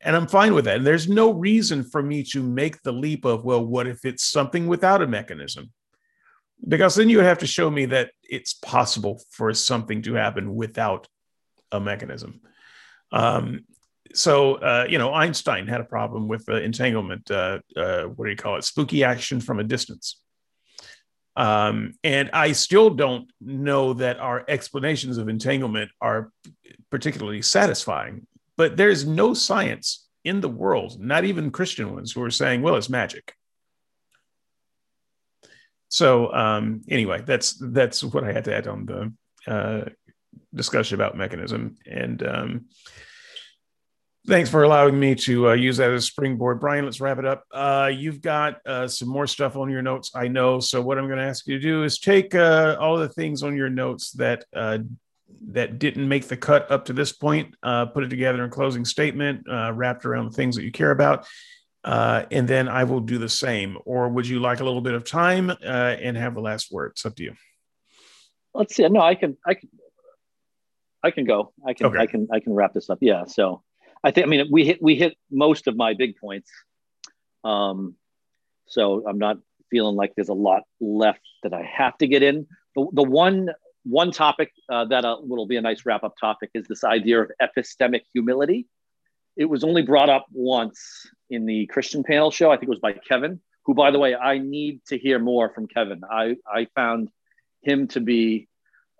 And 0.00 0.16
I'm 0.16 0.26
fine 0.26 0.54
with 0.54 0.64
that. 0.64 0.78
And 0.78 0.86
there's 0.86 1.08
no 1.08 1.30
reason 1.30 1.84
for 1.84 2.02
me 2.02 2.24
to 2.32 2.42
make 2.42 2.82
the 2.82 2.92
leap 2.92 3.24
of, 3.24 3.44
well, 3.44 3.64
what 3.64 3.86
if 3.86 4.04
it's 4.04 4.24
something 4.24 4.66
without 4.66 5.02
a 5.02 5.06
mechanism? 5.06 5.70
Because 6.66 6.94
then 6.94 7.08
you 7.08 7.16
would 7.18 7.26
have 7.26 7.38
to 7.38 7.46
show 7.46 7.70
me 7.70 7.86
that 7.86 8.10
it's 8.22 8.54
possible 8.54 9.22
for 9.30 9.52
something 9.54 10.02
to 10.02 10.14
happen 10.14 10.54
without 10.54 11.08
a 11.72 11.80
mechanism. 11.80 12.40
Um, 13.12 13.64
so, 14.12 14.54
uh, 14.56 14.86
you 14.88 14.98
know, 14.98 15.12
Einstein 15.14 15.66
had 15.66 15.80
a 15.80 15.84
problem 15.84 16.28
with 16.28 16.48
uh, 16.48 16.56
entanglement. 16.56 17.30
Uh, 17.30 17.60
uh 17.76 18.02
what 18.04 18.24
do 18.24 18.30
you 18.30 18.36
call 18.36 18.56
it? 18.56 18.64
Spooky 18.64 19.04
action 19.04 19.40
from 19.40 19.60
a 19.60 19.64
distance. 19.64 20.20
Um, 21.36 21.94
and 22.04 22.28
I 22.32 22.52
still 22.52 22.90
don't 22.90 23.30
know 23.40 23.94
that 23.94 24.18
our 24.18 24.44
explanations 24.48 25.16
of 25.16 25.28
entanglement 25.28 25.90
are 26.00 26.32
particularly 26.90 27.42
satisfying. 27.42 28.26
But 28.56 28.76
there's 28.76 29.06
no 29.06 29.32
science 29.32 30.06
in 30.24 30.40
the 30.40 30.48
world, 30.48 31.00
not 31.00 31.24
even 31.24 31.50
Christian 31.50 31.94
ones, 31.94 32.12
who 32.12 32.22
are 32.22 32.30
saying, 32.30 32.62
well, 32.62 32.76
it's 32.76 32.90
magic. 32.90 33.32
So 35.90 36.32
um, 36.32 36.82
anyway, 36.88 37.22
that's 37.26 37.52
that's 37.60 38.02
what 38.02 38.24
I 38.24 38.32
had 38.32 38.44
to 38.44 38.54
add 38.56 38.66
on 38.66 38.86
the 38.86 39.12
uh, 39.52 39.84
discussion 40.54 40.94
about 40.94 41.16
mechanism. 41.16 41.76
And 41.86 42.22
um, 42.26 42.64
Thanks 44.26 44.50
for 44.50 44.62
allowing 44.62 45.00
me 45.00 45.14
to 45.14 45.48
uh, 45.48 45.52
use 45.54 45.78
that 45.78 45.90
as 45.90 46.04
a 46.04 46.06
springboard. 46.06 46.60
Brian, 46.60 46.84
let's 46.84 47.00
wrap 47.00 47.18
it 47.18 47.24
up. 47.24 47.44
Uh, 47.50 47.90
you've 47.92 48.20
got 48.20 48.64
uh, 48.66 48.86
some 48.86 49.08
more 49.08 49.26
stuff 49.26 49.56
on 49.56 49.70
your 49.70 49.80
notes, 49.80 50.10
I 50.14 50.28
know. 50.28 50.60
So, 50.60 50.82
what 50.82 50.98
I'm 50.98 51.06
going 51.06 51.18
to 51.18 51.24
ask 51.24 51.46
you 51.46 51.58
to 51.58 51.60
do 51.60 51.84
is 51.84 51.98
take 51.98 52.34
uh, 52.34 52.76
all 52.78 52.98
the 52.98 53.08
things 53.08 53.42
on 53.42 53.56
your 53.56 53.70
notes 53.70 54.12
that 54.12 54.44
uh, 54.54 54.78
that 55.52 55.78
didn't 55.78 56.06
make 56.06 56.28
the 56.28 56.36
cut 56.36 56.70
up 56.70 56.84
to 56.84 56.92
this 56.92 57.12
point, 57.12 57.54
uh, 57.62 57.86
put 57.86 58.04
it 58.04 58.08
together 58.08 58.44
in 58.44 58.50
closing 58.50 58.84
statement, 58.84 59.46
wrapped 59.72 60.04
around 60.04 60.26
the 60.26 60.36
things 60.36 60.54
that 60.54 60.64
you 60.64 60.72
care 60.72 60.90
about, 60.90 61.26
and 61.84 62.48
then 62.48 62.68
I 62.68 62.84
will 62.84 63.00
do 63.00 63.18
the 63.18 63.28
same. 63.28 63.78
Or 63.84 64.08
would 64.08 64.26
you 64.26 64.40
like 64.40 64.60
a 64.60 64.64
little 64.64 64.80
bit 64.80 64.94
of 64.94 65.04
time 65.04 65.50
uh, 65.50 65.54
and 65.64 66.16
have 66.16 66.34
the 66.34 66.40
last 66.40 66.70
word? 66.72 66.92
It's 66.92 67.06
up 67.06 67.16
to 67.16 67.22
you. 67.22 67.34
Let's 68.54 68.74
see. 68.74 68.88
No, 68.88 69.00
I 69.00 69.14
can. 69.14 69.36
I 69.46 69.54
can. 69.54 69.68
I 71.02 71.10
can 71.10 71.24
go. 71.24 71.52
I 71.66 71.72
can. 71.72 71.86
Okay. 71.86 71.98
I 71.98 72.06
can. 72.06 72.28
I 72.32 72.40
can 72.40 72.52
wrap 72.52 72.74
this 72.74 72.90
up. 72.90 72.98
Yeah. 73.00 73.24
So. 73.26 73.62
I 74.02 74.10
think 74.10 74.26
I 74.26 74.30
mean 74.30 74.48
we 74.50 74.64
hit 74.64 74.82
we 74.82 74.94
hit 74.94 75.14
most 75.30 75.66
of 75.66 75.76
my 75.76 75.92
big 75.92 76.16
points. 76.16 76.50
Um, 77.44 77.96
so 78.66 79.04
I'm 79.06 79.18
not 79.18 79.38
feeling 79.70 79.96
like 79.96 80.14
there's 80.14 80.30
a 80.30 80.34
lot 80.34 80.62
left 80.80 81.20
that 81.42 81.52
I 81.52 81.62
have 81.62 81.98
to 81.98 82.06
get 82.06 82.22
in. 82.22 82.46
The, 82.76 82.86
the 82.92 83.02
one 83.02 83.50
one 83.84 84.10
topic 84.10 84.52
uh, 84.70 84.86
that 84.86 85.04
uh, 85.04 85.18
will 85.20 85.46
be 85.46 85.56
a 85.56 85.60
nice 85.60 85.84
wrap 85.84 86.02
up 86.02 86.14
topic 86.18 86.50
is 86.54 86.66
this 86.66 86.84
idea 86.84 87.22
of 87.22 87.30
epistemic 87.42 88.02
humility. 88.12 88.66
It 89.40 89.48
was 89.48 89.64
only 89.64 89.80
brought 89.80 90.10
up 90.10 90.26
once 90.30 91.08
in 91.30 91.46
the 91.46 91.64
Christian 91.68 92.04
panel 92.04 92.30
show. 92.30 92.50
I 92.50 92.56
think 92.58 92.64
it 92.64 92.68
was 92.68 92.78
by 92.78 92.92
Kevin, 92.92 93.40
who, 93.64 93.72
by 93.72 93.90
the 93.90 93.98
way, 93.98 94.14
I 94.14 94.36
need 94.36 94.82
to 94.88 94.98
hear 94.98 95.18
more 95.18 95.48
from 95.54 95.66
Kevin. 95.66 96.02
I, 96.10 96.36
I 96.46 96.66
found 96.74 97.08
him 97.62 97.88
to 97.88 98.00
be 98.00 98.48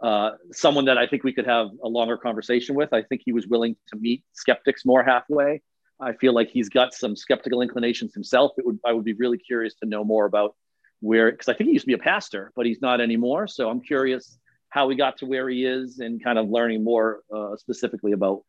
uh, 0.03 0.31
someone 0.51 0.87
that 0.87 0.97
I 0.97 1.07
think 1.07 1.25
we 1.25 1.35
could 1.35 1.47
have 1.47 1.69
a 1.85 1.89
longer 1.89 2.17
conversation 2.17 2.75
with. 2.75 2.95
I 2.95 3.03
think 3.03 3.21
he 3.23 3.33
was 3.33 3.49
willing 3.49 3.77
to 3.89 3.97
meet 3.97 4.25
skeptics 4.33 4.87
more 4.87 5.03
halfway. 5.03 5.61
I 6.01 6.15
feel 6.15 6.33
like 6.33 6.49
he's 6.49 6.71
got 6.71 6.95
some 6.95 7.17
skeptical 7.17 7.61
inclinations 7.61 8.15
himself. 8.15 8.53
It 8.57 8.65
would 8.65 8.79
I 8.83 8.95
would 8.95 9.05
be 9.05 9.13
really 9.13 9.37
curious 9.37 9.75
to 9.83 9.87
know 9.87 10.05
more 10.05 10.25
about 10.25 10.57
where 11.01 11.31
because 11.31 11.51
I 11.51 11.53
think 11.53 11.69
he 11.69 11.75
used 11.75 11.83
to 11.83 11.89
be 11.89 11.93
a 11.93 11.99
pastor, 11.99 12.51
but 12.57 12.65
he's 12.65 12.81
not 12.81 13.03
anymore. 13.03 13.47
So 13.47 13.69
I'm 13.69 13.83
curious 13.83 14.39
how 14.71 14.89
he 14.89 14.97
got 14.97 15.19
to 15.19 15.27
where 15.27 15.51
he 15.51 15.67
is 15.67 15.99
and 15.99 16.25
kind 16.25 16.39
of 16.39 16.49
learning 16.49 16.83
more 16.83 17.21
uh, 17.31 17.57
specifically 17.57 18.13
about 18.13 18.41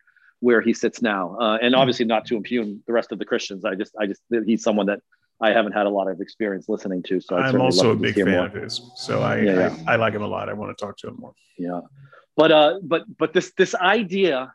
where 0.41 0.59
he 0.59 0.73
sits 0.73 1.01
now. 1.01 1.37
Uh, 1.39 1.57
and 1.61 1.73
obviously 1.73 2.05
not 2.05 2.25
to 2.25 2.35
impugn 2.35 2.83
the 2.85 2.93
rest 2.93 3.11
of 3.13 3.19
the 3.19 3.25
Christians. 3.25 3.63
I 3.63 3.75
just 3.75 3.95
I 3.97 4.07
just 4.07 4.21
he's 4.45 4.61
someone 4.61 4.87
that 4.87 4.99
I 5.39 5.51
haven't 5.51 5.71
had 5.71 5.85
a 5.85 5.89
lot 5.89 6.07
of 6.09 6.19
experience 6.19 6.67
listening 6.67 7.01
to. 7.03 7.21
So 7.21 7.37
i 7.37 7.47
am 7.47 7.61
also 7.61 7.91
a 7.91 7.95
big 7.95 8.15
fan 8.15 8.29
more. 8.29 8.45
of 8.45 8.53
his. 8.53 8.81
So 8.95 9.21
I, 9.21 9.39
yeah, 9.39 9.53
yeah. 9.53 9.77
I, 9.87 9.93
I 9.93 9.95
like 9.95 10.13
him 10.13 10.21
a 10.21 10.27
lot. 10.27 10.49
I 10.49 10.53
want 10.53 10.77
to 10.77 10.85
talk 10.85 10.97
to 10.97 11.07
him 11.07 11.15
more. 11.17 11.33
Yeah, 11.57 11.81
but 12.35 12.51
uh, 12.51 12.79
but 12.83 13.03
but 13.17 13.33
this 13.33 13.53
this 13.57 13.73
idea, 13.73 14.53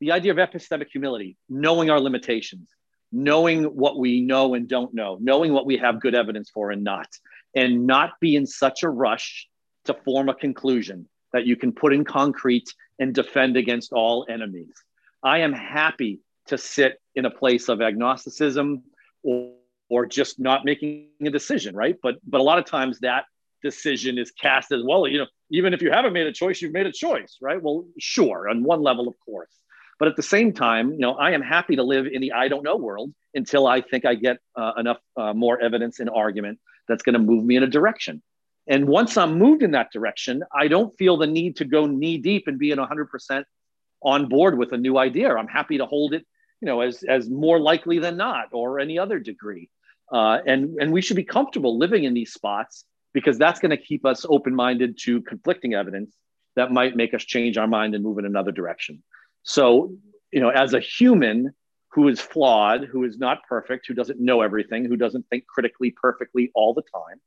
the 0.00 0.12
idea 0.12 0.32
of 0.32 0.38
epistemic 0.38 0.88
humility, 0.90 1.36
knowing 1.48 1.90
our 1.90 2.00
limitations, 2.00 2.68
knowing 3.10 3.64
what 3.64 3.98
we 3.98 4.20
know 4.20 4.54
and 4.54 4.68
don't 4.68 4.94
know, 4.94 5.18
knowing 5.20 5.52
what 5.52 5.66
we 5.66 5.76
have 5.78 6.00
good 6.00 6.14
evidence 6.14 6.50
for 6.50 6.70
and 6.70 6.82
not, 6.84 7.08
and 7.54 7.86
not 7.86 8.12
be 8.20 8.36
in 8.36 8.46
such 8.46 8.82
a 8.82 8.88
rush 8.88 9.48
to 9.84 9.94
form 10.04 10.28
a 10.28 10.34
conclusion 10.34 11.08
that 11.32 11.46
you 11.46 11.56
can 11.56 11.72
put 11.72 11.92
in 11.92 12.04
concrete 12.04 12.72
and 12.98 13.14
defend 13.14 13.56
against 13.56 13.92
all 13.92 14.26
enemies. 14.28 14.72
I 15.22 15.38
am 15.38 15.52
happy 15.52 16.20
to 16.46 16.58
sit 16.58 17.00
in 17.14 17.24
a 17.24 17.30
place 17.30 17.68
of 17.68 17.80
agnosticism 17.80 18.82
or 19.22 19.54
or 19.88 20.06
just 20.06 20.40
not 20.40 20.64
making 20.64 21.08
a 21.20 21.30
decision, 21.30 21.76
right? 21.76 21.96
But 22.02 22.16
but 22.26 22.40
a 22.40 22.44
lot 22.44 22.58
of 22.58 22.64
times 22.64 23.00
that 23.00 23.24
decision 23.62 24.18
is 24.18 24.30
cast 24.30 24.72
as 24.72 24.82
well. 24.82 25.06
You 25.06 25.18
know, 25.18 25.26
even 25.50 25.74
if 25.74 25.82
you 25.82 25.90
haven't 25.90 26.14
made 26.14 26.26
a 26.26 26.32
choice, 26.32 26.62
you've 26.62 26.72
made 26.72 26.86
a 26.86 26.92
choice, 26.92 27.36
right? 27.40 27.62
Well, 27.62 27.84
sure, 27.98 28.48
on 28.48 28.64
one 28.64 28.82
level, 28.82 29.06
of 29.06 29.14
course. 29.24 29.50
But 29.98 30.08
at 30.08 30.16
the 30.16 30.22
same 30.22 30.52
time, 30.52 30.92
you 30.92 30.98
know, 30.98 31.12
I 31.12 31.32
am 31.32 31.42
happy 31.42 31.76
to 31.76 31.82
live 31.82 32.06
in 32.06 32.22
the 32.22 32.32
I 32.32 32.48
don't 32.48 32.64
know 32.64 32.76
world 32.76 33.12
until 33.34 33.66
I 33.66 33.82
think 33.82 34.04
I 34.04 34.14
get 34.14 34.38
uh, 34.56 34.72
enough 34.78 34.98
uh, 35.16 35.32
more 35.32 35.60
evidence 35.60 36.00
and 36.00 36.10
argument 36.10 36.58
that's 36.88 37.02
going 37.02 37.12
to 37.12 37.18
move 37.18 37.44
me 37.44 37.56
in 37.56 37.62
a 37.62 37.68
direction. 37.68 38.22
And 38.66 38.88
once 38.88 39.16
I'm 39.16 39.38
moved 39.38 39.62
in 39.62 39.72
that 39.72 39.92
direction, 39.92 40.42
I 40.52 40.68
don't 40.68 40.96
feel 40.96 41.16
the 41.16 41.26
need 41.26 41.56
to 41.56 41.64
go 41.64 41.86
knee 41.86 42.18
deep 42.18 42.44
and 42.46 42.58
be 42.58 42.70
in 42.70 42.78
100% 42.78 43.44
on 44.04 44.28
board 44.28 44.58
with 44.58 44.72
a 44.72 44.78
new 44.78 44.98
idea. 44.98 45.34
I'm 45.34 45.48
happy 45.48 45.78
to 45.78 45.86
hold 45.86 46.14
it 46.14 46.26
you 46.62 46.66
know, 46.66 46.80
as 46.80 47.02
as 47.02 47.28
more 47.28 47.58
likely 47.58 47.98
than 47.98 48.16
not, 48.16 48.46
or 48.52 48.78
any 48.78 48.98
other 48.98 49.18
degree. 49.18 49.68
Uh, 50.10 50.38
and 50.46 50.76
and 50.80 50.92
we 50.92 51.02
should 51.02 51.16
be 51.16 51.24
comfortable 51.24 51.76
living 51.76 52.04
in 52.04 52.14
these 52.14 52.32
spots 52.32 52.84
because 53.12 53.36
that's 53.36 53.58
going 53.58 53.70
to 53.70 53.76
keep 53.76 54.06
us 54.06 54.24
open 54.28 54.54
minded 54.54 54.96
to 55.02 55.20
conflicting 55.22 55.74
evidence 55.74 56.14
that 56.54 56.70
might 56.70 56.96
make 56.96 57.12
us 57.14 57.24
change 57.24 57.58
our 57.58 57.66
mind 57.66 57.94
and 57.94 58.04
move 58.04 58.18
in 58.18 58.24
another 58.24 58.52
direction. 58.52 59.02
So, 59.42 59.96
you 60.30 60.40
know, 60.40 60.50
as 60.50 60.72
a 60.72 60.80
human 60.80 61.52
who 61.90 62.08
is 62.08 62.20
flawed, 62.20 62.84
who 62.84 63.04
is 63.04 63.18
not 63.18 63.40
perfect, 63.48 63.86
who 63.86 63.94
doesn't 63.94 64.20
know 64.20 64.40
everything, 64.40 64.84
who 64.84 64.96
doesn't 64.96 65.26
think 65.28 65.46
critically 65.46 65.90
perfectly 65.90 66.52
all 66.54 66.74
the 66.74 66.82
time, 66.82 67.20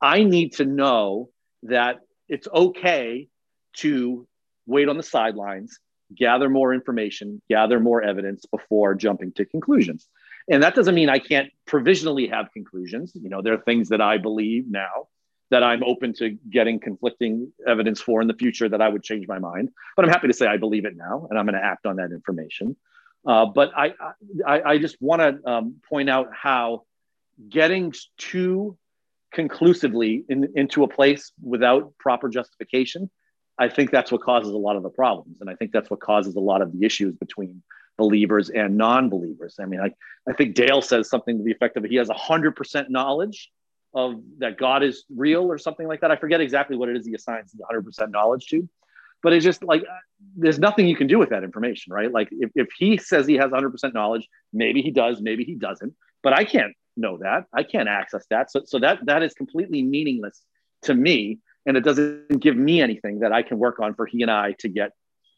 I 0.00 0.24
need 0.24 0.54
to 0.54 0.64
know 0.64 1.28
that 1.64 2.00
it's 2.28 2.48
okay 2.48 3.28
to 3.76 4.26
wait 4.66 4.88
on 4.88 4.96
the 4.96 5.02
sidelines, 5.02 5.78
gather 6.14 6.48
more 6.48 6.74
information, 6.74 7.40
gather 7.48 7.80
more 7.80 8.02
evidence 8.02 8.46
before 8.46 8.94
jumping 8.94 9.32
to 9.32 9.44
conclusions. 9.44 10.08
And 10.48 10.62
that 10.62 10.74
doesn't 10.74 10.94
mean 10.94 11.08
I 11.08 11.18
can't 11.18 11.50
provisionally 11.66 12.28
have 12.28 12.52
conclusions. 12.52 13.12
You 13.14 13.30
know, 13.30 13.42
there 13.42 13.54
are 13.54 13.62
things 13.62 13.88
that 13.90 14.00
I 14.00 14.18
believe 14.18 14.68
now 14.68 15.08
that 15.50 15.62
I'm 15.62 15.82
open 15.84 16.12
to 16.14 16.30
getting 16.48 16.78
conflicting 16.78 17.52
evidence 17.66 18.00
for 18.00 18.22
in 18.22 18.28
the 18.28 18.34
future 18.34 18.68
that 18.68 18.80
I 18.80 18.88
would 18.88 19.02
change 19.02 19.26
my 19.26 19.38
mind. 19.38 19.70
But 19.96 20.04
I'm 20.04 20.10
happy 20.10 20.28
to 20.28 20.32
say 20.32 20.46
I 20.46 20.56
believe 20.56 20.84
it 20.84 20.96
now, 20.96 21.26
and 21.28 21.38
I'm 21.38 21.44
going 21.44 21.60
to 21.60 21.64
act 21.64 21.86
on 21.86 21.96
that 21.96 22.12
information. 22.12 22.76
Uh, 23.26 23.46
but 23.46 23.72
I, 23.76 23.94
I, 24.46 24.62
I 24.62 24.78
just 24.78 24.96
want 25.00 25.20
to 25.20 25.50
um, 25.50 25.76
point 25.88 26.08
out 26.08 26.30
how 26.32 26.84
getting 27.48 27.92
too 28.16 28.78
conclusively 29.32 30.24
in, 30.28 30.52
into 30.54 30.84
a 30.84 30.88
place 30.88 31.32
without 31.42 31.96
proper 31.98 32.28
justification, 32.28 33.10
I 33.60 33.68
think 33.68 33.90
that's 33.90 34.10
what 34.10 34.22
causes 34.22 34.52
a 34.52 34.56
lot 34.56 34.76
of 34.76 34.82
the 34.82 34.88
problems, 34.88 35.40
and 35.40 35.50
I 35.50 35.54
think 35.54 35.70
that's 35.70 35.90
what 35.90 36.00
causes 36.00 36.34
a 36.34 36.40
lot 36.40 36.62
of 36.62 36.72
the 36.72 36.84
issues 36.84 37.14
between 37.14 37.62
believers 37.98 38.48
and 38.48 38.78
non-believers. 38.78 39.56
I 39.60 39.66
mean, 39.66 39.80
I, 39.80 39.92
I 40.28 40.32
think 40.32 40.54
Dale 40.54 40.80
says 40.80 41.10
something 41.10 41.36
to 41.36 41.44
the 41.44 41.52
effect 41.52 41.76
of 41.76 41.84
he 41.84 41.96
has 41.96 42.08
hundred 42.08 42.56
percent 42.56 42.90
knowledge 42.90 43.50
of 43.92 44.22
that 44.38 44.56
God 44.56 44.82
is 44.82 45.04
real 45.14 45.50
or 45.50 45.58
something 45.58 45.86
like 45.86 46.00
that. 46.00 46.10
I 46.10 46.16
forget 46.16 46.40
exactly 46.40 46.76
what 46.76 46.88
it 46.88 46.96
is 46.96 47.06
he 47.06 47.14
assigns 47.14 47.54
100% 47.54 48.10
knowledge 48.10 48.46
to, 48.46 48.68
but 49.22 49.32
it's 49.32 49.44
just 49.44 49.62
like 49.62 49.84
there's 50.36 50.58
nothing 50.58 50.86
you 50.86 50.96
can 50.96 51.06
do 51.06 51.18
with 51.18 51.30
that 51.30 51.44
information, 51.44 51.92
right? 51.92 52.10
Like 52.10 52.28
if, 52.30 52.50
if 52.54 52.68
he 52.78 52.96
says 52.96 53.26
he 53.26 53.34
has 53.34 53.50
100% 53.50 53.92
knowledge, 53.92 54.28
maybe 54.52 54.80
he 54.80 54.90
does, 54.90 55.20
maybe 55.20 55.44
he 55.44 55.54
doesn't, 55.54 55.94
but 56.22 56.32
I 56.32 56.44
can't 56.44 56.72
know 56.96 57.18
that. 57.18 57.46
I 57.52 57.62
can't 57.62 57.88
access 57.88 58.24
that. 58.30 58.50
So, 58.50 58.62
so 58.64 58.78
that 58.78 59.04
that 59.06 59.22
is 59.22 59.34
completely 59.34 59.82
meaningless 59.82 60.40
to 60.82 60.94
me, 60.94 61.38
and 61.66 61.76
it 61.76 61.84
doesn't 61.84 62.40
give 62.40 62.56
me 62.56 62.80
anything 62.80 63.20
that 63.20 63.32
I 63.32 63.42
can 63.42 63.58
work 63.58 63.80
on 63.80 63.94
for 63.94 64.06
he 64.06 64.22
and 64.22 64.30
I 64.30 64.52
to 64.60 64.68
get 64.68 64.92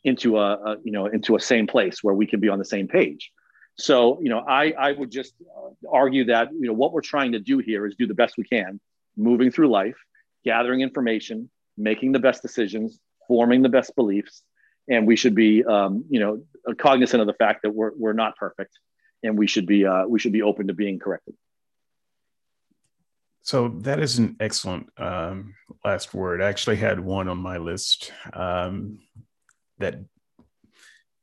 into 0.05 0.39
a, 0.39 0.55
a 0.55 0.77
you 0.85 0.93
know 0.93 1.07
into 1.07 1.37
a 1.37 1.41
same 1.41 1.67
place 1.67 2.03
where 2.03 2.15
we 2.15 2.27
can 2.27 2.41
be 2.41 2.49
on 2.49 2.59
the 2.59 2.65
same 2.65 2.89
page. 2.89 3.31
So, 3.77 4.21
you 4.21 4.29
know, 4.29 4.41
I, 4.41 4.73
I 4.73 4.93
would 4.93 5.11
just 5.11 5.35
uh, 5.41 5.71
argue 5.91 6.27
that, 6.27 6.51
you 6.53 6.67
know, 6.67 6.73
what 6.75 6.93
we're 6.93 7.01
trying 7.01 7.33
to 7.33 7.41
do 7.41 7.59
here 7.59 7.87
is 7.87 7.95
do 7.99 8.07
the 8.07 8.15
best 8.15 8.37
we 8.37 8.45
can, 8.45 8.81
moving 9.17 9.51
through 9.51 9.69
life, 9.69 9.97
gathering 10.45 10.83
information, 10.83 11.51
making 11.79 12.13
the 12.13 12.19
best 12.19 12.43
decisions, 12.43 12.99
forming 13.29 13.63
the 13.63 13.69
best 13.69 13.97
beliefs. 13.97 14.43
And 14.89 15.07
we 15.07 15.17
should 15.17 15.35
be, 15.35 15.65
um, 15.65 16.05
you 16.11 16.21
know, 16.21 16.43
cognizant 16.77 17.21
of 17.21 17.27
the 17.27 17.35
fact 17.35 17.63
that 17.63 17.71
we're, 17.71 17.93
we're 17.97 18.13
not 18.13 18.37
perfect 18.37 18.79
and 19.23 19.39
we 19.39 19.47
should 19.47 19.67
be, 19.67 19.87
uh, 19.87 20.07
we 20.07 20.19
should 20.19 20.33
be 20.33 20.43
open 20.43 20.67
to 20.67 20.75
being 20.75 20.99
corrected. 20.99 21.35
So 23.43 23.69
that 23.81 23.99
is 23.99 24.19
an 24.19 24.37
excellent 24.39 24.89
um, 24.99 25.55
last 25.85 26.15
word. 26.15 26.41
I 26.41 26.49
actually 26.49 26.77
had 26.77 27.01
one 27.01 27.29
on 27.29 27.39
my 27.39 27.59
list 27.59 28.13
um, 28.33 29.01
that 29.79 29.97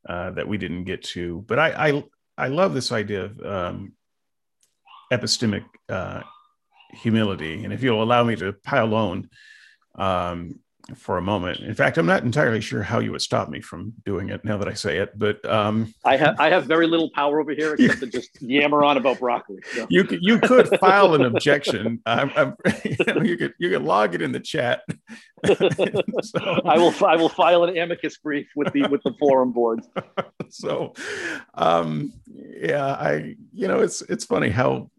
uh, 0.07 0.31
that 0.31 0.47
we 0.47 0.57
didn't 0.57 0.85
get 0.85 1.03
to, 1.03 1.43
but 1.47 1.59
I, 1.59 1.89
I 1.89 2.03
I 2.37 2.47
love 2.47 2.73
this 2.73 2.91
idea 2.91 3.25
of 3.25 3.45
um, 3.45 3.93
epistemic 5.11 5.63
uh, 5.87 6.21
humility. 6.93 7.63
And 7.63 7.73
if 7.73 7.83
you'll 7.83 8.03
allow 8.03 8.23
me 8.23 8.35
to 8.37 8.53
pile 8.53 8.93
on 8.95 9.29
um, 9.95 10.59
for 10.95 11.17
a 11.17 11.21
moment. 11.21 11.59
In 11.59 11.73
fact, 11.73 11.97
I'm 11.97 12.05
not 12.05 12.23
entirely 12.23 12.61
sure 12.61 12.83
how 12.83 12.99
you 12.99 13.11
would 13.11 13.21
stop 13.21 13.49
me 13.49 13.61
from 13.61 13.93
doing 14.05 14.29
it 14.29 14.43
now 14.43 14.57
that 14.57 14.67
I 14.67 14.73
say 14.73 14.97
it, 14.97 15.17
but 15.17 15.43
um, 15.49 15.93
I 16.05 16.17
have 16.17 16.39
I 16.39 16.49
have 16.49 16.65
very 16.65 16.87
little 16.87 17.09
power 17.11 17.39
over 17.39 17.51
here 17.51 17.73
except 17.73 17.99
to 18.01 18.07
just 18.07 18.41
yammer 18.41 18.83
on 18.83 18.97
about 18.97 19.19
broccoli. 19.19 19.59
So. 19.73 19.87
You 19.89 20.03
could 20.03 20.19
you 20.21 20.39
could 20.39 20.67
file 20.79 21.15
an 21.15 21.23
objection. 21.23 22.01
I'm, 22.05 22.31
I'm, 22.35 22.55
you, 22.83 22.95
know, 23.07 23.21
you 23.21 23.37
could 23.37 23.53
you 23.57 23.69
could 23.69 23.83
log 23.83 24.15
it 24.15 24.21
in 24.21 24.31
the 24.31 24.39
chat. 24.39 24.81
so, 25.45 26.39
I 26.65 26.77
will 26.77 26.93
I 27.05 27.15
will 27.15 27.29
file 27.29 27.63
an 27.63 27.77
amicus 27.77 28.17
brief 28.17 28.47
with 28.55 28.71
the 28.73 28.87
with 28.87 29.01
the 29.03 29.13
forum 29.19 29.51
boards. 29.51 29.87
So, 30.49 30.93
um, 31.53 32.13
yeah, 32.27 32.85
I 32.85 33.35
you 33.53 33.67
know 33.67 33.79
it's 33.79 34.01
it's 34.03 34.25
funny 34.25 34.49
how 34.49 34.89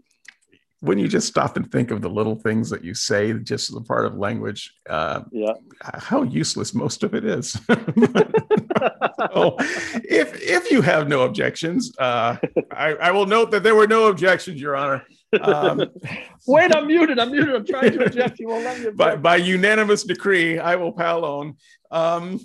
when 0.80 0.98
you 0.98 1.08
just 1.08 1.28
stop 1.28 1.56
and 1.56 1.70
think 1.70 1.90
of 1.90 2.00
the 2.00 2.08
little 2.08 2.34
things 2.34 2.70
that 2.70 2.82
you 2.82 2.94
say, 2.94 3.32
just 3.34 3.68
as 3.68 3.76
a 3.76 3.82
part 3.82 4.06
of 4.06 4.16
language, 4.16 4.74
uh, 4.88 5.20
yeah, 5.30 5.52
how 5.82 6.22
useless 6.22 6.74
most 6.74 7.02
of 7.02 7.14
it 7.14 7.24
is. 7.24 7.52
so, 7.52 7.60
if 9.58 10.40
if 10.40 10.70
you 10.70 10.80
have 10.80 11.06
no 11.06 11.22
objections, 11.22 11.92
uh, 11.98 12.36
I, 12.72 12.94
I, 12.94 13.10
will 13.10 13.26
note 13.26 13.50
that 13.50 13.62
there 13.62 13.74
were 13.74 13.86
no 13.86 14.06
objections, 14.06 14.58
Your 14.58 14.74
Honor. 14.74 15.04
Um, 15.38 15.84
Wait, 16.46 16.74
I'm 16.74 16.86
muted. 16.86 17.18
I'm 17.18 17.30
muted. 17.30 17.54
I'm 17.54 17.66
trying 17.66 17.92
to 17.92 18.04
object. 18.06 18.38
You 18.40 18.48
won't 18.48 18.64
let 18.64 18.78
me. 18.78 18.86
Object. 18.86 18.96
By, 18.96 19.16
by 19.16 19.36
unanimous 19.36 20.04
decree, 20.04 20.58
I 20.58 20.76
will 20.76 20.92
pal 20.92 21.24
on. 21.26 21.56
Um, 21.90 22.40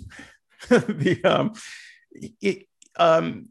the 0.68 1.20
um, 1.24 1.54
it, 2.42 2.66
um, 2.96 3.48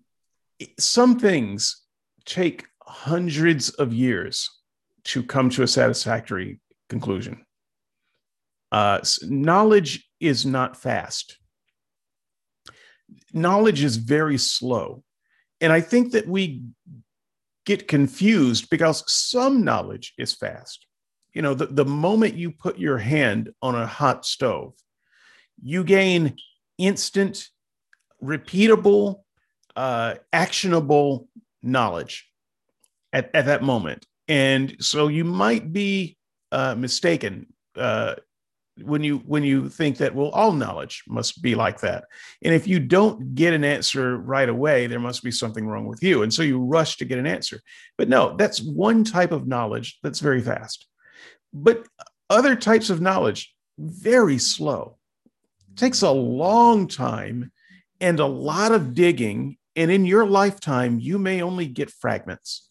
some 0.78 1.20
things 1.20 1.82
take 2.26 2.66
hundreds 2.82 3.70
of 3.72 3.92
years 3.92 4.55
to 5.06 5.24
come 5.24 5.50
to 5.52 5.64
a 5.64 5.68
satisfactory 5.68 6.60
conclusion. 6.90 7.46
Uh, 8.72 9.00
knowledge 9.24 10.10
is 10.20 10.46
not 10.46 10.76
fast. 10.76 11.38
Knowledge 13.34 13.84
is 13.84 13.98
very 13.98 14.38
slow. 14.38 15.04
And 15.62 15.72
I 15.72 15.82
think 15.82 16.12
that 16.12 16.28
we 16.28 16.64
get 17.66 17.88
confused 17.88 18.70
because 18.70 19.04
some 19.12 19.64
knowledge 19.64 20.14
is 20.18 20.34
fast. 20.34 20.86
You 21.34 21.42
know, 21.42 21.54
the, 21.54 21.68
the 21.68 21.86
moment 21.86 22.36
you 22.36 22.52
put 22.52 22.78
your 22.78 22.98
hand 22.98 23.52
on 23.62 23.76
a 23.76 23.88
hot 23.88 24.26
stove, 24.26 24.74
you 25.62 25.84
gain 25.84 26.38
instant, 26.78 27.48
repeatable, 28.24 29.22
uh, 29.76 30.16
actionable 30.32 31.28
knowledge 31.62 32.28
at, 33.12 33.30
at 33.34 33.46
that 33.46 33.64
moment. 33.64 34.06
And 34.28 34.76
so 34.80 35.08
you 35.08 35.24
might 35.24 35.72
be 35.72 36.18
uh, 36.52 36.76
mistaken 36.76 37.48
uh, 37.76 38.16
when 38.84 39.04
you 39.04 39.20
when 39.20 39.44
you 39.44 39.70
think 39.70 39.98
that 39.98 40.14
well 40.14 40.30
all 40.30 40.52
knowledge 40.52 41.04
must 41.08 41.42
be 41.42 41.56
like 41.56 41.80
that. 41.82 42.06
And 42.44 42.54
if 42.54 42.68
you 42.68 42.80
don't 42.80 43.34
get 43.36 43.54
an 43.54 43.64
answer 43.64 44.18
right 44.18 44.50
away 44.50 44.88
there 44.88 45.00
must 45.00 45.24
be 45.24 45.32
something 45.32 45.66
wrong 45.66 45.86
with 45.86 46.04
you. 46.04 46.24
And 46.24 46.34
so 46.34 46.44
you 46.44 46.60
rush 46.60 46.98
to 46.98 47.06
get 47.06 47.20
an 47.20 47.28
answer. 47.28 47.62
But 47.98 48.10
no 48.10 48.36
that's 48.38 48.62
one 48.62 49.04
type 49.04 49.32
of 49.32 49.48
knowledge 49.48 50.00
that's 50.04 50.20
very 50.20 50.42
fast 50.42 50.88
but 51.56 51.88
other 52.30 52.56
types 52.56 52.90
of 52.90 53.02
knowledge 53.02 53.56
very 53.80 54.38
slow. 54.38 54.98
It 55.72 55.78
takes 55.78 56.02
a 56.02 56.12
long 56.12 56.88
time 56.88 57.52
and 58.02 58.20
a 58.20 58.26
lot 58.26 58.72
of 58.72 58.94
digging. 58.94 59.58
And 59.76 59.90
in 59.90 60.06
your 60.06 60.26
lifetime 60.26 61.00
you 61.00 61.18
may 61.18 61.42
only 61.42 61.66
get 61.66 61.90
fragments 61.90 62.70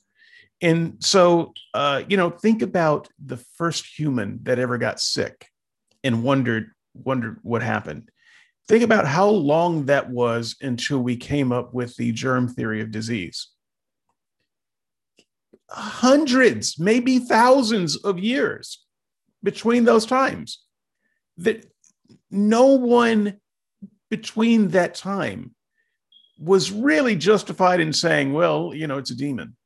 and 0.65 0.97
so, 0.99 1.53
uh, 1.75 2.05
you 2.09 2.17
know, 2.17 2.31
think 2.31 2.63
about 2.63 3.09
the 3.23 3.37
first 3.37 3.99
human 3.99 4.41
that 4.45 4.59
ever 4.59 4.79
got 4.79 4.99
sick 4.99 5.49
and 6.03 6.25
wondered 6.25 6.71
wondered 6.95 7.39
what 7.43 7.63
happened. 7.63 8.09
Think 8.67 8.83
about 8.83 9.07
how 9.07 9.29
long 9.29 9.85
that 9.87 10.09
was 10.09 10.57
until 10.63 11.01
we 11.01 11.17
came 11.17 11.53
up 11.53 11.75
with 11.75 11.95
the 11.97 12.13
germ 12.13 12.49
theory 12.49 12.81
of 12.81 12.91
disease. 12.91 13.51
Hundreds, 15.69 16.79
maybe 16.79 17.19
thousands 17.19 17.97
of 17.97 18.19
years 18.19 18.87
between 19.43 19.85
those 19.85 20.07
times. 20.07 20.63
That 21.37 21.67
no 22.31 22.69
one 22.69 23.39
between 24.09 24.69
that 24.69 24.95
time 24.95 25.55
was 26.39 26.73
really 26.73 27.17
justified 27.17 27.81
in 27.81 27.93
saying, 27.93 28.33
well, 28.33 28.73
you 28.75 28.87
know, 28.87 28.97
it's 28.97 29.11
a 29.11 29.17
demon 29.17 29.57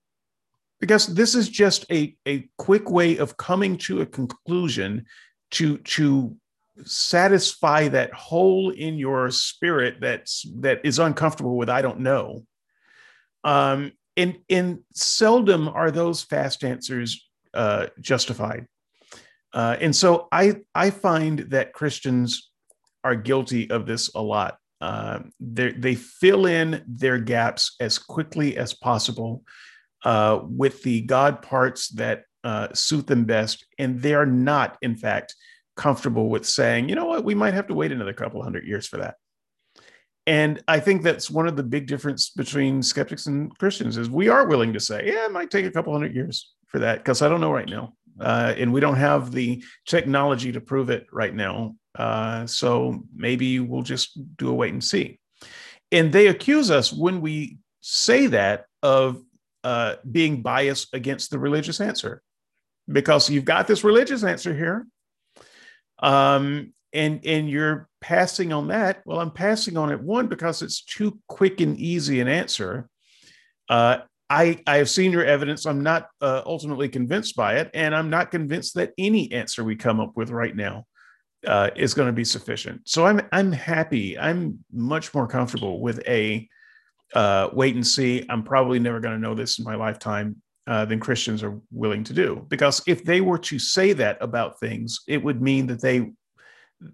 because 0.81 1.07
this 1.09 1.35
is 1.35 1.49
just 1.49 1.85
a, 1.91 2.17
a 2.27 2.49
quick 2.57 2.91
way 2.91 3.17
of 3.17 3.37
coming 3.37 3.77
to 3.79 4.01
a 4.01 4.07
conclusion 4.07 5.05
to 5.51 5.79
to 5.79 6.37
satisfy 6.85 7.89
that 7.89 8.13
hole 8.13 8.71
in 8.71 8.99
your 8.99 9.31
spirit 9.31 9.97
that's 10.01 10.47
that 10.61 10.81
is 10.85 10.99
uncomfortable 10.99 11.57
with 11.57 11.69
i 11.69 11.83
don't 11.83 12.01
know. 12.01 12.45
Um 13.45 13.93
and 14.17 14.39
and 14.49 14.81
seldom 14.95 15.69
are 15.69 15.91
those 15.91 16.23
fast 16.23 16.65
answers 16.65 17.29
uh 17.55 17.87
justified. 18.01 18.67
Uh 19.53 19.77
and 19.81 19.95
so 19.95 20.29
i 20.31 20.57
i 20.75 20.91
find 20.91 21.41
that 21.51 21.73
christians 21.73 22.49
are 23.05 23.15
guilty 23.15 23.71
of 23.71 23.87
this 23.87 24.11
a 24.15 24.23
lot. 24.23 24.59
Uh, 24.81 25.21
they 25.41 25.95
fill 25.97 26.47
in 26.47 26.85
their 26.87 27.19
gaps 27.19 27.75
as 27.81 27.99
quickly 27.99 28.57
as 28.57 28.75
possible 28.75 29.43
uh, 30.05 30.41
with 30.43 30.83
the 30.83 31.03
God 31.03 31.43
parts 31.43 31.89
that 31.91 32.23
uh, 32.45 32.69
suit 32.73 33.07
them 33.07 33.25
best. 33.25 33.67
And 33.79 34.01
they 34.01 34.15
are 34.15 34.27
not, 34.27 34.79
in 34.83 34.97
fact, 34.97 35.35
comfortable 35.77 36.29
with 36.29 36.47
saying, 36.47 36.89
you 36.89 36.95
know 36.95 37.07
what, 37.07 37.25
we 37.25 37.35
might 37.35 37.55
have 37.55 37.69
to 37.69 37.75
wait 37.75 37.93
another 37.93 38.13
couple 38.13 38.43
hundred 38.43 38.67
years 38.67 38.87
for 38.87 38.99
that. 38.99 39.17
And 40.27 40.63
I 40.69 40.79
think 40.81 41.03
that's 41.03 41.31
one 41.31 41.49
of 41.49 41.57
the 41.57 41.63
big 41.63 41.87
difference 41.87 42.31
between 42.31 42.83
skeptics 42.83 43.27
and 43.27 43.57
Christians 43.59 43.97
is 43.97 44.11
we 44.11 44.29
are 44.29 44.47
willing 44.47 44.75
to 44.75 44.81
say, 44.81 45.07
yeah, 45.07 45.25
it 45.25 45.33
might 45.33 45.51
take 45.51 45.65
a 45.65 45.71
couple 45.71 45.93
hundred 45.93 46.15
years 46.15 46.53
for 46.67 46.81
that 46.81 46.99
because 46.99 47.23
I 47.23 47.31
don't 47.31 47.41
know 47.41 47.53
right 47.53 47.69
now. 47.69 47.95
Uh, 48.21 48.53
and 48.59 48.73
we 48.73 48.81
don't 48.81 48.97
have 48.97 49.31
the 49.31 49.63
technology 49.87 50.53
to 50.53 50.61
prove 50.61 50.91
it 50.91 51.07
right 51.13 51.35
now. 51.35 51.77
Uh, 51.97 52.47
so 52.47 53.05
maybe 53.15 53.61
we'll 53.61 53.83
just 53.83 54.21
do 54.37 54.51
a 54.51 54.53
wait 54.53 54.73
and 54.73 54.85
see. 54.85 55.19
And 55.93 56.13
they 56.13 56.27
accuse 56.27 56.71
us 56.71 56.93
when 56.93 57.21
we 57.21 57.59
say 57.81 58.27
that 58.27 58.67
of 58.83 59.23
uh, 59.69 59.97
being 60.11 60.41
biased 60.41 60.95
against 60.95 61.31
the 61.31 61.39
religious 61.39 61.79
answer 61.79 62.23
because 62.91 63.29
you've 63.29 63.45
got 63.45 63.67
this 63.67 63.85
religious 63.85 64.25
answer 64.25 64.55
here. 64.55 64.87
Um, 65.99 66.73
and 66.95 67.21
and 67.27 67.51
you're 67.51 67.87
passing 68.01 68.51
on 68.51 68.69
that. 68.69 69.03
Well, 69.05 69.21
I'm 69.21 69.31
passing 69.31 69.77
on 69.77 69.93
it 69.93 70.01
one 70.01 70.27
because 70.29 70.63
it's 70.63 70.83
too 70.83 71.19
quick 71.29 71.61
and 71.61 71.79
easy 71.79 72.21
an 72.21 72.29
answer. 72.29 72.89
Uh, 73.69 73.99
I 74.31 74.63
I 74.67 74.79
have 74.79 74.89
seen 74.89 75.13
your 75.13 75.27
evidence. 75.27 75.67
I'm 75.67 75.83
not 75.83 76.09
uh, 76.23 76.41
ultimately 76.47 76.89
convinced 76.89 77.37
by 77.37 77.57
it, 77.57 77.71
and 77.75 77.95
I'm 77.95 78.09
not 78.09 78.31
convinced 78.31 78.75
that 78.77 78.95
any 78.97 79.31
answer 79.33 79.65
we 79.65 79.77
come 79.77 80.01
up 80.01 80.13
with 80.17 80.31
right 80.31 80.57
now 80.57 80.87
uh, 81.47 81.69
is 81.77 81.93
going 81.93 82.07
to 82.07 82.15
be 82.15 82.25
sufficient. 82.25 82.89
So 82.89 83.05
I'm 83.05 83.21
I'm 83.33 83.53
happy. 83.53 84.19
I'm 84.19 84.65
much 84.73 85.13
more 85.13 85.29
comfortable 85.29 85.83
with 85.83 86.01
a 86.09 86.49
uh, 87.15 87.49
wait 87.53 87.75
and 87.75 87.87
see. 87.87 88.25
I'm 88.29 88.43
probably 88.43 88.79
never 88.79 89.01
going 89.01 89.15
to 89.15 89.21
know 89.21 89.35
this 89.35 89.59
in 89.59 89.65
my 89.65 89.75
lifetime 89.75 90.43
uh, 90.67 90.85
than 90.85 91.01
Christians 91.01 91.43
are 91.43 91.59
willing 91.71 92.05
to 92.05 92.13
do. 92.13 92.45
Because 92.49 92.83
if 92.87 93.05
they 93.05 93.21
were 93.21 93.39
to 93.39 93.59
say 93.59 93.93
that 93.95 94.19
about 94.21 94.61
things, 94.61 95.01
it 95.09 95.23
would 95.23 95.41
mean 95.41 95.67
that 95.69 95.81
they 95.81 96.13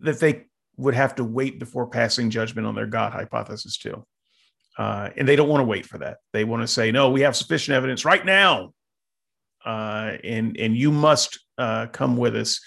that 0.01 0.19
they 0.19 0.47
would 0.77 0.95
have 0.95 1.15
to 1.17 1.25
wait 1.25 1.59
before 1.59 1.87
passing 1.87 2.31
judgment 2.31 2.67
on 2.67 2.75
their 2.75 2.87
God 2.87 3.13
hypothesis 3.13 3.77
too. 3.77 4.05
Uh, 4.79 5.11
and 5.17 5.29
they 5.29 5.37
don't 5.37 5.49
want 5.49 5.61
to 5.61 5.67
wait 5.67 5.87
for 5.87 5.99
that. 5.99 6.19
They 6.33 6.45
want 6.45 6.63
to 6.63 6.67
say, 6.67 6.91
no, 6.91 7.11
we 7.11 7.21
have 7.21 7.37
sufficient 7.37 7.77
evidence 7.77 8.05
right 8.05 8.25
now. 8.25 8.73
Uh, 9.65 10.17
and, 10.25 10.57
and 10.59 10.77
you 10.77 10.91
must 10.91 11.39
uh, 11.59 11.87
come 11.87 12.17
with 12.17 12.35
us 12.37 12.61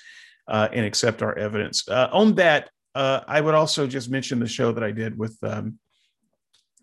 uh, 0.48 0.70
and 0.72 0.86
accept 0.86 1.22
our 1.22 1.38
evidence. 1.38 1.88
Uh, 1.88 2.10
on 2.12 2.36
that, 2.36 2.70
uh, 2.96 3.22
I 3.28 3.42
would 3.42 3.56
also 3.56 3.88
just 3.88 4.10
mention 4.10 4.40
the 4.40 4.48
show 4.48 4.72
that 4.72 4.84
I 4.84 4.92
did 4.92 5.18
with 5.18 5.38
um, 5.44 5.80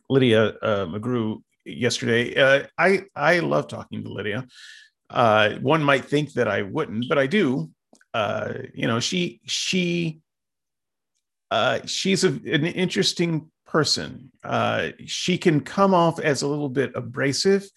Lydia 0.08 0.52
McGrew 0.62 1.42
yesterday. 1.64 2.66
I, 2.78 3.04
I 3.14 3.38
love 3.40 3.68
talking 3.68 4.02
to 4.04 4.12
Lydia. 4.12 4.46
one 5.60 5.82
might 5.82 6.04
think 6.04 6.32
that 6.34 6.48
I 6.48 6.62
wouldn't, 6.62 7.08
but 7.08 7.18
I 7.18 7.26
do. 7.26 7.70
you 8.74 8.86
know, 8.86 9.00
she, 9.00 9.40
she, 9.46 10.20
uh, 11.50 11.80
she's 11.86 12.24
a, 12.24 12.28
an 12.28 12.66
interesting 12.66 13.50
person. 13.64 14.30
Uh, 14.42 14.90
she 15.06 15.38
can 15.38 15.60
come 15.60 15.94
off 15.94 16.18
as 16.20 16.42
a 16.42 16.46
little 16.48 16.68
bit 16.68 16.92
abrasive, 16.94 17.68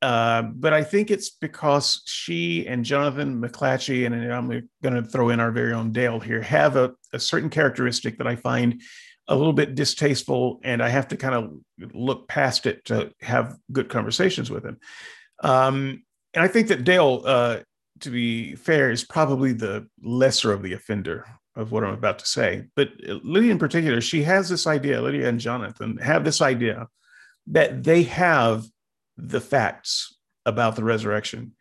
uh, 0.00 0.42
but 0.42 0.72
I 0.72 0.84
think 0.84 1.10
it's 1.10 1.30
because 1.30 2.02
she 2.06 2.66
and 2.66 2.84
Jonathan 2.84 3.40
McLatchie, 3.42 4.06
and 4.06 4.32
I'm 4.32 4.48
going 4.82 4.94
to 4.94 5.02
throw 5.02 5.30
in 5.30 5.40
our 5.40 5.50
very 5.50 5.72
own 5.72 5.92
Dale 5.92 6.20
here, 6.20 6.40
have 6.40 6.76
a, 6.76 6.92
a, 7.12 7.18
certain 7.18 7.50
characteristic 7.50 8.18
that 8.18 8.28
I 8.28 8.36
find 8.36 8.80
a 9.28 9.36
little 9.36 9.52
bit 9.52 9.74
distasteful, 9.74 10.60
and 10.64 10.82
I 10.82 10.88
have 10.88 11.08
to 11.08 11.16
kind 11.16 11.34
of 11.34 11.52
look 11.94 12.28
past 12.28 12.66
it 12.66 12.84
to 12.86 13.12
have 13.20 13.56
good 13.70 13.88
conversations 13.88 14.50
with 14.50 14.64
him. 14.64 14.78
Um, 15.42 16.02
and 16.34 16.42
I 16.42 16.48
think 16.48 16.68
that 16.68 16.84
Dale, 16.84 17.22
uh, 17.24 17.58
to 18.00 18.10
be 18.10 18.54
fair, 18.54 18.90
is 18.90 19.04
probably 19.04 19.52
the 19.52 19.86
lesser 20.02 20.52
of 20.52 20.62
the 20.62 20.72
offender 20.72 21.26
of 21.56 21.72
what 21.72 21.84
I'm 21.84 21.94
about 21.94 22.20
to 22.20 22.26
say. 22.26 22.64
But 22.74 22.90
Lydia, 23.02 23.52
in 23.52 23.58
particular, 23.58 24.00
she 24.00 24.22
has 24.22 24.48
this 24.48 24.66
idea, 24.66 25.02
Lydia 25.02 25.28
and 25.28 25.40
Jonathan 25.40 25.98
have 25.98 26.24
this 26.24 26.40
idea 26.40 26.88
that 27.48 27.82
they 27.82 28.04
have 28.04 28.64
the 29.16 29.40
facts 29.40 30.16
about 30.46 30.76
the 30.76 30.84
resurrection. 30.84 31.52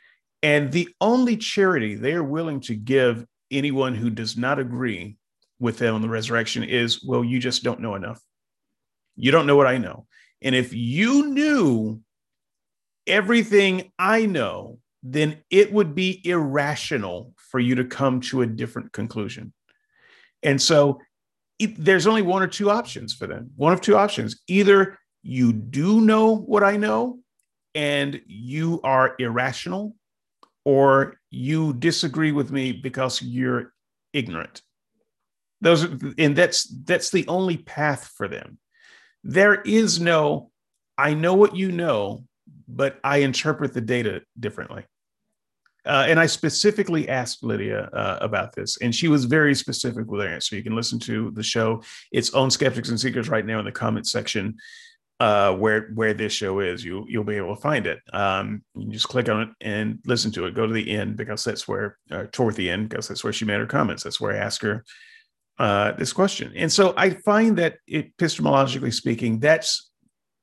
And 0.44 0.72
the 0.72 0.90
only 1.02 1.36
charity 1.36 1.96
they 1.96 2.14
are 2.14 2.24
willing 2.24 2.60
to 2.62 2.76
give 2.76 3.26
anyone 3.50 3.96
who 3.96 4.10
does 4.10 4.38
not 4.38 4.60
agree 4.60 5.17
with 5.60 5.78
them 5.78 5.96
on 5.96 6.02
the 6.02 6.10
resurrection 6.10 6.64
is, 6.64 7.04
well, 7.04 7.24
you 7.24 7.40
just 7.40 7.64
don't 7.64 7.80
know 7.80 7.96
enough. 7.96 8.22
You 9.16 9.32
don't 9.32 9.48
know 9.48 9.56
what 9.56 9.68
I 9.68 9.78
know. 9.78 10.06
And 10.42 10.54
if 10.54 10.74
you 10.74 11.28
knew 11.28 12.02
everything 13.08 13.92
I 13.98 14.26
know, 14.26 14.80
then 15.02 15.38
it 15.50 15.72
would 15.72 15.96
be 15.96 16.22
irrational 16.26 17.34
for 17.38 17.60
you 17.60 17.76
to 17.76 17.86
come 17.86 18.20
to 18.22 18.42
a 18.42 18.48
different 18.48 18.92
conclusion. 18.92 19.54
And 20.44 20.62
so 20.62 21.00
it, 21.60 21.84
there's 21.84 22.08
only 22.08 22.22
one 22.22 22.44
or 22.44 22.48
two 22.48 22.70
options 22.70 23.14
for 23.14 23.26
them. 23.26 23.50
One 23.56 23.74
of 23.74 23.82
two 23.82 23.98
options. 23.98 24.42
Either 24.48 25.00
you 25.24 25.54
do 25.54 26.02
know 26.02 26.36
what 26.36 26.64
I 26.64 26.78
know 26.78 27.20
and 27.74 28.22
you 28.26 28.80
are 28.84 29.16
irrational, 29.20 29.96
or 30.66 31.16
you 31.30 31.74
disagree 31.74 32.32
with 32.32 32.52
me 32.52 32.72
because 32.72 33.22
you're 33.22 33.72
ignorant. 34.14 34.62
Those 35.62 35.84
and 36.18 36.36
that's 36.36 36.64
that's 36.84 37.10
the 37.10 37.28
only 37.28 37.58
path 37.58 38.12
for 38.16 38.28
them. 38.28 38.60
There 39.24 39.62
is 39.62 40.00
no 40.00 40.52
I 40.98 41.14
know 41.14 41.36
what 41.36 41.56
you 41.56 41.72
know, 41.72 42.26
but 42.68 43.00
I 43.04 43.18
interpret 43.18 43.74
the 43.74 43.82
data 43.82 44.22
differently. 44.40 44.86
Uh, 45.86 46.06
and 46.10 46.20
I 46.20 46.26
specifically 46.26 47.08
asked 47.08 47.44
Lydia 47.44 47.90
uh, 47.94 48.18
about 48.20 48.54
this, 48.54 48.78
and 48.82 48.94
she 48.94 49.08
was 49.08 49.24
very 49.24 49.56
specific 49.56 50.08
with 50.08 50.22
her 50.22 50.28
answer. 50.28 50.58
You 50.58 50.64
can 50.64 50.76
listen 50.76 51.00
to 51.02 51.32
the 51.32 51.44
show, 51.44 51.82
its 52.12 52.34
own 52.34 52.52
skeptics 52.52 52.90
and 52.90 53.00
seekers, 53.00 53.30
right 53.30 53.46
now 53.46 53.60
in 53.60 53.66
the 53.66 53.72
comments 53.72 54.12
section, 54.12 54.58
uh, 55.22 55.54
where 55.54 55.92
where 55.94 56.14
this 56.14 56.34
show 56.34 56.60
is. 56.60 56.84
You 56.84 57.06
you'll 57.08 57.24
be 57.24 57.38
able 57.38 57.56
to 57.56 57.62
find 57.62 57.88
it. 57.88 58.00
Um, 58.12 58.64
you 58.76 58.92
just 58.92 59.08
click 59.08 59.30
on 59.30 59.44
it 59.44 59.50
and 59.62 60.00
listen 60.06 60.30
to 60.34 60.46
it. 60.46 60.56
Go 60.56 60.68
to 60.68 60.74
the 60.74 60.92
end 60.92 61.16
because 61.16 61.46
that's 61.46 61.70
where 61.70 61.98
uh, 62.12 62.26
toward 62.34 62.56
the 62.56 62.70
end 62.70 62.90
because 62.90 63.08
that's 63.08 63.24
where 63.24 63.32
she 63.32 63.46
made 63.46 63.60
her 63.60 63.66
comments. 63.66 64.04
That's 64.04 64.20
where 64.20 64.34
I 64.34 64.40
asked 64.40 64.64
her 64.64 64.84
uh, 65.60 65.94
this 65.94 66.14
question. 66.14 66.54
And 66.56 66.72
so 66.72 66.94
I 66.98 67.12
find 67.12 67.58
that 67.58 67.78
epistemologically 67.90 68.94
speaking, 68.94 69.40
that's 69.40 69.90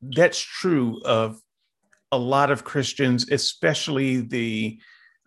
that's 0.03 0.41
true 0.41 1.01
of 1.05 1.41
a 2.13 2.19
lot 2.19 2.51
of 2.51 2.65
Christians, 2.65 3.31
especially 3.31 4.21
the 4.21 4.79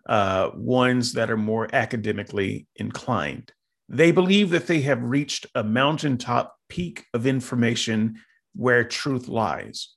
uh, 0.08 0.50
ones 0.54 1.12
that 1.14 1.30
are 1.30 1.36
more 1.36 1.68
academically 1.74 2.66
inclined. 2.76 3.52
They 3.88 4.12
believe 4.12 4.50
that 4.50 4.66
they 4.66 4.82
have 4.82 5.02
reached 5.02 5.46
a 5.54 5.64
mountaintop 5.64 6.56
peak 6.68 7.06
of 7.14 7.26
information 7.26 8.20
where 8.54 8.84
truth 8.84 9.28
lies. 9.28 9.94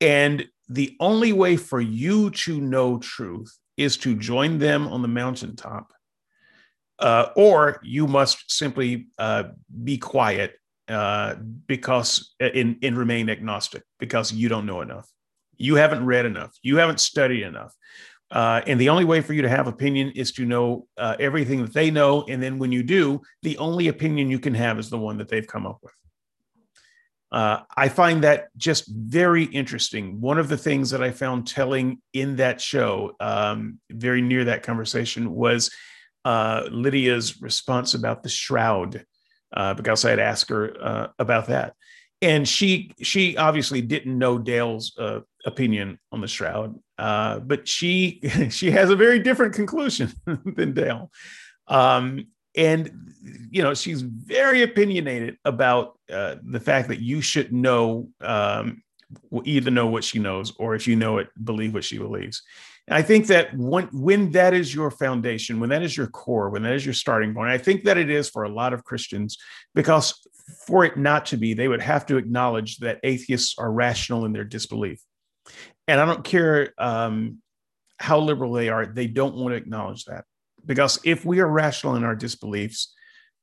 And 0.00 0.46
the 0.68 0.96
only 1.00 1.32
way 1.32 1.56
for 1.56 1.80
you 1.80 2.30
to 2.30 2.60
know 2.60 2.98
truth 2.98 3.58
is 3.76 3.96
to 3.98 4.14
join 4.14 4.58
them 4.58 4.86
on 4.88 5.02
the 5.02 5.08
mountaintop, 5.08 5.92
uh, 6.98 7.28
or 7.36 7.80
you 7.82 8.06
must 8.06 8.50
simply 8.50 9.08
uh, 9.18 9.44
be 9.82 9.98
quiet 9.98 10.54
uh, 10.88 11.34
because 11.66 12.34
in 12.40 12.78
and 12.82 12.96
remain 12.96 13.30
agnostic 13.30 13.82
because 13.98 14.32
you 14.32 14.48
don't 14.48 14.66
know 14.66 14.80
enough. 14.80 15.08
You 15.56 15.76
haven't 15.76 16.04
read 16.04 16.26
enough. 16.26 16.52
You 16.62 16.76
haven't 16.78 17.00
studied 17.00 17.42
enough. 17.42 17.74
Uh, 18.30 18.62
and 18.66 18.80
the 18.80 18.88
only 18.88 19.04
way 19.04 19.20
for 19.20 19.32
you 19.32 19.42
to 19.42 19.48
have 19.48 19.66
opinion 19.66 20.10
is 20.16 20.32
to 20.32 20.44
know 20.44 20.86
uh, 20.96 21.14
everything 21.20 21.62
that 21.62 21.72
they 21.72 21.90
know. 21.90 22.24
And 22.28 22.42
then 22.42 22.58
when 22.58 22.72
you 22.72 22.82
do, 22.82 23.22
the 23.42 23.56
only 23.58 23.88
opinion 23.88 24.30
you 24.30 24.38
can 24.38 24.54
have 24.54 24.78
is 24.78 24.90
the 24.90 24.98
one 24.98 25.18
that 25.18 25.28
they've 25.28 25.46
come 25.46 25.66
up 25.66 25.78
with. 25.82 25.92
Uh, 27.30 27.60
I 27.76 27.88
find 27.88 28.22
that 28.24 28.48
just 28.56 28.88
very 28.88 29.44
interesting. 29.44 30.20
One 30.20 30.38
of 30.38 30.48
the 30.48 30.56
things 30.56 30.90
that 30.90 31.02
I 31.02 31.10
found 31.10 31.46
telling 31.46 32.00
in 32.12 32.36
that 32.36 32.60
show, 32.60 33.16
um, 33.20 33.80
very 33.90 34.22
near 34.22 34.44
that 34.44 34.62
conversation, 34.62 35.32
was 35.32 35.70
uh, 36.24 36.68
Lydia's 36.70 37.40
response 37.40 37.94
about 37.94 38.22
the 38.22 38.28
shroud, 38.28 39.04
uh, 39.54 39.74
because 39.74 40.04
I 40.04 40.10
had 40.10 40.18
asked 40.18 40.48
her 40.50 40.76
uh, 40.80 41.06
about 41.18 41.48
that. 41.48 41.74
And 42.22 42.48
she 42.48 42.92
she 43.02 43.36
obviously 43.36 43.82
didn't 43.82 44.16
know 44.16 44.38
Dale's 44.38 44.96
uh, 44.98 45.20
opinion 45.44 45.98
on 46.10 46.20
the 46.20 46.28
shroud, 46.28 46.78
uh, 46.98 47.40
but 47.40 47.68
she 47.68 48.20
she 48.50 48.70
has 48.70 48.90
a 48.90 48.96
very 48.96 49.18
different 49.18 49.54
conclusion 49.54 50.12
than 50.26 50.72
Dale, 50.72 51.10
um, 51.68 52.26
and 52.56 52.90
you 53.50 53.62
know 53.62 53.74
she's 53.74 54.02
very 54.02 54.62
opinionated 54.62 55.36
about 55.44 55.98
uh, 56.10 56.36
the 56.42 56.60
fact 56.60 56.88
that 56.88 57.00
you 57.00 57.20
should 57.20 57.52
know 57.52 58.08
um, 58.20 58.82
either 59.44 59.70
know 59.70 59.86
what 59.86 60.04
she 60.04 60.18
knows 60.18 60.52
or 60.58 60.74
if 60.74 60.86
you 60.86 60.96
know 60.96 61.18
it, 61.18 61.28
believe 61.42 61.74
what 61.74 61.84
she 61.84 61.98
believes. 61.98 62.42
And 62.86 62.96
I 62.96 63.02
think 63.02 63.26
that 63.28 63.56
when 63.56 63.86
when 63.92 64.30
that 64.32 64.52
is 64.52 64.74
your 64.74 64.90
foundation, 64.90 65.58
when 65.58 65.70
that 65.70 65.82
is 65.82 65.96
your 65.96 66.08
core, 66.08 66.50
when 66.50 66.62
that 66.64 66.74
is 66.74 66.84
your 66.84 66.94
starting 66.94 67.34
point, 67.34 67.50
I 67.50 67.58
think 67.58 67.84
that 67.84 67.96
it 67.96 68.10
is 68.10 68.28
for 68.28 68.44
a 68.44 68.48
lot 68.48 68.74
of 68.74 68.84
Christians 68.84 69.38
because 69.74 70.20
for 70.66 70.84
it 70.84 70.96
not 70.96 71.26
to 71.26 71.36
be, 71.36 71.54
they 71.54 71.68
would 71.68 71.80
have 71.80 72.04
to 72.06 72.16
acknowledge 72.16 72.78
that 72.78 73.00
atheists 73.02 73.54
are 73.58 73.72
rational 73.72 74.26
in 74.26 74.32
their 74.32 74.44
disbelief. 74.44 75.00
And 75.88 76.00
I 76.00 76.04
don't 76.04 76.24
care 76.24 76.72
um, 76.78 77.38
how 77.98 78.18
liberal 78.18 78.52
they 78.52 78.68
are, 78.68 78.86
they 78.86 79.06
don't 79.06 79.36
want 79.36 79.52
to 79.52 79.56
acknowledge 79.56 80.04
that. 80.04 80.24
Because 80.66 80.98
if 81.04 81.24
we 81.24 81.40
are 81.40 81.48
rational 81.48 81.96
in 81.96 82.04
our 82.04 82.14
disbeliefs, 82.14 82.94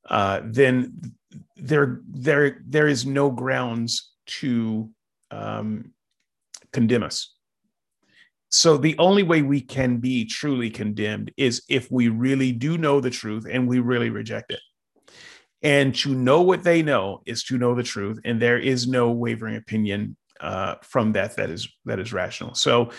uh, 0.08 0.40
then 0.44 1.14
there, 1.56 2.00
there, 2.08 2.62
there 2.66 2.88
is 2.88 3.06
no 3.06 3.30
grounds 3.30 4.12
to 4.26 4.90
um, 5.32 5.92
condemn 6.72 7.02
us. 7.02 7.34
So 8.50 8.76
the 8.76 8.96
only 8.98 9.22
way 9.22 9.40
we 9.40 9.62
can 9.62 9.96
be 9.96 10.26
truly 10.26 10.70
condemned 10.70 11.32
is 11.38 11.62
if 11.70 11.90
we 11.90 12.08
really 12.08 12.52
do 12.52 12.76
know 12.76 13.00
the 13.00 13.10
truth 13.10 13.46
and 13.50 13.66
we 13.66 13.80
really 13.80 14.10
reject 14.10 14.52
it. 14.52 14.60
And 15.62 15.94
to 15.96 16.14
know 16.14 16.42
what 16.42 16.62
they 16.62 16.82
know 16.82 17.22
is 17.24 17.44
to 17.44 17.56
know 17.56 17.74
the 17.74 17.82
truth, 17.82 18.18
and 18.24 18.42
there 18.42 18.58
is 18.58 18.86
no 18.86 19.10
wavering 19.12 19.56
opinion 19.56 20.16
uh, 20.40 20.74
from 20.82 21.12
that 21.12 21.36
that 21.36 21.50
is 21.50 21.68
that 21.84 22.00
is 22.00 22.12
rational. 22.12 22.54
So 22.54 22.90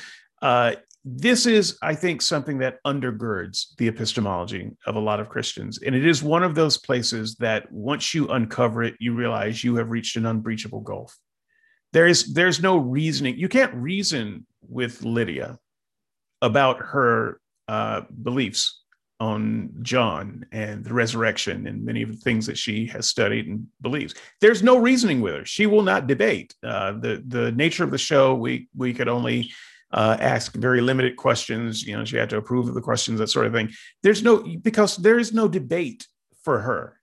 uh, 0.42 0.76
this 1.04 1.46
is, 1.46 1.78
I 1.82 1.94
think, 1.94 2.22
something 2.22 2.60
that 2.60 2.78
undergirds 2.88 3.76
the 3.78 3.90
epistemology 3.90 4.72
of 4.88 4.96
a 4.96 5.00
lot 5.00 5.20
of 5.20 5.28
Christians, 5.28 5.80
and 5.86 5.94
it 5.94 6.06
is 6.06 6.24
one 6.24 6.42
of 6.42 6.56
those 6.56 6.78
places 6.78 7.36
that 7.36 7.70
once 7.70 8.14
you 8.14 8.30
uncover 8.30 8.82
it, 8.82 8.96
you 9.00 9.14
realize 9.14 9.64
you 9.64 9.76
have 9.76 9.92
reached 9.92 10.16
an 10.16 10.26
unbreachable 10.26 10.80
gulf. 10.80 11.20
There 11.94 12.08
is 12.08 12.34
there's 12.34 12.62
no 12.62 12.78
reasoning. 12.78 13.38
You 13.38 13.48
can't 13.48 13.74
reason 13.74 14.46
with 14.68 15.04
Lydia 15.04 15.60
about 16.42 16.80
her 16.80 17.40
uh, 17.68 18.02
beliefs 18.22 18.82
on 19.20 19.70
John 19.84 20.46
and 20.52 20.84
the 20.84 20.94
resurrection 20.94 21.68
and 21.68 21.86
many 21.86 22.02
of 22.02 22.12
the 22.12 22.18
things 22.18 22.46
that 22.48 22.58
she 22.58 22.88
has 22.88 23.08
studied 23.08 23.48
and 23.48 23.68
believes. 23.82 24.16
There's 24.42 24.62
no 24.64 24.78
reasoning 24.78 25.22
with 25.22 25.36
her. 25.36 25.46
She 25.46 25.66
will 25.66 25.84
not 25.84 26.08
debate. 26.08 26.54
Uh, 26.64 26.94
the 26.94 27.24
the 27.28 27.52
nature 27.54 27.84
of 27.84 27.92
the 27.92 27.98
show, 27.98 28.36
we 28.36 28.68
we 28.76 28.94
could 28.94 29.08
only 29.08 29.52
uh, 29.94 30.18
ask 30.20 30.54
very 30.56 30.82
limited 30.82 31.16
questions. 31.16 31.84
You 31.84 31.96
know, 31.96 32.04
she 32.04 32.18
had 32.18 32.30
to 32.32 32.38
approve 32.38 32.68
of 32.68 32.74
the 32.74 32.82
questions, 32.82 33.20
that 33.20 33.28
sort 33.30 33.46
of 33.46 33.54
thing. 33.54 33.72
There's 34.02 34.24
no 34.24 34.44
because 34.62 34.98
there 34.98 35.20
is 35.20 35.32
no 35.32 35.48
debate 35.48 36.08
for 36.44 36.60
her. 36.60 37.00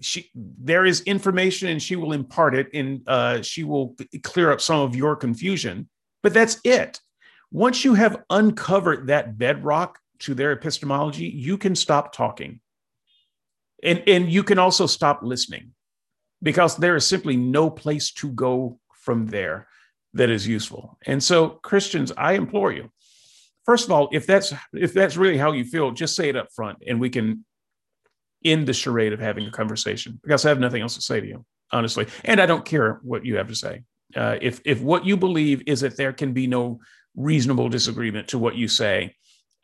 She 0.00 0.30
there 0.34 0.84
is 0.84 1.00
information 1.02 1.68
and 1.68 1.82
she 1.82 1.96
will 1.96 2.12
impart 2.12 2.54
it 2.54 2.68
and 2.74 3.02
uh, 3.06 3.42
she 3.42 3.64
will 3.64 3.96
clear 4.22 4.52
up 4.52 4.60
some 4.60 4.80
of 4.80 4.94
your 4.94 5.16
confusion, 5.16 5.88
but 6.22 6.34
that's 6.34 6.60
it. 6.64 7.00
Once 7.50 7.84
you 7.84 7.94
have 7.94 8.22
uncovered 8.30 9.08
that 9.08 9.38
bedrock 9.38 9.98
to 10.20 10.34
their 10.34 10.52
epistemology, 10.52 11.26
you 11.26 11.58
can 11.58 11.74
stop 11.74 12.12
talking. 12.12 12.60
And, 13.82 14.02
and 14.06 14.30
you 14.30 14.44
can 14.44 14.58
also 14.58 14.86
stop 14.86 15.20
listening 15.22 15.72
because 16.42 16.76
there 16.76 16.96
is 16.96 17.06
simply 17.06 17.36
no 17.36 17.70
place 17.70 18.12
to 18.12 18.30
go 18.30 18.78
from 18.92 19.26
there 19.26 19.66
that 20.14 20.30
is 20.30 20.46
useful. 20.46 20.98
And 21.06 21.22
so, 21.22 21.48
Christians, 21.48 22.12
I 22.16 22.34
implore 22.34 22.72
you, 22.72 22.90
first 23.64 23.84
of 23.84 23.92
all, 23.92 24.08
if 24.12 24.26
that's 24.26 24.52
if 24.72 24.92
that's 24.92 25.16
really 25.16 25.38
how 25.38 25.52
you 25.52 25.64
feel, 25.64 25.92
just 25.92 26.14
say 26.14 26.28
it 26.28 26.36
up 26.36 26.48
front 26.54 26.78
and 26.86 27.00
we 27.00 27.10
can 27.10 27.44
end 28.44 28.66
the 28.66 28.72
charade 28.72 29.12
of 29.12 29.20
having 29.20 29.46
a 29.46 29.50
conversation 29.50 30.18
because 30.22 30.44
I 30.44 30.48
have 30.48 30.60
nothing 30.60 30.82
else 30.82 30.94
to 30.94 31.02
say 31.02 31.20
to 31.20 31.26
you, 31.26 31.44
honestly. 31.72 32.06
And 32.24 32.40
I 32.40 32.46
don't 32.46 32.64
care 32.64 33.00
what 33.02 33.24
you 33.24 33.36
have 33.36 33.48
to 33.48 33.54
say. 33.54 33.82
Uh, 34.16 34.36
if 34.40 34.60
if 34.64 34.80
what 34.80 35.04
you 35.04 35.16
believe 35.16 35.62
is 35.66 35.80
that 35.80 35.96
there 35.96 36.12
can 36.12 36.32
be 36.32 36.46
no 36.46 36.80
reasonable 37.14 37.68
disagreement 37.68 38.28
to 38.28 38.38
what 38.38 38.56
you 38.56 38.68
say, 38.68 39.14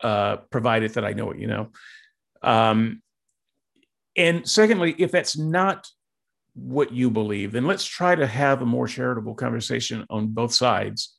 uh, 0.01 0.37
provided 0.51 0.93
that 0.93 1.05
I 1.05 1.13
know 1.13 1.25
what 1.25 1.39
you 1.39 1.47
know. 1.47 1.71
Um, 2.41 3.01
and 4.15 4.47
secondly, 4.47 4.95
if 4.97 5.11
that's 5.11 5.37
not 5.37 5.87
what 6.53 6.91
you 6.91 7.11
believe, 7.11 7.51
then 7.51 7.67
let's 7.67 7.85
try 7.85 8.15
to 8.15 8.25
have 8.25 8.61
a 8.61 8.65
more 8.65 8.87
charitable 8.87 9.35
conversation 9.35 10.05
on 10.09 10.27
both 10.27 10.53
sides 10.53 11.17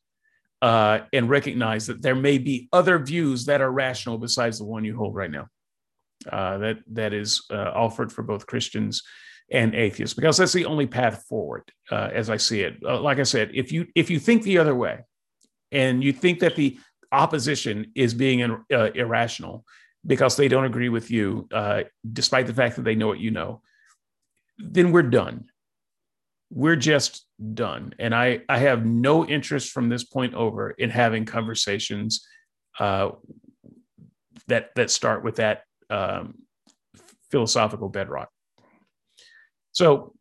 uh, 0.63 1.01
and 1.13 1.31
recognize 1.31 1.87
that 1.87 2.03
there 2.03 2.17
may 2.17 2.39
be 2.39 2.69
other 2.73 2.99
views 2.99 3.47
that 3.47 3.61
are 3.61 3.71
rational 3.71 4.19
besides 4.19 4.59
the 4.59 4.65
one 4.65 4.85
you 4.85 4.97
hold 4.97 5.15
right 5.15 5.31
now. 5.31 5.47
Uh, 6.27 6.59
that 6.59 6.79
that 6.91 7.13
is 7.13 7.45
uh, 7.51 7.71
offered 7.75 8.13
for 8.13 8.25
both 8.25 8.47
Christians 8.47 9.05
and 9.53 9.75
atheists, 9.75 10.15
because 10.15 10.37
that's 10.37 10.53
the 10.53 10.67
only 10.67 10.87
path 10.87 11.25
forward, 11.29 11.71
uh, 11.93 12.11
as 12.13 12.29
I 12.29 12.37
see 12.37 12.63
it. 12.63 12.77
Uh, 12.85 13.01
like 13.01 13.21
I 13.21 13.23
said, 13.23 13.53
if 13.55 13.71
you 13.71 13.87
if 13.95 14.11
you 14.11 14.19
think 14.19 14.43
the 14.43 14.59
other 14.59 14.75
way, 14.75 15.05
and 15.71 16.03
you 16.03 16.13
think 16.13 16.41
that 16.41 16.57
the 16.57 16.77
opposition 17.13 17.93
is 17.95 18.15
being 18.15 18.43
uh, 18.43 18.91
irrational 18.95 19.65
because 20.05 20.37
they 20.37 20.49
don't 20.49 20.65
agree 20.65 20.89
with 20.89 21.09
you, 21.09 21.47
uh, 21.53 21.85
despite 22.13 22.49
the 22.49 22.55
fact 22.55 22.75
that 22.77 22.83
they 22.83 22.97
know 22.97 23.07
what 23.07 23.21
you 23.21 23.31
know, 23.31 23.63
then 24.59 24.91
we're 24.91 25.03
done. 25.03 25.45
We're 26.51 26.77
just 26.77 27.25
done. 27.55 27.95
And 27.99 28.13
I, 28.13 28.41
I 28.49 28.59
have 28.59 28.85
no 28.85 29.25
interest 29.25 29.71
from 29.71 29.89
this 29.89 30.03
point 30.03 30.35
over 30.35 30.71
in 30.71 30.91
having 30.91 31.27
conversations 31.27 32.27
that 34.49 34.75
that 34.75 34.91
start 34.91 35.23
with 35.23 35.37
that 35.37 35.63
um, 35.91 36.35
philosophical 37.31 37.89
bedrock. 37.89 38.31
So 39.73 40.15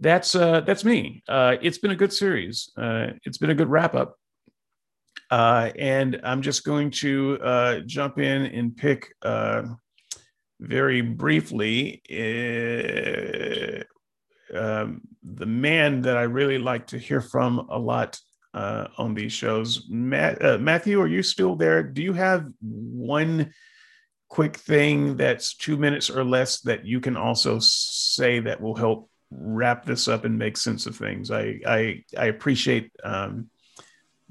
that's 0.00 0.34
uh, 0.34 0.60
that's 0.62 0.84
me. 0.84 1.22
Uh, 1.28 1.56
it's 1.62 1.78
been 1.78 1.90
a 1.90 1.96
good 1.96 2.12
series. 2.12 2.70
Uh, 2.76 3.08
it's 3.24 3.38
been 3.38 3.50
a 3.50 3.54
good 3.54 3.68
wrap 3.68 3.94
up. 3.94 4.16
Uh, 5.30 5.70
and 5.78 6.20
I'm 6.24 6.42
just 6.42 6.64
going 6.64 6.90
to 6.90 7.38
uh, 7.42 7.80
jump 7.86 8.18
in 8.18 8.42
and 8.46 8.76
pick 8.76 9.14
uh, 9.22 9.62
very 10.60 11.00
briefly 11.00 12.02
um, 14.54 15.00
the 15.22 15.46
man 15.46 16.02
that 16.02 16.18
I 16.18 16.22
really 16.24 16.58
like 16.58 16.86
to 16.88 16.98
hear 16.98 17.22
from 17.22 17.66
a 17.70 17.78
lot 17.78 18.20
on 18.54 19.14
these 19.14 19.32
shows. 19.32 19.86
Matt, 19.88 20.60
Matthew, 20.60 21.00
are 21.00 21.08
you 21.08 21.22
still 21.22 21.56
there? 21.56 21.82
Do 21.82 22.02
you 22.02 22.12
have 22.12 22.46
one 22.60 23.54
quick 24.32 24.56
thing 24.56 25.16
that's 25.16 25.54
two 25.54 25.76
minutes 25.76 26.08
or 26.08 26.24
less 26.24 26.60
that 26.60 26.84
you 26.86 27.00
can 27.00 27.16
also 27.16 27.58
say 27.60 28.40
that 28.40 28.60
will 28.60 28.74
help 28.74 29.10
wrap 29.30 29.84
this 29.84 30.08
up 30.08 30.24
and 30.24 30.38
make 30.38 30.56
sense 30.56 30.86
of 30.86 30.96
things? 30.96 31.30
I 31.30 31.60
I, 31.66 32.04
I 32.16 32.26
appreciate. 32.26 32.90
Um, 33.04 33.50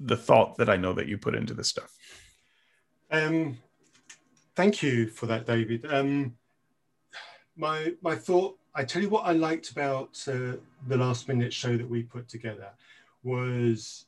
the 0.01 0.17
thought 0.17 0.57
that 0.57 0.69
I 0.69 0.77
know 0.77 0.93
that 0.93 1.07
you 1.07 1.17
put 1.17 1.35
into 1.35 1.53
this 1.53 1.69
stuff. 1.69 1.95
Um, 3.11 3.57
thank 4.55 4.81
you 4.81 5.07
for 5.07 5.27
that, 5.27 5.45
David. 5.45 5.85
Um, 5.91 6.35
my 7.55 7.93
my 8.01 8.15
thought. 8.15 8.57
I 8.73 8.85
tell 8.85 9.01
you 9.01 9.09
what 9.09 9.25
I 9.25 9.33
liked 9.33 9.71
about 9.71 10.23
uh, 10.29 10.55
the 10.87 10.95
last 10.95 11.27
minute 11.27 11.51
show 11.51 11.75
that 11.75 11.89
we 11.89 12.03
put 12.03 12.29
together 12.29 12.69
was 13.21 14.05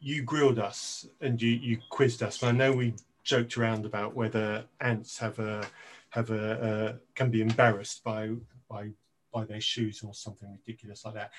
you 0.00 0.22
grilled 0.22 0.58
us 0.58 1.06
and 1.20 1.40
you 1.40 1.50
you 1.50 1.78
quizzed 1.90 2.22
us. 2.22 2.42
And 2.42 2.48
I 2.48 2.52
know 2.52 2.72
we 2.72 2.94
joked 3.22 3.56
around 3.56 3.86
about 3.86 4.14
whether 4.14 4.64
ants 4.80 5.18
have 5.18 5.38
a 5.38 5.66
have 6.10 6.30
a 6.30 6.50
uh, 6.68 6.92
can 7.14 7.30
be 7.30 7.40
embarrassed 7.40 8.02
by 8.04 8.30
by 8.68 8.90
by 9.32 9.44
their 9.44 9.60
shoes 9.60 10.02
or 10.02 10.14
something 10.14 10.50
ridiculous 10.50 11.04
like 11.04 11.14
that. 11.14 11.30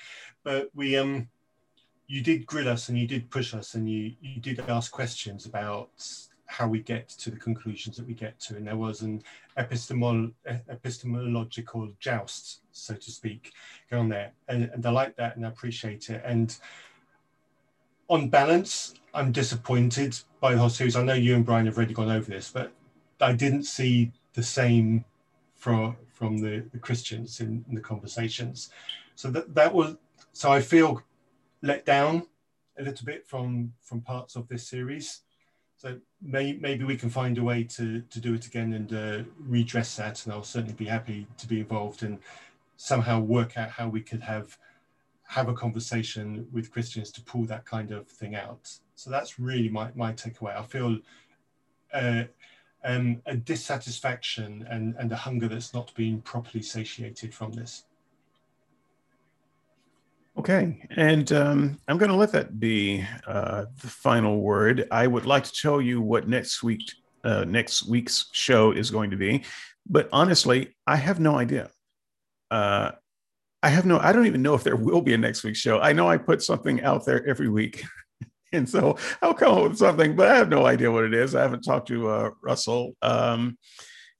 But 0.42 0.70
we 0.74 0.96
um 0.96 1.28
you 2.06 2.22
did 2.22 2.46
grill 2.46 2.68
us 2.68 2.88
and 2.88 2.98
you 2.98 3.06
did 3.06 3.30
push 3.30 3.54
us 3.54 3.74
and 3.74 3.88
you 3.88 4.14
you 4.20 4.40
did 4.40 4.60
ask 4.68 4.92
questions 4.92 5.46
about 5.46 5.90
how 6.46 6.68
we 6.68 6.80
get 6.80 7.08
to 7.08 7.30
the 7.30 7.36
conclusions 7.36 7.96
that 7.96 8.06
we 8.06 8.14
get 8.14 8.38
to. 8.38 8.56
And 8.56 8.66
there 8.66 8.76
was 8.76 9.00
an 9.02 9.22
epistemol 9.56 10.32
epistemological 10.46 11.90
joust 12.00 12.60
so 12.72 12.94
to 12.94 13.10
speak 13.10 13.52
going 13.90 14.08
there. 14.08 14.32
And, 14.48 14.70
and 14.74 14.84
i 14.84 14.90
like 14.90 15.16
that 15.16 15.36
and 15.36 15.46
i 15.46 15.48
appreciate 15.48 16.10
it. 16.10 16.22
And 16.24 16.56
on 18.08 18.28
balance 18.28 18.94
i'm 19.14 19.32
disappointed 19.32 20.18
by 20.40 20.52
the 20.52 20.58
whole 20.58 20.68
series 20.68 20.96
i 20.96 21.02
know 21.02 21.14
you 21.14 21.34
and 21.34 21.44
brian 21.44 21.66
have 21.66 21.76
already 21.76 21.94
gone 21.94 22.10
over 22.10 22.30
this 22.30 22.50
but 22.50 22.72
i 23.20 23.32
didn't 23.32 23.64
see 23.64 24.12
the 24.34 24.42
same 24.42 25.04
from 25.54 25.96
from 26.12 26.38
the, 26.38 26.64
the 26.72 26.78
christians 26.78 27.40
in, 27.40 27.64
in 27.68 27.74
the 27.74 27.80
conversations 27.80 28.70
so 29.14 29.30
that 29.30 29.54
that 29.54 29.72
was 29.72 29.96
so 30.32 30.52
i 30.52 30.60
feel 30.60 31.02
let 31.62 31.86
down 31.86 32.26
a 32.78 32.82
little 32.82 33.06
bit 33.06 33.26
from 33.26 33.72
from 33.82 34.00
parts 34.00 34.36
of 34.36 34.48
this 34.48 34.66
series. 34.68 35.22
So 35.76 35.98
may, 36.22 36.54
maybe 36.54 36.84
we 36.84 36.96
can 36.96 37.10
find 37.10 37.36
a 37.36 37.42
way 37.42 37.64
to, 37.64 38.00
to 38.02 38.20
do 38.20 38.34
it 38.34 38.46
again 38.46 38.72
and 38.72 38.92
uh, 38.92 39.28
redress 39.38 39.96
that. 39.96 40.24
And 40.24 40.32
I'll 40.32 40.44
certainly 40.44 40.74
be 40.74 40.86
happy 40.86 41.26
to 41.36 41.46
be 41.46 41.60
involved 41.60 42.02
and 42.02 42.18
somehow 42.76 43.20
work 43.20 43.58
out 43.58 43.70
how 43.70 43.88
we 43.88 44.00
could 44.00 44.22
have 44.22 44.56
have 45.26 45.48
a 45.48 45.54
conversation 45.54 46.46
with 46.52 46.70
Christians 46.70 47.10
to 47.12 47.22
pull 47.22 47.44
that 47.46 47.64
kind 47.64 47.90
of 47.90 48.06
thing 48.06 48.34
out. 48.34 48.70
So 48.94 49.10
that's 49.10 49.38
really 49.38 49.68
my, 49.68 49.90
my 49.94 50.12
takeaway. 50.12 50.56
I 50.56 50.62
feel 50.62 50.98
uh, 51.92 52.24
um, 52.84 53.22
a 53.26 53.36
dissatisfaction 53.36 54.66
and, 54.70 54.94
and 54.98 55.10
a 55.10 55.16
hunger 55.16 55.48
that's 55.48 55.72
not 55.72 55.92
being 55.94 56.20
properly 56.20 56.62
satiated 56.62 57.34
from 57.34 57.52
this. 57.52 57.84
Okay, 60.36 60.84
and 60.96 61.30
um, 61.32 61.80
I'm 61.86 61.96
going 61.96 62.10
to 62.10 62.16
let 62.16 62.32
that 62.32 62.58
be 62.58 63.06
uh, 63.26 63.66
the 63.80 63.86
final 63.86 64.40
word. 64.40 64.86
I 64.90 65.06
would 65.06 65.26
like 65.26 65.44
to 65.44 65.52
tell 65.52 65.80
you 65.80 66.00
what 66.00 66.28
next 66.28 66.62
week 66.62 66.82
uh, 67.22 67.44
next 67.44 67.88
week's 67.88 68.26
show 68.32 68.72
is 68.72 68.90
going 68.90 69.10
to 69.10 69.16
be, 69.16 69.44
but 69.88 70.08
honestly, 70.12 70.74
I 70.86 70.96
have 70.96 71.20
no 71.20 71.38
idea. 71.38 71.70
Uh, 72.50 72.90
I 73.64 73.68
have 73.68 73.86
no, 73.86 73.98
I 73.98 74.12
don't 74.12 74.26
even 74.26 74.42
know 74.42 74.52
if 74.52 74.62
there 74.62 74.76
will 74.76 75.00
be 75.00 75.14
a 75.14 75.18
next 75.18 75.42
week's 75.42 75.58
show. 75.58 75.80
I 75.80 75.94
know 75.94 76.06
I 76.06 76.18
put 76.18 76.42
something 76.42 76.82
out 76.82 77.06
there 77.06 77.26
every 77.26 77.48
week. 77.48 77.82
and 78.52 78.68
so 78.68 78.98
I'll 79.22 79.32
come 79.32 79.56
up 79.56 79.70
with 79.70 79.78
something, 79.78 80.14
but 80.14 80.30
I 80.30 80.36
have 80.36 80.50
no 80.50 80.66
idea 80.66 80.92
what 80.92 81.04
it 81.04 81.14
is. 81.14 81.34
I 81.34 81.40
haven't 81.40 81.62
talked 81.62 81.88
to 81.88 82.08
uh, 82.10 82.30
Russell 82.42 82.94
um, 83.00 83.56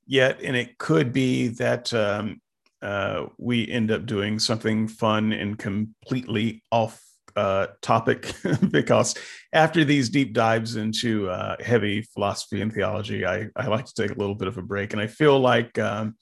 yet. 0.07 0.41
And 0.43 0.57
it 0.57 0.79
could 0.79 1.13
be 1.13 1.49
that 1.49 1.93
um, 1.93 2.41
uh, 2.81 3.27
we 3.37 3.71
end 3.71 3.91
up 3.91 4.07
doing 4.07 4.39
something 4.39 4.89
fun 4.89 5.35
and 5.35 5.59
completely 5.59 6.63
off 6.73 6.99
uh, 7.37 7.67
topic 7.83 8.33
because 8.71 9.15
after 9.53 9.85
these 9.85 10.09
deep 10.09 10.33
dives 10.33 10.77
into 10.77 11.29
uh, 11.29 11.57
heavy 11.63 12.01
philosophy 12.01 12.63
and 12.63 12.73
theology, 12.73 13.27
I, 13.27 13.49
I 13.57 13.67
like 13.67 13.85
to 13.85 13.95
take 13.95 14.17
a 14.17 14.19
little 14.19 14.37
bit 14.37 14.49
of 14.49 14.57
a 14.57 14.63
break. 14.63 14.95
And 14.95 15.03
I 15.03 15.07
feel 15.07 15.39
like 15.39 15.79
um, 15.79 16.17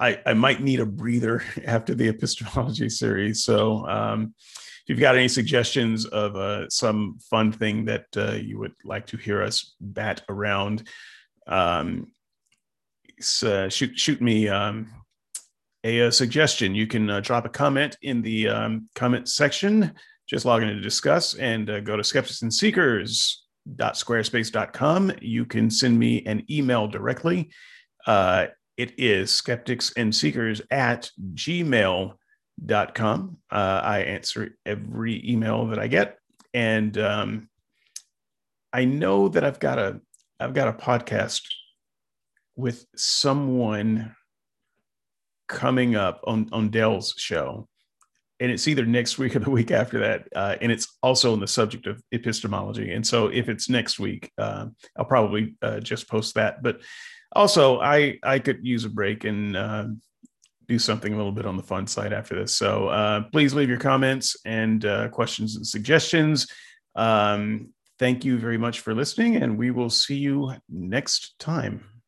I, 0.00 0.18
I 0.26 0.34
might 0.34 0.62
need 0.62 0.80
a 0.80 0.86
breather 0.86 1.42
after 1.66 1.94
the 1.94 2.08
epistemology 2.08 2.88
series. 2.88 3.44
So 3.44 3.86
um, 3.86 4.34
if 4.38 4.84
you've 4.88 5.00
got 5.00 5.16
any 5.16 5.28
suggestions 5.28 6.06
of 6.06 6.36
uh, 6.36 6.68
some 6.68 7.18
fun 7.30 7.52
thing 7.52 7.84
that 7.84 8.06
uh, 8.16 8.32
you 8.32 8.58
would 8.58 8.74
like 8.84 9.06
to 9.08 9.16
hear 9.16 9.42
us 9.42 9.74
bat 9.80 10.22
around, 10.28 10.88
um, 11.46 12.12
uh, 13.42 13.68
shoot 13.68 13.98
shoot 13.98 14.22
me 14.22 14.48
um, 14.48 14.90
a, 15.84 16.00
a, 16.00 16.12
suggestion. 16.12 16.74
You 16.74 16.86
can 16.86 17.10
uh, 17.10 17.20
drop 17.20 17.44
a 17.44 17.50
comment 17.50 17.98
in 18.00 18.22
the 18.22 18.48
um, 18.48 18.88
comment 18.94 19.28
section. 19.28 19.92
Just 20.26 20.46
log 20.46 20.62
in 20.62 20.68
to 20.68 20.74
Disqus 20.88 21.36
and 21.38 21.68
uh, 21.68 21.80
go 21.80 21.96
to 21.96 22.04
skeptics 22.04 22.40
and 22.40 22.52
seekers 22.52 23.46
you 25.20 25.44
can 25.44 25.70
send 25.70 25.98
me 25.98 26.24
an 26.24 26.44
email 26.50 26.88
directly 26.88 27.50
uh, 28.06 28.46
it 28.80 28.94
is 28.98 29.30
skeptics 29.30 29.92
and 29.98 30.14
seekers 30.14 30.62
at 30.70 31.10
gmail.com. 31.34 32.16
Uh, 33.50 33.80
I 33.84 33.98
answer 34.00 34.56
every 34.64 35.30
email 35.30 35.66
that 35.66 35.78
I 35.78 35.86
get. 35.86 36.16
And 36.54 36.96
um, 36.96 37.50
I 38.72 38.86
know 38.86 39.28
that 39.28 39.44
I've 39.44 39.60
got 39.60 39.78
a 39.78 40.00
I've 40.40 40.54
got 40.54 40.68
a 40.68 40.72
podcast 40.72 41.42
with 42.56 42.86
someone 42.96 44.16
coming 45.48 45.94
up 45.96 46.22
on, 46.26 46.48
on 46.50 46.70
Dell's 46.70 47.14
show. 47.18 47.68
And 48.40 48.50
it's 48.50 48.66
either 48.66 48.86
next 48.86 49.18
week 49.18 49.36
or 49.36 49.40
the 49.40 49.50
week 49.50 49.70
after 49.70 49.98
that. 49.98 50.26
Uh, 50.34 50.56
and 50.62 50.72
it's 50.72 50.96
also 51.02 51.34
on 51.34 51.40
the 51.40 51.46
subject 51.46 51.86
of 51.86 52.02
epistemology. 52.12 52.92
And 52.92 53.06
so 53.06 53.26
if 53.26 53.50
it's 53.50 53.68
next 53.68 53.98
week, 53.98 54.32
uh, 54.38 54.68
I'll 54.96 55.04
probably 55.04 55.56
uh, 55.60 55.80
just 55.80 56.08
post 56.08 56.36
that. 56.36 56.62
But 56.62 56.80
also 57.32 57.80
i 57.80 58.18
i 58.22 58.38
could 58.38 58.58
use 58.62 58.84
a 58.84 58.88
break 58.88 59.24
and 59.24 59.56
uh, 59.56 59.86
do 60.70 60.78
something 60.78 61.12
a 61.12 61.16
little 61.16 61.32
bit 61.32 61.46
on 61.46 61.56
the 61.56 61.64
fun 61.64 61.84
side 61.84 62.12
after 62.12 62.38
this. 62.38 62.54
So 62.54 62.86
uh, 62.88 63.24
please 63.32 63.52
leave 63.52 63.68
your 63.68 63.78
comments 63.78 64.36
and 64.44 64.84
uh, 64.84 65.08
questions 65.08 65.56
and 65.56 65.66
suggestions. 65.66 66.46
Um, 66.94 67.70
thank 67.98 68.24
you 68.24 68.38
very 68.38 68.56
much 68.56 68.78
for 68.78 68.94
listening 68.94 69.36
and 69.36 69.58
we 69.58 69.72
will 69.72 69.90
see 69.90 70.16
you 70.16 70.54
next 70.68 71.34
time 71.40 71.99